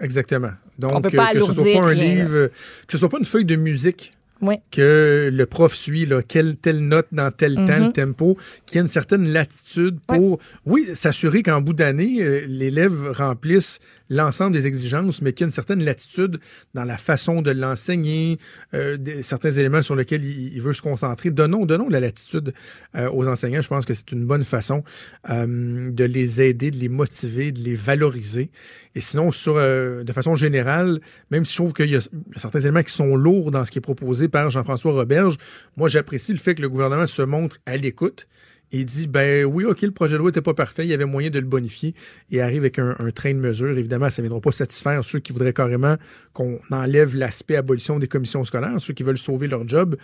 Exactement. 0.00 0.52
Donc, 0.78 0.92
On 0.94 1.00
peut 1.00 1.10
pas 1.10 1.30
euh, 1.30 1.40
que 1.40 1.44
ce 1.44 1.52
soit 1.52 1.64
pas 1.64 1.78
un 1.80 1.86
rien, 1.86 2.14
livre, 2.14 2.34
euh, 2.34 2.48
que 2.48 2.92
ce 2.92 2.98
soit 2.98 3.08
pas 3.08 3.18
une 3.18 3.24
feuille 3.24 3.44
de 3.44 3.56
musique 3.56 4.10
Oui. 4.42 4.56
que 4.70 5.30
le 5.32 5.46
prof 5.46 5.74
suit, 5.74 6.04
là, 6.06 6.20
quelle 6.22 6.56
telle 6.56 6.80
note 6.86 7.06
dans 7.12 7.30
tel 7.30 7.54
temps, 7.54 7.62
Mhm. 7.78 7.86
le 7.86 7.92
tempo, 7.92 8.36
qu'il 8.66 8.76
y 8.76 8.78
a 8.78 8.82
une 8.82 8.88
certaine 8.88 9.28
latitude 9.28 9.98
pour, 10.06 10.38
oui, 10.66 10.84
s'assurer 10.94 11.42
qu'en 11.42 11.60
bout 11.62 11.72
d'année, 11.72 12.18
euh, 12.22 12.44
l'élève 12.46 13.10
remplisse 13.12 13.78
l'ensemble 14.10 14.52
des 14.52 14.66
exigences, 14.66 15.20
mais 15.22 15.32
qu'il 15.32 15.44
y 15.44 15.46
a 15.46 15.48
une 15.48 15.52
certaine 15.52 15.82
latitude 15.82 16.38
dans 16.74 16.84
la 16.84 16.96
façon 16.98 17.42
de 17.42 17.50
l'enseigner, 17.50 18.36
euh, 18.74 18.96
certains 19.22 19.50
éléments 19.50 19.82
sur 19.82 19.96
lesquels 19.96 20.24
il, 20.24 20.54
il 20.54 20.60
veut 20.62 20.72
se 20.74 20.82
concentrer. 20.82 21.30
Donnons, 21.30 21.66
donnons 21.66 21.88
la 21.88 21.98
latitude 22.00 22.52
euh, 22.94 23.10
aux 23.10 23.26
enseignants. 23.26 23.62
Je 23.62 23.68
pense 23.68 23.84
que 23.86 23.94
c'est 23.94 24.12
une 24.12 24.24
bonne 24.26 24.44
façon 24.44 24.84
de 25.28 26.04
les 26.04 26.40
aider, 26.42 26.70
de 26.70 26.76
les 26.76 26.88
motiver, 26.88 27.52
de 27.52 27.60
les 27.60 27.74
valoriser. 27.74 28.50
Et 28.94 29.00
sinon, 29.00 29.32
sur, 29.32 29.54
de 29.56 30.12
façon 30.12 30.36
générale, 30.36 31.00
même 31.30 31.44
si 31.44 31.52
je 31.52 31.58
trouve 31.58 31.72
qu'il 31.72 31.90
y 31.90 31.96
a 31.96 32.00
certains 32.36 32.60
éléments 32.60 32.82
qui 32.82 32.92
sont 32.92 33.16
lourds 33.16 33.50
dans 33.50 33.64
ce 33.64 33.70
qui 33.70 33.78
est 33.78 33.82
proposé 33.82 34.25
par 34.28 34.50
Jean-François 34.50 34.92
Roberge, 34.92 35.36
moi, 35.76 35.88
j'apprécie 35.88 36.32
le 36.32 36.38
fait 36.38 36.54
que 36.54 36.62
le 36.62 36.68
gouvernement 36.68 37.06
se 37.06 37.22
montre 37.22 37.58
à 37.66 37.76
l'écoute 37.76 38.26
et 38.72 38.84
dit, 38.84 39.06
ben 39.06 39.44
oui, 39.44 39.64
OK, 39.64 39.82
le 39.82 39.90
projet 39.90 40.14
de 40.14 40.18
loi 40.18 40.28
n'était 40.28 40.42
pas 40.42 40.54
parfait, 40.54 40.84
il 40.84 40.88
y 40.88 40.94
avait 40.94 41.04
moyen 41.04 41.30
de 41.30 41.38
le 41.38 41.46
bonifier 41.46 41.94
et 42.30 42.40
arrive 42.40 42.62
avec 42.62 42.78
un, 42.78 42.94
train 43.14 43.32
de 43.32 43.38
mesures. 43.38 43.78
Évidemment, 43.78 44.10
ça 44.10 44.22
ne 44.22 44.26
viendra 44.26 44.40
pas 44.40 44.52
satisfaire 44.52 45.04
ceux 45.04 45.20
qui 45.20 45.32
voudraient 45.32 45.52
carrément 45.52 45.96
qu'on 46.32 46.58
enlève 46.70 47.14
l'aspect 47.14 47.56
abolition 47.56 47.98
des 47.98 48.08
commissions 48.08 48.42
scolaires, 48.44 48.80
ceux 48.80 48.92
qui 48.92 49.02
veulent 49.02 49.18
sauver 49.18 49.46
leur 49.46 49.68
job. 49.68 49.96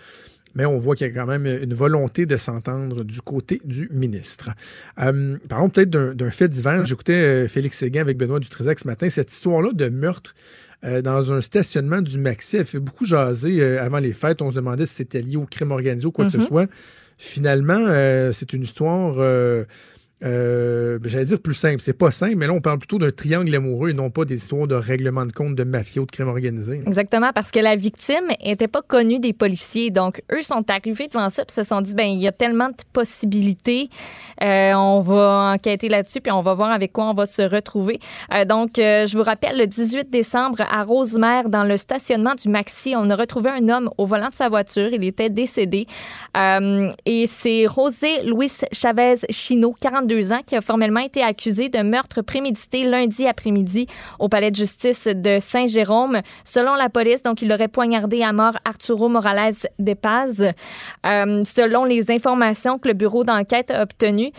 Mais 0.55 0.67
on 0.67 0.79
voit 0.79 0.95
qu'il 0.95 1.07
y 1.07 1.11
a 1.11 1.13
quand 1.15 1.27
même 1.27 1.47
une 1.47 1.73
volonté 1.73 2.27
de 2.27 2.37
s'entendre 2.37 3.05
du 3.05 3.23
côté 3.23 3.63
du 3.65 3.89
ministre. 3.91 4.51
Euh, 5.01 5.39
parlons 5.49 5.71
peut-être 5.71 5.89
d'un 5.89 6.15
d'un 6.15 6.31
fait 6.31 6.49
divers. 6.49 6.85
J'écoutais 6.85 7.15
euh, 7.15 7.49
Félix 7.49 7.79
Séguin 7.79 8.03
avec 8.03 8.19
Benoît 8.19 8.39
Dutrisac 8.39 8.79
ce 8.79 8.87
matin. 8.87 9.09
Cette 9.09 9.33
histoire-là 9.33 9.73
de 9.73 9.89
meurtre 9.89 10.35
euh, 10.85 11.03
dans 11.03 11.33
un 11.33 11.41
stationnement 11.41 12.03
du 12.03 12.19
Maxi, 12.19 12.57
elle 12.57 12.65
fait 12.65 12.81
beaucoup 12.81 13.07
jaser 13.07 13.61
euh, 13.63 13.83
avant 13.83 13.99
les 13.99 14.13
fêtes. 14.13 14.43
On 14.43 14.51
se 14.51 14.57
demandait 14.57 14.87
si 14.87 14.95
c'était 14.95 15.23
lié 15.23 15.37
au 15.37 15.47
crime 15.47 15.71
organisé 15.71 16.07
ou 16.07 16.13
quoi 16.13 16.25
que 16.27 16.33
ce 16.33 16.39
Mhm. 16.39 16.47
soit. 16.47 16.67
Finalement, 17.19 17.79
euh, 17.87 18.33
c'est 18.33 18.53
une 18.53 18.63
histoire, 18.63 19.15
euh, 20.25 20.99
ben, 20.99 21.09
j'allais 21.09 21.25
dire 21.25 21.41
plus 21.41 21.55
simple. 21.55 21.81
C'est 21.81 21.93
pas 21.93 22.11
simple, 22.11 22.37
mais 22.37 22.47
là, 22.47 22.53
on 22.53 22.61
parle 22.61 22.79
plutôt 22.79 22.99
d'un 22.99 23.11
triangle 23.11 23.55
amoureux 23.55 23.91
et 23.91 23.95
non 23.95 24.11
pas 24.11 24.25
des 24.25 24.37
histoires 24.37 24.67
de 24.67 24.75
règlement 24.75 25.27
de 25.27 25.33
compte 25.33 25.55
de 25.55 25.65
mafia 25.65 26.03
ou 26.03 26.07
de 26.07 26.11
crime 26.11 26.29
organisé. 26.29 26.83
Exactement, 26.87 27.33
parce 27.35 27.51
que 27.51 27.59
la 27.59 27.77
victime 27.77 28.31
était 28.41 28.69
pas 28.69 28.83
connue 28.83 29.19
des 29.19 29.33
policiers. 29.33 29.91
Donc, 29.91 30.23
eux 30.33 30.43
sont 30.43 30.63
arrivés 30.71 31.09
devant 31.09 31.29
ça 31.31 31.45
puis 31.45 31.55
se 31.55 31.65
sont 31.65 31.81
dit, 31.81 31.95
ben 31.95 32.07
il 32.07 32.21
y 32.21 32.29
a 32.29 32.33
tellement 32.33 32.69
de 32.69 32.75
possibilités. 32.93 33.89
Euh, 34.43 34.73
on 34.75 35.01
va 35.01 35.53
enquêter 35.55 35.89
là-dessus 35.89 36.21
puis 36.21 36.33
on 36.33 36.43
va 36.43 36.55
voir 36.55 36.71
avec 36.71 36.93
quoi 36.93 37.11
on 37.11 37.15
va 37.15 37.27
se 37.27 37.43
retrouver. 37.43 37.99
Euh, 38.33 38.45
donc, 38.45 38.73
je 38.77 39.17
vous 39.17 39.25
rappelle, 39.25 39.59
le 39.59 39.67
18 39.67 40.11
décembre, 40.11 40.61
à 40.61 40.85
Rosemère, 40.85 41.49
dans 41.49 41.65
le 41.65 41.77
stationnement 41.77 42.35
du 42.35 42.49
Maxi, 42.49 42.95
on 42.97 43.11
a 43.11 43.17
retrouvé 43.17 43.51
un 43.51 43.69
homme 43.69 43.91
au 43.99 44.07
volant 44.07 44.29
de 44.29 44.35
sa 44.35 44.49
voiture. 44.49 44.91
Il 44.93 45.05
était 45.05 45.31
décédé. 45.31 45.87
Et 46.35 47.27
c'est 47.27 47.67
José 47.75 48.23
Luis 48.25 48.53
Chavez 48.73 49.17
Chino, 49.31 49.75
42 49.81 50.12
qui 50.47 50.57
a 50.57 50.61
formellement 50.61 51.01
été 51.01 51.23
accusé 51.23 51.69
de 51.69 51.79
meurtre 51.79 52.23
prémédité 52.23 52.85
lundi 52.85 53.27
après-midi 53.27 53.87
au 54.19 54.29
palais 54.29 54.51
de 54.51 54.57
justice 54.57 55.07
de 55.07 55.39
Saint-Jérôme. 55.39 56.21
Selon 56.45 56.75
la 56.75 56.89
police, 56.89 57.23
donc, 57.23 57.43
il 57.43 57.53
aurait 57.53 57.69
poignardé 57.69 58.23
à 58.23 58.33
mort 58.33 58.55
Arturo 58.65 59.09
Morales 59.09 59.55
de 59.79 59.95
Paz. 59.95 60.53
Euh, 61.07 61.43
selon 61.45 61.85
les 61.85 62.11
informations 62.11 62.79
que 62.79 62.89
le 62.89 62.95
bureau 62.95 63.25
d'enquête 63.25 63.71
a 63.71 63.83
obtenues, 63.83 64.33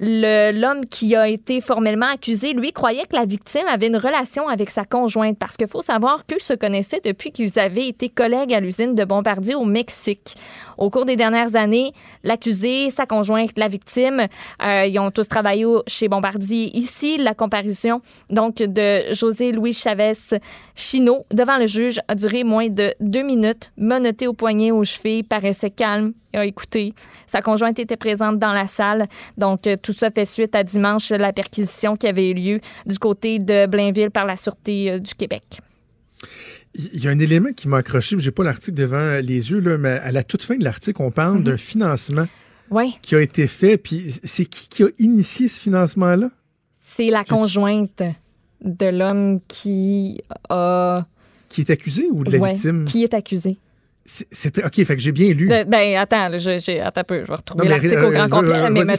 l'homme 0.00 0.84
qui 0.86 1.14
a 1.14 1.28
été 1.28 1.60
formellement 1.60 2.08
accusé, 2.08 2.54
lui, 2.54 2.72
croyait 2.72 3.04
que 3.04 3.16
la 3.16 3.26
victime 3.26 3.66
avait 3.68 3.88
une 3.88 3.96
relation 3.96 4.48
avec 4.48 4.70
sa 4.70 4.84
conjointe 4.84 5.38
parce 5.38 5.56
qu'il 5.56 5.68
faut 5.68 5.82
savoir 5.82 6.24
qu'eux 6.26 6.38
se 6.38 6.54
connaissaient 6.54 7.00
depuis 7.04 7.32
qu'ils 7.32 7.58
avaient 7.58 7.86
été 7.86 8.08
collègues 8.08 8.54
à 8.54 8.60
l'usine 8.60 8.94
de 8.94 9.04
Bombardier 9.04 9.54
au 9.54 9.64
Mexique. 9.64 10.34
Au 10.78 10.88
cours 10.88 11.04
des 11.04 11.16
dernières 11.16 11.54
années, 11.54 11.92
l'accusé, 12.24 12.90
sa 12.90 13.04
conjointe, 13.04 13.58
la 13.58 13.68
victime, 13.68 14.26
euh, 14.62 14.86
ils 14.86 14.98
ont 14.98 15.10
tous 15.10 15.28
travaillé 15.28 15.66
chez 15.86 16.08
Bombardier. 16.08 16.76
Ici, 16.76 17.18
la 17.18 17.34
comparution 17.34 18.00
donc 18.30 18.56
de 18.56 19.12
José 19.12 19.52
Louis 19.52 19.74
Chavez 19.74 20.12
Chino 20.74 21.24
devant 21.30 21.58
le 21.58 21.66
juge 21.66 22.00
a 22.08 22.14
duré 22.14 22.44
moins 22.44 22.68
de 22.68 22.94
deux 23.00 23.22
minutes. 23.22 23.72
Menotté 23.76 24.26
au 24.26 24.32
poignet, 24.32 24.70
aux 24.70 24.84
chevilles, 24.84 25.22
paraissait 25.22 25.70
calme 25.70 26.14
a 26.32 26.44
écouté. 26.44 26.94
Sa 27.26 27.42
conjointe 27.42 27.78
était 27.78 27.96
présente 27.96 28.38
dans 28.38 28.52
la 28.52 28.66
salle. 28.66 29.06
Donc, 29.38 29.66
euh, 29.66 29.76
tout 29.82 29.92
ça 29.92 30.10
fait 30.10 30.24
suite 30.24 30.54
à 30.54 30.62
dimanche, 30.64 31.10
la 31.10 31.32
perquisition 31.32 31.96
qui 31.96 32.06
avait 32.06 32.30
eu 32.30 32.34
lieu 32.34 32.60
du 32.86 32.98
côté 32.98 33.38
de 33.38 33.66
Blainville 33.66 34.10
par 34.10 34.26
la 34.26 34.36
Sûreté 34.36 34.90
euh, 34.92 34.98
du 34.98 35.14
Québec. 35.14 35.60
Il 36.74 37.02
y 37.02 37.08
a 37.08 37.10
un 37.10 37.18
élément 37.18 37.52
qui 37.52 37.66
m'a 37.68 37.78
accroché, 37.78 38.16
j'ai 38.18 38.30
pas 38.30 38.44
l'article 38.44 38.76
devant 38.76 39.16
les 39.22 39.50
yeux, 39.50 39.58
là, 39.58 39.76
mais 39.76 39.98
à 40.02 40.12
la 40.12 40.22
toute 40.22 40.42
fin 40.44 40.56
de 40.56 40.62
l'article, 40.62 41.02
on 41.02 41.10
parle 41.10 41.42
d'un 41.42 41.56
financement 41.56 42.26
qui 43.02 43.16
a 43.16 43.20
été 43.20 43.48
fait. 43.48 43.76
Puis 43.76 44.20
c'est 44.22 44.44
qui 44.44 44.68
qui 44.68 44.84
a 44.84 44.88
initié 44.98 45.48
ce 45.48 45.58
financement-là? 45.60 46.30
c'est 46.82 47.10
la 47.10 47.24
conjointe 47.24 48.02
de 48.62 48.86
l'homme 48.86 49.40
qui 49.48 50.20
a... 50.48 51.04
Qui 51.48 51.62
est 51.62 51.70
accusé 51.70 52.08
ou 52.10 52.24
de 52.24 52.32
la 52.32 52.38
Ouais, 52.38 52.52
victime? 52.52 52.84
qui 52.84 53.04
est 53.04 53.14
accusé. 53.14 53.56
C'était 54.04 54.64
OK, 54.64 54.82
fait 54.82 54.96
que 54.96 55.02
j'ai 55.02 55.12
bien 55.12 55.32
lu. 55.32 55.46
De- 55.46 55.64
ben, 55.64 55.96
attends, 55.96 56.28
là, 56.30 56.38
je- 56.38 56.80
attends 56.80 57.02
un 57.02 57.04
peu, 57.04 57.22
je 57.22 57.28
vais 57.28 57.34
retrouver 57.36 57.68
l'article 57.68 57.96
au 57.98 58.08
euh, 58.08 58.10
grand 58.10 58.24
euh, 58.24 58.28
complet. 58.28 58.54
euh, 58.58 58.70
mais 58.70 58.80
me, 58.80 58.94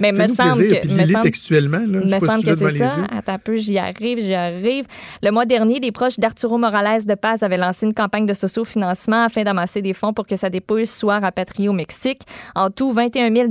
mais 0.00 0.12
me 0.12 0.26
semble 0.34 0.56
plaisir, 0.56 0.80
que... 0.80 0.88
me 0.88 1.06
semble- 1.06 1.22
textuellement. 1.22 1.78
Là. 1.78 2.00
Me 2.20 2.26
semble 2.26 2.44
que 2.44 2.54
c'est 2.54 2.78
ça. 2.78 3.06
Attends 3.16 3.32
un 3.34 3.38
peu, 3.38 3.56
j'y 3.56 3.78
arrive, 3.78 4.18
j'y 4.20 4.34
arrive. 4.34 4.84
Le 5.22 5.30
mois 5.30 5.46
dernier, 5.46 5.80
les 5.80 5.92
proches 5.92 6.18
d'Arturo 6.18 6.58
Morales 6.58 7.04
de 7.06 7.14
Paz 7.14 7.42
avaient 7.42 7.56
lancé 7.56 7.86
une 7.86 7.94
campagne 7.94 8.26
de 8.26 8.34
socio-financement 8.34 9.24
afin 9.24 9.44
d'amasser 9.44 9.80
des 9.80 9.94
fonds 9.94 10.12
pour 10.12 10.26
que 10.26 10.36
sa 10.36 10.50
dépouille 10.50 10.86
soit 10.86 11.20
rapatriée 11.20 11.68
au 11.68 11.72
Mexique. 11.72 12.22
En 12.54 12.68
tout, 12.70 12.92
21 12.92 13.32
000 13.32 13.48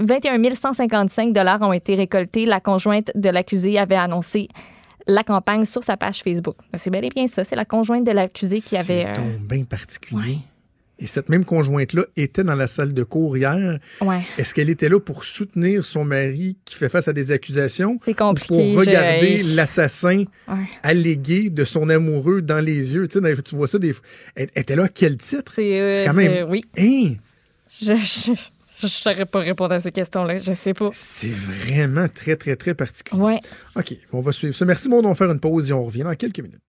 21 0.00 0.54
155 0.54 1.32
dollars 1.32 1.60
ont 1.62 1.72
été 1.72 1.94
récoltés. 1.94 2.46
La 2.46 2.60
conjointe 2.60 3.10
de 3.14 3.28
l'accusé 3.28 3.78
avait 3.78 3.94
annoncé 3.96 4.48
la 5.06 5.24
campagne 5.24 5.64
sur 5.64 5.82
sa 5.84 5.96
page 5.96 6.22
Facebook. 6.22 6.56
C'est 6.74 6.90
bel 6.90 7.04
et 7.04 7.08
bien 7.08 7.26
ça. 7.28 7.44
C'est 7.44 7.56
la 7.56 7.64
conjointe 7.64 8.04
de 8.06 8.12
l'accusé 8.12 8.60
qui 8.60 8.76
avait... 8.76 9.06
C'est 9.14 9.20
euh, 9.20 9.36
bien 9.48 9.64
particulier. 9.64 10.38
Et 10.98 11.06
cette 11.06 11.28
même 11.30 11.44
conjointe-là 11.44 12.04
était 12.16 12.44
dans 12.44 12.54
la 12.54 12.68
salle 12.68 12.94
de 12.94 13.02
cours 13.02 13.36
hier. 13.36 13.80
Ouais. 14.00 14.22
Est-ce 14.38 14.54
qu'elle 14.54 14.70
était 14.70 14.88
là 14.88 15.00
pour 15.00 15.24
soutenir 15.24 15.84
son 15.84 16.04
mari 16.04 16.56
qui 16.64 16.76
fait 16.76 16.88
face 16.88 17.08
à 17.08 17.12
des 17.12 17.32
accusations? 17.32 17.98
C'est 18.04 18.14
compliqué, 18.14 18.54
Ou 18.54 18.74
pour 18.74 18.80
regarder 18.80 19.38
je- 19.38 19.56
l'assassin 19.56 20.24
Ouais. 20.46 20.68
allégué 20.84 21.50
de 21.50 21.64
son 21.64 21.88
amoureux 21.88 22.40
dans 22.40 22.60
les 22.60 22.94
yeux? 22.94 23.08
Tu, 23.08 23.18
sais, 23.20 23.42
tu 23.42 23.56
vois 23.56 23.66
ça 23.66 23.78
des 23.78 23.92
fois. 23.92 24.04
Elle 24.36 24.48
était 24.54 24.76
là 24.76 24.84
à 24.84 24.88
quel 24.88 25.16
titre? 25.16 25.52
C'est, 25.56 25.80
euh, 25.80 26.06
quand 26.06 26.14
même. 26.14 26.48
oui. 26.48 26.62
Hein? 26.78 27.14
Je, 27.68 27.94
je, 27.94 28.32
je 28.86 28.92
saurais 28.92 29.26
pas 29.26 29.40
répondre 29.40 29.72
à 29.74 29.80
ces 29.80 29.92
questions-là. 29.92 30.38
Je 30.38 30.54
sais 30.54 30.74
pas. 30.74 30.90
C'est 30.92 31.30
vraiment 31.32 32.08
très, 32.08 32.36
très, 32.36 32.56
très 32.56 32.74
particulier. 32.74 33.20
Ouais. 33.20 33.40
OK, 33.76 33.94
on 34.12 34.20
va 34.20 34.32
suivre 34.32 34.54
ça. 34.54 34.64
Merci, 34.64 34.88
mon 34.88 34.98
on 35.04 35.08
va 35.08 35.14
faire 35.14 35.30
une 35.30 35.40
pause 35.40 35.70
et 35.70 35.72
on 35.72 35.84
revient 35.84 36.02
dans 36.02 36.14
quelques 36.14 36.40
minutes. 36.40 36.60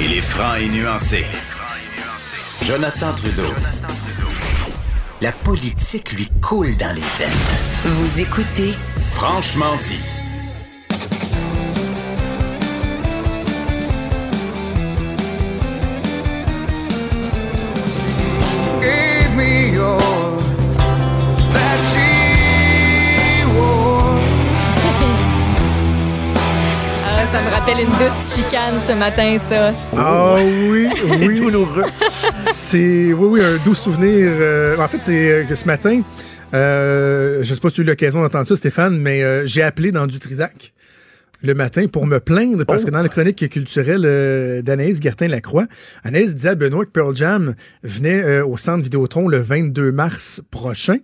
Il 0.00 0.12
est 0.12 0.20
franc 0.20 0.56
et 0.56 0.68
nuancé. 0.68 1.24
Jonathan 2.62 3.12
Trudeau. 3.14 3.54
La 5.22 5.32
politique 5.32 6.12
lui 6.12 6.28
coule 6.42 6.76
dans 6.76 6.94
les 6.94 7.00
veines. 7.00 7.94
Vous 7.94 8.20
écoutez 8.20 8.72
Franchement 9.10 9.76
dit. 9.82 10.13
Ça 27.34 27.42
me 27.42 27.50
rappelle 27.50 27.80
une 27.80 27.90
douce 27.90 28.36
chicane 28.36 28.74
ce 28.86 28.92
matin, 28.92 29.36
ça. 29.50 29.74
Ah 29.96 30.36
oui, 30.38 30.88
oui. 31.20 31.34
douloureux. 31.40 31.82
C'est 32.52 33.12
oui, 33.12 33.14
oui, 33.14 33.40
un 33.44 33.56
doux 33.64 33.74
souvenir. 33.74 34.28
euh, 34.30 34.76
en 34.78 34.86
fait, 34.86 34.98
c'est 35.02 35.32
euh, 35.32 35.42
que 35.42 35.56
ce 35.56 35.64
matin, 35.66 36.00
euh, 36.54 37.42
je 37.42 37.52
sais 37.52 37.60
pas 37.60 37.70
si 37.70 37.74
tu 37.76 37.80
as 37.80 37.84
eu 37.84 37.86
l'occasion 37.88 38.22
d'entendre 38.22 38.46
ça, 38.46 38.54
Stéphane, 38.54 38.96
mais 38.98 39.24
euh, 39.24 39.46
j'ai 39.46 39.62
appelé 39.62 39.90
dans 39.90 40.06
du 40.06 40.20
Trisac 40.20 40.72
le 41.42 41.54
matin 41.54 41.86
pour 41.88 42.06
me 42.06 42.20
plaindre 42.20 42.64
parce 42.64 42.84
que 42.84 42.90
dans 42.90 43.02
la 43.02 43.08
chronique 43.08 43.48
culturelle 43.50 44.04
euh, 44.04 44.62
d'Anaïs 44.62 45.00
Gertin-Lacroix, 45.02 45.66
Anaïs 46.04 46.36
disait 46.36 46.50
à 46.50 46.54
Benoît 46.54 46.84
que 46.84 46.90
Pearl 46.90 47.16
Jam 47.16 47.54
venait 47.82 48.22
euh, 48.22 48.46
au 48.46 48.56
centre 48.56 48.84
Vidéotron 48.84 49.26
le 49.26 49.38
22 49.40 49.90
mars 49.90 50.40
prochain. 50.52 50.98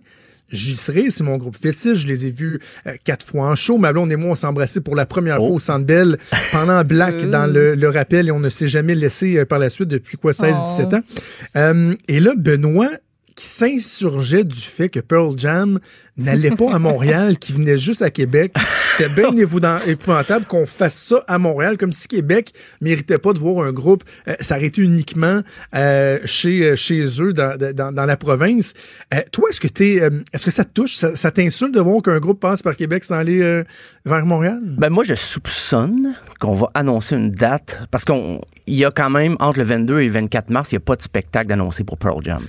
J'y 0.51 0.75
serai, 0.75 1.09
c'est 1.11 1.23
mon 1.23 1.37
groupe 1.37 1.55
fétiche. 1.55 1.99
Je 1.99 2.07
les 2.07 2.27
ai 2.27 2.31
vus 2.31 2.59
euh, 2.87 2.93
quatre 3.03 3.25
fois 3.25 3.47
en 3.47 3.55
show. 3.55 3.77
Ma 3.77 3.93
blonde 3.93 4.11
et 4.11 4.15
moi, 4.15 4.31
on 4.31 4.35
s'est 4.35 4.47
embrassés 4.47 4.81
pour 4.81 4.95
la 4.95 5.05
première 5.05 5.37
fois 5.37 5.49
au 5.49 5.59
Centre 5.59 5.85
Bell 5.85 6.17
pendant 6.51 6.83
Black 6.83 7.29
dans 7.29 7.51
le, 7.51 7.75
le 7.75 7.89
rappel 7.89 8.27
et 8.27 8.31
on 8.31 8.39
ne 8.39 8.49
s'est 8.49 8.67
jamais 8.67 8.95
laissé 8.95 9.37
euh, 9.37 9.45
par 9.45 9.59
la 9.59 9.69
suite 9.69 9.89
depuis 9.89 10.17
quoi, 10.17 10.31
16-17 10.31 10.95
ans. 10.95 11.01
Euh, 11.55 11.95
et 12.07 12.19
là, 12.19 12.33
Benoît 12.35 12.89
qui 13.35 13.45
s'insurgeait 13.45 14.43
du 14.43 14.59
fait 14.59 14.89
que 14.89 14.99
Pearl 14.99 15.37
Jam 15.37 15.79
n'allait 16.17 16.51
pas 16.51 16.73
à 16.73 16.79
Montréal, 16.79 17.37
qui 17.37 17.53
venait 17.53 17.77
juste 17.77 18.01
à 18.01 18.09
Québec. 18.09 18.53
C'était 18.97 19.09
bien 19.09 19.35
épouvantable 19.87 20.45
qu'on 20.45 20.65
fasse 20.65 20.95
ça 20.95 21.23
à 21.27 21.37
Montréal, 21.37 21.77
comme 21.77 21.91
si 21.91 22.07
Québec 22.07 22.53
méritait 22.81 23.17
pas 23.17 23.33
de 23.33 23.39
voir 23.39 23.65
un 23.65 23.71
groupe 23.71 24.03
euh, 24.27 24.35
s'arrêter 24.39 24.81
uniquement 24.81 25.41
euh, 25.75 26.19
chez, 26.25 26.63
euh, 26.63 26.75
chez 26.75 27.05
eux 27.21 27.33
dans, 27.33 27.57
dans, 27.57 27.93
dans 27.93 28.05
la 28.05 28.17
province. 28.17 28.73
Euh, 29.13 29.21
toi, 29.31 29.49
est-ce 29.49 29.59
que 29.59 29.67
t'es, 29.67 30.01
est-ce 30.33 30.45
que 30.45 30.51
ça 30.51 30.63
te 30.63 30.71
touche, 30.73 30.95
ça, 30.95 31.15
ça 31.15 31.31
t'insulte 31.31 31.73
de 31.73 31.81
voir 31.81 32.01
qu'un 32.01 32.19
groupe 32.19 32.39
passe 32.39 32.61
par 32.61 32.75
Québec 32.75 33.03
sans 33.03 33.15
aller 33.15 33.63
vers 34.05 34.25
Montréal? 34.25 34.59
Ben 34.63 34.89
moi, 34.89 35.03
je 35.03 35.15
soupçonne 35.15 36.13
qu'on 36.39 36.55
va 36.55 36.69
annoncer 36.73 37.15
une 37.15 37.31
date 37.31 37.81
parce 37.91 38.05
qu'on 38.05 38.41
il 38.67 38.75
y 38.75 38.85
a 38.85 38.91
quand 38.91 39.09
même 39.09 39.35
entre 39.39 39.59
le 39.59 39.65
22 39.65 39.99
et 39.99 40.05
le 40.05 40.11
24 40.11 40.49
mars, 40.49 40.71
il 40.71 40.75
n'y 40.75 40.77
a 40.77 40.81
pas 40.81 40.95
de 40.95 41.01
spectacle 41.01 41.47
d'annoncé 41.47 41.83
pour 41.83 41.97
Pearl 41.97 42.23
Jam. 42.23 42.41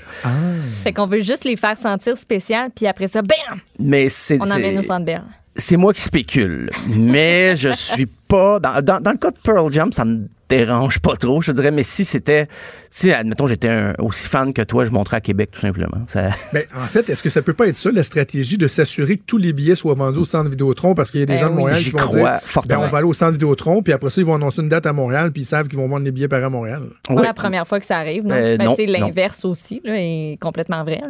Fait 0.83 0.93
qu'on 0.93 1.07
veut 1.07 1.21
juste 1.21 1.45
les 1.45 1.57
faire 1.57 1.77
sentir 1.79 2.17
spécial, 2.17 2.71
puis 2.75 2.87
après 2.87 3.09
ça, 3.09 3.23
bam! 3.23 3.61
Mais 3.79 4.09
c'est 4.09 4.39
On 4.41 4.51
emmène 4.51 4.79
au 4.79 4.83
Centre 4.83 5.05
Bell. 5.05 5.23
c'est 5.55 5.77
moi 5.77 5.93
qui 5.93 6.01
spécule. 6.03 6.71
Mais 6.89 7.55
je 7.57 7.73
suis 7.75 8.07
pas 8.07 8.59
dans, 8.59 8.81
dans, 8.83 9.01
dans 9.01 9.13
le 9.13 9.19
cas 9.19 9.31
de 9.31 9.39
Pearl 9.43 9.73
Jam, 9.73 9.93
ça 9.93 10.05
me 10.05 10.27
dérange 10.57 10.99
pas 11.01 11.17
trop, 11.17 11.41
je 11.43 11.53
dirais. 11.53 11.71
Mais 11.71 11.83
si 11.83 12.05
c'était, 12.05 12.49
si 12.91 13.13
admettons 13.13 13.47
j'étais 13.47 13.93
aussi 13.99 14.29
fan 14.29 14.53
que 14.53 14.63
toi, 14.63 14.85
je 14.85 14.91
monterais 14.91 15.19
à 15.19 15.21
Québec 15.21 15.51
tout 15.53 15.61
simplement. 15.61 15.99
Ça, 16.09 16.31
Ben, 16.53 16.63
en 16.77 16.87
fait, 16.87 17.09
est-ce 17.11 17.23
que 17.23 17.29
ça 17.29 17.43
peut 17.43 17.55
pas 17.55 17.67
être 17.69 17.77
ça, 17.77 17.91
la 17.91 18.03
stratégie 18.03 18.59
de 18.59 18.67
s'assurer 18.67 19.17
que 19.17 19.23
tous 19.27 19.39
les 19.39 19.53
billets 19.53 19.75
soient 19.75 19.95
vendus 19.95 20.19
au 20.21 20.25
centre 20.25 20.51
Vidéotron? 20.51 20.95
Parce 20.95 21.11
qu'il 21.11 21.21
y 21.21 21.23
a 21.23 21.27
des 21.27 21.35
Ben 21.35 21.41
gens 21.41 21.51
de. 21.51 21.55
Montréal 21.55 21.79
qui 21.79 21.91
vont 21.91 21.99
crois 21.99 22.31
dire 22.33 22.41
fortement. 22.45 22.81
ben, 22.81 22.87
on 22.87 22.89
va 22.91 22.99
aller 22.99 23.07
au 23.07 23.15
centre 23.15 23.33
Vidéotron, 23.33 23.83
puis 23.83 23.93
après 23.93 24.11
ça, 24.11 24.21
ils 24.21 24.27
vont 24.27 24.35
annoncer 24.35 24.63
une 24.63 24.69
date 24.69 24.87
à 24.87 24.93
Montréal, 24.93 25.33
puis 25.33 25.43
ils 25.43 25.47
savent 25.47 25.69
qu'ils 25.69 25.79
vont 25.79 25.89
vendre 25.89 26.05
les 26.05 26.11
billets 26.13 26.29
par 26.29 26.43
à 26.43 26.51
Montréal. 26.51 26.83
Pas 27.09 27.15
Ouais. 27.15 27.23
la 27.23 27.35
première 27.35 27.67
fois 27.67 27.81
que 27.81 27.87
ça 27.87 27.99
arrive, 27.99 28.25
non? 28.27 28.35
Euh, 28.35 28.57
Ben, 28.57 28.65
non, 28.67 28.75
tu 28.75 28.85
sais, 28.87 28.93
non. 28.99 29.07
l'inverse 29.07 29.45
aussi, 29.45 29.81
là, 29.85 29.95
est 29.97 30.39
complètement 30.41 30.83
vrai. 30.85 30.99
là. 31.03 31.09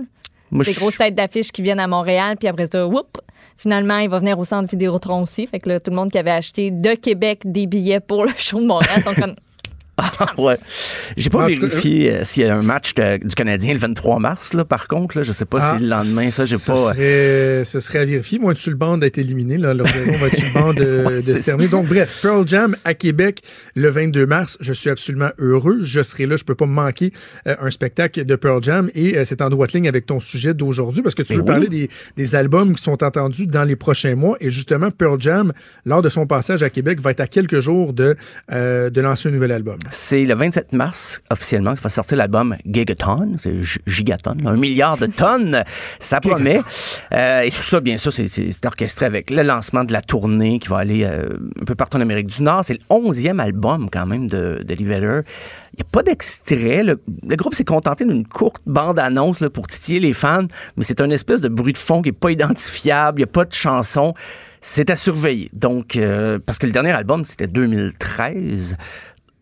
Moi, 0.51 0.65
Des 0.65 0.75
grosses 0.75 0.99
têtes 0.99 1.15
d'affiches 1.15 1.51
qui 1.51 1.63
viennent 1.63 1.81
à 1.81 1.87
Montréal, 1.87 2.37
puis 2.39 2.47
après 2.47 2.67
ça, 2.71 2.87
whoop! 2.87 3.19
Finalement, 3.63 3.99
il 3.99 4.09
va 4.09 4.19
venir 4.19 4.37
au 4.41 4.45
centre 4.45 4.69
Vidéotron 4.69 5.23
aussi. 5.23 5.47
Fait 5.47 5.61
que 5.61 5.69
là, 5.69 5.79
tout 5.79 5.93
le 5.93 5.97
monde 5.97 6.11
qui 6.11 6.19
avait 6.19 6.33
acheté 6.33 6.73
de 6.73 6.97
Québec 6.97 7.43
des 7.45 7.69
billets 7.69 8.01
pour 8.01 8.25
le 8.25 8.33
show 8.37 8.59
de 8.59 8.67
Montréal. 8.67 9.05
ouais. 10.39 10.59
J'ai 11.17 11.31
pas 11.31 11.45
En 11.45 11.47
vérifié 11.47 12.13
euh, 12.13 12.25
s'il 12.25 12.45
y 12.45 12.47
a 12.47 12.57
un 12.57 12.63
match 12.63 12.95
de- 12.95 13.19
du 13.19 13.35
Canadien 13.35 13.73
le 13.75 13.79
23 13.79 14.19
mars, 14.19 14.55
là, 14.55 14.65
par 14.65 14.89
contre. 14.89 15.17
Là, 15.17 15.23
je 15.23 15.33
sais 15.33 15.45
pas 15.45 15.59
Ah, 15.61 15.75
si 15.77 15.83
le 15.83 15.89
lendemain, 15.89 16.31
ça, 16.31 16.45
j'ai 16.47 16.57
pas. 16.59 16.93
euh, 16.99 17.63
Serait, 17.65 17.65
ce 17.65 17.81
serait 17.81 17.99
à 18.01 18.05
vérifier. 18.05 18.39
Moi, 18.39 18.55
sur 18.55 18.71
le 18.71 18.77
banc 18.77 18.99
d'être 18.99 19.19
éliminé. 19.19 19.59
Là, 19.59 19.75
leur 19.75 19.87
saison 19.87 20.13
va 20.13 20.27
être 20.27 20.37
sur 20.37 20.47
le 20.47 20.61
banc 20.61 20.73
de, 20.75 20.83
Ouais, 21.07 21.17
de 21.17 21.21
c'est 21.23 21.41
se 21.41 21.47
terminer. 21.47 21.69
Donc, 21.69 21.87
bref, 21.89 22.19
Pearl 22.23 22.47
Jam 22.47 22.77
à 22.85 22.95
Québec 22.95 23.41
le 23.77 23.89
22 23.91 24.27
mars. 24.27 24.57
Je 24.61 24.73
suis 24.73 24.91
absolument 24.91 25.31
heureux. 25.39 25.79
Je 25.81 26.03
serai 26.03 26.27
là. 26.27 26.37
Je 26.37 26.45
peux 26.45 26.55
pas 26.55 26.67
me 26.67 26.73
manquer 26.73 27.13
euh, 27.47 27.55
un 27.61 27.71
spectacle 27.71 28.25
de 28.25 28.37
Pearl 28.37 28.63
Jam. 28.63 28.91
Et 28.95 29.17
euh, 29.19 29.25
c'est 29.27 29.43
en 29.43 29.51
droite 29.51 29.73
ligne 29.73 29.89
avec 29.89 30.07
ton 30.07 30.21
sujet 30.21 30.55
d'aujourd'hui 30.55 31.03
parce 31.03 31.15
que 31.15 31.23
tu 31.23 31.31
Ben 31.31 31.37
veux 31.37 31.43
oui. 31.43 31.47
parler 31.47 31.69
des, 31.69 31.89
des 32.17 32.35
albums 32.35 32.75
qui 32.75 32.83
sont 32.83 33.03
entendus 33.05 33.47
dans 33.47 33.65
les 33.65 33.77
prochains 33.77 34.15
mois. 34.15 34.37
Et 34.41 34.51
justement, 34.51 34.91
Pearl 34.91 35.21
Jam, 35.21 35.53
lors 35.87 36.03
de 36.03 36.09
son 36.09 36.27
passage 36.27 36.63
à 36.63 36.71
Québec, 36.71 37.01
va 37.01 37.11
être 37.11 37.21
à 37.21 37.27
quelques 37.27 37.61
jours 37.61 37.93
de, 37.93 38.17
euh, 38.53 38.91
de 38.91 39.01
lancer 39.01 39.29
un 39.29 39.33
nouvel 39.33 39.53
album. 39.53 39.79
C'est 39.95 40.25
le 40.25 40.35
27 40.35 40.73
mars, 40.73 41.21
officiellement, 41.31 41.75
que 41.75 41.81
va 41.81 41.91
sortir 41.91 42.17
l'album 42.17 42.57
Gigaton. 42.65 43.37
C'est 43.39 43.61
gi- 43.63 43.79
gigaton, 43.87 44.37
un 44.47 44.57
milliard 44.57 44.97
de 44.97 45.05
tonnes. 45.05 45.65
Ça 45.99 46.19
promet. 46.19 46.63
Euh, 47.13 47.43
et 47.43 47.51
tout 47.51 47.63
ça, 47.63 47.79
bien 47.81 47.99
sûr, 47.99 48.11
c'est- 48.11 48.65
orchestré 48.67 49.05
avec 49.05 49.29
le 49.29 49.43
lancement 49.43 49.85
de 49.85 49.93
la 49.93 50.01
tournée 50.01 50.59
qui 50.59 50.69
va 50.69 50.79
aller 50.79 51.05
euh, 51.05 51.29
un 51.61 51.65
peu 51.67 51.75
partout 51.75 51.99
en 51.99 52.01
Amérique 52.01 52.29
du 52.29 52.43
Nord. 52.43 52.63
C'est 52.65 52.73
le 52.75 52.81
11e 52.89 53.39
album, 53.39 53.91
quand 53.91 54.07
même, 54.07 54.29
de, 54.29 54.65
de. 54.67 54.75
Il 54.79 55.77
n'y 55.79 55.83
a 55.83 55.91
pas 55.93 56.03
d'extrait. 56.03 56.83
Le, 56.83 56.99
le 57.29 57.37
groupe 57.37 57.55
s'est 57.55 57.65
contenté 57.65 58.05
d'une 58.07 58.27
courte 58.27 58.63
bande-annonce 58.67 59.45
pour 59.53 59.67
titiller 59.67 60.01
les 60.01 60.13
fans, 60.15 60.47
mais 60.77 60.85
c'est 60.85 61.01
un 61.03 61.11
espèce 61.11 61.41
de 61.43 61.49
bruit 61.49 61.75
de 61.75 61.79
fond 61.79 62.01
qui 62.03 62.09
n'est 62.09 62.13
pas 62.13 62.31
identifiable. 62.31 63.21
Il 63.21 63.25
n'y 63.25 63.29
a 63.29 63.33
pas 63.33 63.45
de 63.45 63.53
chanson. 63.53 64.15
C'est 64.61 64.91
à 64.91 64.97
surveiller. 64.97 65.51
Donc, 65.53 65.97
euh, 65.97 66.39
parce 66.45 66.59
que 66.59 66.67
le 66.67 66.73
dernier 66.73 66.93
album, 66.93 67.25
c'était 67.27 67.47
2013. 67.49 68.77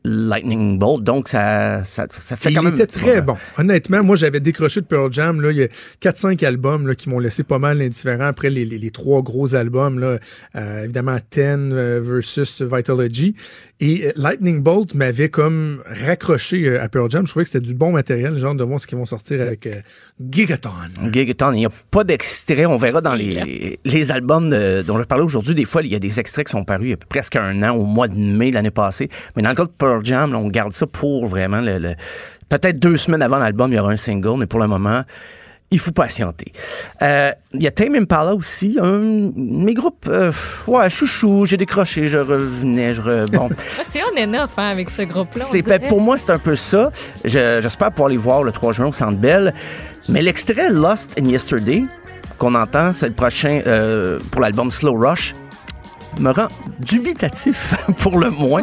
Lightning 0.05 0.78
Bolt, 0.78 1.05
donc 1.05 1.28
ça, 1.28 1.84
ça, 1.84 2.07
ça 2.20 2.36
fait 2.36 2.51
Et 2.51 2.55
quand 2.55 2.62
il 2.62 2.64
même... 2.64 2.74
était 2.74 2.86
très 2.86 3.20
bon. 3.20 3.36
Honnêtement, 3.59 4.03
moi, 4.03 4.16
j'avais 4.16 4.40
décroché 4.40 4.80
de 4.80 4.86
Pearl 4.86 5.12
Jam. 5.12 5.40
Là, 5.40 5.51
il 5.51 5.59
y 5.59 5.62
a 5.62 5.66
4-5 6.03 6.44
albums 6.46 6.86
là, 6.88 6.94
qui 6.94 7.09
m'ont 7.09 7.18
laissé 7.18 7.42
pas 7.42 7.59
mal 7.59 7.80
indifférent 7.82 8.24
après 8.24 8.48
les, 8.51 8.64
les, 8.64 8.78
les 8.78 8.90
trois 8.90 9.22
gros 9.22 9.55
albums. 9.55 9.98
Là, 9.98 10.18
euh, 10.57 10.84
évidemment, 10.84 11.18
Ten 11.28 11.72
euh, 11.72 12.01
versus 12.03 12.62
Vitalogy. 12.62 13.34
Et 13.82 14.07
euh, 14.07 14.12
Lightning 14.16 14.61
Bolt 14.62 14.94
m'avait 14.94 15.28
comme 15.28 15.82
raccroché 15.86 16.78
à 16.78 16.88
Pearl 16.88 17.11
Jam. 17.11 17.26
Je 17.26 17.32
trouvais 17.32 17.44
que 17.44 17.51
c'était 17.51 17.66
du 17.66 17.74
bon 17.74 17.92
matériel, 17.92 18.36
genre 18.38 18.55
de 18.55 18.64
voir 18.64 18.80
ce 18.80 18.86
qu'ils 18.86 18.98
vont 18.98 19.07
sortir 19.07 19.40
avec 19.40 19.66
euh, 19.66 19.80
Gigaton. 20.30 20.70
Gigaton, 21.12 21.53
il 21.53 21.57
n'y 21.61 21.66
a 21.66 21.70
pas 21.90 22.05
d'extrait. 22.05 22.66
On 22.66 22.76
verra 22.76 23.01
dans 23.01 23.14
les, 23.14 23.78
les 23.84 24.12
albums 24.12 24.51
de- 24.51 24.82
dont 24.82 24.98
je 24.98 25.05
parlais 25.05 25.24
aujourd'hui. 25.24 25.55
Des 25.55 25.64
fois, 25.64 25.82
il 25.82 25.88
y 25.92 25.94
a 25.94 25.98
des 25.98 26.20
extraits 26.20 26.46
qui 26.46 26.53
sont 26.53 26.64
parus 26.64 26.86
il 26.86 26.90
y 26.90 26.94
a 26.94 26.96
presque 26.96 27.36
un 27.36 27.62
an, 27.62 27.74
au 27.74 27.84
mois 27.84 28.09
de 28.09 28.14
mai 28.16 28.51
l'année 28.51 28.70
passée. 28.70 29.09
Mais 29.36 29.42
dans 29.42 29.48
le 29.51 29.55
cas 29.55 29.64
de 29.64 29.70
Pearl 29.70 29.89
Jam, 30.03 30.32
là, 30.32 30.38
on 30.38 30.49
garde 30.49 30.72
ça 30.72 30.86
pour 30.86 31.26
vraiment 31.26 31.61
le... 31.61 31.78
le- 31.78 31.95
Peut-être 32.49 32.78
deux 32.80 32.97
semaines 32.97 33.22
avant 33.22 33.38
l'album, 33.38 33.72
il 33.72 33.76
y 33.76 33.78
aura 33.78 33.93
un 33.93 33.97
single, 33.97 34.36
mais 34.38 34.47
pour 34.47 34.59
le 34.59 34.66
moment, 34.66 35.03
il 35.70 35.78
faut 35.78 35.93
patienter. 35.93 36.51
Euh, 37.01 37.30
Il 37.55 37.62
y 37.62 37.68
a 37.68 37.70
Tame 37.70 37.95
Impala 37.95 38.34
aussi, 38.34 38.76
un 38.82 38.99
de 38.99 39.32
mes 39.36 39.72
groupes, 39.74 40.07
euh, 40.09 40.32
ouais, 40.66 40.91
chouchou, 40.91 41.47
j'ai 41.47 41.57
décroché, 41.57 42.09
je 42.09 42.18
revenais, 42.18 42.93
je 42.93 43.01
re... 43.01 43.26
Bon, 43.30 43.49
Ah, 43.78 43.82
c'est 43.88 44.01
on 44.12 44.20
enough 44.20 44.49
hein, 44.57 44.66
avec 44.66 44.91
ce 44.91 45.03
groupe-là. 45.03 45.45
c'est 45.45 45.62
ben, 45.62 45.80
pour 45.88 46.01
moi 46.01 46.18
c'est 46.18 46.32
un 46.32 46.38
peu 46.41 46.57
ça. 46.57 46.91
Je- 47.24 47.61
J'espère 47.62 47.93
pouvoir 47.93 48.09
les 48.09 48.16
voir 48.16 48.43
le 48.43 48.51
3 48.51 48.72
juin 48.72 48.86
au 48.88 48.93
Centre 48.93 49.18
Bell. 49.18 49.55
Mais 50.09 50.20
l'extrait 50.22 50.70
Lost 50.70 51.20
in 51.20 51.26
Yesterday 51.26 51.84
qu'on 52.38 52.57
entend, 52.57 52.93
c'est 52.93 53.07
le 53.09 53.14
prochain 53.14 53.61
euh, 53.68 54.18
pour 54.32 54.41
l'album 54.41 54.72
Slow 54.72 54.95
Rush, 54.99 55.34
me 56.18 56.32
rend 56.32 56.49
dubitatif 56.80 57.76
pour 57.99 58.18
le 58.18 58.30
moins. 58.30 58.62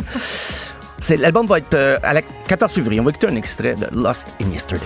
C'est 0.99 1.17
l'album 1.17 1.45
va 1.45 1.59
être 1.59 1.73
euh, 1.73 1.97
à 2.03 2.13
la 2.13 2.21
14 2.21 2.73
février. 2.73 2.99
On 2.99 3.03
va 3.03 3.11
écouter 3.11 3.27
un 3.27 3.35
extrait 3.35 3.75
de 3.75 3.87
Lost 3.91 4.35
in 4.41 4.49
Yesterday. 4.49 4.85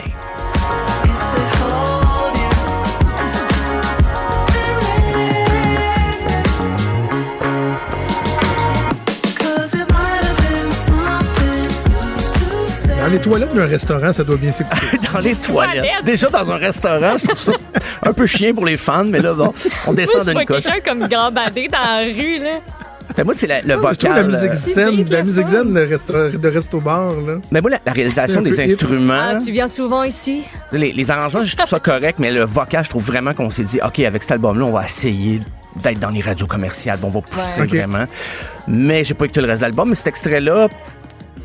Some 9.72 9.88
les 13.12 13.20
toilettes 13.20 13.54
d'un 13.54 13.66
restaurant, 13.66 14.14
ça 14.14 14.24
doit 14.24 14.38
bien 14.38 14.52
s'écouter. 14.52 14.98
dans 15.14 15.20
les 15.20 15.36
toilettes. 15.36 16.06
Déjà 16.06 16.30
dans 16.30 16.50
un 16.50 16.58
restaurant, 16.58 17.18
je 17.18 17.26
trouve 17.26 17.40
ça 17.40 17.54
un 18.04 18.14
peu 18.14 18.28
chien 18.28 18.54
pour 18.54 18.66
les 18.66 18.78
fans, 18.78 19.06
mais 19.06 19.20
là, 19.20 19.34
bon, 19.34 19.54
on 19.88 19.94
descend 19.94 20.22
je 20.22 20.26
d'une 20.26 20.34
vois 20.34 20.46
coche. 20.46 20.64
quelqu'un 20.64 20.90
comme 20.90 21.08
gambadé 21.08 21.68
dans 21.68 21.80
la 21.80 22.04
rue, 22.04 22.40
là. 22.40 22.60
Ben, 23.18 23.24
moi, 23.26 23.34
c'est 23.34 23.48
la- 23.48 23.62
le 23.62 23.74
Je 23.76 23.80
vocal. 23.80 24.16
la 24.16 24.24
musique 24.24 24.54
zen, 24.54 25.06
la 25.10 25.24
musique 25.24 25.48
zen 25.48 25.74
de 25.74 25.80
resto, 25.82 26.14
de 26.30 26.48
resto-bar, 26.50 27.14
là. 27.28 27.34
Mais 27.52 27.62
moi, 27.62 27.72
la, 27.72 27.80
la 27.86 27.92
réalisation 27.92 28.42
des 28.42 28.60
instruments, 28.60 29.14
Ah, 29.36 29.40
tu 29.44 29.52
viens 29.52 29.68
souvent 29.68 30.04
ici? 30.04 30.44
les, 30.72 30.92
les 30.92 31.12
arrangements, 31.12 31.44
je 31.44 31.56
trouve 31.56 31.70
ça 31.70 31.80
correct, 31.80 32.20
mais 32.20 32.32
le 32.32 32.44
vocal, 32.44 32.84
je 32.84 32.90
trouve 32.90 33.04
vraiment 33.06 33.34
qu'on 33.34 33.50
s'est 33.50 33.64
dit, 33.64 33.80
OK, 33.86 34.00
avec 34.00 34.22
cet 34.24 34.32
album-là, 34.34 34.66
on 34.66 34.72
va 34.72 34.86
essayer 34.86 35.42
d'être 35.84 36.00
dans 36.00 36.10
les 36.10 36.22
radios 36.22 36.48
commerciales, 36.48 37.00
bon, 37.00 37.08
on 37.08 37.12
va 37.12 37.22
pousser 37.22 37.62
Ouais. 37.62 37.68
Vraiment. 37.68 38.06
Mais 38.68 39.04
j'ai 39.04 39.14
pas 39.14 39.26
écouté 39.26 39.42
le 39.42 39.48
reste 39.48 39.62
de 39.62 39.66
l'album, 39.68 39.90
mais 39.90 39.96
cet 39.96 40.08
extrait-là, 40.08 40.68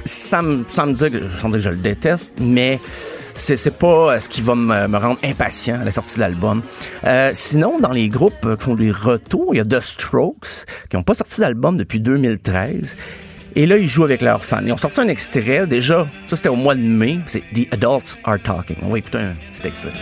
ça 0.05 0.43
me, 0.43 0.65
ça 0.69 0.87
me 0.87 0.93
dit 0.93 1.11
que, 1.11 1.21
sans 1.41 1.49
dire 1.49 1.59
que 1.59 1.65
je 1.65 1.71
le 1.71 1.77
déteste, 1.77 2.33
mais 2.41 2.79
c'est, 3.37 3.79
pas 3.79 4.15
euh, 4.15 4.21
ce 4.21 4.29
qui 4.29 4.43
va 4.43 4.55
me, 4.55 4.97
rendre 4.97 5.19
impatient 5.23 5.81
à 5.81 5.85
la 5.85 5.91
sortie 5.91 6.17
de 6.17 6.21
l'album. 6.21 6.63
Euh, 7.05 7.31
sinon, 7.35 7.79
dans 7.79 7.93
les 7.93 8.09
groupes 8.09 8.57
qui 8.57 8.65
font 8.65 8.75
des 8.75 8.91
retours, 8.91 9.55
il 9.55 9.59
y 9.59 9.61
a 9.61 9.65
The 9.65 9.81
Strokes, 9.81 10.65
qui 10.91 10.97
n'ont 10.97 11.03
pas 11.03 11.15
sorti 11.15 11.41
d'album 11.41 11.77
depuis 11.77 12.01
2013. 12.01 12.97
Et 13.55 13.67
là, 13.67 13.79
ils 13.79 13.89
jouent 13.89 14.05
avec 14.05 14.21
leurs 14.21 14.45
fans. 14.45 14.61
Ils 14.65 14.73
ont 14.73 14.77
sorti 14.77 15.01
un 15.01 15.09
extrait, 15.09 15.67
déjà, 15.67 16.07
ça 16.27 16.37
c'était 16.37 16.51
au 16.51 16.57
mois 16.57 16.75
de 16.75 16.83
mai, 16.83 17.19
c'est 17.27 17.43
The 17.55 17.73
Adults 17.73 18.19
Are 18.25 18.39
Talking. 18.43 18.77
On 18.83 18.89
va 18.89 18.99
écouter 18.99 19.19
un 19.19 19.35
petit 19.51 19.67
extrait. 19.67 19.93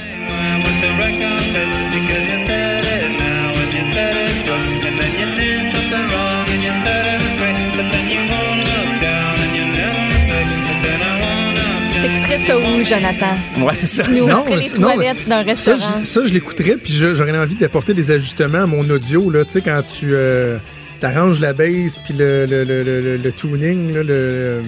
Ça 12.47 12.59
où, 12.59 12.85
Jonathan? 12.85 13.65
Ouais, 13.67 13.75
c'est 13.75 13.87
ça. 13.87 14.07
Nous, 14.09 14.27
Non, 14.27 14.45
les 14.47 14.69
toilettes 14.71 15.29
d'un 15.29 15.39
Ça, 15.55 15.73
restaurant. 15.75 15.99
je, 16.01 16.05
ça, 16.07 16.25
je 16.25 16.33
l'écouterais, 16.33 16.77
puis 16.77 16.93
j'aurais 16.93 17.37
envie 17.39 17.55
d'apporter 17.57 17.95
des 17.95 18.11
ajustements 18.11 18.63
à 18.63 18.67
mon 18.67 18.89
audio, 18.91 19.31
là, 19.31 19.45
tu 19.45 19.53
sais, 19.53 19.61
quand 19.63 19.83
tu 19.83 20.11
euh, 20.13 20.59
t'arranges 21.01 21.41
la 21.41 21.53
bass, 21.53 21.99
puis 22.05 22.15
le, 22.15 22.47
le, 22.47 22.65
le, 22.65 22.83
le, 22.83 23.01
le- 23.01 23.17
le 23.17 23.33
tuning, 23.33 23.95
là, 23.95 24.03
le, 24.03 24.63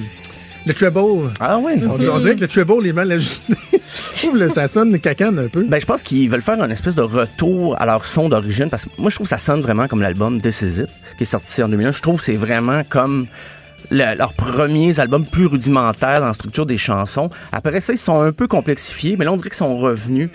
le 0.64 0.74
treble. 0.74 1.30
Ah 1.40 1.58
ouais. 1.58 1.74
On, 1.84 1.94
on 2.10 2.18
dirait 2.18 2.34
que 2.36 2.40
le 2.40 2.48
treble 2.48 2.86
est 2.86 2.92
mal 2.92 3.12
ajusté. 3.12 3.54
je 3.72 4.18
trouve 4.20 4.38
que 4.38 4.48
ça 4.48 4.66
sonne 4.68 4.98
cacane 4.98 5.38
un 5.38 5.48
peu. 5.48 5.62
Ben, 5.64 5.80
je 5.80 5.86
pense 5.86 6.02
qu'ils 6.02 6.28
veulent 6.30 6.42
faire 6.42 6.60
un 6.62 6.70
espèce 6.70 6.94
de 6.94 7.02
retour 7.02 7.80
à 7.80 7.86
leur 7.86 8.04
son 8.06 8.28
d'origine 8.28 8.68
parce 8.70 8.86
que 8.86 8.90
moi, 8.98 9.10
je 9.10 9.16
trouve 9.16 9.26
que 9.26 9.30
ça 9.30 9.38
sonne 9.38 9.60
vraiment 9.60 9.86
comme 9.86 10.02
l'album 10.02 10.40
This 10.40 10.62
Is 10.62 10.80
It 10.80 10.88
qui 11.18 11.22
est 11.22 11.26
sorti 11.26 11.62
en 11.62 11.68
2001. 11.68 11.92
Je 11.92 12.00
trouve 12.02 12.16
que 12.18 12.24
c'est 12.24 12.32
vraiment 12.36 12.82
comme 12.88 13.26
le- 13.90 14.16
leurs 14.16 14.32
premiers 14.34 14.98
albums 15.00 15.24
plus 15.24 15.46
rudimentaires 15.46 16.20
dans 16.20 16.28
la 16.28 16.34
structure 16.34 16.66
des 16.66 16.78
chansons. 16.78 17.30
Après 17.52 17.80
ça, 17.80 17.92
ils 17.92 17.98
sont 17.98 18.20
un 18.20 18.32
peu 18.32 18.46
complexifiés, 18.48 19.16
mais 19.18 19.24
là, 19.24 19.32
on 19.32 19.36
dirait 19.36 19.50
qu'ils 19.50 19.56
sont 19.56 19.76
revenus. 19.78 20.28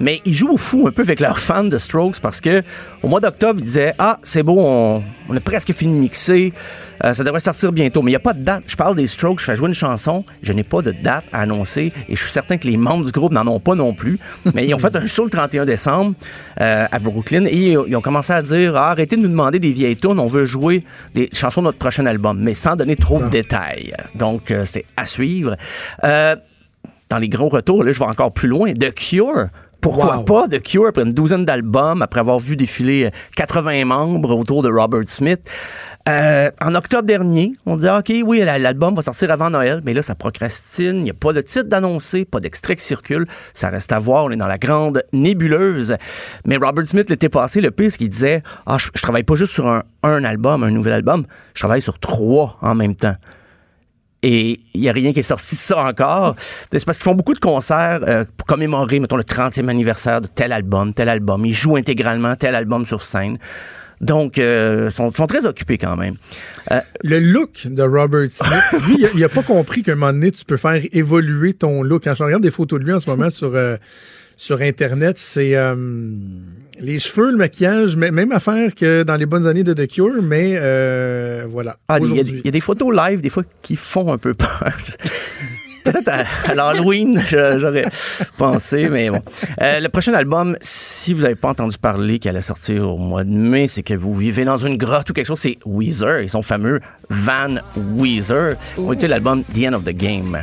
Mais 0.00 0.20
ils 0.24 0.34
jouent 0.34 0.52
au 0.52 0.56
fou 0.56 0.86
un 0.86 0.92
peu 0.92 1.02
avec 1.02 1.20
leurs 1.20 1.38
fans 1.38 1.64
de 1.64 1.78
Strokes 1.78 2.20
parce 2.20 2.40
que 2.40 2.62
au 3.02 3.08
mois 3.08 3.20
d'octobre, 3.20 3.60
ils 3.60 3.64
disaient 3.64 3.94
Ah, 3.98 4.18
c'est 4.22 4.42
beau, 4.42 4.56
on, 4.58 5.02
on 5.28 5.36
a 5.36 5.40
presque 5.40 5.72
fini 5.72 5.94
de 5.94 5.98
mixer. 5.98 6.52
Euh, 7.04 7.14
ça 7.14 7.24
devrait 7.24 7.40
sortir 7.40 7.72
bientôt. 7.72 8.02
Mais 8.02 8.10
il 8.10 8.12
n'y 8.12 8.16
a 8.16 8.20
pas 8.20 8.32
de 8.32 8.42
date. 8.42 8.64
Je 8.66 8.76
parle 8.76 8.96
des 8.96 9.06
Strokes, 9.06 9.40
je 9.40 9.44
fais 9.44 9.56
jouer 9.56 9.68
une 9.68 9.74
chanson. 9.74 10.24
Je 10.42 10.52
n'ai 10.52 10.64
pas 10.64 10.82
de 10.82 10.92
date 10.92 11.24
à 11.32 11.40
annoncer 11.40 11.92
et 12.08 12.16
je 12.16 12.20
suis 12.20 12.32
certain 12.32 12.56
que 12.56 12.66
les 12.66 12.76
membres 12.76 13.04
du 13.04 13.12
groupe 13.12 13.32
n'en 13.32 13.46
ont 13.46 13.60
pas 13.60 13.74
non 13.74 13.94
plus. 13.94 14.18
Mais 14.54 14.66
ils 14.66 14.74
ont 14.74 14.78
fait 14.78 14.94
un 14.96 15.06
show 15.06 15.24
le 15.24 15.30
31 15.30 15.66
décembre 15.66 16.14
euh, 16.60 16.86
à 16.90 16.98
Brooklyn 16.98 17.46
et 17.46 17.72
ils, 17.72 17.96
ont 17.96 18.00
commencé 18.00 18.32
à 18.32 18.42
dire 18.42 18.76
Ah, 18.76 18.90
arrêtez 18.90 19.16
de 19.16 19.22
nous 19.22 19.28
demander 19.28 19.58
des 19.58 19.72
vieilles 19.72 19.96
tunes, 19.96 20.18
on 20.18 20.26
veut 20.26 20.46
jouer 20.46 20.84
des 21.14 21.28
chansons 21.32 21.60
de 21.60 21.66
notre 21.66 21.78
prochain 21.78 22.06
album, 22.06 22.38
mais 22.40 22.54
sans 22.54 22.76
donner 22.76 22.96
trop 22.96 23.20
de 23.20 23.28
détails. 23.28 23.94
Donc, 24.14 24.50
euh, 24.50 24.64
c'est 24.66 24.84
à 24.96 25.06
suivre. 25.06 25.56
Euh, 26.04 26.36
dans 27.08 27.18
les 27.18 27.28
gros 27.28 27.48
retours, 27.48 27.84
là, 27.84 27.92
je 27.92 27.98
vais 27.98 28.06
encore 28.06 28.32
plus 28.32 28.48
loin. 28.48 28.72
The 28.72 28.92
Cure. 28.92 29.48
Pourquoi 29.86 30.16
Wow. 30.18 30.24
pas 30.24 30.48
The 30.48 30.60
Cure 30.62 30.86
après 30.88 31.02
une 31.02 31.12
douzaine 31.12 31.44
d'albums, 31.44 32.02
après 32.02 32.20
avoir 32.20 32.38
vu 32.40 32.56
défiler 32.56 33.06
euh, 33.06 33.10
80 33.36 33.84
membres 33.84 34.34
autour 34.34 34.62
de 34.62 34.68
Robert 34.68 35.06
Smith? 35.06 35.40
Euh, 36.08 36.50
en 36.60 36.74
octobre 36.76 37.02
dernier, 37.04 37.56
on 37.66 37.76
dit 37.76 37.86
ah, 37.88 37.98
OK, 37.98 38.12
oui, 38.24 38.40
la- 38.40 38.58
l'album 38.58 38.94
va 38.94 39.02
sortir 39.02 39.30
avant 39.30 39.50
Noël, 39.50 39.80
mais 39.84 39.92
là, 39.94 40.02
ça 40.02 40.14
procrastine. 40.14 40.98
Il 40.98 41.02
n'y 41.04 41.10
a 41.10 41.14
pas 41.14 41.32
de 41.32 41.40
titre 41.40 41.68
d'annoncé, 41.68 42.24
pas 42.24 42.38
d'extrait 42.40 42.76
qui 42.76 42.84
circule. 42.84 43.26
Ça 43.54 43.68
reste 43.70 43.92
à 43.92 43.98
voir. 43.98 44.24
On 44.26 44.30
est 44.30 44.36
dans 44.36 44.46
la 44.46 44.58
grande 44.58 45.02
nébuleuse. 45.12 45.96
Mais 46.44 46.56
Robert 46.56 46.86
Smith, 46.86 47.08
l'été 47.10 47.28
passé, 47.28 47.60
le 47.60 47.70
pire, 47.70 47.90
c'est 47.90 47.98
qu'il 47.98 48.08
disait 48.08 48.42
Ah, 48.66 48.78
je, 48.78 48.88
je 48.94 49.02
travaille 49.02 49.24
pas 49.24 49.34
juste 49.36 49.52
sur 49.52 49.66
un, 49.66 49.82
un 50.02 50.24
album, 50.24 50.62
un 50.62 50.70
nouvel 50.70 50.92
album, 50.92 51.26
je 51.54 51.60
travaille 51.60 51.82
sur 51.82 51.98
trois 51.98 52.56
en 52.62 52.74
même 52.74 52.94
temps 52.94 53.16
et 54.28 54.58
il 54.74 54.80
n'y 54.80 54.88
a 54.88 54.92
rien 54.92 55.12
qui 55.12 55.20
est 55.20 55.22
sorti 55.22 55.54
de 55.54 55.60
ça 55.60 55.84
encore. 55.84 56.34
C'est 56.72 56.84
parce 56.84 56.98
qu'ils 56.98 57.04
font 57.04 57.14
beaucoup 57.14 57.32
de 57.32 57.38
concerts 57.38 58.00
euh, 58.08 58.24
pour 58.36 58.44
commémorer, 58.44 58.98
mettons, 58.98 59.14
le 59.14 59.22
30e 59.22 59.68
anniversaire 59.68 60.20
de 60.20 60.26
tel 60.26 60.50
album, 60.50 60.92
tel 60.92 61.08
album. 61.08 61.46
Ils 61.46 61.54
jouent 61.54 61.76
intégralement 61.76 62.34
tel 62.34 62.56
album 62.56 62.84
sur 62.86 63.02
scène. 63.02 63.38
Donc, 64.00 64.38
euh, 64.38 64.90
sont, 64.90 65.10
très 65.12 65.46
occupés 65.46 65.78
quand 65.78 65.94
même. 65.96 66.16
Euh, 66.72 66.80
Le 67.04 67.20
look 67.20 67.68
de 67.68 67.82
Robert 67.84 68.26
Smith, 68.32 68.82
lui, 68.88 68.96
il 68.98 69.06
a- 69.06 69.10
il 69.14 69.22
a, 69.22 69.28
pas 69.28 69.44
compris 69.44 69.84
qu'à 69.84 69.92
un 69.92 69.94
moment 69.94 70.12
donné, 70.12 70.32
tu 70.32 70.44
peux 70.44 70.56
faire 70.56 70.82
évoluer 70.90 71.54
ton 71.54 71.84
look. 71.84 72.02
Quand 72.02 72.14
je 72.14 72.24
regarde 72.24 72.42
des 72.42 72.50
photos 72.50 72.80
de 72.80 72.84
lui 72.84 72.92
en 72.92 72.98
ce 72.98 73.08
moment 73.08 73.30
sur, 73.30 73.54
euh, 73.54 73.76
sur 74.36 74.60
Internet, 74.60 75.18
c'est 75.18 75.54
les 76.80 76.98
cheveux, 76.98 77.30
le 77.30 77.36
maquillage, 77.36 77.96
même 77.96 78.32
affaire 78.32 78.74
que 78.74 79.02
dans 79.02 79.16
les 79.16 79.26
bonnes 79.26 79.46
années 79.46 79.64
de 79.64 79.72
The 79.72 79.86
Cure, 79.88 80.22
mais 80.22 80.54
euh, 80.56 81.44
voilà. 81.50 81.76
ah, 81.88 81.98
il 82.02 82.14
y, 82.14 82.20
a- 82.20 82.40
y 82.44 82.50
des 82.50 82.60
photos 82.60 82.94
live, 82.94 83.20
des 83.20 83.30
fois, 83.30 83.42
qui 83.62 83.76
font 83.76 84.12
un 84.12 84.18
peu 84.18 84.34
peur. 84.34 84.72
Peut-être 85.84 86.08
à, 86.08 86.24
à 86.50 86.54
l'Halloween, 86.56 87.22
j'aurais 87.30 87.84
pensé, 88.36 88.88
mais 88.88 89.08
bon. 89.08 89.22
Euh, 89.62 89.78
le 89.78 89.88
prochain 89.88 90.14
album, 90.14 90.56
si 90.60 91.14
vous 91.14 91.22
n'avez 91.22 91.36
pas 91.36 91.50
entendu 91.50 91.78
parler 91.78 92.18
qu'il 92.18 92.28
allait 92.28 92.40
sortir 92.42 92.88
au 92.90 92.96
mois 92.98 93.22
de 93.22 93.30
mai, 93.30 93.68
c'est 93.68 93.84
que 93.84 93.94
vous 93.94 94.12
vivez 94.16 94.44
dans 94.44 94.56
une 94.56 94.76
grotte 94.78 95.10
ou 95.10 95.12
quelque 95.12 95.28
chose, 95.28 95.38
c'est 95.38 95.54
Weezer 95.64 96.22
et 96.22 96.28
son 96.28 96.42
fameux 96.42 96.80
Van 97.08 97.54
Weezer. 97.94 98.56
On 98.76 98.82
va 98.86 98.92
écouter 98.94 99.06
l'album 99.06 99.44
The 99.54 99.58
End 99.68 99.74
of 99.74 99.84
the 99.84 99.90
Game. 99.90 100.36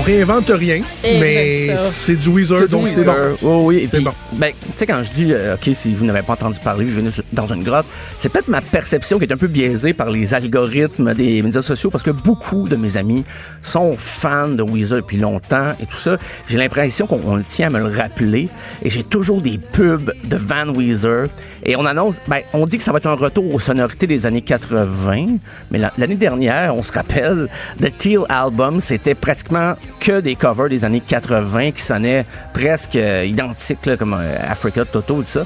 On 0.00 0.02
réinvente 0.02 0.48
rien, 0.54 0.80
Et 1.04 1.20
mais 1.20 1.76
c'est 1.76 2.16
du 2.16 2.30
Weezer, 2.30 2.66
donc 2.68 2.88
c'est 2.88 3.04
bon. 3.04 3.12
Oh 3.42 3.62
oui, 3.64 3.76
et 3.78 3.80
C'est 3.86 3.96
puis, 3.96 4.04
bon. 4.04 4.12
ben, 4.32 4.52
tu 4.58 4.68
sais, 4.78 4.86
quand 4.86 5.02
je 5.02 5.10
dis, 5.12 5.32
euh, 5.34 5.56
OK, 5.56 5.68
si 5.74 5.92
vous 5.92 6.06
n'avez 6.06 6.22
pas 6.22 6.32
entendu 6.32 6.58
parler, 6.58 6.86
vous 6.86 6.94
venez 6.94 7.10
dans 7.34 7.52
une 7.52 7.62
grotte, 7.62 7.84
c'est 8.16 8.30
peut-être 8.30 8.48
ma 8.48 8.62
perception 8.62 9.18
qui 9.18 9.24
est 9.26 9.32
un 9.32 9.36
peu 9.36 9.46
biaisée 9.46 9.92
par 9.92 10.10
les 10.10 10.32
algorithmes 10.32 11.12
des 11.12 11.42
médias 11.42 11.60
sociaux 11.60 11.90
parce 11.90 12.02
que 12.02 12.10
beaucoup 12.12 12.66
de 12.66 12.76
mes 12.76 12.96
amis 12.96 13.24
sont 13.60 13.94
fans 13.98 14.48
de 14.48 14.62
Weezer 14.62 14.96
depuis 15.02 15.18
longtemps 15.18 15.72
et 15.82 15.84
tout 15.84 15.96
ça. 15.98 16.16
J'ai 16.48 16.56
l'impression 16.56 17.06
qu'on 17.06 17.42
tient 17.42 17.66
à 17.66 17.70
me 17.70 17.78
le 17.86 17.94
rappeler 17.94 18.48
et 18.82 18.88
j'ai 18.88 19.02
toujours 19.02 19.42
des 19.42 19.58
pubs 19.58 20.14
de 20.24 20.36
Van 20.36 20.68
Weezer 20.74 21.26
et 21.66 21.76
on 21.76 21.84
annonce, 21.84 22.16
ben, 22.26 22.38
on 22.54 22.64
dit 22.64 22.78
que 22.78 22.84
ça 22.84 22.92
va 22.92 22.98
être 22.98 23.06
un 23.06 23.14
retour 23.16 23.54
aux 23.54 23.60
sonorités 23.60 24.06
des 24.06 24.24
années 24.24 24.40
80, 24.40 25.26
mais 25.70 25.78
la- 25.78 25.92
l'année 25.98 26.14
dernière, 26.14 26.74
on 26.74 26.82
se 26.82 26.92
rappelle, 26.92 27.48
The 27.82 27.94
Teal 27.98 28.22
Album, 28.30 28.80
c'était 28.80 29.14
pratiquement 29.14 29.74
que 30.00 30.20
des 30.20 30.34
covers 30.34 30.68
des 30.68 30.84
années 30.84 31.00
80 31.00 31.72
qui 31.72 31.82
sonnaient 31.82 32.26
presque 32.52 32.96
euh, 32.96 33.24
identiques, 33.26 33.86
là, 33.86 33.96
comme 33.96 34.14
euh, 34.14 34.36
Africa, 34.40 34.84
Toto, 34.84 35.16
tout 35.16 35.24
ça. 35.24 35.44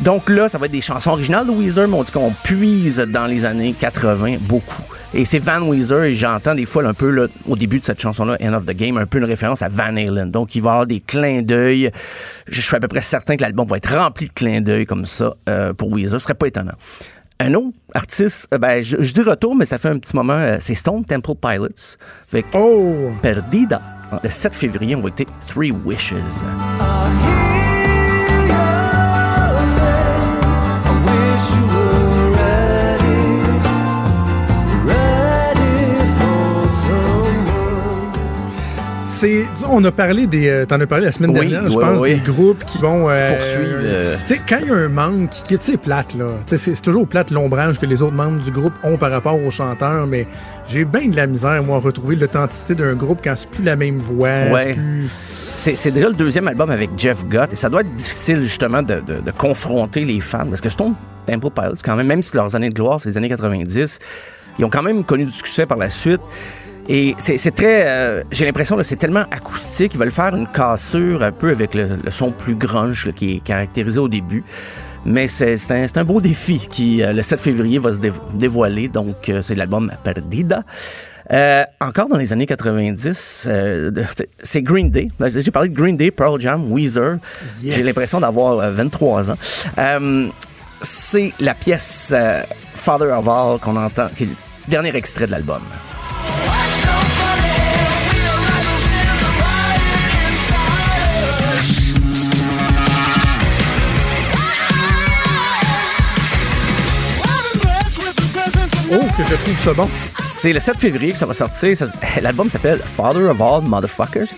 Donc 0.00 0.30
là, 0.30 0.48
ça 0.48 0.58
va 0.58 0.66
être 0.66 0.72
des 0.72 0.80
chansons 0.80 1.10
originales 1.10 1.46
de 1.46 1.50
Weezer, 1.50 1.88
mais 1.88 1.96
on 1.96 2.04
dit 2.04 2.12
qu'on 2.12 2.32
puise 2.44 2.98
dans 2.98 3.26
les 3.26 3.44
années 3.44 3.74
80 3.78 4.36
beaucoup. 4.40 4.82
Et 5.12 5.24
c'est 5.24 5.38
Van 5.38 5.60
Weezer, 5.60 6.04
et 6.04 6.14
j'entends 6.14 6.54
des 6.54 6.66
fois 6.66 6.84
un 6.84 6.94
peu 6.94 7.10
là, 7.10 7.26
au 7.48 7.56
début 7.56 7.80
de 7.80 7.84
cette 7.84 8.00
chanson-là, 8.00 8.36
End 8.40 8.52
of 8.52 8.64
the 8.64 8.72
Game, 8.76 8.96
un 8.96 9.06
peu 9.06 9.18
une 9.18 9.24
référence 9.24 9.62
à 9.62 9.68
Van 9.68 9.96
Halen. 9.96 10.30
Donc 10.30 10.54
il 10.54 10.62
va 10.62 10.68
y 10.68 10.72
avoir 10.72 10.86
des 10.86 11.00
clins 11.00 11.42
d'œil. 11.42 11.90
Je 12.46 12.60
suis 12.60 12.76
à 12.76 12.80
peu 12.80 12.88
près 12.88 13.02
certain 13.02 13.36
que 13.36 13.42
l'album 13.42 13.66
va 13.66 13.78
être 13.78 13.92
rempli 13.92 14.26
de 14.26 14.32
clins 14.32 14.60
d'œil 14.60 14.86
comme 14.86 15.06
ça 15.06 15.34
euh, 15.48 15.72
pour 15.72 15.90
Weezer. 15.90 16.20
Ce 16.20 16.24
serait 16.24 16.34
pas 16.34 16.46
étonnant. 16.46 16.74
Un 17.40 17.54
autre 17.54 17.72
artiste, 17.94 18.48
euh, 18.52 18.58
ben, 18.58 18.82
je, 18.82 18.96
je 19.00 19.12
dis 19.14 19.22
retour, 19.22 19.54
mais 19.56 19.66
ça 19.66 19.78
fait 19.78 19.88
un 19.88 19.98
petit 19.98 20.14
moment, 20.14 20.34
euh, 20.34 20.56
c'est 20.60 20.74
Stone 20.74 21.04
Temple 21.04 21.34
Pilots. 21.40 21.96
Fait 22.28 22.42
que 22.42 22.48
Oh! 22.56 23.10
Perdida. 23.22 23.80
Le 24.22 24.30
7 24.30 24.54
février, 24.54 24.96
on 24.96 25.00
va 25.02 25.08
écouter 25.08 25.26
Three 25.46 25.70
Wishes. 25.70 26.14
C'est. 39.18 39.44
On 39.70 39.82
a 39.84 39.90
parlé 39.92 40.26
des. 40.26 40.48
euh, 40.48 40.64
T'en 40.66 40.80
as 40.80 40.86
parlé 40.86 41.04
la 41.06 41.12
semaine 41.12 41.30
Oui, 41.30 41.48
dernière, 41.48 41.68
je 41.70 41.78
pense, 41.78 42.00
oui. 42.00 42.14
des 42.14 42.20
groupes 42.20 42.64
qui 42.64 42.78
vont. 42.78 43.08
euh, 43.10 43.32
Poursuivre, 43.34 43.80
euh, 43.82 44.16
Tu 44.26 44.34
sais, 44.36 44.40
quand 44.48 44.58
il 44.62 44.68
y 44.68 44.70
a 44.70 44.74
un 44.74 44.88
membre 44.88 45.28
qui 45.28 45.42
quitte, 45.42 45.60
c'est 45.60 45.76
plate, 45.76 46.14
là. 46.14 46.26
Sais, 46.46 46.56
c'est 46.56 46.80
toujours 46.80 47.06
plate 47.06 47.30
l'ombrage 47.30 47.78
que 47.78 47.86
les 47.86 48.00
autres 48.02 48.14
membres 48.14 48.40
du 48.40 48.50
groupe 48.50 48.72
ont 48.84 48.96
par 48.96 49.10
rapport 49.10 49.34
aux 49.42 49.50
chanteurs, 49.50 50.06
mais 50.06 50.26
j'ai 50.68 50.84
bien 50.84 51.06
de 51.08 51.16
la 51.16 51.26
misère, 51.26 51.62
moi, 51.62 51.76
à 51.76 51.80
retrouver 51.80 52.16
l'authenticité 52.16 52.74
d'un 52.74 52.94
groupe 52.94 53.20
quand 53.22 53.34
c'est 53.36 53.50
plus 53.50 53.64
la 53.64 53.76
même 53.76 53.98
voix. 53.98 54.28
Ouais. 54.52 54.76
c'est 55.56 55.90
déjà 55.90 56.08
le 56.08 56.14
deuxième 56.14 56.46
album 56.48 56.70
avec 56.70 56.90
Jeff 56.96 57.24
Gott 57.26 57.52
et 57.52 57.56
ça 57.56 57.68
doit 57.68 57.80
être 57.80 57.92
difficile 57.94 58.42
justement 58.42 58.80
de, 58.82 59.00
de- 59.04 59.20
de 59.20 59.30
confronter 59.32 60.04
les 60.04 60.20
fans 60.20 60.46
parce 60.46 60.60
que 60.60 60.68
Stone 60.68 60.94
Temple 61.26 61.50
Pilots, 61.50 61.74
quand 61.84 61.96
même, 61.96 62.06
même 62.06 62.22
si 62.22 62.36
leurs 62.36 62.54
années 62.54 62.68
de 62.70 62.74
gloire, 62.74 63.00
c'est 63.00 63.08
les 63.08 63.16
années 63.18 63.28
90, 63.28 63.98
ils 64.60 64.64
ont 64.64 64.70
quand 64.70 64.82
même 64.82 65.02
connu 65.04 65.24
du 65.24 65.30
succès 65.32 65.66
par 65.66 65.76
la 65.78 65.90
suite. 65.90 66.20
Et 66.90 67.14
c'est 67.18 67.54
très, 67.54 67.84
euh, 67.86 68.22
j'ai 68.30 68.46
l'impression 68.46 68.76
que 68.76 68.82
c'est 68.82 68.96
tellement 68.96 69.24
acoustique, 69.30 69.92
ils 69.94 70.00
veulent 70.00 70.10
faire 70.10 70.34
une 70.34 70.46
cassure 70.46 71.22
un 71.22 71.32
peu 71.32 71.50
avec 71.50 71.74
le, 71.74 71.98
le 72.02 72.10
son 72.10 72.30
plus 72.30 72.54
grunge 72.54 73.06
là, 73.06 73.12
qui 73.12 73.36
est 73.36 73.40
caractérisé 73.40 73.98
au 73.98 74.08
début. 74.08 74.42
Mais 75.04 75.28
c'est 75.28 75.56
c'est 75.58 75.72
un, 75.72 75.86
un 76.00 76.04
beau 76.04 76.20
défi 76.20 76.66
qui, 76.70 77.02
euh, 77.02 77.12
le 77.12 77.22
7 77.22 77.40
février, 77.40 77.78
va 77.78 77.92
se 77.92 77.98
dévo- 77.98 78.20
dévoiler. 78.34 78.88
Donc, 78.88 79.28
euh, 79.28 79.42
c'est 79.42 79.54
l'album 79.54 79.92
Perdida. 80.02 80.62
Euh, 81.30 81.62
encore 81.80 82.08
dans 82.08 82.16
les 82.16 82.32
années 82.32 82.46
90, 82.46 83.46
euh, 83.50 83.90
c'est- 84.42 84.62
Green 84.62 84.90
Day. 84.90 85.08
Ben, 85.18 85.28
J'ai 85.28 85.50
parlé 85.50 85.68
de 85.68 85.74
Green 85.74 85.96
Day, 85.96 86.10
Pearl 86.10 86.40
Jam, 86.40 86.72
Weezer. 86.72 87.18
J'ai 87.62 87.82
l'impression 87.82 88.18
d'avoir 88.18 88.58
euh, 88.60 88.70
23 88.72 89.30
ans. 89.30 89.36
Euh, 89.78 90.28
c'est 90.80 91.32
la 91.38 91.52
pièce 91.54 92.12
euh, 92.16 92.40
Father 92.74 93.12
of 93.12 93.28
All 93.28 93.58
qu'on 93.60 93.76
entend, 93.76 94.08
qui 94.16 94.22
est 94.24 94.26
le 94.26 94.32
dernier 94.68 94.96
extrait 94.96 95.26
de 95.26 95.32
l'album. 95.32 95.60
C'est 110.20 110.52
le 110.52 110.60
7 110.60 110.76
février 110.78 111.10
que 111.10 111.18
ça 111.18 111.26
va 111.26 111.34
sortir. 111.34 111.76
L'album 112.22 112.48
s'appelle 112.48 112.78
Father 112.78 113.24
of 113.28 113.40
All 113.40 113.62
Motherfuckers. 113.62 114.28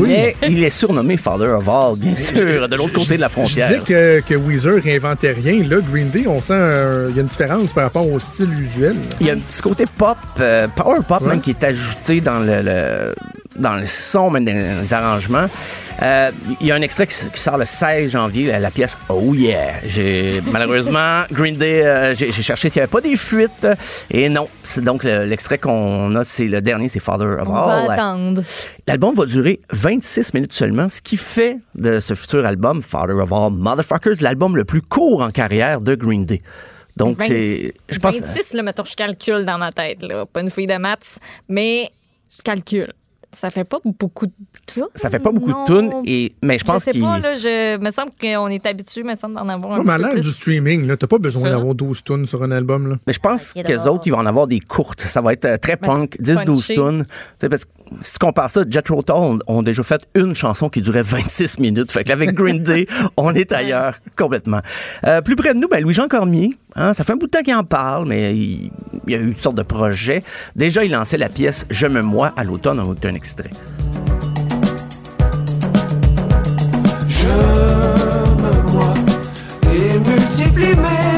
Mais 0.00 0.34
il 0.46 0.62
est 0.64 0.70
surnommé 0.70 1.16
Father 1.16 1.48
of 1.48 1.68
All, 1.68 1.96
bien 1.98 2.14
sûr, 2.14 2.68
de 2.68 2.76
l'autre 2.76 2.92
côté 2.92 3.16
de 3.16 3.20
la 3.20 3.28
Je 3.28 3.32
frontière. 3.32 3.68
disais 3.68 3.80
que, 3.80 4.20
que 4.26 4.34
Weezer 4.34 4.82
réinventait 4.82 5.32
rien. 5.32 5.62
Là, 5.68 5.76
Green 5.80 6.08
Day, 6.10 6.24
on 6.26 6.40
sent 6.40 6.52
euh, 6.54 7.08
il 7.10 7.16
y 7.16 7.18
a 7.18 7.22
une 7.22 7.28
différence 7.28 7.72
par 7.72 7.84
rapport 7.84 8.10
au 8.10 8.18
style 8.20 8.50
usuel. 8.60 8.96
Il 9.20 9.26
y 9.26 9.30
a 9.30 9.34
un 9.34 9.38
petit 9.38 9.62
côté 9.62 9.84
pop, 9.98 10.16
euh, 10.40 10.68
power 10.74 10.98
pop 11.06 11.20
Ouais. 11.22 11.28
même, 11.28 11.40
qui 11.40 11.50
est 11.50 11.64
ajouté 11.64 12.20
dans 12.20 12.40
le, 12.40 12.62
le- 12.62 13.14
dans 13.56 13.74
le 13.74 13.86
son, 13.86 14.30
même 14.30 14.44
dans 14.44 14.80
les 14.82 14.92
arrangements. 14.92 15.46
Euh, 16.02 16.30
Il 16.60 16.66
y 16.66 16.72
a 16.72 16.74
un 16.74 16.82
extrait 16.82 17.06
qui, 17.06 17.14
sort 17.34 17.56
le 17.56 17.64
16 17.64 18.10
janvier, 18.10 18.46
la, 18.48 18.58
la 18.58 18.72
pièce 18.72 18.98
Oh 19.08 19.32
Yeah. 19.32 19.74
J'ai 19.86 20.42
malheureusement 20.50 21.22
Green 21.30 21.56
Day, 21.56 21.84
euh, 21.86 22.14
j'ai 22.16 22.32
j'ai 22.32 22.42
cherché 22.42 22.68
s'il 22.68 22.80
n'y 22.80 22.82
avait 22.82 22.90
pas 22.90 23.00
des 23.00 23.16
fuites 23.16 23.68
et 24.10 24.28
non. 24.28 24.48
C'est 24.64 24.82
donc 24.82 25.04
le- 25.04 25.24
l'extrait 25.24 25.58
qu'on 25.58 26.12
a, 26.16 26.24
c'est 26.24 26.46
le 26.48 26.60
dernier, 26.62 26.88
c'est 26.88 26.98
Father 26.98 27.26
of 27.40 27.48
On 27.48 27.52
va 27.52 27.84
All. 27.84 27.90
attendre. 27.92 28.42
L'album 28.88 29.14
va 29.14 29.24
durer 29.24 29.53
26 29.70 30.34
minutes 30.34 30.52
seulement, 30.52 30.88
ce 30.88 31.00
qui 31.00 31.16
fait 31.16 31.58
de 31.74 32.00
ce 32.00 32.14
futur 32.14 32.44
album, 32.46 32.82
Father 32.82 33.14
of 33.14 33.32
All 33.32 33.50
Motherfuckers, 33.52 34.14
l'album 34.20 34.56
le 34.56 34.64
plus 34.64 34.82
court 34.82 35.22
en 35.22 35.30
carrière 35.30 35.80
de 35.80 35.94
Green 35.94 36.24
Day. 36.24 36.42
Donc, 36.96 37.18
20 37.18 37.24
c'est. 37.26 37.74
Je 37.88 37.98
pense. 37.98 38.20
26, 38.20 38.54
là, 38.54 38.62
mettons, 38.62 38.84
je 38.84 38.94
calcule 38.94 39.44
dans 39.44 39.58
ma 39.58 39.72
tête, 39.72 40.02
là. 40.02 40.26
Pas 40.26 40.40
une 40.42 40.50
fille 40.50 40.66
de 40.68 40.76
maths, 40.76 41.18
mais 41.48 41.90
je 42.36 42.42
calcule. 42.42 42.92
Ça 43.32 43.50
fait 43.50 43.64
pas 43.64 43.78
beaucoup 43.84 44.26
de 44.26 44.32
tunes? 44.64 44.84
Ça 44.94 45.10
fait 45.10 45.18
pas 45.18 45.32
beaucoup 45.32 45.50
non. 45.50 45.64
de 45.64 45.66
tunes, 45.66 45.92
et, 46.06 46.32
mais 46.40 46.56
je 46.56 46.64
pense 46.64 46.82
je 46.82 46.84
sais 46.84 46.90
qu'il. 46.92 47.02
pas, 47.02 47.18
là, 47.18 47.34
je 47.34 47.78
me 47.78 47.90
semble 47.90 48.12
qu'on 48.20 48.46
est 48.46 48.64
habitué, 48.64 49.02
me 49.02 49.16
semble 49.16 49.34
d'en 49.34 49.48
avoir 49.48 49.72
un 49.72 49.78
Ouais, 49.78 49.82
petit 49.82 49.88
mais 49.88 49.92
à 49.92 49.98
l'ère 49.98 50.22
du 50.22 50.30
streaming, 50.30 50.86
là, 50.86 50.96
t'as 50.96 51.08
pas 51.08 51.18
besoin 51.18 51.42
Ça. 51.42 51.50
d'avoir 51.50 51.74
12 51.74 52.04
tunes 52.04 52.26
sur 52.26 52.44
un 52.44 52.52
album. 52.52 52.86
Là. 52.90 52.96
Mais 53.08 53.12
je 53.12 53.18
pense 53.18 53.54
que 53.54 53.66
les 53.66 53.86
autres, 53.88 54.04
ils 54.06 54.10
vont 54.10 54.18
en 54.18 54.26
avoir 54.26 54.46
des 54.46 54.60
courtes. 54.60 55.00
Ça 55.00 55.20
va 55.20 55.32
être 55.32 55.46
euh, 55.46 55.56
très 55.56 55.76
punk, 55.76 56.16
10-12 56.20 56.44
punchy. 56.44 56.74
tunes. 56.74 57.06
Tu 57.08 57.14
sais, 57.40 57.48
parce 57.48 57.64
que 57.64 57.70
si 58.00 58.12
tu 58.14 58.18
compares 58.18 58.50
ça, 58.50 58.64
Jet 58.68 58.82
Tull 58.82 59.00
ont, 59.10 59.38
ont 59.46 59.62
déjà 59.62 59.82
fait 59.82 60.06
une 60.14 60.34
chanson 60.34 60.68
qui 60.68 60.80
durait 60.80 61.02
26 61.02 61.58
minutes. 61.58 61.92
Fait 61.92 62.04
qu'avec 62.04 62.32
Green 62.32 62.62
Day, 62.62 62.86
on 63.16 63.34
est 63.34 63.52
ailleurs 63.52 63.96
complètement. 64.16 64.60
Euh, 65.06 65.20
plus 65.20 65.36
près 65.36 65.54
de 65.54 65.58
nous, 65.58 65.68
ben, 65.68 65.82
Louis-Jean 65.82 66.08
Cormier. 66.08 66.56
Hein, 66.76 66.92
ça 66.92 67.04
fait 67.04 67.12
un 67.12 67.16
bout 67.16 67.26
de 67.26 67.30
temps 67.30 67.42
qu'il 67.42 67.54
en 67.54 67.64
parle, 67.64 68.06
mais 68.08 68.34
il, 68.36 68.70
il 69.06 69.12
y 69.12 69.14
a 69.14 69.20
eu 69.20 69.32
toutes 69.32 69.40
sortes 69.40 69.56
de 69.56 69.62
projets. 69.62 70.22
Déjà, 70.56 70.84
il 70.84 70.90
lançait 70.90 71.18
la 71.18 71.28
pièce 71.28 71.66
Je 71.70 71.86
me 71.86 72.02
moi 72.02 72.32
à 72.36 72.44
l'automne. 72.44 72.80
On 72.80 72.94
un 73.06 73.14
extrait. 73.14 73.50
Je 77.08 77.26
me 77.26 78.72
moi 78.72 78.94
et 79.72 79.98
multiplie 79.98 80.74
mes 80.76 81.13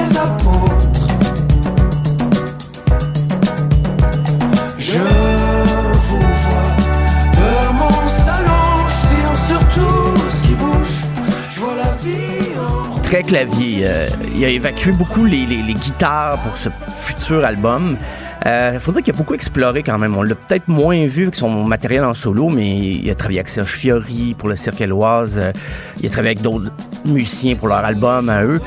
clavier. 13.27 13.81
Euh, 13.82 14.09
il 14.35 14.44
a 14.44 14.48
évacué 14.48 14.93
beaucoup 14.93 15.24
les, 15.24 15.47
les- 15.47 15.62
les 15.62 15.74
guitares 15.74 16.39
pour 16.43 16.57
ce 16.57 16.69
futur 16.98 17.44
album. 17.44 17.97
Il 18.44 18.78
faut 18.78 18.93
dire 18.93 19.03
qu'il 19.03 19.12
a 19.12 19.16
beaucoup 19.16 19.35
exploré 19.35 19.82
quand 19.82 19.98
même. 19.98 20.16
On 20.16 20.23
l'a 20.23 20.36
peut-être 20.36 20.69
moins 20.69 21.05
vu 21.07 21.24
avec 21.24 21.35
son 21.35 21.65
matériel 21.65 22.05
en 22.05 22.15
solo, 22.15 22.48
mais 22.48 22.78
il 22.78 23.11
a 23.11 23.15
travaillé 23.16 23.40
avec 23.40 23.48
Serge 23.48 23.73
Fiori 23.73 24.36
pour 24.39 24.48
le 24.48 24.55
Cirque 24.55 24.81
Éloise. 24.81 25.35
Euh, 25.39 25.53
il 26.01 26.07
a 26.07 26.11
travaillé 26.11 26.36
avec 26.36 26.43
d'autres 26.43 26.70
musiciens 27.05 27.57
pour 27.57 27.66
leur 27.66 27.78
album 27.85 28.28
à 28.28 28.44
eux. 28.44 28.61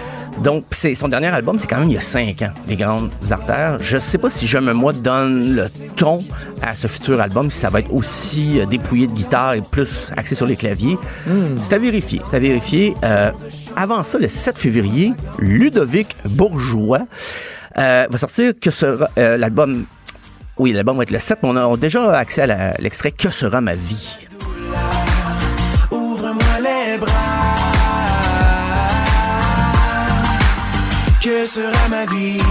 Donc, 0.44 0.64
c'est 0.72 0.96
son 0.96 1.08
dernier 1.10 1.28
album, 1.28 1.60
c'est 1.60 1.68
quand 1.68 1.80
même 1.80 1.90
il 1.90 1.94
y 1.96 1.98
a 1.98 2.02
cinq 2.02 2.42
ans, 2.42 2.52
Les 2.68 2.76
Grandes 2.78 3.10
Artères. 3.30 3.78
Je 3.82 3.98
sais 3.98 4.18
pas 4.18 4.30
si 4.30 4.48
Je 4.48 4.58
me 4.58 4.74
moi 4.74 4.92
donne 4.94 5.56
le 5.56 5.68
ton 5.98 6.24
à 6.62 6.76
ce 6.76 6.88
futur 6.88 7.20
album, 7.22 7.50
si 7.50 7.58
ça 7.60 7.70
va 7.70 7.80
être 7.80 7.94
aussi 7.94 8.60
euh, 8.60 8.66
dépouillé 8.66 9.08
de 9.08 9.14
guitare 9.14 9.54
et 9.54 9.62
plus 9.62 10.12
axé 10.18 10.36
sur 10.36 10.46
les 10.46 10.56
claviers. 10.58 10.98
C'est 11.62 11.76
à 11.76 11.78
vérifier. 11.80 12.22
C'est 12.26 12.36
à 12.38 12.40
vérifier. 12.40 12.96
Euh, 13.06 13.32
avant 13.76 14.04
ça, 14.04 14.18
le 14.18 14.28
7 14.28 14.58
février, 14.58 15.14
Ludovic 15.38 16.16
Bourgeois 16.26 17.02
euh, 17.78 18.08
va 18.10 18.18
sortir 18.18 18.54
que 18.60 18.72
sera 18.72 19.08
euh, 19.18 19.38
l'album. 19.38 19.86
Oui, 20.58 20.74
l'album 20.74 20.98
va 20.98 21.04
être 21.04 21.12
le 21.12 21.20
7, 21.20 21.40
mais 21.44 21.50
on 21.50 21.74
a 21.74 21.78
déjà 21.78 22.18
accès 22.18 22.42
à 22.42 22.74
l'extrait 22.80 23.12
Que 23.12 23.32
sera 23.32 23.62
ma 23.62 23.76
vie. 23.76 24.28
Ouvre-moi 25.92 26.60
les 26.60 26.98
bras. 26.98 27.14
Que 31.24 31.46
sera 31.46 31.88
ma 31.90 32.06
vie? 32.06 32.42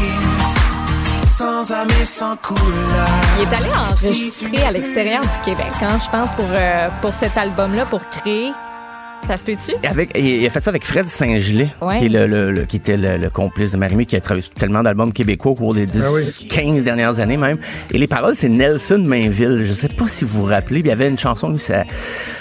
Sans 1.27 1.71
âme 1.73 1.89
et 2.01 2.05
sans 2.05 2.37
couleur? 2.37 3.09
Il 3.39 3.43
est 3.43 3.57
allé 3.57 3.71
enregistrer 3.77 4.65
à 4.65 4.73
l'extérieur 4.73 5.21
du 5.21 5.39
Québec, 5.45 5.73
hein, 5.83 5.99
je 6.03 6.11
pense, 6.11 6.35
pour, 6.35 6.49
euh, 6.51 6.89
pour 7.01 7.15
cet 7.15 7.37
album-là, 7.37 7.85
pour 7.87 8.01
créer. 8.09 8.53
Ça 9.27 9.37
se 9.37 9.45
peut-tu? 9.45 9.73
Avec, 9.87 10.17
il 10.17 10.47
a 10.47 10.51
fait 10.51 10.63
ça 10.65 10.71
avec 10.71 10.85
Fred 10.87 11.07
Saint-Gelais, 11.09 11.69
Ouais. 11.83 11.99
qui, 11.99 12.07
est 12.07 12.09
le, 12.09 12.27
le- 12.27 12.51
le- 12.51 12.63
qui 12.63 12.77
était 12.77 12.97
le, 12.97 13.19
le 13.19 13.29
complice 13.29 13.73
de 13.73 13.77
Marimé, 13.77 14.07
qui 14.07 14.17
a 14.17 14.21
travaillé 14.23 14.41
sur 14.43 14.55
tellement 14.55 14.83
d'albums 14.83 15.13
québécois 15.13 15.53
au 15.53 15.55
cours 15.55 15.75
des 15.75 15.85
10, 15.85 16.03
Ah 16.03 16.09
oui. 16.15 16.49
15 16.49 16.83
dernières 16.83 17.21
années 17.21 17.37
même. 17.37 17.59
Et 17.93 17.99
les 17.99 18.07
paroles, 18.07 18.37
c'est 18.37 18.49
Nelson 18.49 19.03
Mainville. 19.05 19.65
Je 19.65 19.73
sais 19.75 19.89
pas 19.89 20.07
si 20.07 20.25
vous 20.25 20.41
vous 20.41 20.47
rappelez, 20.47 20.81
il 20.81 20.87
y 20.87 20.91
avait 20.91 21.09
une 21.09 21.19
chanson, 21.19 21.51
lui, 21.51 21.59
ça- 21.59 21.85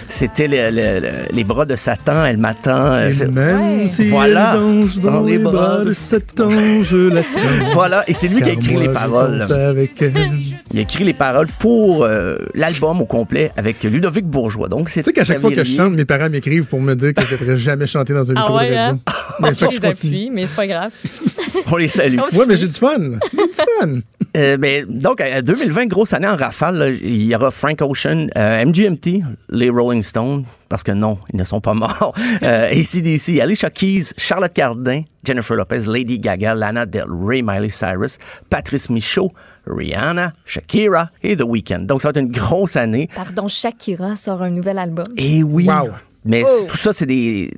c'était 0.08 0.48
le- 0.48 0.70
le- 0.72 1.00
le- 1.02 1.36
Les 1.36 1.44
bras 1.44 1.66
de 1.66 1.76
Satan, 1.76 2.26
elle 2.26 2.38
m'attend. 2.38 2.94
euh, 2.94 3.10
Et 3.10 3.14
c'est- 3.14 3.28
même 3.28 3.80
Ouais. 3.82 3.88
si 3.88 4.06
Voilà. 4.06 4.54
elle 4.56 4.60
danse 4.62 5.00
dans, 5.00 5.22
les 5.24 5.38
bras 5.38 5.84
de 5.84 5.94
cet 5.94 6.40
ange, 6.42 6.94
la 6.96 7.22
Voilà, 7.74 8.04
et 8.08 8.14
c'est 8.14 8.28
lui 8.28 8.42
qui 8.42 8.50
a 8.50 8.54
écrit 8.54 8.78
les 8.78 8.90
paroles. 8.90 9.42
Avec 9.52 10.02
elle. 10.02 10.14
Il 10.74 10.80
a 10.80 10.82
écrit 10.82 11.04
les 11.06 11.14
paroles 11.14 11.48
pour 11.60 12.04
euh, 12.04 12.38
l'album 12.54 13.00
au 13.02 13.06
complet 13.06 13.52
avec 13.56 13.82
Ludovic 13.84 14.26
Bourgeois. 14.26 14.68
Donc, 14.68 14.90
c'est 14.90 15.02
Tu 15.02 15.06
sais 15.08 15.14
qu'à 15.14 15.24
chaque 15.24 15.40
fois 15.40 15.52
que 15.52 15.64
je 15.64 15.76
chante, 15.76 15.94
mes 15.94 16.04
parents 16.06 16.30
m'écrivent 16.30 16.66
pour 16.66 16.82
me 16.82 16.94
dire 16.94 17.14
que 17.14 17.24
je 17.26 17.36
devrais 17.36 17.56
jamais 17.68 17.88
chanter 17.88 18.14
dans 18.14 18.30
un 18.32 18.34
Ah 18.36 18.42
micro 18.42 18.58
ouais, 18.58 18.70
de 18.70 18.76
radio. 18.76 18.94
hein? 19.08 19.14
Mais 19.40 19.54
Je 19.54 19.60
je 19.60 19.80
les 19.82 19.86
appuie, 19.86 20.30
mais 20.34 20.46
c'est 20.46 20.56
pas 20.56 20.68
grave. 20.68 20.92
On 21.72 21.78
les 21.78 21.88
salue. 21.88 22.18
Ouais, 22.34 22.46
mais 22.48 22.58
j'ai 22.58 22.68
du 22.68 22.74
fun. 22.76 22.98
J'ai 23.00 23.38
du 23.38 23.54
fun. 23.54 24.00
Euh, 24.36 24.58
ben, 24.58 24.86
donc, 24.90 25.22
à 25.22 25.42
2020, 25.42 25.86
grosse 25.88 26.14
année 26.14 26.28
en 26.28 26.36
rafale. 26.36 26.94
il 27.02 27.24
y 27.26 27.36
aura 27.36 27.50
Frank 27.52 27.82
Ocean, 27.82 28.28
euh, 28.38 28.66
MGMT, 28.66 29.22
les 29.50 29.70
Rolling 29.70 29.97
Stones, 30.04 30.46
parce 30.70 30.84
que 30.84 30.92
non, 30.92 31.20
ils 31.34 31.38
ne 31.38 31.44
sont 31.44 31.62
pas 31.62 31.74
morts. 31.74 32.14
Euh, 32.44 32.70
ACDC, 32.70 33.40
Alicia 33.42 33.70
Keys, 33.70 34.12
Charlotte 34.18 34.54
Cardin, 34.54 35.02
Jennifer 35.24 35.56
Lopez, 35.56 35.82
Lady 35.88 36.20
Gaga, 36.20 36.54
Lana 36.54 36.86
Del 36.86 37.06
Rey, 37.10 37.42
Miley 37.42 37.70
Cyrus, 37.70 38.18
Patrice 38.50 38.90
Michaud, 38.90 39.32
Rihanna, 39.66 40.34
Shakira 40.46 41.10
et 41.24 41.36
The 41.36 41.44
Weeknd. 41.44 41.80
Donc, 41.86 42.02
ça 42.02 42.10
va 42.10 42.12
être 42.12 42.26
une 42.26 42.32
grosse 42.32 42.76
année. 42.76 43.10
Pardon, 43.16 43.48
Shakira 43.48 44.16
sort 44.16 44.42
un 44.44 44.50
nouvel 44.52 44.78
album. 44.78 45.06
Et 45.18 45.42
oui. 45.44 45.68
Wow. 45.68 45.90
Mais 46.26 46.44
Oh. 46.46 46.66
tout 46.70 46.78
ça, 46.78 46.94
c'est 46.94 47.06
des, 47.06 47.52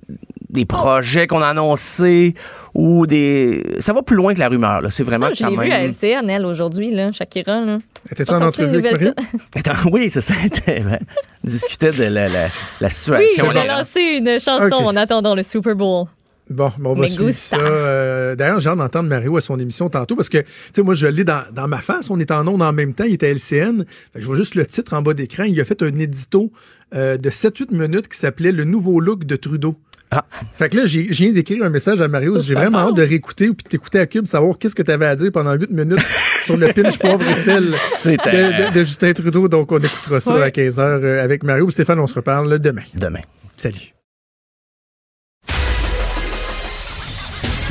des 0.49 0.65
projets 0.65 1.27
qu'on 1.27 1.41
a 1.41 1.47
annoncés 1.47 2.34
ou 2.73 3.05
des. 3.07 3.63
Ça 3.80 3.93
va 3.93 4.01
plus 4.03 4.15
loin 4.15 4.34
que 4.34 4.39
la 4.39 4.49
rumeur, 4.49 4.81
là. 4.81 4.89
C'est 4.91 5.03
vraiment 5.03 5.27
Ça, 5.27 5.34
je 5.34 5.43
quand 5.43 5.61
vu 5.61 5.71
à 5.71 5.84
LCN, 5.85 6.30
elle, 6.30 6.45
aujourd'hui, 6.45 6.91
là, 6.91 7.11
Shakira. 7.11 7.61
Là. 7.65 7.80
Étais-tu 8.11 8.31
en 8.34 8.41
entrevue 8.41 8.77
avec 8.88 9.07
Attends, 9.55 9.89
oui, 9.91 10.09
c'est 10.11 10.21
ça. 10.21 10.34
c'était- 10.41 10.80
ben, 10.81 10.99
on 11.43 11.47
discutait 11.47 11.91
de 11.91 12.03
la, 12.03 12.27
la, 12.30 12.30
la 12.30 12.47
Oui, 12.81 12.89
situation. 12.91 13.45
on 13.47 13.55
a 13.55 13.65
lancé 13.65 14.01
une 14.19 14.39
chanson 14.39 14.85
en 14.85 14.95
attendant 14.95 15.35
le 15.35 15.43
Super 15.43 15.76
Bowl. 15.76 16.05
Bon, 16.49 16.71
on 16.84 16.93
va 16.95 17.07
suivre 17.07 17.31
ça. 17.38 17.57
Euh, 17.57 18.35
D'ailleurs, 18.35 18.59
j'ai 18.59 18.69
hâte 18.69 18.80
d'entendre 18.80 19.07
Mario 19.07 19.38
à 19.38 19.41
son 19.41 19.59
émission 19.59 19.88
tantôt 19.88 20.15
parce 20.15 20.30
que, 20.30 20.39
tu 20.39 20.45
sais, 20.73 20.81
moi, 20.81 20.95
je 20.95 21.05
l'ai 21.05 21.23
dans, 21.23 21.43
dans 21.53 21.67
ma 21.67 21.77
face. 21.77 22.09
On 22.09 22.19
est 22.19 22.31
en 22.31 22.47
ondes 22.47 22.63
en 22.63 22.73
même 22.73 22.95
temps. 22.95 23.03
Il 23.03 23.13
était 23.13 23.27
à 23.27 23.30
LCN. 23.34 23.85
Je 24.15 24.26
vois 24.26 24.35
juste 24.35 24.55
le 24.55 24.65
titre 24.65 24.95
en 24.95 25.03
bas 25.03 25.13
d'écran. 25.13 25.43
Il 25.43 25.61
a 25.61 25.65
fait 25.65 25.84
un 25.84 25.93
édito 25.93 26.51
euh, 26.95 27.17
de 27.17 27.30
7-8 27.30 27.67
minutes 27.71 28.07
qui 28.07 28.17
s'appelait 28.17 28.51
Le 28.51 28.63
nouveau 28.63 28.99
look 28.99 29.26
de 29.26 29.35
Trudeau. 29.35 29.76
Ah. 30.11 30.26
Fait 30.56 30.69
que 30.69 30.77
là, 30.77 30.86
j'ai 30.88 31.14
je 31.14 31.23
viens 31.23 31.31
d'écrire 31.31 31.64
un 31.64 31.69
message 31.69 32.02
à 32.02 32.07
Mario. 32.07 32.40
J'ai 32.41 32.56
vraiment 32.56 32.80
hâte 32.80 32.95
de 32.95 33.03
réécouter 33.03 33.48
puis 33.53 33.64
t'écouter 33.69 33.99
à 33.99 34.07
Cube, 34.07 34.26
savoir 34.26 34.57
qu'est-ce 34.57 34.73
que 34.73 34.81
tu 34.81 34.90
avais 34.91 35.06
à 35.06 35.15
dire 35.15 35.31
pendant 35.31 35.53
8 35.53 35.69
minutes 35.69 35.99
sur 36.44 36.57
le 36.57 36.73
pinch 36.73 36.98
poivre 36.98 37.22
et 37.30 37.36
sel 37.36 37.65
de, 37.72 38.69
de- 38.69 38.73
de 38.73 38.84
Justin 38.84 39.14
Trudeau. 39.14 39.48
Donc, 39.48 39.72
on 39.72 39.77
écoutera 39.80 40.19
ça 40.19 40.34
Ouais. 40.36 40.41
à 40.44 40.49
15h 40.49 41.19
avec 41.19 41.44
Mario. 41.44 41.69
Stéphane, 41.69 41.99
on 41.99 42.07
se 42.07 42.15
reparle 42.15 42.57
demain. 42.57 42.81
demain. 42.95 43.22
Salut. 43.56 43.94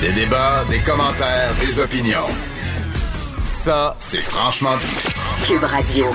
Des 0.00 0.12
débats, 0.12 0.64
des 0.70 0.78
commentaires, 0.78 1.50
des 1.60 1.80
opinions. 1.80 2.28
Ça, 3.42 3.96
c'est 3.98 4.20
franchement 4.22 4.76
dit. 4.76 5.46
Cube 5.46 5.64
Radio. 5.64 6.06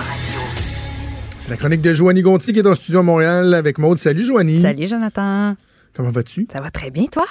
C'est 1.40 1.50
la 1.50 1.58
chronique 1.58 1.82
de 1.82 1.94
Joanie 1.94 2.22
Gontier 2.22 2.54
qui 2.54 2.60
est 2.60 2.68
en 2.68 2.76
studio 2.76 3.02
à 3.02 3.04
Montréal 3.04 3.54
avec 3.54 3.78
Maude. 3.78 3.98
Salut, 3.98 4.24
Joanie. 4.26 4.62
Salut 4.62 4.88
Jonathan. 4.88 5.56
Comment 5.94 6.12
vas-tu? 6.12 6.48
Ça 6.52 6.60
va 6.62 6.72
très 6.72 6.90
bien, 6.90 7.06
toi? 7.06 7.26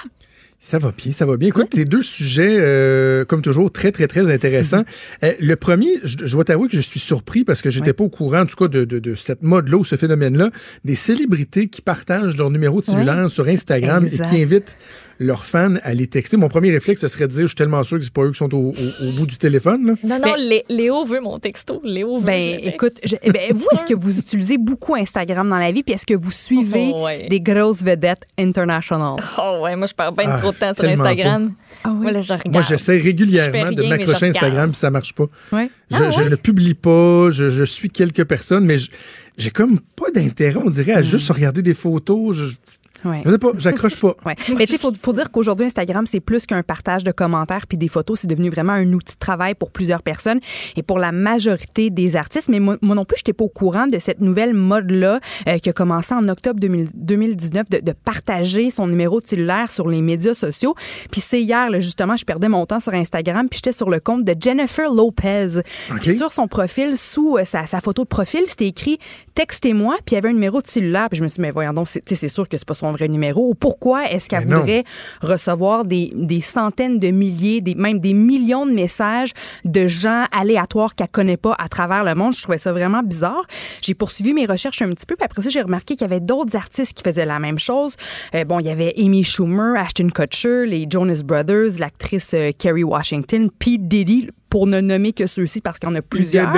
Ça 0.65 0.79
va 0.79 0.93
bien, 0.97 1.11
ça 1.11 1.25
va 1.25 1.35
bien. 1.35 1.49
Écoute, 1.49 1.71
tes 1.71 1.83
deux 1.83 2.01
sujets, 2.01 2.55
euh, 2.57 3.25
comme 3.25 3.41
toujours, 3.41 3.69
très, 3.69 3.91
très, 3.91 4.07
très 4.07 4.31
intéressants. 4.33 4.83
Euh, 5.23 5.31
le 5.39 5.55
premier, 5.55 5.87
je, 6.03 6.17
je 6.25 6.31
dois 6.33 6.43
t'avouer 6.43 6.67
que 6.67 6.75
je 6.75 6.81
suis 6.81 6.99
surpris 6.99 7.43
parce 7.45 7.61
que 7.61 7.69
j'étais 7.69 7.87
Ouais. 7.89 7.93
pas 7.93 8.03
au 8.05 8.09
courant, 8.09 8.41
en 8.41 8.45
tout 8.45 8.55
cas, 8.55 8.67
de, 8.67 8.83
de, 8.83 8.99
de 8.99 9.15
cette 9.15 9.41
mode-là 9.41 9.77
ou 9.77 9.83
ce 9.85 9.95
phénomène-là, 9.95 10.49
des 10.83 10.95
célébrités 10.95 11.67
qui 11.67 11.81
partagent 11.81 12.35
leur 12.37 12.49
numéro 12.49 12.79
de 12.81 12.85
cellulaire 12.85 13.29
sur 13.29 13.47
Instagram 13.47 14.03
Exact. 14.03 14.25
et 14.25 14.29
qui 14.35 14.41
invitent 14.41 14.77
leurs 15.19 15.45
fans 15.45 15.75
à 15.83 15.93
les 15.93 16.07
texter. 16.07 16.35
Mon 16.37 16.49
premier 16.49 16.71
réflexe, 16.71 16.99
ce 17.01 17.07
serait 17.07 17.27
de 17.27 17.31
dire, 17.33 17.41
je 17.43 17.47
suis 17.47 17.55
tellement 17.55 17.83
sûr 17.83 17.97
que 17.99 18.03
c'est 18.03 18.11
pas 18.13 18.23
eux 18.23 18.31
qui 18.31 18.37
sont 18.37 18.53
au, 18.53 18.73
au- 18.73 19.05
au 19.07 19.11
bout 19.11 19.25
du 19.27 19.37
téléphone. 19.37 19.85
Là. 19.85 19.93
Non, 20.03 20.15
non, 20.17 20.33
Ben- 20.33 20.35
Lé- 20.37 20.65
Léo 20.69 21.05
veut 21.05 21.21
mon 21.21 21.39
texto. 21.39 21.79
Léo 21.85 22.17
veut. 22.17 22.25
Ben, 22.25 22.59
écoute, 22.63 22.93
je- 23.05 23.15
eh 23.21 23.31
ben, 23.31 23.53
vous, 23.53 23.65
est-ce 23.73 23.85
que 23.85 23.93
vous 23.93 24.17
utilisez 24.19 24.57
beaucoup 24.57 24.95
Instagram 24.95 25.47
dans 25.47 25.59
la 25.59 25.71
vie? 25.71 25.83
Puis 25.83 25.93
est-ce 25.93 26.05
que 26.05 26.15
vous 26.15 26.31
suivez 26.31 26.91
Oh, 26.93 27.05
ouais. 27.05 27.27
des 27.29 27.39
grosses 27.39 27.83
vedettes 27.83 28.23
international? 28.37 29.17
Oh, 29.37 29.59
ouais, 29.63 29.75
moi, 29.75 29.87
je 29.87 29.93
perds 29.93 30.11
bien 30.13 30.25
Ah, 30.29 30.39
trop 30.39 30.51
de 30.51 30.52
temps 30.53 30.73
sur 30.73 30.83
tellement 30.83 31.03
Instagram. 31.05 31.53
Ah 31.83 31.89
oui? 31.99 32.07
Moi, 32.49 32.61
je 32.61 32.67
j'essaie 32.69 32.99
Je 32.99 33.03
régulièrement 33.03 33.71
de 33.71 33.83
m'accrocher 33.89 34.25
à 34.25 34.29
Instagram 34.29 34.71
puis 34.71 34.79
ça 34.79 34.89
marche 34.89 35.13
pas. 35.13 35.25
Je, 35.51 35.97
Ah, 35.97 36.09
ne 36.29 36.35
publie 36.35 36.73
pas, 36.75 37.29
je, 37.29 37.49
je 37.49 37.63
suis 37.63 37.89
quelques 37.89 38.23
personnes, 38.23 38.65
mais 38.65 38.77
je- 38.77 38.89
j'ai 39.37 39.49
comme 39.51 39.79
pas 39.95 40.09
d'intérêt, 40.13 40.59
on 40.63 40.69
dirait, 40.69 40.93
à 40.93 40.99
Hmm. 41.01 41.03
juste 41.03 41.29
regarder 41.31 41.61
des 41.61 41.73
photos. 41.73 42.35
Je, 42.35 42.45
Ouais. 43.05 43.21
je 43.25 43.31
sais 43.31 43.37
pas, 43.37 43.51
j'accroche 43.57 43.99
pas. 43.99 44.13
Ouais. 44.25 44.35
Mais 44.57 44.65
tu 44.65 44.73
sais, 44.73 44.77
faut, 44.77 44.93
faut 45.01 45.11
dire 45.11 45.31
qu'aujourd'hui, 45.31 45.65
Instagram, 45.65 46.05
c'est 46.07 46.21
plus 46.21 46.45
qu'un 46.45 46.63
partage 46.63 47.03
de 47.03 47.11
commentaires 47.11 47.67
puis 47.67 47.77
des 47.77 47.87
photos. 47.89 48.21
C'est 48.21 48.27
devenu 48.27 48.49
vraiment 48.49 48.71
un 48.73 48.93
outil 48.93 49.15
de 49.15 49.19
travail 49.19 49.53
pour 49.53 49.71
plusieurs 49.71 50.01
personnes 50.01 50.39
et 50.77 50.83
pour 50.83 50.97
la 50.97 51.11
majorité 51.11 51.89
des 51.89 52.15
artistes. 52.15 52.47
Mais 52.47 52.59
moi, 52.59 52.77
moi 52.81 52.95
non 52.95 53.03
plus, 53.03 53.17
je 53.17 53.21
n'étais 53.21 53.33
pas 53.33 53.43
au 53.43 53.49
courant 53.49 53.87
de 53.87 53.99
cette 53.99 54.21
nouvelle 54.21 54.53
mode-là 54.53 55.19
euh, 55.47 55.57
qui 55.57 55.69
a 55.69 55.73
commencé 55.73 56.13
en 56.13 56.27
octobre 56.29 56.59
2000 56.59 56.89
2019 56.93 57.69
de, 57.69 57.79
de 57.79 57.91
partager 57.91 58.69
son 58.69 58.87
numéro 58.87 59.19
de 59.19 59.27
cellulaire 59.27 59.71
sur 59.71 59.89
les 59.89 60.01
médias 60.01 60.33
sociaux. 60.33 60.75
Puis 61.11 61.21
c'est 61.21 61.41
hier, 61.41 61.69
là, 61.69 61.79
justement, 61.79 62.15
je 62.15 62.23
perdais 62.23 62.49
mon 62.49 62.65
temps 62.65 62.79
sur 62.79 62.93
Instagram 62.93 63.47
puis 63.49 63.57
j'étais 63.57 63.75
sur 63.75 63.89
le 63.89 63.99
compte 63.99 64.23
de 64.23 64.35
Jennifer 64.39 64.91
Lopez. 64.91 65.59
OK. 65.91 65.99
Puis 66.01 66.17
sur 66.17 66.31
son 66.31 66.47
profil, 66.47 66.97
sous 66.97 67.37
euh, 67.37 67.45
sa, 67.45 67.67
sa 67.67 67.81
photo 67.81 68.03
de 68.03 68.07
profil, 68.07 68.43
c'était 68.47 68.67
écrit 68.67 68.99
«Textez-moi», 69.35 69.97
puis 70.05 70.13
il 70.13 70.15
y 70.15 70.17
avait 70.17 70.29
un 70.29 70.33
numéro 70.33 70.61
de 70.61 70.67
cellulaire. 70.67 71.09
Puis 71.09 71.17
je 71.17 71.23
me 71.23 71.27
suis 71.27 71.35
dit 71.35 71.41
«Mais 71.43 71.51
voyons 71.51 71.73
donc, 71.73 71.87
c'est 71.87 72.03
tu 72.03 72.15
sais, 72.15 72.21
c'est 72.21 72.29
sûr 72.29 72.47
que 72.47 72.57
c'est 72.57 72.67
pas 72.67 72.73
son 72.73 72.92
vrai 72.93 73.07
numéro. 73.07 73.49
Ou 73.49 73.55
pourquoi 73.55 74.09
est-ce 74.09 74.29
qu'elle 74.29 74.45
voudrait 74.45 74.83
recevoir 75.21 75.85
des, 75.85 76.11
des 76.15 76.41
centaines 76.41 76.99
de 76.99 77.09
milliers, 77.09 77.61
des, 77.61 77.75
même 77.75 77.99
des 77.99 78.13
millions 78.13 78.65
de 78.65 78.71
messages 78.71 79.31
de 79.65 79.87
gens 79.87 80.25
aléatoires 80.31 80.95
qu'elle 80.95 81.07
connaît 81.09 81.37
pas 81.37 81.55
à 81.59 81.67
travers 81.67 82.03
le 82.03 82.15
monde. 82.15 82.33
Je 82.33 82.41
trouvais 82.41 82.57
ça 82.57 82.71
vraiment 82.71 83.03
bizarre. 83.03 83.43
J'ai 83.81 83.93
poursuivi 83.93 84.33
mes 84.33 84.45
recherches 84.45 84.81
un 84.81 84.89
petit 84.89 85.05
peu, 85.05 85.15
puis 85.15 85.25
après 85.25 85.41
ça, 85.41 85.49
j'ai 85.49 85.61
remarqué 85.61 85.95
qu'il 85.95 86.07
y 86.07 86.11
avait 86.11 86.19
d'autres 86.19 86.55
artistes 86.55 86.93
qui 86.93 87.03
faisaient 87.03 87.25
la 87.25 87.39
même 87.39 87.59
chose. 87.59 87.95
Euh, 88.35 88.45
bon, 88.45 88.59
il 88.59 88.65
y 88.65 88.69
avait 88.69 88.93
Amy 88.97 89.23
Schumer, 89.23 89.75
Ashton 89.77 90.09
Kutcher, 90.09 90.65
les 90.65 90.87
Jonas 90.89 91.21
Brothers, 91.23 91.79
l'actrice 91.79 92.31
euh, 92.33 92.51
Kerry 92.57 92.83
Washington, 92.83 93.49
Pete 93.59 93.87
Diddy, 93.87 94.29
pour 94.53 94.67
ne 94.67 94.81
nommer 94.81 95.13
que 95.13 95.25
ceux-ci 95.25 95.61
parce 95.61 95.79
qu'il 95.79 95.89
y 95.89 95.91
en 95.91 95.95
a 95.95 96.03
plusieurs. 96.03 96.53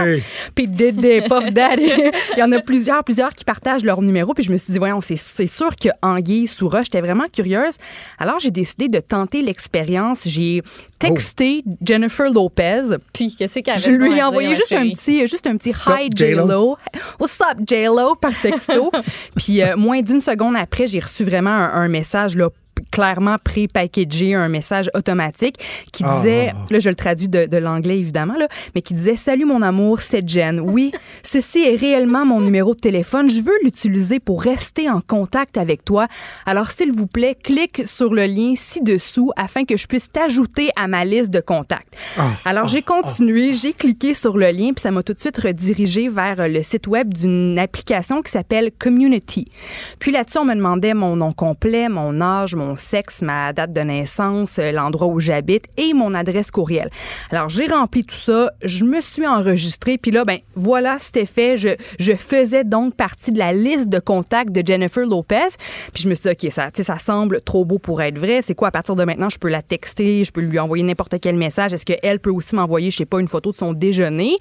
Puis 0.53 0.67
Diddy, 0.67 1.21
Puff 1.29 1.53
Daddy. 1.53 1.93
Il 2.35 2.39
y 2.39 2.43
en 2.43 2.51
a 2.51 2.59
plusieurs, 2.59 3.05
plusieurs 3.05 3.33
qui 3.33 3.45
partagent 3.45 3.85
leur 3.85 4.01
numéro. 4.01 4.33
Puis 4.33 4.43
je 4.43 4.51
me 4.51 4.57
suis 4.57 4.73
dit, 4.73 4.79
voyons, 4.79 4.99
c'est, 4.99 5.15
c'est 5.15 5.47
sûr 5.47 5.77
que 5.77 5.87
Anguille 6.01 6.47
sous 6.47 6.67
roche, 6.67 6.87
j'étais 6.87 6.99
vraiment 6.99 7.27
curieuse. 7.31 7.77
Alors 8.19 8.39
j'ai 8.39 8.51
décidé 8.51 8.89
de 8.89 8.99
tenter 8.99 9.41
l'expérience. 9.41 10.23
J'ai 10.25 10.61
texté 10.99 11.63
Jennifer 11.81 12.29
Lopez. 12.29 12.97
Puis, 13.13 13.33
qu'est-ce 13.33 13.59
qu'elle 13.59 13.79
Je 13.79 13.91
lui 13.91 14.17
ai 14.17 14.23
envoyé 14.23 14.57
juste 14.57 14.73
un 14.73 14.89
petit, 14.89 15.25
juste 15.25 15.47
un 15.47 15.55
petit 15.55 15.69
hi 15.69 16.09
J-Lo? 16.13 16.47
J-Lo. 16.47 16.77
What's 17.17 17.39
up 17.39 17.59
J-Lo? 17.65 18.15
par 18.15 18.33
texto. 18.41 18.91
Puis 19.37 19.61
euh, 19.61 19.77
moins 19.77 20.01
d'une 20.01 20.19
seconde 20.19 20.57
après, 20.57 20.87
j'ai 20.87 20.99
reçu 20.99 21.23
vraiment 21.23 21.51
un, 21.51 21.71
un 21.83 21.87
message 21.87 22.35
là 22.35 22.49
clairement 22.95 23.35
pré-packagé, 23.43 24.35
un 24.35 24.47
message 24.47 24.89
automatique 24.93 25.57
qui 25.91 26.03
Ah. 26.05 26.15
disait, 26.15 26.53
là 26.69 26.79
je 26.79 26.87
le 26.87 26.95
traduis 26.95 27.27
de, 27.27 27.45
de 27.45 27.57
l'anglais 27.57 27.99
évidemment, 27.99 28.35
là, 28.37 28.47
mais 28.73 28.81
qui 28.81 28.93
disait 28.93 29.17
Salut 29.17 29.43
mon 29.45 29.61
amour, 29.61 30.01
c'est 30.01 30.27
Jen. 30.27 30.61
Oui, 30.61 30.91
ceci 31.23 31.59
est 31.59 31.75
réellement 31.75 32.25
mon 32.25 32.39
numéro 32.39 32.73
de 32.73 32.79
téléphone. 32.79 33.29
Je 33.29 33.41
veux 33.41 33.57
l'utiliser 33.63 34.19
pour 34.21 34.41
rester 34.43 34.89
en 34.89 35.01
contact 35.01 35.57
avec 35.57 35.83
toi. 35.83 36.07
Alors 36.45 36.71
s'il 36.71 36.93
vous 36.93 37.07
plaît, 37.07 37.35
clique 37.43 37.81
sur 37.85 38.13
le 38.13 38.25
lien 38.27 38.53
ci-dessous 38.55 39.31
afin 39.35 39.65
que 39.65 39.75
je 39.75 39.87
puisse 39.87 40.09
t'ajouter 40.09 40.69
à 40.77 40.87
ma 40.87 41.03
liste 41.03 41.31
de 41.31 41.41
contacts. 41.41 41.93
Ah, 42.17 42.29
Alors 42.45 42.69
j'ai 42.69 42.81
continué, 42.81 43.53
j'ai 43.55 43.73
cliqué 43.73 44.13
sur 44.13 44.37
le 44.37 44.51
lien 44.51 44.71
puis 44.73 44.81
ça 44.81 44.91
m'a 44.91 45.03
tout 45.03 45.13
de 45.13 45.19
suite 45.19 45.37
redirigé 45.37 46.07
vers 46.07 46.47
le 46.47 46.63
site 46.63 46.87
web 46.87 47.13
d'une 47.13 47.59
application 47.59 48.21
qui 48.21 48.31
s'appelle 48.31 48.71
Community. 48.79 49.47
Puis 49.99 50.11
là-dessus 50.13 50.37
on 50.37 50.45
me 50.45 50.55
demandait 50.55 50.93
mon 50.93 51.17
nom 51.17 51.33
complet, 51.33 51.89
mon 51.89 52.21
âge, 52.21 52.55
mon 52.55 52.77
sexe, 52.85 53.21
ma 53.21 53.51
date 53.53 53.71
de 53.71 53.81
naissance, 53.81 54.59
euh, 54.59 54.71
l'endroit 54.71 55.07
où 55.07 55.19
j'habite 55.19 55.65
et 55.77 55.93
mon 55.93 56.13
adresse 56.13 56.51
courriel. 56.51 56.89
Alors 57.31 57.49
j'ai 57.49 57.67
rempli 57.67 58.03
tout 58.03 58.15
ça, 58.15 58.51
je 58.63 58.85
me 58.85 59.01
suis 59.01 59.27
enregistrée 59.27 59.97
puis 59.97 60.11
là 60.11 60.23
ben 60.23 60.39
voilà, 60.55 60.97
c'était 60.99 61.25
fait, 61.25 61.57
je, 61.57 62.15
faisais 62.15 62.63
donc 62.63 62.95
partie 62.95 63.31
de 63.31 63.39
la 63.39 63.51
liste 63.51 63.89
de 63.89 63.99
contacts 63.99 64.51
de 64.51 64.65
Jennifer 64.65 65.05
Lopez. 65.05 65.57
Puis 65.93 66.03
je 66.03 66.09
me 66.09 66.15
suis 66.15 66.23
dit 66.23 66.45
OK, 66.45 66.51
ça 66.51 66.69
ça 66.73 66.99
semble 66.99 67.41
trop 67.41 67.65
beau 67.65 67.79
pour 67.79 68.01
être 68.01 68.17
vrai, 68.17 68.41
c'est 68.41 68.55
quoi 68.55 68.69
à 68.69 68.71
partir 68.71 68.95
de 68.95 69.03
maintenant, 69.03 69.29
je 69.29 69.37
peux 69.37 69.49
la 69.49 69.61
texter, 69.61 70.23
je 70.23 70.31
peux 70.31 70.41
lui 70.41 70.59
envoyer 70.59 70.83
n'importe 70.83 71.15
quel 71.19 71.35
message, 71.35 71.73
est-ce 71.73 71.85
qu'elle 71.85 72.19
peut 72.19 72.31
aussi 72.31 72.55
m'envoyer 72.55 72.91
je 72.91 72.97
sais 72.97 73.05
pas 73.05 73.19
une 73.19 73.27
photo 73.27 73.51
de 73.51 73.57
son 73.57 73.73
déjeuner? 73.73 74.37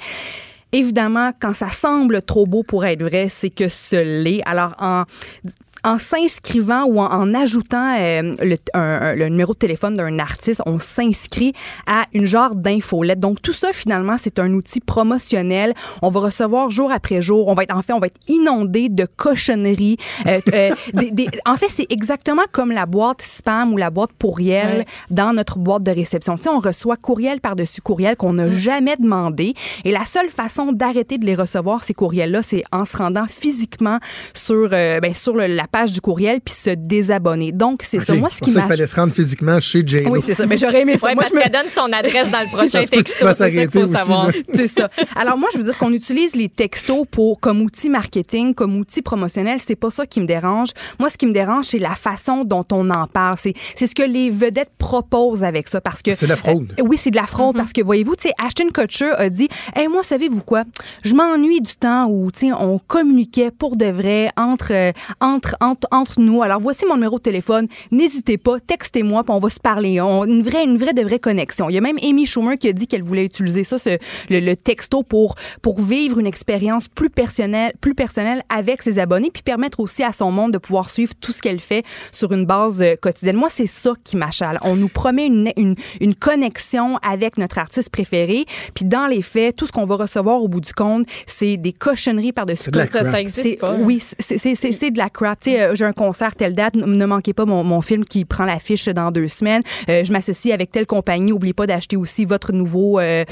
Évidemment, 0.75 1.31
quand 1.41 1.55
ça 1.55 1.69
semble 1.69 2.21
trop 2.21 2.47
beau 2.47 2.65
pour 2.65 2.85
être 2.85 3.03
vrai, 3.03 3.29
c'est 3.31 3.51
que 3.51 3.69
ce 3.69 3.95
l'est. 3.95 4.43
Alors, 4.45 4.75
en, 4.81 5.05
en 5.85 5.98
s'inscrivant 5.98 6.85
ou 6.85 6.98
en, 7.01 7.06
en 7.11 7.35
ajoutant 7.35 7.97
euh, 7.98 8.32
le, 8.43 8.56
un- 8.74 8.81
un- 8.81 9.15
le 9.15 9.28
numéro 9.28 9.52
de 9.52 9.59
téléphone 9.59 9.94
d'un 9.94 10.19
artiste, 10.19 10.62
on 10.66 10.78
s'inscrit 10.78 11.52
à 11.86 12.05
une 12.12 12.27
genre 12.27 12.55
d'infolette. 12.55 13.20
Donc, 13.20 13.43
tout 13.43 13.52
ça, 13.52 13.69
finalement, 13.73 14.16
c'est 14.19 14.39
un 14.39 14.52
outil 14.55 14.81
promotionnel. 14.81 15.74
On 16.02 16.11
va 16.11 16.20
recevoir 16.20 16.70
jour 16.70 16.90
après 16.93 17.23
jour. 17.23 17.48
On 17.48 17.55
va 17.55 17.65
être, 17.65 17.77
en 17.77 17.82
fait, 17.82 17.93
on 17.93 17.98
va 18.01 18.06
être 18.06 18.20
inondé 18.28 18.89
de 18.89 19.06
cochonneries. 19.16 19.97
Euh, 20.27 20.40
euh, 20.55 20.70
des- 20.94 21.11
des- 21.11 21.28
en 21.47 21.56
fait, 21.56 21.69
c'est 21.69 21.86
exactement 21.90 22.43
comme 22.52 22.73
la 22.73 22.86
boîte 22.86 23.23
spam 23.23 23.73
ou 23.73 23.77
la 23.77 23.90
boîte 23.90 24.12
pourriel 24.19 24.78
Ouais. 24.78 24.86
dans 25.11 25.32
notre 25.32 25.59
boîte 25.59 25.82
de 25.82 25.90
réception. 25.90 26.36
Tu 26.36 26.44
sais, 26.44 26.48
on 26.48 26.59
reçoit 26.61 26.97
courriel 26.97 27.40
par-dessus 27.40 27.81
courriel 27.81 28.16
qu'on 28.16 28.32
n'a 28.35 28.51
jamais 28.51 28.97
demandé. 28.97 29.55
Et 29.85 29.90
la 29.90 30.05
seule 30.05 30.28
façon 30.31 30.73
d'arrêter 30.73 31.19
de 31.19 31.27
les 31.27 31.35
recevoir, 31.35 31.85
ces 31.85 31.93
courriels-là, 31.94 32.43
c'est 32.43 32.65
en 32.73 32.85
se 32.85 32.97
rendant 32.97 33.27
physiquement 33.28 33.98
sur, 34.32 34.69
ben, 34.70 35.12
sur 35.12 35.35
le- 35.36 35.47
la 35.47 35.66
page 35.75 35.91
du 35.91 36.01
courriel 36.01 36.41
puis 36.41 36.55
se 36.55 36.71
désabonner. 36.71 37.51
Donc, 37.51 37.83
c'est 37.83 37.99
ça. 37.99 38.15
Moi, 38.15 38.31
ce 38.31 38.37
Je 38.37 38.41
qui 38.43 38.51
m'a... 38.53 38.61
qu'il 38.61 38.69
fallait 38.69 38.87
se 38.87 38.95
rendre 38.95 39.13
physiquement 39.13 39.59
chez 39.59 39.83
J-Lo. 39.85 40.11
Oui, 40.13 40.21
c'est 40.25 40.35
ça. 40.35 40.47
Mais 40.47 40.57
j'aurais 40.57 40.83
aimé 40.83 40.97
ça. 40.97 41.07
Ouais, 41.09 41.15
Moi, 41.17 41.25
parce 41.25 41.35
je 41.35 41.49
me- 41.49 41.53
donne 41.53 41.69
son 41.69 41.93
adresse 41.93 42.31
dans 42.31 42.41
le 42.41 42.47
prochain 42.57 42.83
texto. 42.85 43.27
C'est 43.27 43.35
ça 43.35 43.51
qu'il 43.51 43.69
faut 43.71 43.81
aussi, 43.81 43.93
savoir. 43.93 44.31
C'est 44.53 44.69
ça. 44.69 44.89
Alors 45.17 45.37
moi, 45.37 45.49
je 45.53 45.59
veux 45.59 45.65
dire 45.65 45.77
qu'on 45.77 45.93
utilise 45.93 46.37
les 46.37 46.49
textos 46.49 47.05
pour 47.11 47.41
comme 47.41 47.61
outil 47.61 47.91
marketing, 47.91 48.55
comme 48.55 48.77
outil 48.77 49.03
promotionnel. 49.03 49.59
C'est 49.61 49.75
pas 49.75 49.91
ça 49.91 50.07
qui 50.07 50.21
me 50.21 50.27
dérange. 50.27 50.69
Moi, 51.01 51.11
ce 51.11 51.19
qui 51.19 51.27
me 51.27 51.33
dérange, 51.33 51.65
c'est 51.67 51.81
la 51.81 51.97
façon 51.97 52.45
dont 52.45 52.65
on 52.71 52.89
en 52.91 53.07
parle. 53.09 53.37
C'est 53.39 53.55
c'est 53.75 53.89
ce 53.89 53.95
que 53.97 54.03
les 54.05 54.31
vedettes 54.31 54.71
proposent 54.79 55.43
avec 55.43 55.67
ça, 55.67 55.81
parce 55.81 56.03
que 56.03 56.15
C'est 56.15 56.27
de 56.27 56.31
la 56.31 56.37
fraude. 56.37 56.73
euh, 56.79 56.83
oui, 56.87 56.97
c'est 56.97 57.11
de 57.11 57.17
la 57.17 57.27
fraude 57.27 57.57
parce 57.57 57.73
que 57.73 57.83
voyez-vous, 57.83 58.15
tu 58.15 58.29
sais, 58.29 58.35
Ashton 58.45 58.69
Kutcher 58.73 59.11
a 59.17 59.29
dit, 59.29 59.49
hey, 59.75 59.89
moi, 59.89 60.03
savez-vous 60.05 60.43
quoi? 60.43 60.63
Je 61.03 61.15
m'ennuie 61.15 61.61
du 61.61 61.75
temps 61.75 62.07
où 62.09 62.31
tu 62.31 62.47
sais 62.47 62.53
on 62.53 62.79
communiquait 62.79 63.51
pour 63.51 63.77
de 63.77 63.87
vrai 63.87 64.31
entre 64.37 64.73
euh, 64.73 64.93
entre 65.21 65.57
entre, 65.65 65.89
entre 65.91 66.20
nous. 66.20 66.43
Alors, 66.43 66.61
voici 66.61 66.86
mon 66.86 66.95
numéro 66.95 67.19
de 67.19 67.23
téléphone. 67.23 67.66
N'hésitez 67.91 68.39
pas, 68.39 68.61
textez-moi, 68.61 69.24
puis 69.24 69.35
on 69.35 69.39
va 69.39 69.51
se 69.51 69.61
parler. 69.61 70.01
On, 70.01 70.24
une 70.24 70.43
vraie, 70.43 70.65
une 70.65 70.78
vraie 70.78 70.95
de 70.95 71.03
vraie 71.03 71.19
connexion. 71.19 71.69
Il 71.69 71.74
y 71.74 71.78
a 71.78 71.81
même 71.81 71.99
Amy 72.03 72.27
Schumer 72.27 72.57
qui 72.57 72.69
a 72.69 72.73
dit 72.73 72.86
qu'elle 72.86 73.03
voulait 73.03 73.24
utiliser 73.24 73.65
ça, 73.65 73.78
ce, 73.78 73.99
le, 74.31 74.41
le 74.41 74.57
texto, 74.57 75.03
pour, 75.03 75.35
pour 75.62 75.81
vivre 75.81 76.19
une 76.19 76.27
expérience 76.27 76.89
plus 76.89 77.11
personnelle, 77.11 77.73
plus 77.81 77.95
personnelle 77.95 78.43
avec 78.49 78.82
ses 78.82 78.99
abonnés, 78.99 79.31
puis 79.32 79.43
permettre 79.43 79.81
aussi 79.81 80.03
à 80.03 80.12
son 80.12 80.31
monde 80.31 80.53
de 80.53 80.59
pouvoir 80.59 80.89
suivre 80.89 81.12
tout 81.20 81.32
ce 81.32 81.43
qu'elle 81.43 81.61
fait 81.61 81.85
sur 82.12 82.32
une 82.32 82.47
base 82.47 82.81
euh, 82.81 82.95
quotidienne. 83.01 83.36
Moi, 83.36 83.49
c'est 83.51 83.66
ça 83.66 83.93
qui 84.05 84.16
m'achale. 84.16 84.59
On 84.62 84.77
nous 84.77 84.89
promet 84.89 85.27
une, 85.27 85.53
une, 85.57 85.74
une 86.01 86.15
connexion 86.15 86.97
avec 86.99 87.39
notre 87.39 87.59
artiste 87.59 87.91
préféré, 87.91 88.45
puis 88.74 88.85
dans 88.85 89.07
les 89.07 89.23
faits, 89.23 89.57
tout 89.57 89.66
ce 89.66 89.73
qu'on 89.73 89.86
va 89.86 89.97
recevoir 89.97 90.43
au 90.43 90.49
bout 90.49 90.61
du 90.61 90.73
compte, 90.73 91.07
c'est 91.27 91.57
des 91.57 91.73
cochonneries 91.73 92.32
par-dessus. 92.32 92.70
Ça, 92.91 93.05
ça 93.05 93.20
existe 93.20 93.61
pas. 93.61 93.74
Oui, 93.81 94.01
c'est 94.01 94.91
de 94.91 94.99
la 94.99 95.11
crap. 95.11 95.35
Tu 95.45 95.51
sais, 95.51 95.61
euh, 95.61 95.75
j'ai 95.75 95.85
un 95.85 95.93
concert 95.93 96.35
telle 96.35 96.55
date, 96.55 96.75
ne 96.77 97.05
manquez 97.05 97.35
pas 97.35 97.45
mon, 97.45 97.62
mon 97.65 97.83
film 97.83 98.05
qui 98.05 98.25
prend 98.25 98.45
l'affiche 98.45 98.87
dans 98.87 99.11
deux 99.11 99.29
semaines. 99.29 99.62
Euh, 99.89 100.03
je 100.05 100.12
m'associe 100.12 100.55
avec 100.55 100.71
telle 100.71 100.87
compagnie. 100.87 101.33
N'oubliez 101.33 101.53
pas 101.53 101.66
d'acheter 101.66 101.97
aussi 101.97 102.25
votre 102.25 102.53
nouveau 102.53 102.99
euh, 102.99 103.25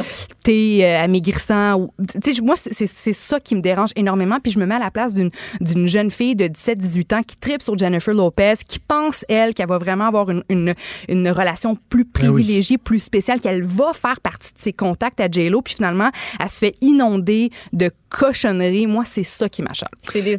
thé 0.44 0.84
euh, 0.84 1.00
amaigrissant. 1.04 1.88
Tu 2.22 2.34
sais, 2.34 2.42
moi, 2.42 2.54
c'est- 2.56 3.12
ça 3.12 3.40
qui 3.40 3.54
me 3.54 3.60
dérange 3.60 3.90
énormément. 3.96 4.38
Puis 4.42 4.52
je 4.52 4.58
me 4.58 4.66
mets 4.66 4.74
à 4.74 4.78
la 4.78 4.90
place 4.90 5.14
d'une 5.14 5.88
jeune 5.88 6.10
fille 6.10 6.34
de 6.36 6.46
17-18 6.48 7.14
ans 7.14 7.22
qui 7.22 7.36
tripe 7.36 7.62
sur 7.62 7.78
Jennifer 7.78 8.12
Lopez, 8.14 8.54
qui 8.66 8.78
pense, 8.78 9.24
elle, 9.28 9.54
qu'elle 9.54 9.68
va 9.68 9.78
vraiment 9.78 10.06
avoir 10.06 10.28
une, 10.30 10.42
une, 10.50 10.74
une 11.08 11.28
relation 11.30 11.76
plus 11.88 12.02
oui. 12.02 12.08
privilégiée, 12.12 12.78
plus 12.78 12.98
spéciale, 13.00 13.40
qu'elle 13.40 13.62
va 13.64 13.92
faire 13.94 14.20
partie 14.20 14.52
de 14.52 14.58
ses 14.58 14.72
contacts 14.72 15.20
à 15.20 15.28
J-Lo. 15.30 15.62
Puis 15.62 15.74
finalement, 15.74 16.10
elle 16.40 16.48
se 16.48 16.58
fait 16.58 16.74
inonder 16.80 17.50
de 17.72 17.90
cochonneries. 18.08 18.86
Moi, 18.86 19.04
c'est 19.06 19.24
ça 19.24 19.48
qui 19.48 19.62
m'achale. 19.62 19.88
C'est 20.02 20.22
des. 20.22 20.36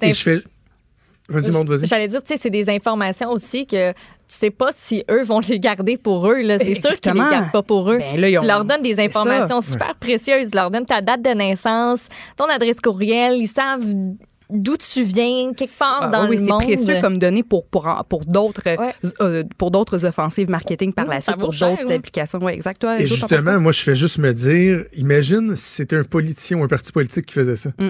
Vas-y, 1.30 1.52
monte, 1.52 1.70
vas-y. 1.70 1.88
J'allais 1.88 2.08
dire, 2.10 2.22
tu 2.22 2.34
sais, 2.34 2.40
c'est 2.42 2.50
des 2.50 2.70
informations 2.70 3.32
aussi 3.32 3.66
que 3.66 3.92
tu 3.92 3.96
sais 4.28 4.52
pas 4.52 4.70
si 4.74 5.04
eux 5.10 5.24
vont 5.24 5.40
les 5.48 5.60
garder 5.60 5.96
pour 5.98 6.30
eux. 6.30 6.42
là. 6.42 6.60
C'est 6.60 6.74
sûr 6.76 7.00
qu'ils 7.00 7.14
les 7.14 7.20
gardent 7.20 7.52
pas 7.52 7.64
pour 7.64 7.90
eux. 7.92 7.98
Ben 7.98 8.20
là, 8.20 8.30
tu 8.30 8.38
ont- 8.40 8.44
leur 8.44 8.66
donnes 8.66 8.82
des 8.82 8.96
c'est 8.96 9.06
informations 9.06 9.62
ça. 9.62 9.72
super 9.72 9.96
précieuses. 9.96 10.52
Tu 10.52 10.58
leur 10.58 10.70
donnes 10.70 10.86
ta 10.86 11.00
date 11.02 11.22
de 11.22 11.30
naissance, 11.30 12.08
ton 12.36 12.46
adresse 12.46 12.82
courriel. 12.82 13.38
Ils 13.38 13.48
savent 13.48 13.86
d'où 14.50 14.76
tu 14.78 15.04
viens, 15.04 15.54
quelque 15.54 15.80
part 15.80 16.00
Ah, 16.04 16.08
dans 16.10 16.28
oui, 16.30 16.38
le 16.38 16.44
c'est 16.44 16.52
monde. 16.52 16.64
précieux 16.64 17.00
comme 17.02 17.18
données 17.18 17.42
pour, 17.42 17.66
pour, 17.68 17.88
pour 18.10 18.26
d'autres 18.26 18.62
Ouais. 18.66 18.94
euh, 19.22 19.44
pour 19.58 19.72
d'autres 19.72 20.04
offensives 20.06 20.50
marketing 20.50 20.92
par 20.92 21.06
la 21.06 21.22
ça 21.22 21.32
suite, 21.32 21.40
pour 21.42 21.54
cher, 21.54 21.70
d'autres 21.78 21.92
applications. 21.92 22.40
Oui, 22.42 22.52
exact. 22.52 22.82
Toi, 22.82 23.00
Et 23.00 23.08
justement, 23.08 23.60
moi, 23.62 23.72
je 23.72 23.82
fais 23.82 23.96
juste 23.96 24.18
me 24.20 24.34
dire, 24.34 24.84
imagine 24.94 25.56
si 25.56 25.64
c'était 25.76 25.96
un 25.96 26.04
politicien 26.04 26.58
ou 26.58 26.64
un 26.66 26.68
parti 26.68 26.92
politique 26.92 27.26
qui 27.28 27.34
faisait 27.34 27.56
ça. 27.56 27.70
Mm. 27.80 27.88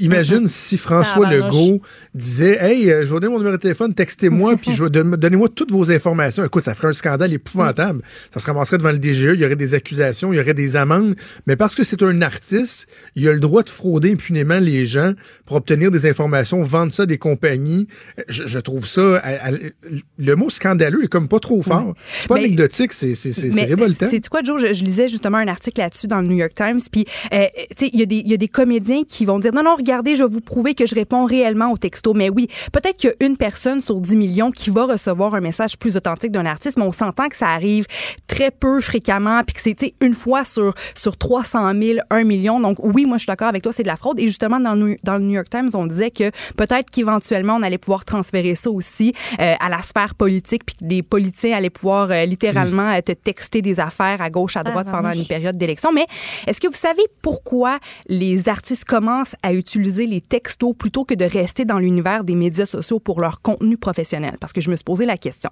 Imagine 0.00 0.46
si 0.48 0.78
François. 0.78 1.28
Legault 1.30 1.80
disait 2.14 2.58
Hey, 2.60 2.90
euh, 2.90 3.02
je 3.04 3.12
vous 3.12 3.20
donne 3.20 3.32
mon 3.32 3.38
numéro 3.38 3.56
de 3.56 3.60
téléphone, 3.60 3.94
textez-moi, 3.94 4.56
puis 4.60 4.72
vais 4.72 4.90
donnez-moi 4.90 5.48
toutes 5.54 5.70
vos 5.72 5.90
informations. 5.90 6.44
Écoute, 6.44 6.62
ça 6.62 6.74
ferait 6.74 6.88
un 6.88 6.92
scandale 6.92 7.32
épouvantable. 7.32 8.02
Ça 8.32 8.40
se 8.40 8.46
ramasserait 8.46 8.78
devant 8.78 8.92
le 8.92 8.98
DGE, 8.98 9.30
il 9.34 9.40
y 9.40 9.44
aurait 9.44 9.56
des 9.56 9.74
accusations, 9.74 10.32
il 10.32 10.36
y 10.36 10.40
aurait 10.40 10.54
des 10.54 10.76
amendes. 10.76 11.14
Mais 11.46 11.56
parce 11.56 11.74
que 11.74 11.84
c'est 11.84 12.02
un 12.02 12.22
artiste, 12.22 12.86
il 13.16 13.26
a 13.28 13.32
le 13.32 13.40
droit 13.40 13.62
de 13.62 13.70
frauder 13.70 14.12
impunément 14.12 14.58
les 14.58 14.86
gens 14.86 15.12
pour 15.46 15.56
obtenir 15.56 15.90
des 15.90 16.06
informations, 16.06 16.62
vendre 16.62 16.92
ça 16.92 17.04
à 17.04 17.06
des 17.06 17.18
compagnies. 17.18 17.86
Je, 18.28 18.46
je 18.46 18.58
trouve 18.58 18.86
ça. 18.86 19.16
à- 19.18 19.48
à- 19.48 19.52
le 20.18 20.34
mot 20.36 20.50
scandaleux 20.50 21.04
est 21.04 21.08
comme 21.08 21.28
pas 21.28 21.40
trop 21.40 21.62
fort. 21.62 21.94
C'est 22.20 22.28
pas 22.28 22.34
Mais- 22.34 22.44
anecdotique, 22.44 22.92
c'est 22.92 23.14
révoltant. 23.64 24.06
C'est 24.10 24.28
quoi, 24.28 24.42
Joe? 24.42 24.60
Je, 24.60 24.74
je 24.74 24.84
lisais 24.84 25.08
justement 25.08 25.38
un 25.38 25.48
article 25.48 25.80
là-dessus 25.80 26.06
dans 26.06 26.20
le 26.20 26.26
New 26.28 26.36
York 26.36 26.52
Times. 26.54 26.80
Puis, 26.90 27.06
euh, 27.32 27.46
il 27.80 28.00
y, 28.00 28.28
y 28.30 28.34
a 28.34 28.36
des 28.36 28.48
comédiens 28.48 29.02
qui 29.06 29.24
vont 29.24 29.38
dire 29.38 29.52
non, 29.52 29.62
non, 29.62 29.71
regardez, 29.76 30.16
je 30.16 30.24
vais 30.24 30.30
vous 30.30 30.40
prouver 30.40 30.74
que 30.74 30.86
je 30.86 30.94
réponds 30.94 31.24
réellement 31.24 31.70
au 31.72 31.76
texto. 31.76 32.14
Mais 32.14 32.28
oui, 32.30 32.48
peut-être 32.72 32.96
qu'il 32.96 33.10
y 33.10 33.24
a 33.24 33.26
une 33.26 33.36
personne 33.36 33.80
sur 33.80 34.00
10 34.00 34.16
millions 34.16 34.50
qui 34.50 34.70
va 34.70 34.84
recevoir 34.86 35.34
un 35.34 35.40
message 35.40 35.76
plus 35.78 35.96
authentique 35.96 36.32
d'un 36.32 36.46
artiste, 36.46 36.76
mais 36.76 36.84
on 36.84 36.92
s'entend 36.92 37.28
que 37.28 37.36
ça 37.36 37.48
arrive 37.48 37.86
très 38.26 38.50
peu 38.50 38.80
fréquemment. 38.80 39.42
Puis 39.46 39.54
que 39.54 39.60
c'est, 39.60 39.94
une 40.00 40.14
fois 40.14 40.44
sur, 40.44 40.74
sur 40.94 41.16
300 41.16 41.72
000, 41.80 41.98
1 42.10 42.24
million. 42.24 42.60
Donc, 42.60 42.76
oui, 42.80 43.04
moi, 43.04 43.16
je 43.16 43.22
suis 43.22 43.26
d'accord 43.26 43.48
avec 43.48 43.62
toi, 43.62 43.72
c'est 43.72 43.82
de 43.82 43.88
la 43.88 43.96
fraude. 43.96 44.18
Et 44.20 44.24
justement, 44.24 44.60
dans, 44.60 44.74
le 44.74 44.80
New- 44.80 44.96
dans 45.02 45.14
le 45.16 45.22
New 45.22 45.34
York 45.34 45.48
Times, 45.50 45.70
on 45.74 45.86
disait 45.86 46.10
que 46.10 46.30
peut-être 46.56 46.90
qu'éventuellement, 46.90 47.56
on 47.56 47.62
allait 47.62 47.78
pouvoir 47.78 48.04
transférer 48.04 48.54
ça 48.54 48.70
aussi 48.70 49.12
euh, 49.40 49.54
à 49.58 49.68
la 49.68 49.80
sphère 49.82 50.14
politique, 50.14 50.64
puis 50.66 50.76
que 50.76 50.84
des 50.84 51.02
politiciens 51.02 51.56
allaient 51.56 51.70
pouvoir 51.70 52.10
euh, 52.10 52.24
littéralement 52.24 52.92
euh, 52.92 53.00
te 53.00 53.12
texter 53.12 53.62
des 53.62 53.80
affaires 53.80 54.20
à 54.20 54.30
gauche, 54.30 54.56
à 54.56 54.62
droite 54.62 54.86
Ah, 54.90 54.96
pendant 54.96 55.10
oui. 55.10 55.18
une 55.20 55.26
période 55.26 55.56
d'élection. 55.56 55.92
Mais 55.92 56.06
est-ce 56.46 56.60
que 56.60 56.66
vous 56.68 56.74
savez 56.74 57.02
pourquoi 57.22 57.78
les 58.08 58.48
artistes 58.48 58.84
commencent 58.84 59.36
à 59.42 59.52
utiliser 59.52 59.61
les 60.06 60.20
textos 60.20 60.74
plutôt 60.76 61.04
que 61.04 61.14
de 61.14 61.24
rester 61.24 61.64
dans 61.64 61.78
l'univers 61.78 62.24
des 62.24 62.34
médias 62.34 62.66
sociaux 62.66 63.00
pour 63.00 63.20
leur 63.20 63.40
contenu 63.42 63.76
professionnel? 63.76 64.36
Parce 64.40 64.52
que 64.52 64.60
je 64.60 64.70
me 64.70 64.76
suis 64.76 64.84
posé 64.84 65.06
la 65.06 65.16
question. 65.16 65.50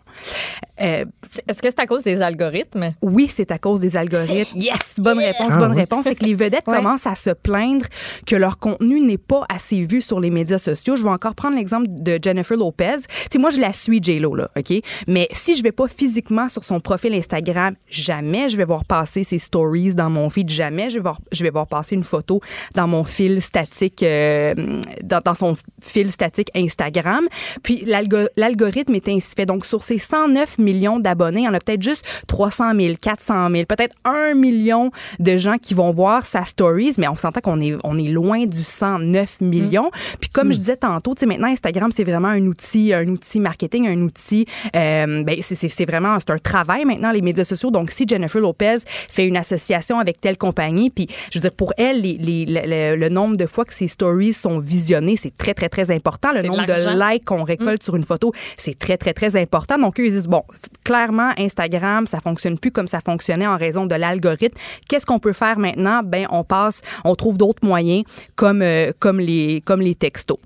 Euh, 0.81 1.05
Est-ce 1.49 1.63
que 1.63 1.69
c'est 1.69 1.79
à 1.81 1.87
cause 1.87 2.03
des 2.05 2.21
algorithmes? 2.23 2.95
oui, 3.03 3.29
c'est 3.29 3.51
à 3.51 3.59
cause 3.59 3.81
des 3.81 3.97
algorithmes. 3.97 4.59
Yes! 4.59 4.95
Bonne 4.99 5.19
réponse, 5.19 5.49
Ah, 5.53 5.59
bonne 5.59 5.73
oui. 5.73 5.77
réponse. 5.81 6.05
C'est 6.05 6.15
que 6.15 6.25
les 6.25 6.35
vedettes 6.35 6.65
Ouais. 6.67 6.77
commencent 6.77 7.07
à 7.07 7.15
se 7.15 7.31
plaindre 7.31 7.87
que 8.27 8.37
leur 8.37 8.59
contenu 8.59 9.01
n'est 9.01 9.19
pas 9.19 9.45
assez 9.49 9.81
vu 9.83 10.01
sur 10.01 10.21
les 10.21 10.31
médias 10.31 10.59
sociaux. 10.59 10.97
Je 10.97 11.03
vais 11.03 11.11
encore 11.11 11.35
prendre 11.35 11.57
l'exemple 11.57 11.87
de 11.89 12.19
Jennifer 12.23 12.57
Lopez. 12.57 12.97
Tu 13.31 13.39
moi, 13.39 13.51
je 13.51 13.61
la 13.61 13.73
suis, 13.73 14.03
J-Lo, 14.03 14.35
là, 14.35 14.51
OK? 14.57 14.73
Mais 15.07 15.29
si 15.33 15.55
je 15.57 15.63
vais 15.63 15.73
pas 15.73 15.89
physiquement 15.89 16.49
sur 16.49 16.65
son 16.65 16.81
profil 16.81 17.15
Instagram, 17.15 17.75
jamais 17.89 18.49
je 18.49 18.57
vais 18.57 18.65
voir 18.65 18.85
passer 18.85 19.25
ses 19.25 19.39
stories 19.39 19.95
dans 19.95 20.11
mon 20.11 20.31
feed. 20.31 20.49
Jamais 20.51 20.89
je 20.91 20.97
vais 20.97 21.01
voir, 21.03 21.19
je 21.33 21.43
vais 21.43 21.51
voir 21.51 21.67
passer 21.67 21.95
une 21.97 22.05
photo 22.05 22.41
dans 22.75 22.87
mon 22.87 23.05
fil 23.05 23.41
statique, 23.43 24.00
euh, 24.03 24.55
dans, 25.03 25.21
dans 25.25 25.35
son 25.35 25.55
fil 25.83 26.11
statique 26.11 26.49
Instagram. 26.55 27.27
Puis 27.63 27.83
l'algo- 27.87 28.29
l'algorithme 28.37 28.95
est 28.95 29.09
ainsi 29.09 29.35
fait. 29.37 29.47
Donc, 29.47 29.65
sur 29.67 29.83
ces 29.83 29.99
109 29.99 30.59
millions 30.59 30.99
d'abonnés, 30.99 31.41
il 31.41 31.45
y 31.45 31.49
en 31.49 31.55
a 31.55 31.59
peut-être 31.61 31.83
juste 31.83 32.05
300 32.27 32.73
000, 32.79 32.95
400 33.01 33.51
000, 33.51 33.65
peut-être 33.67 33.95
1 34.05 34.35
million 34.35 34.91
de 35.19 35.37
gens 35.37 35.57
qui 35.59 35.75
vont 35.75 35.91
voir 35.93 36.27
sa 36.27 36.45
stories, 36.45 36.95
mais 36.99 37.09
on 37.09 37.15
s'entend 37.15 37.41
qu'on 37.41 37.61
est, 37.61 37.75
on 37.85 37.99
est 37.99 38.09
loin 38.09 38.47
du 38.47 38.59
109 38.63 39.41
millions. 39.41 39.91
Puis 40.21 40.31
comme 40.31 40.53
je 40.53 40.59
disais 40.59 40.77
tantôt, 40.77 41.15
tu 41.15 41.21
sais, 41.21 41.27
maintenant, 41.27 41.49
Instagram, 41.49 41.91
c'est 41.95 42.05
vraiment 42.05 42.29
un 42.29 42.47
outil, 42.47 42.93
un 42.93 43.07
outil 43.09 43.41
marketing, 43.41 43.87
un 43.89 44.01
outil, 44.03 44.47
euh, 44.77 45.23
ben, 45.25 45.37
c'est- 45.41 45.85
vraiment, 45.87 46.17
c'est 46.19 46.31
un 46.31 46.39
travail 46.39 46.85
maintenant, 46.85 47.11
les 47.11 47.23
médias 47.23 47.45
sociaux. 47.45 47.71
Donc, 47.71 47.91
si 47.91 48.05
Jennifer 48.07 48.41
Lopez 48.41 48.79
fait 49.09 49.27
une 49.27 49.37
association 49.37 49.99
avec 49.99 50.21
telle 50.21 50.37
compagnie, 50.37 50.91
puis 50.91 51.07
je 51.33 51.39
veux 51.39 51.43
dire, 51.43 51.53
pour 51.53 51.73
elle, 51.77 52.03
les, 52.03 52.19
les- 52.19 52.45
le, 52.47 52.61
le- 52.67 52.97
le 52.97 53.09
nombre 53.09 53.37
de 53.37 53.47
fois 53.47 53.65
que 53.65 53.75
ses 53.75 53.89
stories 53.91 54.33
sont 54.33 54.59
visionnées, 54.59 55.17
c'est 55.17 55.37
très, 55.37 55.53
très, 55.53 55.69
très 55.69 55.91
important. 55.91 56.33
Le 56.33 56.43
nombre 56.43 56.65
de 56.65 57.13
likes 57.13 57.25
qu'on 57.25 57.43
récolte 57.43 57.83
sur 57.83 57.97
une 57.97 58.05
photo, 58.05 58.33
c'est 58.57 58.79
très, 58.79 58.97
très, 58.97 59.13
très 59.13 59.37
important. 59.37 59.79
Donc, 59.79 60.01
eux, 60.01 60.07
ils 60.07 60.13
disent, 60.13 60.27
bon, 60.27 60.43
clairement, 60.85 61.33
Instagram, 61.37 62.07
ça 62.07 62.21
fonctionne 62.21 62.59
plus 62.59 62.71
comme 62.71 62.89
ça 62.89 63.01
fonctionnait 63.01 63.47
en 63.47 63.59
raison 63.59 63.87
de 63.87 63.95
l'algorithme. 63.95 64.57
Qu'est-ce 64.89 65.05
qu'on 65.07 65.19
peut 65.19 65.35
faire 65.35 65.59
maintenant? 65.59 66.01
Ben, 66.03 66.27
on 66.31 66.45
passe, 66.45 66.81
on 67.05 67.15
trouve 67.15 67.37
d'autres 67.37 67.65
moyens 67.65 68.05
comme, 68.37 68.63
euh, 68.63 68.93
comme, 68.99 69.21
les, 69.21 69.61
comme 69.65 69.81
les 69.81 69.95
textos. 69.95 70.39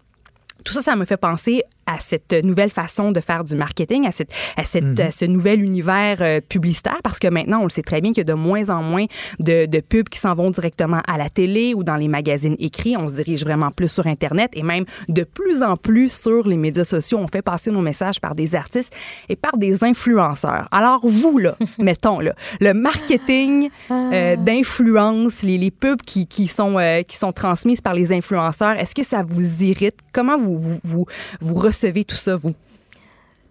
Tout 0.65 0.73
ça, 0.73 0.81
ça 0.81 0.97
me 0.97 1.05
fait 1.05 1.19
penser 1.19 1.63
à 1.87 1.99
cette 2.01 2.33
nouvelle 2.45 2.71
façon 2.71 3.13
de 3.13 3.21
faire 3.21 3.45
du 3.45 3.57
marketing, 3.57 4.07
à, 4.07 4.13
cette, 4.13 4.31
à, 4.57 4.65
cette, 4.65 4.99
à 5.01 5.11
ce 5.11 5.25
nouvel 5.25 5.63
univers 5.63 6.19
euh, 6.21 6.41
publicitaire, 6.41 7.01
parce 7.03 7.19
que 7.19 7.29
maintenant, 7.29 7.61
on 7.61 7.65
le 7.65 7.71
sait 7.71 7.83
très 7.83 8.01
bien 8.01 8.13
qu'il 8.13 8.19
y 8.19 8.31
a 8.31 8.33
de 8.33 8.39
moins 8.39 8.71
en 8.71 8.83
moins 8.83 9.07
de, 9.41 9.67
de 9.67 9.81
pubs 9.81 10.09
qui 10.09 10.19
s'en 10.19 10.35
vont 10.35 10.51
directement 10.51 11.01
à 11.07 11.19
la 11.19 11.29
télé 11.29 11.75
ou 11.75 11.85
dans 11.85 11.97
les 11.97 12.09
magazines 12.09 12.57
écrits. 12.59 12.97
On 12.97 13.09
se 13.09 13.15
dirige 13.15 13.45
vraiment 13.45 13.71
plus 13.71 13.89
sur 13.89 14.07
Internet 14.07 14.51
et 14.55 14.63
même 14.63 14.85
de 15.09 15.25
plus 15.25 15.63
en 15.63 15.77
plus 15.77 16.13
sur 16.13 16.47
les 16.47 16.57
médias 16.57 16.85
sociaux. 16.85 17.19
On 17.19 17.29
fait 17.29 17.43
passer 17.43 17.71
nos 17.71 17.81
messages 17.81 18.21
par 18.21 18.35
des 18.35 18.55
artistes 18.55 18.95
et 19.29 19.37
par 19.37 19.57
des 19.57 19.85
influenceurs. 19.85 20.69
Alors, 20.71 21.01
vous, 21.05 21.39
là, 21.39 21.57
mettons, 21.79 22.21
là, 22.21 22.35
le 22.61 22.73
marketing 22.73 23.71
euh, 23.91 24.37
d'influence, 24.37 25.43
les, 25.43 25.59
les 25.59 25.71
pubs 25.71 26.03
qui, 26.03 26.27
qui, 26.27 26.47
sont, 26.47 26.79
euh, 26.79 27.03
qui 27.03 27.17
sont 27.17 27.33
transmises 27.33 27.81
par 27.81 27.95
les 27.95 28.13
influenceurs, 28.13 28.77
est-ce 28.79 28.95
que 28.95 29.05
ça 29.05 29.23
vous 29.27 29.63
irrite? 29.63 29.97
Comment 30.13 30.39
vous, 30.39 30.59
vous, 30.59 30.79
vous, 30.85 31.07
vous 31.41 31.55
recevez 31.75 32.05
tout 32.05 32.17
ça, 32.17 32.37
vous? 32.37 32.55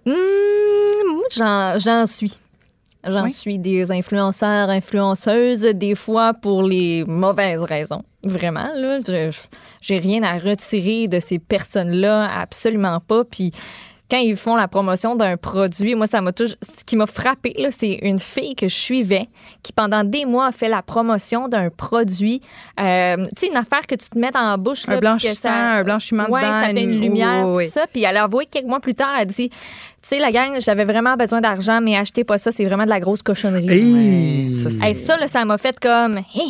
Hmm, 0.05 0.11
j'en, 1.35 2.05
suis. 2.05 2.33
J'en 3.05 3.23
Oui. 3.25 3.31
suis 3.31 3.59
des 3.59 3.91
influenceurs, 3.91 4.69
influenceuses, 4.69 5.61
des 5.61 5.95
fois 5.95 6.33
pour 6.33 6.63
les 6.63 7.03
mauvaises 7.05 7.61
raisons. 7.61 8.03
Vraiment, 8.23 8.69
là. 8.75 8.99
J'ai 9.81 9.99
rien 9.99 10.23
à 10.23 10.39
retirer 10.39 11.07
de 11.07 11.19
ces 11.19 11.39
personnes-là, 11.39 12.29
absolument 12.39 12.99
pas. 13.01 13.23
Puis 13.25 13.51
quand 14.13 14.19
ils 14.19 14.35
font 14.35 14.55
la 14.55 14.67
promotion 14.67 15.15
d'un 15.15 15.37
produit, 15.37 15.95
moi, 15.95 16.05
ça 16.05 16.21
m'a 16.21 16.31
toujours. 16.31 16.55
Ce 16.61 16.83
qui 16.83 16.95
m'a 16.95 17.07
frappé, 17.07 17.55
là, 17.57 17.69
c'est 17.71 17.93
une 18.03 18.19
fille 18.19 18.53
que 18.53 18.67
je 18.69 18.75
suivais 18.75 19.27
qui, 19.63 19.73
pendant 19.73 20.03
des 20.03 20.25
mois, 20.25 20.45
a 20.47 20.51
fait 20.51 20.69
la 20.69 20.83
promotion 20.83 21.47
d'un 21.47 21.71
produit. 21.71 22.39
Euh, 22.79 23.17
tu 23.17 23.29
sais, 23.37 23.47
une 23.47 23.57
affaire 23.57 23.87
que 23.87 23.95
tu 23.95 24.07
te 24.09 24.19
mets 24.19 24.29
dans 24.29 24.51
la 24.51 24.57
bouche. 24.57 24.83
Un 24.87 24.91
là, 24.91 24.97
que 24.97 25.01
blanchissant, 25.01 25.49
ça- 25.49 25.71
un 25.77 25.83
blanchiment 25.83 26.27
Ouais, 26.29 26.41
dedans. 26.41 26.51
ça 26.53 26.65
fait 26.67 26.83
une 26.83 27.01
lumière, 27.01 27.47
oui, 27.47 27.55
oui. 27.55 27.65
tout 27.65 27.71
ça. 27.73 27.87
Puis 27.91 28.03
elle 28.03 28.17
a 28.17 28.25
avoué 28.25 28.45
quelques 28.45 28.67
mois 28.67 28.79
plus 28.79 28.93
tard, 28.93 29.15
elle 29.19 29.25
dit 29.27 29.49
Tu 29.49 29.55
sais, 30.03 30.19
la 30.19 30.31
gang, 30.31 30.59
j'avais 30.59 30.85
vraiment 30.85 31.15
besoin 31.15 31.41
d'argent, 31.41 31.81
mais 31.81 31.97
achetez 31.97 32.23
pas 32.23 32.37
ça, 32.37 32.51
c'est 32.51 32.65
vraiment 32.65 32.83
de 32.85 32.89
la 32.89 32.99
grosse 32.99 33.23
cochonnerie. 33.23 33.67
Hey! 33.67 34.57
ça, 34.79 34.85
Hey, 34.87 34.93
ça, 34.95 35.17
là, 35.17 35.25
ça 35.25 35.43
m'a 35.43 35.57
fait 35.57 35.79
comme 35.79 36.19
Hé! 36.19 36.43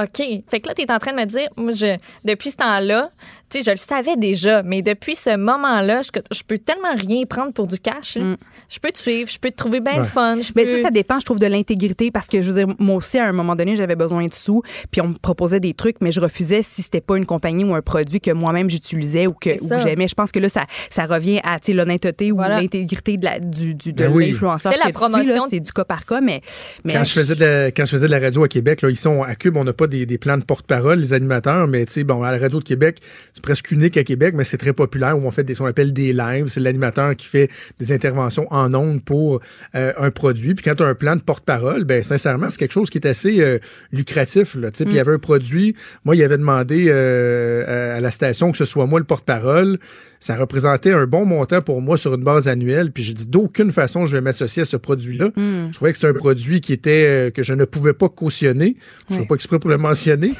OK. 0.00 0.22
Fait 0.48 0.60
que 0.60 0.68
là, 0.68 0.74
tu 0.74 0.82
es 0.82 0.92
en 0.92 0.98
train 0.98 1.10
de 1.12 1.16
me 1.16 1.24
dire, 1.24 1.48
moi, 1.56 1.72
je, 1.72 1.96
depuis 2.24 2.50
ce 2.50 2.56
temps-là, 2.56 3.10
tu 3.50 3.58
sais, 3.58 3.64
je 3.64 3.70
le 3.70 3.76
savais 3.76 4.16
déjà, 4.16 4.62
mais 4.62 4.82
depuis 4.82 5.14
ce 5.16 5.36
moment-là, 5.36 6.02
je, 6.02 6.10
je 6.36 6.42
peux 6.46 6.58
tellement 6.58 6.94
rien 6.94 7.24
prendre 7.26 7.52
pour 7.52 7.66
du 7.66 7.78
cash. 7.78 8.16
là. 8.16 8.36
Je 8.68 8.78
peux 8.78 8.90
te 8.90 8.98
suivre, 8.98 9.30
je 9.30 9.38
peux 9.38 9.50
te 9.50 9.56
trouver 9.56 9.80
bien 9.80 9.94
Ouais. 9.94 9.98
le 10.00 10.04
fun. 10.04 10.36
Mais 10.54 10.64
peux... 10.64 10.76
ça, 10.76 10.82
ça 10.82 10.90
dépend, 10.90 11.18
je 11.20 11.24
trouve, 11.24 11.38
de 11.38 11.46
l'intégrité 11.46 12.10
parce 12.10 12.26
que, 12.26 12.42
je 12.42 12.52
veux 12.52 12.64
dire, 12.64 12.74
moi 12.78 12.96
aussi, 12.96 13.18
à 13.18 13.26
un 13.26 13.32
moment 13.32 13.56
donné, 13.56 13.74
j'avais 13.76 13.96
besoin 13.96 14.26
de 14.26 14.34
sous, 14.34 14.62
puis 14.90 15.00
on 15.00 15.08
me 15.08 15.14
proposait 15.14 15.60
des 15.60 15.74
trucs, 15.74 15.96
mais 16.00 16.12
je 16.12 16.20
refusais 16.20 16.62
si 16.62 16.82
c'était 16.82 17.00
pas 17.00 17.16
une 17.16 17.26
compagnie 17.26 17.64
ou 17.64 17.74
un 17.74 17.82
produit 17.82 18.20
que 18.20 18.30
moi-même 18.30 18.68
j'utilisais 18.68 19.26
ou 19.26 19.32
que 19.32 19.50
ou 19.62 19.68
j'aimais. 19.82 20.08
Je 20.08 20.14
pense 20.14 20.30
que 20.32 20.38
là, 20.38 20.48
ça, 20.48 20.64
ça 20.90 21.06
revient 21.06 21.40
à 21.44 21.58
l'honnêteté 21.68 22.30
Voilà. 22.30 22.58
ou 22.58 22.60
l'intégrité 22.62 23.16
de 23.16 23.24
la- 23.24 23.40
du, 23.40 23.74
du- 23.74 23.92
de 23.92 24.04
Ben 24.04 24.12
oui. 24.12 24.30
l'influenceur. 24.30 24.72
La 24.84 24.92
promotion. 24.92 25.46
C'est 25.48 25.60
du 25.60 25.72
cas 25.72 25.84
par 25.84 26.04
cas, 26.04 26.20
mais. 26.20 26.40
mais 26.84 26.92
Quand 26.94 27.04
je, 27.04 27.12
faisais 27.12 27.34
de 27.34 27.40
la, 27.44 27.70
quand 27.70 27.84
je 27.84 27.90
faisais 27.90 28.06
de 28.06 28.10
la 28.10 28.18
radio 28.20 28.44
à 28.44 28.48
Québec, 28.48 28.82
là, 28.82 28.90
ils 28.90 28.96
sont 28.96 29.22
à 29.22 29.34
Cube, 29.34 29.56
on 29.56 29.64
n'a 29.64 29.72
pas 29.72 29.86
des, 29.86 30.06
des 30.06 30.18
plans 30.18 30.36
de 30.38 30.44
porte-parole, 30.44 30.98
les 31.00 31.12
animateurs, 31.12 31.66
mais 31.66 31.84
tu 31.86 31.92
sais, 31.94 32.04
bon, 32.04 32.22
à 32.22 32.30
la 32.32 32.38
radio 32.38 32.58
de 32.58 32.64
Québec, 32.64 32.98
c'est 33.38 33.42
presque 33.42 33.70
unique 33.70 33.96
à 33.96 34.02
Québec, 34.02 34.34
mais 34.36 34.42
c'est 34.42 34.56
très 34.58 34.72
populaire 34.72 35.16
où 35.16 35.22
on 35.24 35.30
fait 35.30 35.44
des, 35.44 35.54
ce 35.54 35.60
qu'on 35.60 35.66
appelle 35.66 35.92
des 35.92 36.12
lives. 36.12 36.46
C'est 36.48 36.58
l'animateur 36.58 37.14
qui 37.14 37.26
fait 37.26 37.48
des 37.78 37.92
interventions 37.92 38.48
en 38.52 38.74
ondes 38.74 39.00
pour 39.00 39.40
euh, 39.76 39.92
un 39.96 40.10
produit. 40.10 40.56
Puis 40.56 40.64
quand 40.64 40.74
tu 40.74 40.82
as 40.82 40.86
un 40.86 40.94
plan 40.96 41.14
de 41.14 41.20
porte-parole, 41.20 41.84
ben 41.84 42.02
sincèrement, 42.02 42.48
c'est 42.48 42.58
quelque 42.58 42.72
chose 42.72 42.90
qui 42.90 42.98
est 42.98 43.06
assez 43.06 43.40
euh, 43.40 43.58
lucratif. 43.92 44.56
Là. 44.56 44.72
Puis 44.72 44.84
il 44.88 44.92
y 44.94 44.98
avait 44.98 45.12
un 45.12 45.18
produit, 45.20 45.76
moi, 46.04 46.16
il 46.16 46.22
avait 46.24 46.36
demandé 46.38 46.86
euh, 46.88 47.96
à 47.96 48.00
la 48.00 48.10
station 48.10 48.50
que 48.50 48.56
ce 48.58 48.64
soit 48.64 48.86
moi 48.86 48.98
le 48.98 49.04
porte-parole. 49.06 49.78
Ça 50.20 50.34
représentait 50.34 50.90
un 50.92 51.06
bon 51.06 51.24
montant 51.24 51.62
pour 51.62 51.80
moi 51.80 51.96
sur 51.96 52.12
une 52.14 52.24
base 52.24 52.48
annuelle. 52.48 52.90
Puis 52.90 53.04
j'ai 53.04 53.14
dit 53.14 53.26
d'aucune 53.26 53.70
façon 53.70 54.06
je 54.06 54.16
vais 54.16 54.20
m'associer 54.20 54.62
à 54.62 54.64
ce 54.64 54.76
produit-là. 54.76 55.30
Je 55.36 55.72
trouvais 55.74 55.92
que 55.92 55.96
c'était 55.96 56.08
un 56.08 56.12
produit 56.12 56.60
qui 56.60 56.72
était 56.72 57.30
que 57.32 57.44
je 57.44 57.54
ne 57.54 57.64
pouvais 57.64 57.92
pas 57.92 58.08
cautionner. 58.08 58.76
Je 59.10 59.14
ne 59.14 59.20
Ouais. 59.20 59.26
pas 59.26 59.34
exprès 59.36 59.58
pour 59.60 59.70
le 59.70 59.78
mentionner. 59.78 60.32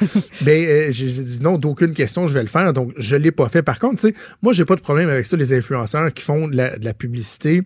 Mais 0.45 0.91
j'ai 0.91 1.07
j'ai 1.07 1.23
dit 1.23 1.39
non, 1.41 1.57
d'aucune 1.57 1.93
question, 1.93 2.27
je 2.27 2.33
vais 2.33 2.41
le 2.41 2.47
faire. 2.49 2.73
Donc 2.73 2.88
je 2.97 3.15
l'ai 3.15 3.31
pas 3.31 3.49
fait. 3.49 3.61
Par 3.61 3.79
contre, 3.79 4.01
tu 4.01 4.07
sais, 4.07 4.13
moi 4.41 4.53
j'ai 4.53 4.65
pas 4.65 4.75
de 4.75 4.81
problème 4.81 5.09
avec 5.09 5.25
ça 5.25 5.37
les 5.37 5.53
influenceurs 5.53 6.13
qui 6.13 6.23
font 6.23 6.47
de 6.47 6.55
la, 6.55 6.77
de 6.77 6.85
la 6.85 6.93
publicité. 6.93 7.63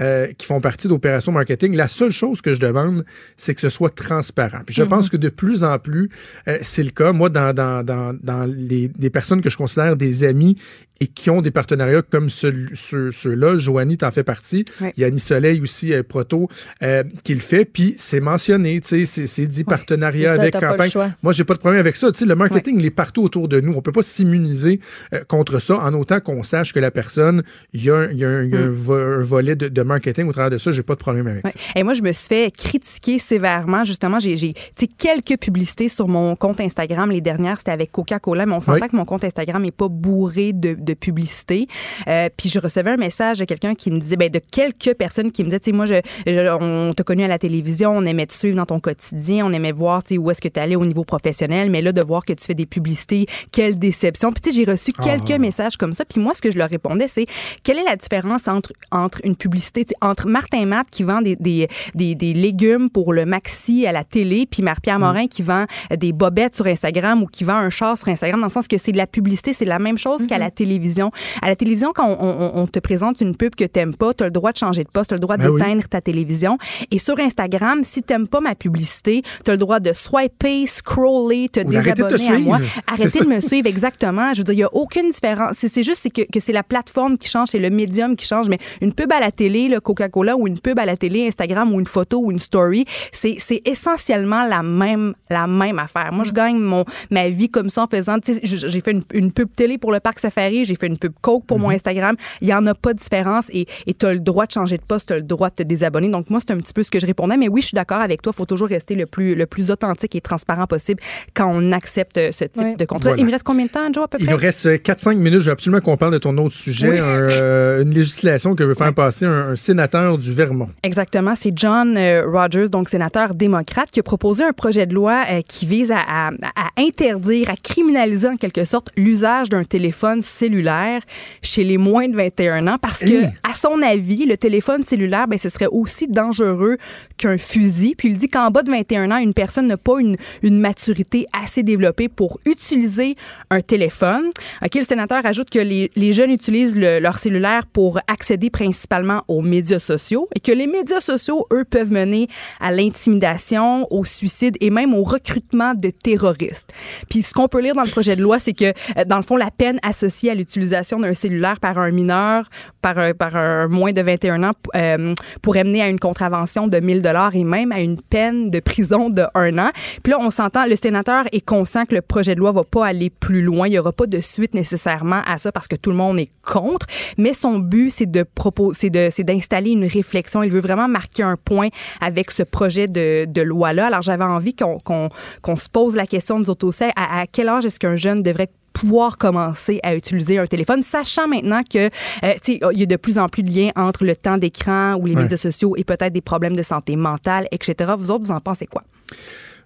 Euh, 0.00 0.26
qui 0.38 0.46
font 0.46 0.60
partie 0.60 0.88
d'opérations 0.88 1.32
marketing. 1.32 1.74
La 1.76 1.88
seule 1.88 2.10
chose 2.12 2.40
que 2.40 2.54
je 2.54 2.60
demande, 2.60 3.04
c'est 3.36 3.54
que 3.54 3.60
ce 3.60 3.68
soit 3.68 3.94
transparent. 3.94 4.60
Puis 4.66 4.74
je 4.74 4.82
pense 4.88 5.08
que 5.10 5.16
de 5.16 5.28
plus 5.28 5.64
en 5.64 5.78
plus, 5.78 6.08
euh, 6.48 6.58
c'est 6.62 6.82
le 6.82 6.90
cas. 6.90 7.12
Moi, 7.12 7.28
dans, 7.28 7.52
dans, 7.54 7.84
dans, 7.84 8.14
dans 8.22 8.44
les, 8.44 8.88
des 8.88 9.10
personnes 9.10 9.40
que 9.40 9.50
je 9.50 9.56
considère 9.56 9.96
des 9.96 10.24
amis 10.24 10.56
et 11.00 11.06
qui 11.08 11.30
ont 11.30 11.42
des 11.42 11.50
partenariats 11.50 12.02
comme 12.02 12.28
ceux- 12.28 12.68
ceux- 12.74 13.10
ceux-là, 13.10 13.58
Joanie 13.58 13.98
t'en 13.98 14.12
fait 14.12 14.22
partie. 14.22 14.64
Ouais. 14.80 14.92
Il 14.96 15.00
y 15.00 15.04
a 15.04 15.08
Annie 15.08 15.18
Soleil 15.18 15.60
aussi, 15.60 15.92
euh, 15.92 16.04
Proto, 16.04 16.48
euh, 16.82 17.02
qui 17.24 17.34
le 17.34 17.40
fait. 17.40 17.64
Puis 17.64 17.94
c'est 17.98 18.20
mentionné, 18.20 18.80
tu 18.80 18.88
sais, 18.88 19.04
c'est- 19.04 19.26
c'est 19.26 19.46
dit 19.48 19.64
partenariat 19.64 20.36
ça, 20.36 20.40
avec 20.42 20.52
campagne. 20.70 20.90
Moi, 21.22 21.32
j'ai 21.32 21.42
pas 21.44 21.54
de 21.54 21.58
problème 21.58 21.80
avec 21.80 21.96
ça. 21.96 22.12
Tu 22.12 22.20
sais, 22.20 22.24
le 22.26 22.36
marketing, 22.36 22.78
il 22.78 22.86
est 22.86 22.90
partout 22.90 23.22
autour 23.24 23.48
de 23.48 23.60
nous. 23.60 23.72
On 23.74 23.82
peut 23.82 23.90
pas 23.90 24.02
s'immuniser 24.02 24.78
euh, 25.12 25.24
contre 25.26 25.58
ça 25.60 25.76
en 25.78 25.92
autant 25.94 26.20
qu'on 26.20 26.44
sache 26.44 26.72
que 26.72 26.78
la 26.78 26.92
personne, 26.92 27.42
il 27.72 27.82
y 27.84 27.90
a, 27.90 27.96
un- 27.96 28.10
il 28.12 28.18
y 28.18 28.24
a 28.24 28.28
un, 28.28 28.42
il 28.44 28.50
y 28.50 28.56
a 28.56 28.60
un 28.60 28.70
vo- 28.70 28.94
un 28.94 29.22
volet 29.22 29.56
de, 29.56 29.66
de 29.68 29.81
marketing 29.84 30.26
au 30.28 30.32
travers 30.32 30.50
de 30.50 30.58
ça. 30.58 30.72
J'ai 30.72 30.82
pas 30.82 30.94
de 30.94 30.98
problème 31.00 31.26
avec 31.26 31.44
Ouais. 31.44 31.50
ça. 31.52 31.58
Et 31.76 31.82
moi, 31.82 31.94
je 31.94 32.02
me 32.02 32.12
suis 32.12 32.26
fait 32.28 32.50
critiquer 32.56 33.18
sévèrement. 33.18 33.84
Justement, 33.84 34.18
j'ai 34.20 34.54
quelques 34.98 35.38
publicités 35.38 35.88
sur 35.88 36.08
mon 36.08 36.36
compte 36.36 36.60
Instagram. 36.60 37.10
Les 37.10 37.20
dernières, 37.20 37.58
c'était 37.58 37.70
avec 37.72 37.92
Coca-Cola, 37.92 38.46
mais 38.46 38.54
on 38.54 38.60
s'entend 38.60 38.80
Oui. 38.82 38.88
que 38.88 38.96
mon 38.96 39.04
compte 39.04 39.24
Instagram 39.24 39.62
n'est 39.62 39.70
pas 39.70 39.88
bourré 39.88 40.52
de, 40.52 40.74
de 40.78 40.94
publicité. 40.94 41.66
Euh, 42.08 42.28
puis 42.36 42.48
je 42.48 42.58
recevais 42.58 42.90
un 42.90 42.96
message 42.96 43.38
de 43.38 43.44
quelqu'un 43.44 43.74
qui 43.74 43.90
me 43.90 43.98
disait, 43.98 44.16
ben, 44.16 44.30
de 44.30 44.40
quelques 44.50 44.94
personnes 44.94 45.32
qui 45.32 45.42
me 45.42 45.48
disaient, 45.48 45.60
tu 45.60 45.70
sais, 45.70 45.76
moi, 45.76 45.86
je, 45.86 45.94
je- 46.26 46.58
on 46.60 46.92
t'a 46.94 47.02
connu 47.02 47.24
à 47.24 47.28
la 47.28 47.38
télévision, 47.38 47.90
on 47.96 48.04
aimait 48.04 48.26
te 48.26 48.34
suivre 48.34 48.56
dans 48.56 48.66
ton 48.66 48.80
quotidien, 48.80 49.46
on 49.46 49.52
aimait 49.52 49.72
voir, 49.72 50.04
tu 50.04 50.14
sais, 50.14 50.18
où 50.18 50.30
est-ce 50.30 50.40
que 50.40 50.48
tu 50.48 50.60
allais 50.60 50.76
au 50.76 50.84
niveau 50.86 51.04
professionnel, 51.04 51.70
mais 51.70 51.82
là, 51.82 51.92
de 51.92 52.02
voir 52.02 52.24
que 52.24 52.32
tu 52.32 52.44
fais 52.44 52.54
des 52.54 52.66
publicités, 52.66 53.26
quelle 53.50 53.78
déception. 53.78 54.32
Puis, 54.32 54.40
tu 54.42 54.52
sais, 54.52 54.56
j'ai 54.64 54.70
reçu 54.70 54.92
quelques 54.92 55.38
messages 55.38 55.76
comme 55.76 55.94
ça. 55.94 56.04
Puis 56.04 56.20
moi, 56.20 56.34
ce 56.34 56.42
que 56.42 56.50
je 56.50 56.58
leur 56.58 56.68
répondais, 56.68 57.08
c'est, 57.08 57.26
quelle 57.62 57.78
est 57.78 57.84
la 57.84 57.96
différence 57.96 58.48
entre, 58.48 58.72
entre 58.90 59.20
une 59.24 59.36
publicité, 59.36 59.71
entre 60.00 60.28
Martin 60.28 60.66
Matt 60.66 60.86
qui 60.90 61.02
vend 61.02 61.20
des, 61.22 61.36
des, 61.36 61.68
des, 61.94 62.14
des 62.14 62.34
légumes 62.34 62.90
pour 62.90 63.12
le 63.12 63.24
maxi 63.26 63.86
à 63.86 63.92
la 63.92 64.04
télé, 64.04 64.46
puis 64.50 64.62
Marie-Pierre 64.62 64.98
Morin 64.98 65.26
qui 65.26 65.42
vend 65.42 65.64
des 65.96 66.12
bobettes 66.12 66.56
sur 66.56 66.66
Instagram 66.66 67.22
ou 67.22 67.26
qui 67.26 67.44
vend 67.44 67.54
un 67.56 67.70
char 67.70 67.96
sur 67.98 68.08
Instagram, 68.08 68.40
dans 68.40 68.46
le 68.46 68.52
sens 68.52 68.68
que 68.68 68.78
c'est 68.78 68.92
de 68.92 68.96
la 68.96 69.06
publicité, 69.06 69.52
c'est 69.52 69.64
la 69.64 69.78
même 69.78 69.98
chose 69.98 70.26
qu'à 70.26 70.38
la 70.38 70.50
télévision. 70.50 71.10
À 71.42 71.48
la 71.48 71.56
télévision, 71.56 71.92
quand 71.94 72.06
on, 72.08 72.22
on- 72.22 72.62
on 72.62 72.66
te 72.66 72.78
présente 72.78 73.20
une 73.20 73.36
pub 73.36 73.54
que 73.54 73.64
t'aimes 73.64 73.94
pas, 73.94 74.14
tu 74.14 74.22
as 74.24 74.26
le 74.26 74.32
droit 74.32 74.52
de 74.52 74.58
changer 74.58 74.84
de 74.84 74.88
poste, 74.90 75.08
tu 75.08 75.14
as 75.14 75.16
le 75.16 75.20
droit 75.20 75.36
Ben 75.36 75.48
oui. 75.48 75.60
d'éteindre 75.60 75.88
ta 75.88 76.00
télévision. 76.00 76.58
Et 76.90 76.98
sur 76.98 77.18
Instagram, 77.18 77.82
si 77.84 78.02
t'aimes 78.02 78.28
pas 78.28 78.40
ma 78.40 78.54
publicité, 78.54 79.22
tu 79.44 79.50
as 79.50 79.54
le 79.54 79.58
droit 79.58 79.80
de 79.80 79.92
swiper, 79.92 80.66
scroller, 80.66 81.48
te 81.48 81.60
d'arrêter 81.60 82.02
de 82.02 82.08
te 82.08 82.14
désabonner 82.14 82.36
à 82.36 82.38
moi. 82.44 82.58
Arrêtez 82.86 83.20
de 83.20 83.28
me 83.28 83.40
suivre, 83.40 83.66
exactement. 83.66 84.32
Je 84.34 84.38
veux 84.38 84.44
dire, 84.44 84.54
il 84.54 84.58
n'y 84.58 84.62
a 84.64 84.74
aucune 84.74 85.08
différence. 85.10 85.54
C'est 85.56 85.82
juste 85.82 86.12
que, 86.12 86.22
que 86.30 86.40
c'est 86.40 86.52
la 86.52 86.62
plateforme 86.62 87.16
qui 87.18 87.28
change, 87.28 87.48
c'est 87.48 87.58
le 87.58 87.70
médium 87.70 88.16
qui 88.16 88.26
change. 88.26 88.48
Mais 88.48 88.58
une 88.80 88.92
pub 88.92 89.10
à 89.12 89.20
la 89.20 89.30
télé, 89.30 89.61
le 89.68 89.80
Coca-Cola, 89.80 90.36
ou 90.36 90.46
une 90.46 90.58
pub 90.58 90.78
à 90.78 90.86
la 90.86 90.96
télé, 90.96 91.26
Instagram, 91.28 91.72
ou 91.74 91.80
une 91.80 91.86
photo, 91.86 92.20
ou 92.20 92.30
une 92.30 92.38
story, 92.38 92.84
c'est 93.12 93.36
c'est 93.38 93.62
essentiellement 93.64 94.44
la 94.44 94.62
même, 94.62 95.14
la 95.30 95.46
même 95.46 95.78
affaire. 95.78 96.10
Moi, 96.12 96.24
je 96.24 96.32
gagne 96.32 96.58
mon, 96.58 96.84
ma 97.10 97.28
vie 97.28 97.48
comme 97.48 97.70
ça 97.70 97.84
en 97.84 97.86
faisant, 97.86 98.16
j'ai 98.24 98.80
fait 98.80 98.92
une, 98.92 99.02
une 99.12 99.32
pub 99.32 99.48
télé 99.54 99.78
pour 99.78 99.92
le 99.92 100.00
parc 100.00 100.18
Safari, 100.18 100.64
j'ai 100.64 100.74
fait 100.74 100.86
une 100.86 100.98
pub 100.98 101.12
Coke 101.20 101.44
pour 101.46 101.58
mon 101.58 101.70
Instagram. 101.70 102.16
Il 102.40 102.46
n'y 102.46 102.54
en 102.54 102.66
a 102.66 102.74
pas 102.74 102.94
de 102.94 102.98
différence 102.98 103.50
et 103.52 103.66
tu 103.94 104.06
as 104.06 104.12
le 104.14 104.20
droit 104.20 104.46
de 104.46 104.52
changer 104.52 104.76
de 104.78 104.82
poste, 104.82 105.08
tu 105.08 105.12
as 105.14 105.16
le 105.16 105.22
droit 105.22 105.50
de 105.50 105.54
te 105.56 105.62
désabonner. 105.62 106.08
Donc, 106.08 106.30
moi, 106.30 106.40
c'est 106.40 106.52
un 106.52 106.58
petit 106.58 106.72
peu 106.72 106.82
ce 106.82 106.90
que 106.90 107.00
je 107.00 107.06
répondais. 107.06 107.36
Mais 107.36 107.48
oui, 107.48 107.60
je 107.60 107.68
suis 107.68 107.74
d'accord 107.74 108.00
avec 108.00 108.22
toi. 108.22 108.32
Il 108.34 108.36
faut 108.36 108.46
toujours 108.46 108.68
rester 108.68 108.94
le 108.94 109.06
plus, 109.06 109.34
le 109.34 109.46
plus 109.46 109.70
authentique 109.70 110.14
et 110.14 110.20
transparent 110.20 110.66
possible 110.66 111.00
quand 111.34 111.48
on 111.52 111.72
accepte 111.72 112.16
ce 112.32 112.44
type 112.44 112.62
Oui. 112.64 112.76
de 112.76 112.84
contrat. 112.84 113.10
Voilà. 113.10 113.20
Il 113.22 113.26
me 113.26 113.30
reste 113.32 113.44
combien 113.44 113.66
de 113.66 113.70
temps, 113.70 113.92
Joe, 113.92 114.04
à 114.04 114.08
peu 114.08 114.18
Il 114.20 114.24
près? 114.26 114.34
nous 114.34 114.40
reste 114.40 114.66
euh, 114.66 114.76
4-5 114.76 115.14
minutes. 115.16 115.40
Je 115.40 115.46
veux 115.46 115.52
absolument 115.52 115.80
qu'on 115.80 115.96
parle 115.96 116.12
de 116.12 116.18
ton 116.18 116.36
autre 116.38 116.54
sujet, 116.54 116.88
Oui. 116.90 116.98
un, 116.98 117.02
euh, 117.04 117.82
une 117.82 117.90
législation 117.90 118.54
que 118.54 118.64
veut 118.64 118.74
faire 118.74 118.94
passer 118.94 119.26
un, 119.26 119.51
un 119.52 119.56
sénateur 119.56 120.18
du 120.18 120.32
Vermont. 120.32 120.68
Exactement, 120.82 121.34
c'est 121.38 121.52
John 121.54 121.96
euh, 121.96 122.24
Rogers, 122.26 122.68
donc 122.70 122.88
sénateur 122.88 123.34
démocrate, 123.34 123.90
qui 123.90 124.00
a 124.00 124.02
proposé 124.02 124.44
un 124.44 124.52
projet 124.52 124.86
de 124.86 124.94
loi 124.94 125.24
euh, 125.30 125.40
qui 125.46 125.66
vise 125.66 125.90
à, 125.92 125.98
à- 126.00 126.28
à 126.56 126.68
interdire, 126.78 127.50
à 127.50 127.56
criminaliser 127.56 128.28
en 128.28 128.36
quelque 128.36 128.64
sorte 128.64 128.88
l'usage 128.96 129.48
d'un 129.48 129.64
téléphone 129.64 130.22
cellulaire 130.22 131.02
chez 131.42 131.64
les 131.64 131.76
moins 131.78 132.08
de 132.08 132.16
21 132.16 132.66
ans, 132.66 132.76
parce 132.80 133.00
que, 133.00 133.06
Hey! 133.24 133.28
à 133.48 133.54
son 133.54 133.82
avis, 133.82 134.24
le 134.26 134.36
téléphone 134.36 134.84
cellulaire, 134.84 135.28
ben, 135.28 135.38
ce 135.38 135.48
serait 135.48 135.66
aussi 135.70 136.08
dangereux 136.08 136.76
qu'un 137.18 137.36
fusil. 137.36 137.94
Puis 137.96 138.08
il 138.08 138.16
dit 138.18 138.28
qu'en 138.28 138.50
bas 138.50 138.62
de 138.62 138.70
21 138.70 139.10
ans, 139.10 139.18
une 139.18 139.34
personne 139.34 139.66
n'a 139.66 139.76
pas 139.76 139.98
une, 140.00 140.16
une 140.42 140.58
maturité 140.58 141.26
assez 141.44 141.62
développée 141.62 142.08
pour 142.08 142.40
utiliser 142.46 143.16
un 143.50 143.60
téléphone. 143.60 144.30
OK, 144.64 144.74
le 144.76 144.82
sénateur 144.82 145.24
ajoute 145.26 145.50
que 145.50 145.58
les, 145.58 145.90
les 145.94 146.12
jeunes 146.12 146.30
utilisent 146.30 146.76
le- 146.76 146.98
leur 147.00 147.18
cellulaire 147.18 147.66
pour 147.66 147.98
accéder 148.08 148.48
principalement 148.50 149.20
aux 149.28 149.41
médias 149.42 149.78
sociaux 149.78 150.28
et 150.34 150.40
que 150.40 150.52
les 150.52 150.66
médias 150.66 151.00
sociaux, 151.00 151.46
eux, 151.52 151.64
peuvent 151.64 151.92
mener 151.92 152.28
à 152.60 152.70
l'intimidation, 152.70 153.86
au 153.90 154.04
suicide 154.04 154.56
et 154.60 154.70
même 154.70 154.94
au 154.94 155.02
recrutement 155.02 155.74
de 155.74 155.90
terroristes. 155.90 156.72
Puis 157.08 157.22
ce 157.22 157.32
qu'on 157.32 157.48
peut 157.48 157.60
lire 157.60 157.74
dans 157.74 157.84
le 157.84 157.90
projet 157.90 158.16
de 158.16 158.22
loi, 158.22 158.38
c'est 158.38 158.52
que, 158.52 158.72
euh, 158.98 159.04
dans 159.06 159.16
le 159.16 159.22
fond, 159.22 159.36
la 159.36 159.50
peine 159.50 159.78
associée 159.82 160.30
à 160.30 160.34
l'utilisation 160.34 160.98
d'un 160.98 161.14
cellulaire 161.14 161.60
par 161.60 161.78
un 161.78 161.90
mineur, 161.90 162.48
par 162.80 162.98
un, 162.98 163.68
moins 163.68 163.92
de 163.92 164.02
21 164.02 164.42
ans, 164.42 164.52
euh, 164.74 165.14
pourrait 165.40 165.64
mener 165.64 165.82
à 165.82 165.88
une 165.88 165.98
contravention 165.98 166.66
de 166.66 166.78
1000 166.78 167.02
dollars 167.02 167.34
et 167.34 167.44
même 167.44 167.72
à 167.72 167.80
une 167.80 168.00
peine 168.00 168.50
de 168.50 168.60
prison 168.60 169.10
de 169.10 169.24
un 169.34 169.58
an. 169.58 169.70
Puis 170.02 170.12
là, 170.12 170.18
on 170.20 170.30
s'entend, 170.30 170.66
le 170.66 170.76
sénateur 170.76 171.24
est 171.32 171.40
conscient 171.40 171.84
que 171.84 171.94
le 171.94 172.02
projet 172.02 172.34
de 172.34 172.40
loi 172.40 172.52
va 172.52 172.64
pas 172.64 172.86
aller 172.86 173.10
plus 173.10 173.42
loin. 173.42 173.66
Il 173.66 173.74
y 173.74 173.78
aura 173.78 173.92
pas 173.92 174.06
de 174.06 174.20
suite 174.20 174.54
nécessairement 174.54 175.22
à 175.26 175.38
ça 175.38 175.52
parce 175.52 175.68
que 175.68 175.76
tout 175.76 175.90
le 175.90 175.96
monde 175.96 176.18
est 176.18 176.30
contre. 176.42 176.86
Mais 177.18 177.32
son 177.32 177.58
but, 177.58 177.90
c'est 177.90 178.10
de 178.10 178.22
proposer, 178.22 179.10
c'est 179.10 179.24
de, 179.24 179.31
d'installer 179.32 179.70
une 179.70 179.84
réflexion. 179.86 180.42
Il 180.42 180.50
veut 180.50 180.60
vraiment 180.60 180.88
marquer 180.88 181.22
un 181.22 181.36
point 181.36 181.68
avec 182.00 182.30
ce 182.30 182.42
projet 182.42 182.86
de, 182.88 183.24
de 183.26 183.42
loi-là. 183.42 183.86
Alors, 183.86 184.02
j'avais 184.02 184.24
envie 184.24 184.54
qu'on, 184.54 184.78
qu'on, 184.78 185.08
qu'on 185.42 185.56
se 185.56 185.68
pose 185.68 185.94
la 185.96 186.06
question, 186.06 186.38
nous 186.38 186.50
autres 186.50 186.66
aussi, 186.66 186.84
à, 186.96 187.20
à 187.20 187.26
quel 187.26 187.48
âge 187.48 187.64
est-ce 187.64 187.78
qu'un 187.80 187.96
jeune 187.96 188.22
devrait 188.22 188.48
pouvoir 188.72 189.18
commencer 189.18 189.80
à 189.82 189.94
utiliser 189.94 190.38
un 190.38 190.46
téléphone, 190.46 190.82
sachant 190.82 191.28
maintenant 191.28 191.60
que 191.62 191.88
euh, 192.24 192.32
il 192.48 192.78
y 192.80 192.82
a 192.82 192.86
de 192.86 192.96
plus 192.96 193.18
en 193.18 193.28
plus 193.28 193.42
de 193.42 193.50
liens 193.50 193.70
entre 193.76 194.04
le 194.04 194.16
temps 194.16 194.38
d'écran 194.38 194.94
ou 194.98 195.04
les 195.06 195.14
Ouais. 195.14 195.22
médias 195.22 195.36
sociaux 195.36 195.74
et 195.76 195.84
peut-être 195.84 196.12
des 196.14 196.22
problèmes 196.22 196.56
de 196.56 196.62
santé 196.62 196.96
mentale, 196.96 197.46
etc. 197.52 197.92
Vous 197.98 198.10
autres, 198.10 198.24
vous 198.24 198.30
en 198.30 198.40
pensez 198.40 198.66
quoi? 198.66 198.82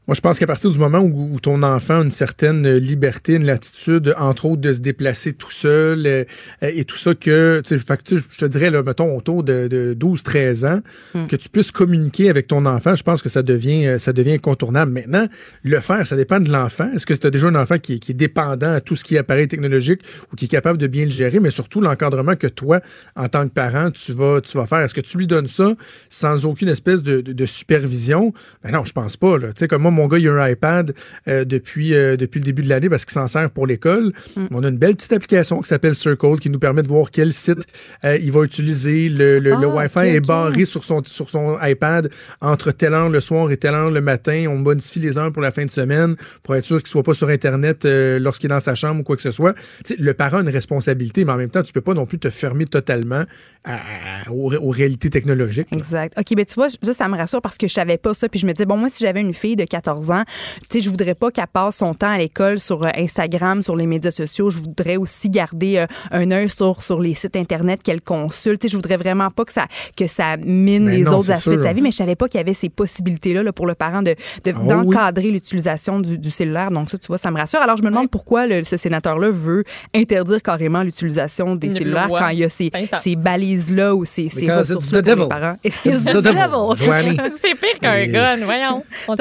Moi, 0.08 0.14
je 0.14 0.20
pense 0.20 0.38
qu'à 0.38 0.46
partir 0.46 0.70
du 0.70 0.78
moment 0.78 1.00
où, 1.00 1.34
où 1.34 1.40
ton 1.40 1.62
enfant 1.64 2.00
a 2.00 2.04
une 2.04 2.12
certaine 2.12 2.76
liberté, 2.76 3.34
une 3.34 3.44
latitude, 3.46 4.14
entre 4.18 4.44
autres, 4.46 4.60
de 4.60 4.72
se 4.72 4.78
déplacer 4.80 5.32
tout 5.32 5.50
seul 5.50 6.06
euh, 6.06 6.24
et 6.62 6.84
tout 6.84 6.96
ça, 6.96 7.14
que, 7.16 7.60
tu 7.66 7.76
sais, 7.78 7.84
je 8.30 8.38
te 8.38 8.44
dirais, 8.44 8.70
là, 8.70 8.84
mettons, 8.84 9.16
autour 9.16 9.42
de, 9.42 9.66
de 9.66 9.96
12-13 9.98 10.66
ans, 10.66 10.80
Hmm. 11.14 11.26
que 11.26 11.34
tu 11.36 11.48
puisses 11.48 11.72
communiquer 11.72 12.30
avec 12.30 12.46
ton 12.46 12.66
enfant, 12.66 12.94
je 12.94 13.02
pense 13.02 13.20
que 13.22 13.28
ça 13.28 13.42
devient, 13.42 13.86
euh, 13.86 13.98
ça 13.98 14.12
devient 14.12 14.34
incontournable. 14.34 14.92
Maintenant, 14.92 15.26
le 15.64 15.80
faire, 15.80 16.06
ça 16.06 16.14
dépend 16.16 16.38
de 16.40 16.50
l'enfant. 16.52 16.88
Est-ce 16.94 17.04
que 17.06 17.14
tu 17.14 17.26
as 17.26 17.30
déjà 17.30 17.48
un 17.48 17.54
enfant 17.56 17.78
qui, 17.78 17.94
est- 17.94 17.98
qui 17.98 18.12
est 18.12 18.14
dépendant 18.14 18.72
à 18.74 18.80
tout 18.80 18.94
ce 18.96 19.02
qui 19.04 19.16
est 19.16 19.18
appareil 19.18 19.48
technologique 19.48 20.02
ou 20.32 20.36
qui 20.36 20.44
est 20.44 20.48
capable 20.48 20.78
de 20.78 20.86
bien 20.86 21.04
le 21.04 21.10
gérer, 21.10 21.40
mais 21.40 21.50
surtout 21.50 21.80
l'encadrement 21.80 22.36
que 22.36 22.46
toi, 22.46 22.80
en 23.16 23.28
tant 23.28 23.44
que 23.48 23.52
parent, 23.52 23.90
tu 23.90 24.12
vas, 24.12 24.40
tu 24.40 24.56
vas 24.56 24.66
faire? 24.66 24.78
Est-ce 24.80 24.94
que 24.94 25.00
tu 25.00 25.18
lui 25.18 25.26
donnes 25.26 25.46
ça 25.48 25.74
sans 26.08 26.44
aucune 26.46 26.68
espèce 26.68 27.02
de, 27.02 27.20
de- 27.20 27.32
de 27.32 27.46
supervision? 27.46 28.32
Ben 28.62 28.70
non, 28.72 28.84
je 28.84 28.92
pense 28.92 29.16
pas. 29.16 29.38
Là. 29.38 29.48
Tu 29.52 29.60
sais, 29.60 29.68
comme 29.68 29.82
moi, 29.82 29.90
mon 29.96 30.06
gars, 30.06 30.18
il 30.18 30.28
a 30.28 30.32
un 30.32 30.48
iPad 30.48 30.94
euh, 31.28 31.44
depuis, 31.44 31.94
euh, 31.94 32.16
depuis 32.16 32.38
le 32.38 32.44
début 32.44 32.62
de 32.62 32.68
l'année 32.68 32.88
parce 32.88 33.04
qu'il 33.04 33.12
s'en 33.14 33.26
sert 33.26 33.50
pour 33.50 33.66
l'école. 33.66 34.12
Mm. 34.36 34.46
On 34.52 34.62
a 34.64 34.68
une 34.68 34.76
belle 34.78 34.94
petite 34.94 35.12
application 35.12 35.60
qui 35.60 35.68
s'appelle 35.68 35.94
Circle 35.94 36.38
qui 36.38 36.50
nous 36.50 36.58
permet 36.58 36.82
de 36.82 36.88
voir 36.88 37.10
quel 37.10 37.32
site 37.32 37.66
euh, 38.04 38.16
il 38.18 38.30
va 38.30 38.42
utiliser. 38.44 39.08
Le, 39.08 39.38
le, 39.40 39.50
le 39.50 39.56
Ah, 39.66 39.74
Wi-Fi 39.76 39.98
ok, 39.98 40.04
est 40.04 40.20
barré 40.26 40.64
sur 40.64 40.84
son, 40.84 41.02
sur 41.04 41.28
son 41.30 41.56
iPad 41.62 42.10
entre 42.40 42.70
telle 42.70 42.94
heure 42.94 43.08
le 43.08 43.20
soir 43.20 43.50
et 43.50 43.56
telle 43.56 43.74
heure 43.74 43.90
le 43.90 44.00
matin. 44.00 44.46
On 44.48 44.56
modifie 44.58 45.00
les 45.00 45.18
heures 45.18 45.32
pour 45.32 45.42
la 45.42 45.50
fin 45.50 45.64
de 45.64 45.70
semaine 45.70 46.14
pour 46.42 46.54
être 46.54 46.64
sûr 46.64 46.78
qu'il 46.78 46.88
soit 46.88 47.02
pas 47.02 47.14
sur 47.14 47.28
Internet 47.28 47.84
lorsqu'il 47.84 48.46
est 48.50 48.54
dans 48.54 48.60
sa 48.60 48.74
chambre 48.74 49.00
ou 49.00 49.02
quoi 49.02 49.16
que 49.16 49.22
ce 49.22 49.30
soit. 49.30 49.54
Le 49.98 50.12
parent 50.14 50.38
a 50.38 50.40
une 50.42 50.48
responsabilité, 50.48 51.24
mais 51.24 51.32
en 51.32 51.36
même 51.36 51.50
temps, 51.50 51.62
tu 51.62 51.72
peux 51.72 51.80
pas 51.80 51.94
non 51.94 52.06
plus 52.06 52.18
te 52.18 52.28
fermer 52.30 52.64
totalement 52.66 53.24
à- 53.64 53.74
à- 53.74 54.30
aux, 54.30 54.52
aux 54.54 54.70
réalités 54.70 55.10
technologiques. 55.10 55.68
là. 55.70 55.78
Exact. 55.78 56.14
OK, 56.18 56.36
ben 56.36 56.44
tu 56.44 56.54
vois, 56.54 56.68
ça, 56.70 56.92
ça 56.92 57.08
me 57.08 57.16
rassure 57.16 57.40
parce 57.40 57.56
que 57.58 57.66
je 57.68 57.72
savais 57.72 57.96
pas 57.98 58.14
ça. 58.14 58.28
Puis 58.28 58.40
je 58.40 58.46
me 58.46 58.52
disais, 58.52 58.66
bon, 58.66 58.76
moi, 58.76 58.88
si 58.90 59.02
j'avais 59.04 59.20
une 59.20 59.34
fille 59.34 59.56
de 59.56 59.64
14 59.64 59.85
ans, 59.88 60.24
tu 60.70 60.78
sais, 60.78 60.80
je 60.82 60.90
voudrais 60.90 61.14
pas 61.14 61.30
qu'elle 61.30 61.46
passe 61.46 61.76
son 61.76 61.94
temps 61.94 62.10
à 62.10 62.18
l'école 62.18 62.58
sur 62.60 62.84
euh, 62.84 62.90
Instagram, 62.96 63.62
sur 63.62 63.76
les 63.76 63.86
médias 63.86 64.10
sociaux. 64.10 64.50
Je 64.50 64.58
voudrais 64.58 64.96
aussi 64.96 65.30
garder 65.30 65.78
euh, 65.78 65.86
un 66.10 66.30
œil 66.30 66.48
sur, 66.50 66.82
sur 66.82 67.00
les 67.00 67.14
sites 67.14 67.36
Internet 67.36 67.82
qu'elle 67.82 68.02
consulte. 68.02 68.60
Tu 68.62 68.68
sais, 68.68 68.72
je 68.72 68.76
voudrais 68.76 68.96
vraiment 68.96 69.30
pas 69.30 69.44
que 69.44 69.52
ça, 69.52 69.66
que 69.96 70.06
ça 70.06 70.36
mine 70.36 70.84
Mais 70.86 70.96
les 70.98 71.02
non, 71.04 71.18
autres 71.18 71.30
aspects 71.30 71.50
de 71.50 71.62
sa 71.62 71.72
vie, 71.72 71.82
mais 71.82 71.90
je 71.90 71.96
savais 71.96 72.16
pas 72.16 72.28
qu'il 72.28 72.38
y 72.38 72.40
avait 72.40 72.54
ces 72.54 72.68
possibilités-là 72.68 73.42
là, 73.42 73.52
pour 73.52 73.66
le 73.66 73.74
parent 73.74 74.02
de, 74.02 74.14
de- 74.44 74.52
Ah 74.54 74.58
oui. 74.60 74.68
d'encadrer 74.68 75.30
l'utilisation 75.30 76.00
du, 76.00 76.18
du 76.18 76.30
cellulaire. 76.30 76.70
Donc 76.70 76.90
ça, 76.90 76.98
tu 76.98 77.06
vois, 77.08 77.18
ça 77.18 77.30
me 77.30 77.36
rassure. 77.38 77.60
Alors 77.60 77.76
je 77.76 77.82
me 77.82 77.88
demande 77.88 78.10
pourquoi 78.10 78.46
le- 78.46 78.64
ce 78.64 78.76
sénateur-là 78.76 79.30
veut 79.30 79.64
interdire 79.94 80.42
carrément 80.42 80.82
l'utilisation 80.82 81.54
des 81.56 81.68
Une 81.68 81.72
cellulaires 81.74 82.08
quand 82.08 82.28
il 82.28 82.38
y 82.38 82.44
a 82.44 82.50
ces, 82.50 82.70
ces 83.00 83.16
balises-là 83.16 83.94
ou 83.94 84.04
ces, 84.04 84.28
ces 84.28 84.50
ressources-là 84.52 85.02
les 85.02 85.28
parents. 85.28 85.56
It's 85.64 85.82
the 86.04 86.16
devil, 86.22 86.76
Joanny. 86.84 87.16
C'est 87.40 87.54
pire 87.54 87.78
qu'un 87.80 87.94
Et- 87.96 88.08
gun, 88.08 88.36
voyons. 88.44 88.84
On 89.08 89.14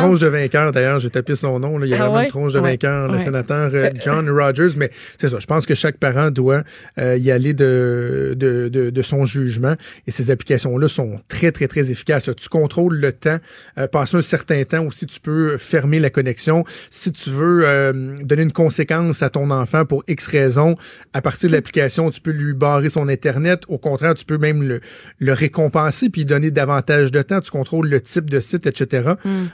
Tronche 0.00 0.20
de 0.20 0.26
vainqueur, 0.28 0.72
d'ailleurs. 0.72 0.98
J'ai 1.00 1.10
tapé 1.10 1.34
son 1.34 1.58
nom. 1.60 1.78
là. 1.78 1.86
Il 1.86 1.90
y 1.90 1.94
a 1.94 1.96
Ah 1.96 2.00
vraiment 2.04 2.16
ouais? 2.18 2.22
une 2.24 2.28
tronche 2.30 2.52
de 2.52 2.60
Ouais. 2.60 2.70
vainqueur, 2.70 3.06
le 3.08 3.12
Ouais. 3.14 3.18
sénateur 3.18 3.70
euh, 3.74 3.90
John 4.04 4.28
Rogers. 4.30 4.76
Mais 4.76 4.90
c'est 5.18 5.28
ça. 5.28 5.38
Je 5.40 5.46
pense 5.46 5.66
que 5.66 5.74
chaque 5.74 5.96
parent 5.98 6.30
doit 6.30 6.62
euh, 6.98 7.16
y 7.16 7.30
aller 7.30 7.54
de, 7.54 8.34
de, 8.36 8.68
de, 8.68 8.90
de 8.90 9.02
son 9.02 9.24
jugement. 9.26 9.74
Et 10.06 10.10
ces 10.10 10.30
applications-là 10.30 10.88
sont 10.88 11.20
très, 11.28 11.52
très, 11.52 11.68
très 11.68 11.90
efficaces. 11.90 12.26
là. 12.26 12.34
Tu 12.34 12.48
contrôles 12.48 12.96
le 12.98 13.12
temps. 13.12 13.38
Euh, 13.78 13.86
passer 13.86 14.16
un 14.16 14.22
certain 14.22 14.62
temps 14.64 14.84
aussi, 14.86 15.06
tu 15.06 15.20
peux 15.20 15.56
fermer 15.58 15.98
la 15.98 16.10
connexion. 16.10 16.64
Si 16.90 17.12
tu 17.12 17.30
veux 17.30 17.62
euh, 17.64 17.92
donner 18.22 18.42
une 18.42 18.52
conséquence 18.52 19.22
à 19.22 19.30
ton 19.30 19.50
enfant 19.50 19.84
pour 19.84 20.02
X 20.08 20.26
raison, 20.26 20.76
à 21.12 21.22
partir 21.22 21.48
de 21.50 21.54
l'application, 21.54 22.10
tu 22.10 22.20
peux 22.20 22.30
lui 22.30 22.52
barrer 22.52 22.88
son 22.88 23.08
Internet. 23.08 23.62
Au 23.68 23.78
contraire, 23.78 24.14
tu 24.14 24.24
peux 24.24 24.38
même 24.38 24.62
le, 24.62 24.80
le 25.18 25.32
récompenser 25.32 26.08
puis 26.10 26.22
lui 26.22 26.26
donner 26.26 26.50
davantage 26.50 27.12
de 27.12 27.22
temps. 27.22 27.40
Tu 27.40 27.50
contrôles 27.50 27.88
le 27.88 28.00
type 28.00 28.28
de 28.30 28.40
site, 28.40 28.66
etc. 28.66 29.10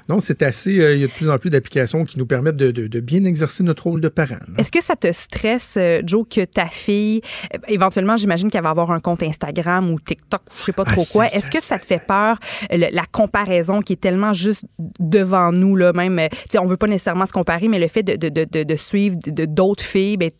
Non, 0.09 0.21
c'est 0.23 0.43
assez. 0.43 0.79
euh, 0.81 0.95
il 0.95 1.01
y 1.01 1.05
a 1.05 1.07
de 1.09 1.13
plus 1.13 1.29
en 1.31 1.37
plus 1.39 1.51
d'applications 1.51 2.05
qui 2.05 2.19
nous 2.19 2.27
permettent 2.27 2.57
de, 2.57 2.71
de- 2.71 2.87
de 2.87 3.01
bien 3.01 3.25
exercer 3.25 3.63
notre 3.63 3.85
rôle 3.85 4.01
de 4.01 4.09
parent. 4.09 4.37
Est-ce 4.59 4.73
que 4.73 4.83
ça 4.83 4.97
te 4.97 5.11
stresse, 5.13 5.75
euh, 5.79 6.01
Joe, 6.05 6.27
que 6.29 6.45
ta 6.45 6.67
fille, 6.67 7.21
euh, 7.55 7.59
éventuellement, 7.69 8.17
j'imagine 8.17 8.51
qu'elle 8.51 8.63
va 8.63 8.71
avoir 8.71 8.91
un 8.91 9.01
compte 9.01 9.23
Instagram 9.23 9.91
ou 9.91 10.01
TikTok, 10.01 10.41
ou 10.51 10.55
je 10.57 10.63
sais 10.63 10.73
pas 10.73 10.85
trop 10.85 11.03
Ah, 11.07 11.13
quoi. 11.13 11.27
Est-ce 11.29 11.51
que 11.51 11.63
ça 11.63 11.79
te 11.79 11.85
fait 11.85 12.01
peur, 12.07 12.39
le- 12.71 12.93
la 12.95 13.05
comparaison 13.11 13.81
qui 13.83 13.95
est 13.95 14.01
tellement 14.01 14.33
juste 14.33 14.65
devant 15.01 15.53
nous, 15.53 15.77
là, 15.77 15.93
même, 15.93 16.21
tu 16.51 16.59
on 16.59 16.67
veut 16.67 16.77
pas 16.77 16.87
nécessairement 16.87 17.27
se 17.27 17.33
comparer, 17.33 17.69
mais 17.69 17.79
le 17.79 17.89
fait 17.89 18.03
de, 18.03 18.17
de, 18.17 18.29
de, 18.29 18.45
de- 18.51 18.63
de 18.63 18.77
suivre 18.77 19.17
de- 19.27 19.45
d'autres 19.47 19.85
filles, 19.85 20.17
ben, 20.17 20.31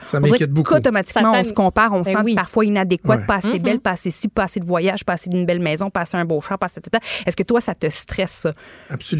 Ça 0.00 0.18
m'inquiète 0.18 0.50
beaucoup. 0.50 0.72
qu'automatiquement, 0.72 1.34
Ça 1.34 1.40
on 1.40 1.44
se 1.44 1.52
compare, 1.52 1.92
on 1.92 2.02
se 2.02 2.10
Ben 2.10 2.18
sent 2.18 2.24
oui. 2.24 2.34
parfois 2.34 2.64
inadéquate, 2.64 3.20
Ouais. 3.20 3.26
pas 3.26 3.36
assez 3.36 3.58
Mhm. 3.58 3.62
belle, 3.62 3.80
pas 3.80 3.90
assez 3.92 4.10
ci, 4.10 4.28
pas 4.28 4.44
assez 4.44 4.60
de 4.60 4.64
voyage, 4.64 5.04
pas 5.04 5.12
assez 5.14 5.28
d'une 5.30 5.44
belle 5.46 5.60
maison, 5.60 5.90
pas 5.90 6.00
assez 6.00 6.16
un 6.16 6.24
beau 6.24 6.40
char, 6.40 6.58
pas 6.58 6.66
assez... 6.66 6.80
Est-ce 7.26 7.36
que 7.36 7.42
toi, 7.42 7.60
ça 7.60 7.74
te 7.74 7.88
stresse, 7.90 8.30
ça? 8.32 8.52
Absolument. 8.88 9.11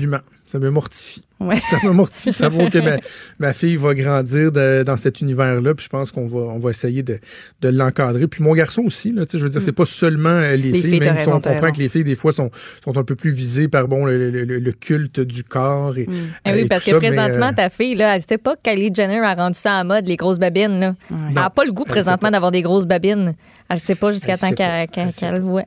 Ça 0.46 0.58
me 0.58 0.70
mortifie. 0.70 1.24
Ouais. 1.40 1.56
Ça 1.70 1.78
me 1.84 1.92
mortifie 1.92 2.30
de 2.30 2.34
savoir 2.36 2.68
que 2.70 2.78
ma, 2.78 2.96
ma 3.38 3.52
fille 3.52 3.76
va 3.76 3.94
grandir 3.94 4.52
de- 4.52 4.82
dans 4.84 4.96
cet 4.96 5.20
univers-là. 5.20 5.74
Puis 5.74 5.84
je 5.84 5.88
pense 5.88 6.12
qu'on 6.12 6.26
va, 6.26 6.38
on 6.40 6.58
va 6.58 6.70
essayer 6.70 7.02
de, 7.02 7.18
de 7.62 7.68
l'encadrer. 7.68 8.26
Puis 8.28 8.42
mon 8.44 8.52
garçon 8.54 8.82
aussi, 8.82 9.12
là, 9.12 9.24
je 9.32 9.38
veux 9.38 9.48
dire, 9.48 9.60
c'est 9.62 9.72
pas 9.72 9.86
seulement 9.86 10.28
euh, 10.28 10.56
les, 10.56 10.70
Mm. 10.70 10.72
Les 10.74 10.80
filles, 10.82 11.00
même 11.00 11.18
si 11.18 11.28
on 11.28 11.32
comprend 11.32 11.52
raison. 11.54 11.72
que 11.72 11.78
les 11.78 11.88
filles, 11.88 12.04
des 12.04 12.14
fois, 12.16 12.32
sont, 12.32 12.50
sont 12.84 12.96
un 12.98 13.02
peu 13.04 13.14
plus 13.16 13.32
visées 13.32 13.66
par 13.68 13.88
bon, 13.88 14.04
le, 14.06 14.30
le- 14.30 14.44
le- 14.44 14.58
le 14.58 14.72
culte 14.72 15.20
du 15.20 15.42
corps. 15.42 15.96
Et, 15.96 16.06
Mm. 16.06 16.12
Eh 16.46 16.50
euh, 16.50 16.54
oui, 16.54 16.60
et 16.60 16.64
parce 16.66 16.84
tout 16.84 16.90
que 16.90 16.96
ça, 16.96 17.00
présentement, 17.12 17.48
euh, 17.48 17.52
ta 17.56 17.70
fille, 17.70 17.94
là, 17.94 18.14
elle 18.14 18.22
sait 18.28 18.38
pas 18.38 18.54
que 18.56 18.60
Kylie 18.62 18.94
Jenner 18.94 19.20
a 19.20 19.34
rendu 19.34 19.58
ça 19.58 19.78
à 19.78 19.84
mode, 19.84 20.06
les 20.06 20.16
grosses 20.16 20.38
babines. 20.38 20.78
Là. 20.80 20.94
Elle 21.28 21.34
n'a 21.34 21.50
pas 21.50 21.64
le 21.64 21.72
goût 21.72 21.84
présentement 21.84 22.30
d'avoir 22.30 22.50
des 22.50 22.62
grosses 22.62 22.86
babines. 22.86 23.34
Elle 23.68 23.80
sait 23.80 23.94
pas 23.94 24.12
jusqu'à 24.12 24.36
temps 24.36 24.52
qu'elle 24.52 24.88
le 25.34 25.40
voit. 25.40 25.64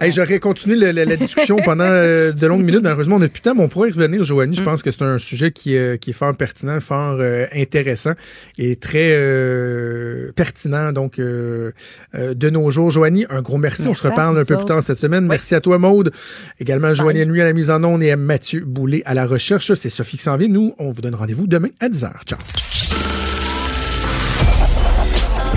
Hey, 0.00 0.10
J'aurais 0.12 0.38
continué 0.40 0.76
le- 0.76 0.90
la, 0.90 1.04
la 1.04 1.16
discussion 1.16 1.56
pendant 1.64 1.84
euh, 1.86 2.32
de 2.32 2.46
longues 2.46 2.64
minutes. 2.64 2.82
Malheureusement, 2.82 3.16
on 3.16 3.20
n'a 3.20 3.28
plus 3.28 3.40
de 3.40 3.44
temps, 3.44 3.54
mais 3.54 3.62
on 3.62 3.68
pourrait 3.68 3.90
y 3.90 3.92
revenir, 3.92 4.24
Joanie. 4.24 4.56
Mm. 4.56 4.58
Je 4.58 4.62
pense 4.64 4.82
que 4.82 4.90
c'est 4.90 5.02
un 5.02 5.18
sujet 5.18 5.52
qui, 5.52 5.76
euh, 5.76 5.96
qui 5.96 6.10
est 6.10 6.14
fort 6.14 6.34
pertinent, 6.36 6.80
fort 6.80 7.18
euh, 7.20 7.46
intéressant 7.54 8.12
et 8.58 8.76
très 8.76 9.12
euh, 9.12 10.32
pertinent 10.34 10.92
donc 10.92 11.18
euh, 11.18 11.72
euh, 12.14 12.34
de 12.34 12.50
nos 12.50 12.70
jours. 12.70 12.90
Joanie, 12.90 13.26
un 13.30 13.42
gros 13.42 13.58
merci. 13.58 13.86
on 13.86 13.94
se 13.94 14.06
reparle 14.06 14.38
un 14.38 14.44
peu 14.44 14.56
plus 14.56 14.64
tard 14.64 14.82
cette 14.82 14.98
semaine. 14.98 15.26
Merci 15.26 15.54
à 15.54 15.60
toi, 15.60 15.78
Maude. 15.78 16.12
Également, 16.60 16.92
Joanie 16.94 17.26
Nuit 17.26 17.40
à 17.42 17.44
la 17.44 17.52
mise 17.52 17.70
en 17.70 17.82
onde 17.84 18.02
et 18.02 18.10
à 18.10 18.16
Mathieu 18.16 18.64
Boulay 18.64 19.02
à 19.04 19.14
la 19.14 19.26
recherche. 19.26 19.72
C'est 19.74 19.90
Sophie 19.90 20.16
qui 20.16 20.22
s'en 20.22 20.36
vient. 20.36 20.48
Nous, 20.48 20.74
on 20.78 20.92
vous 20.92 21.00
donne 21.00 21.14
rendez-vous 21.14 21.46
demain 21.46 21.68
à 21.80 21.88
10h. 21.88 22.10
Ciao. 22.26 22.91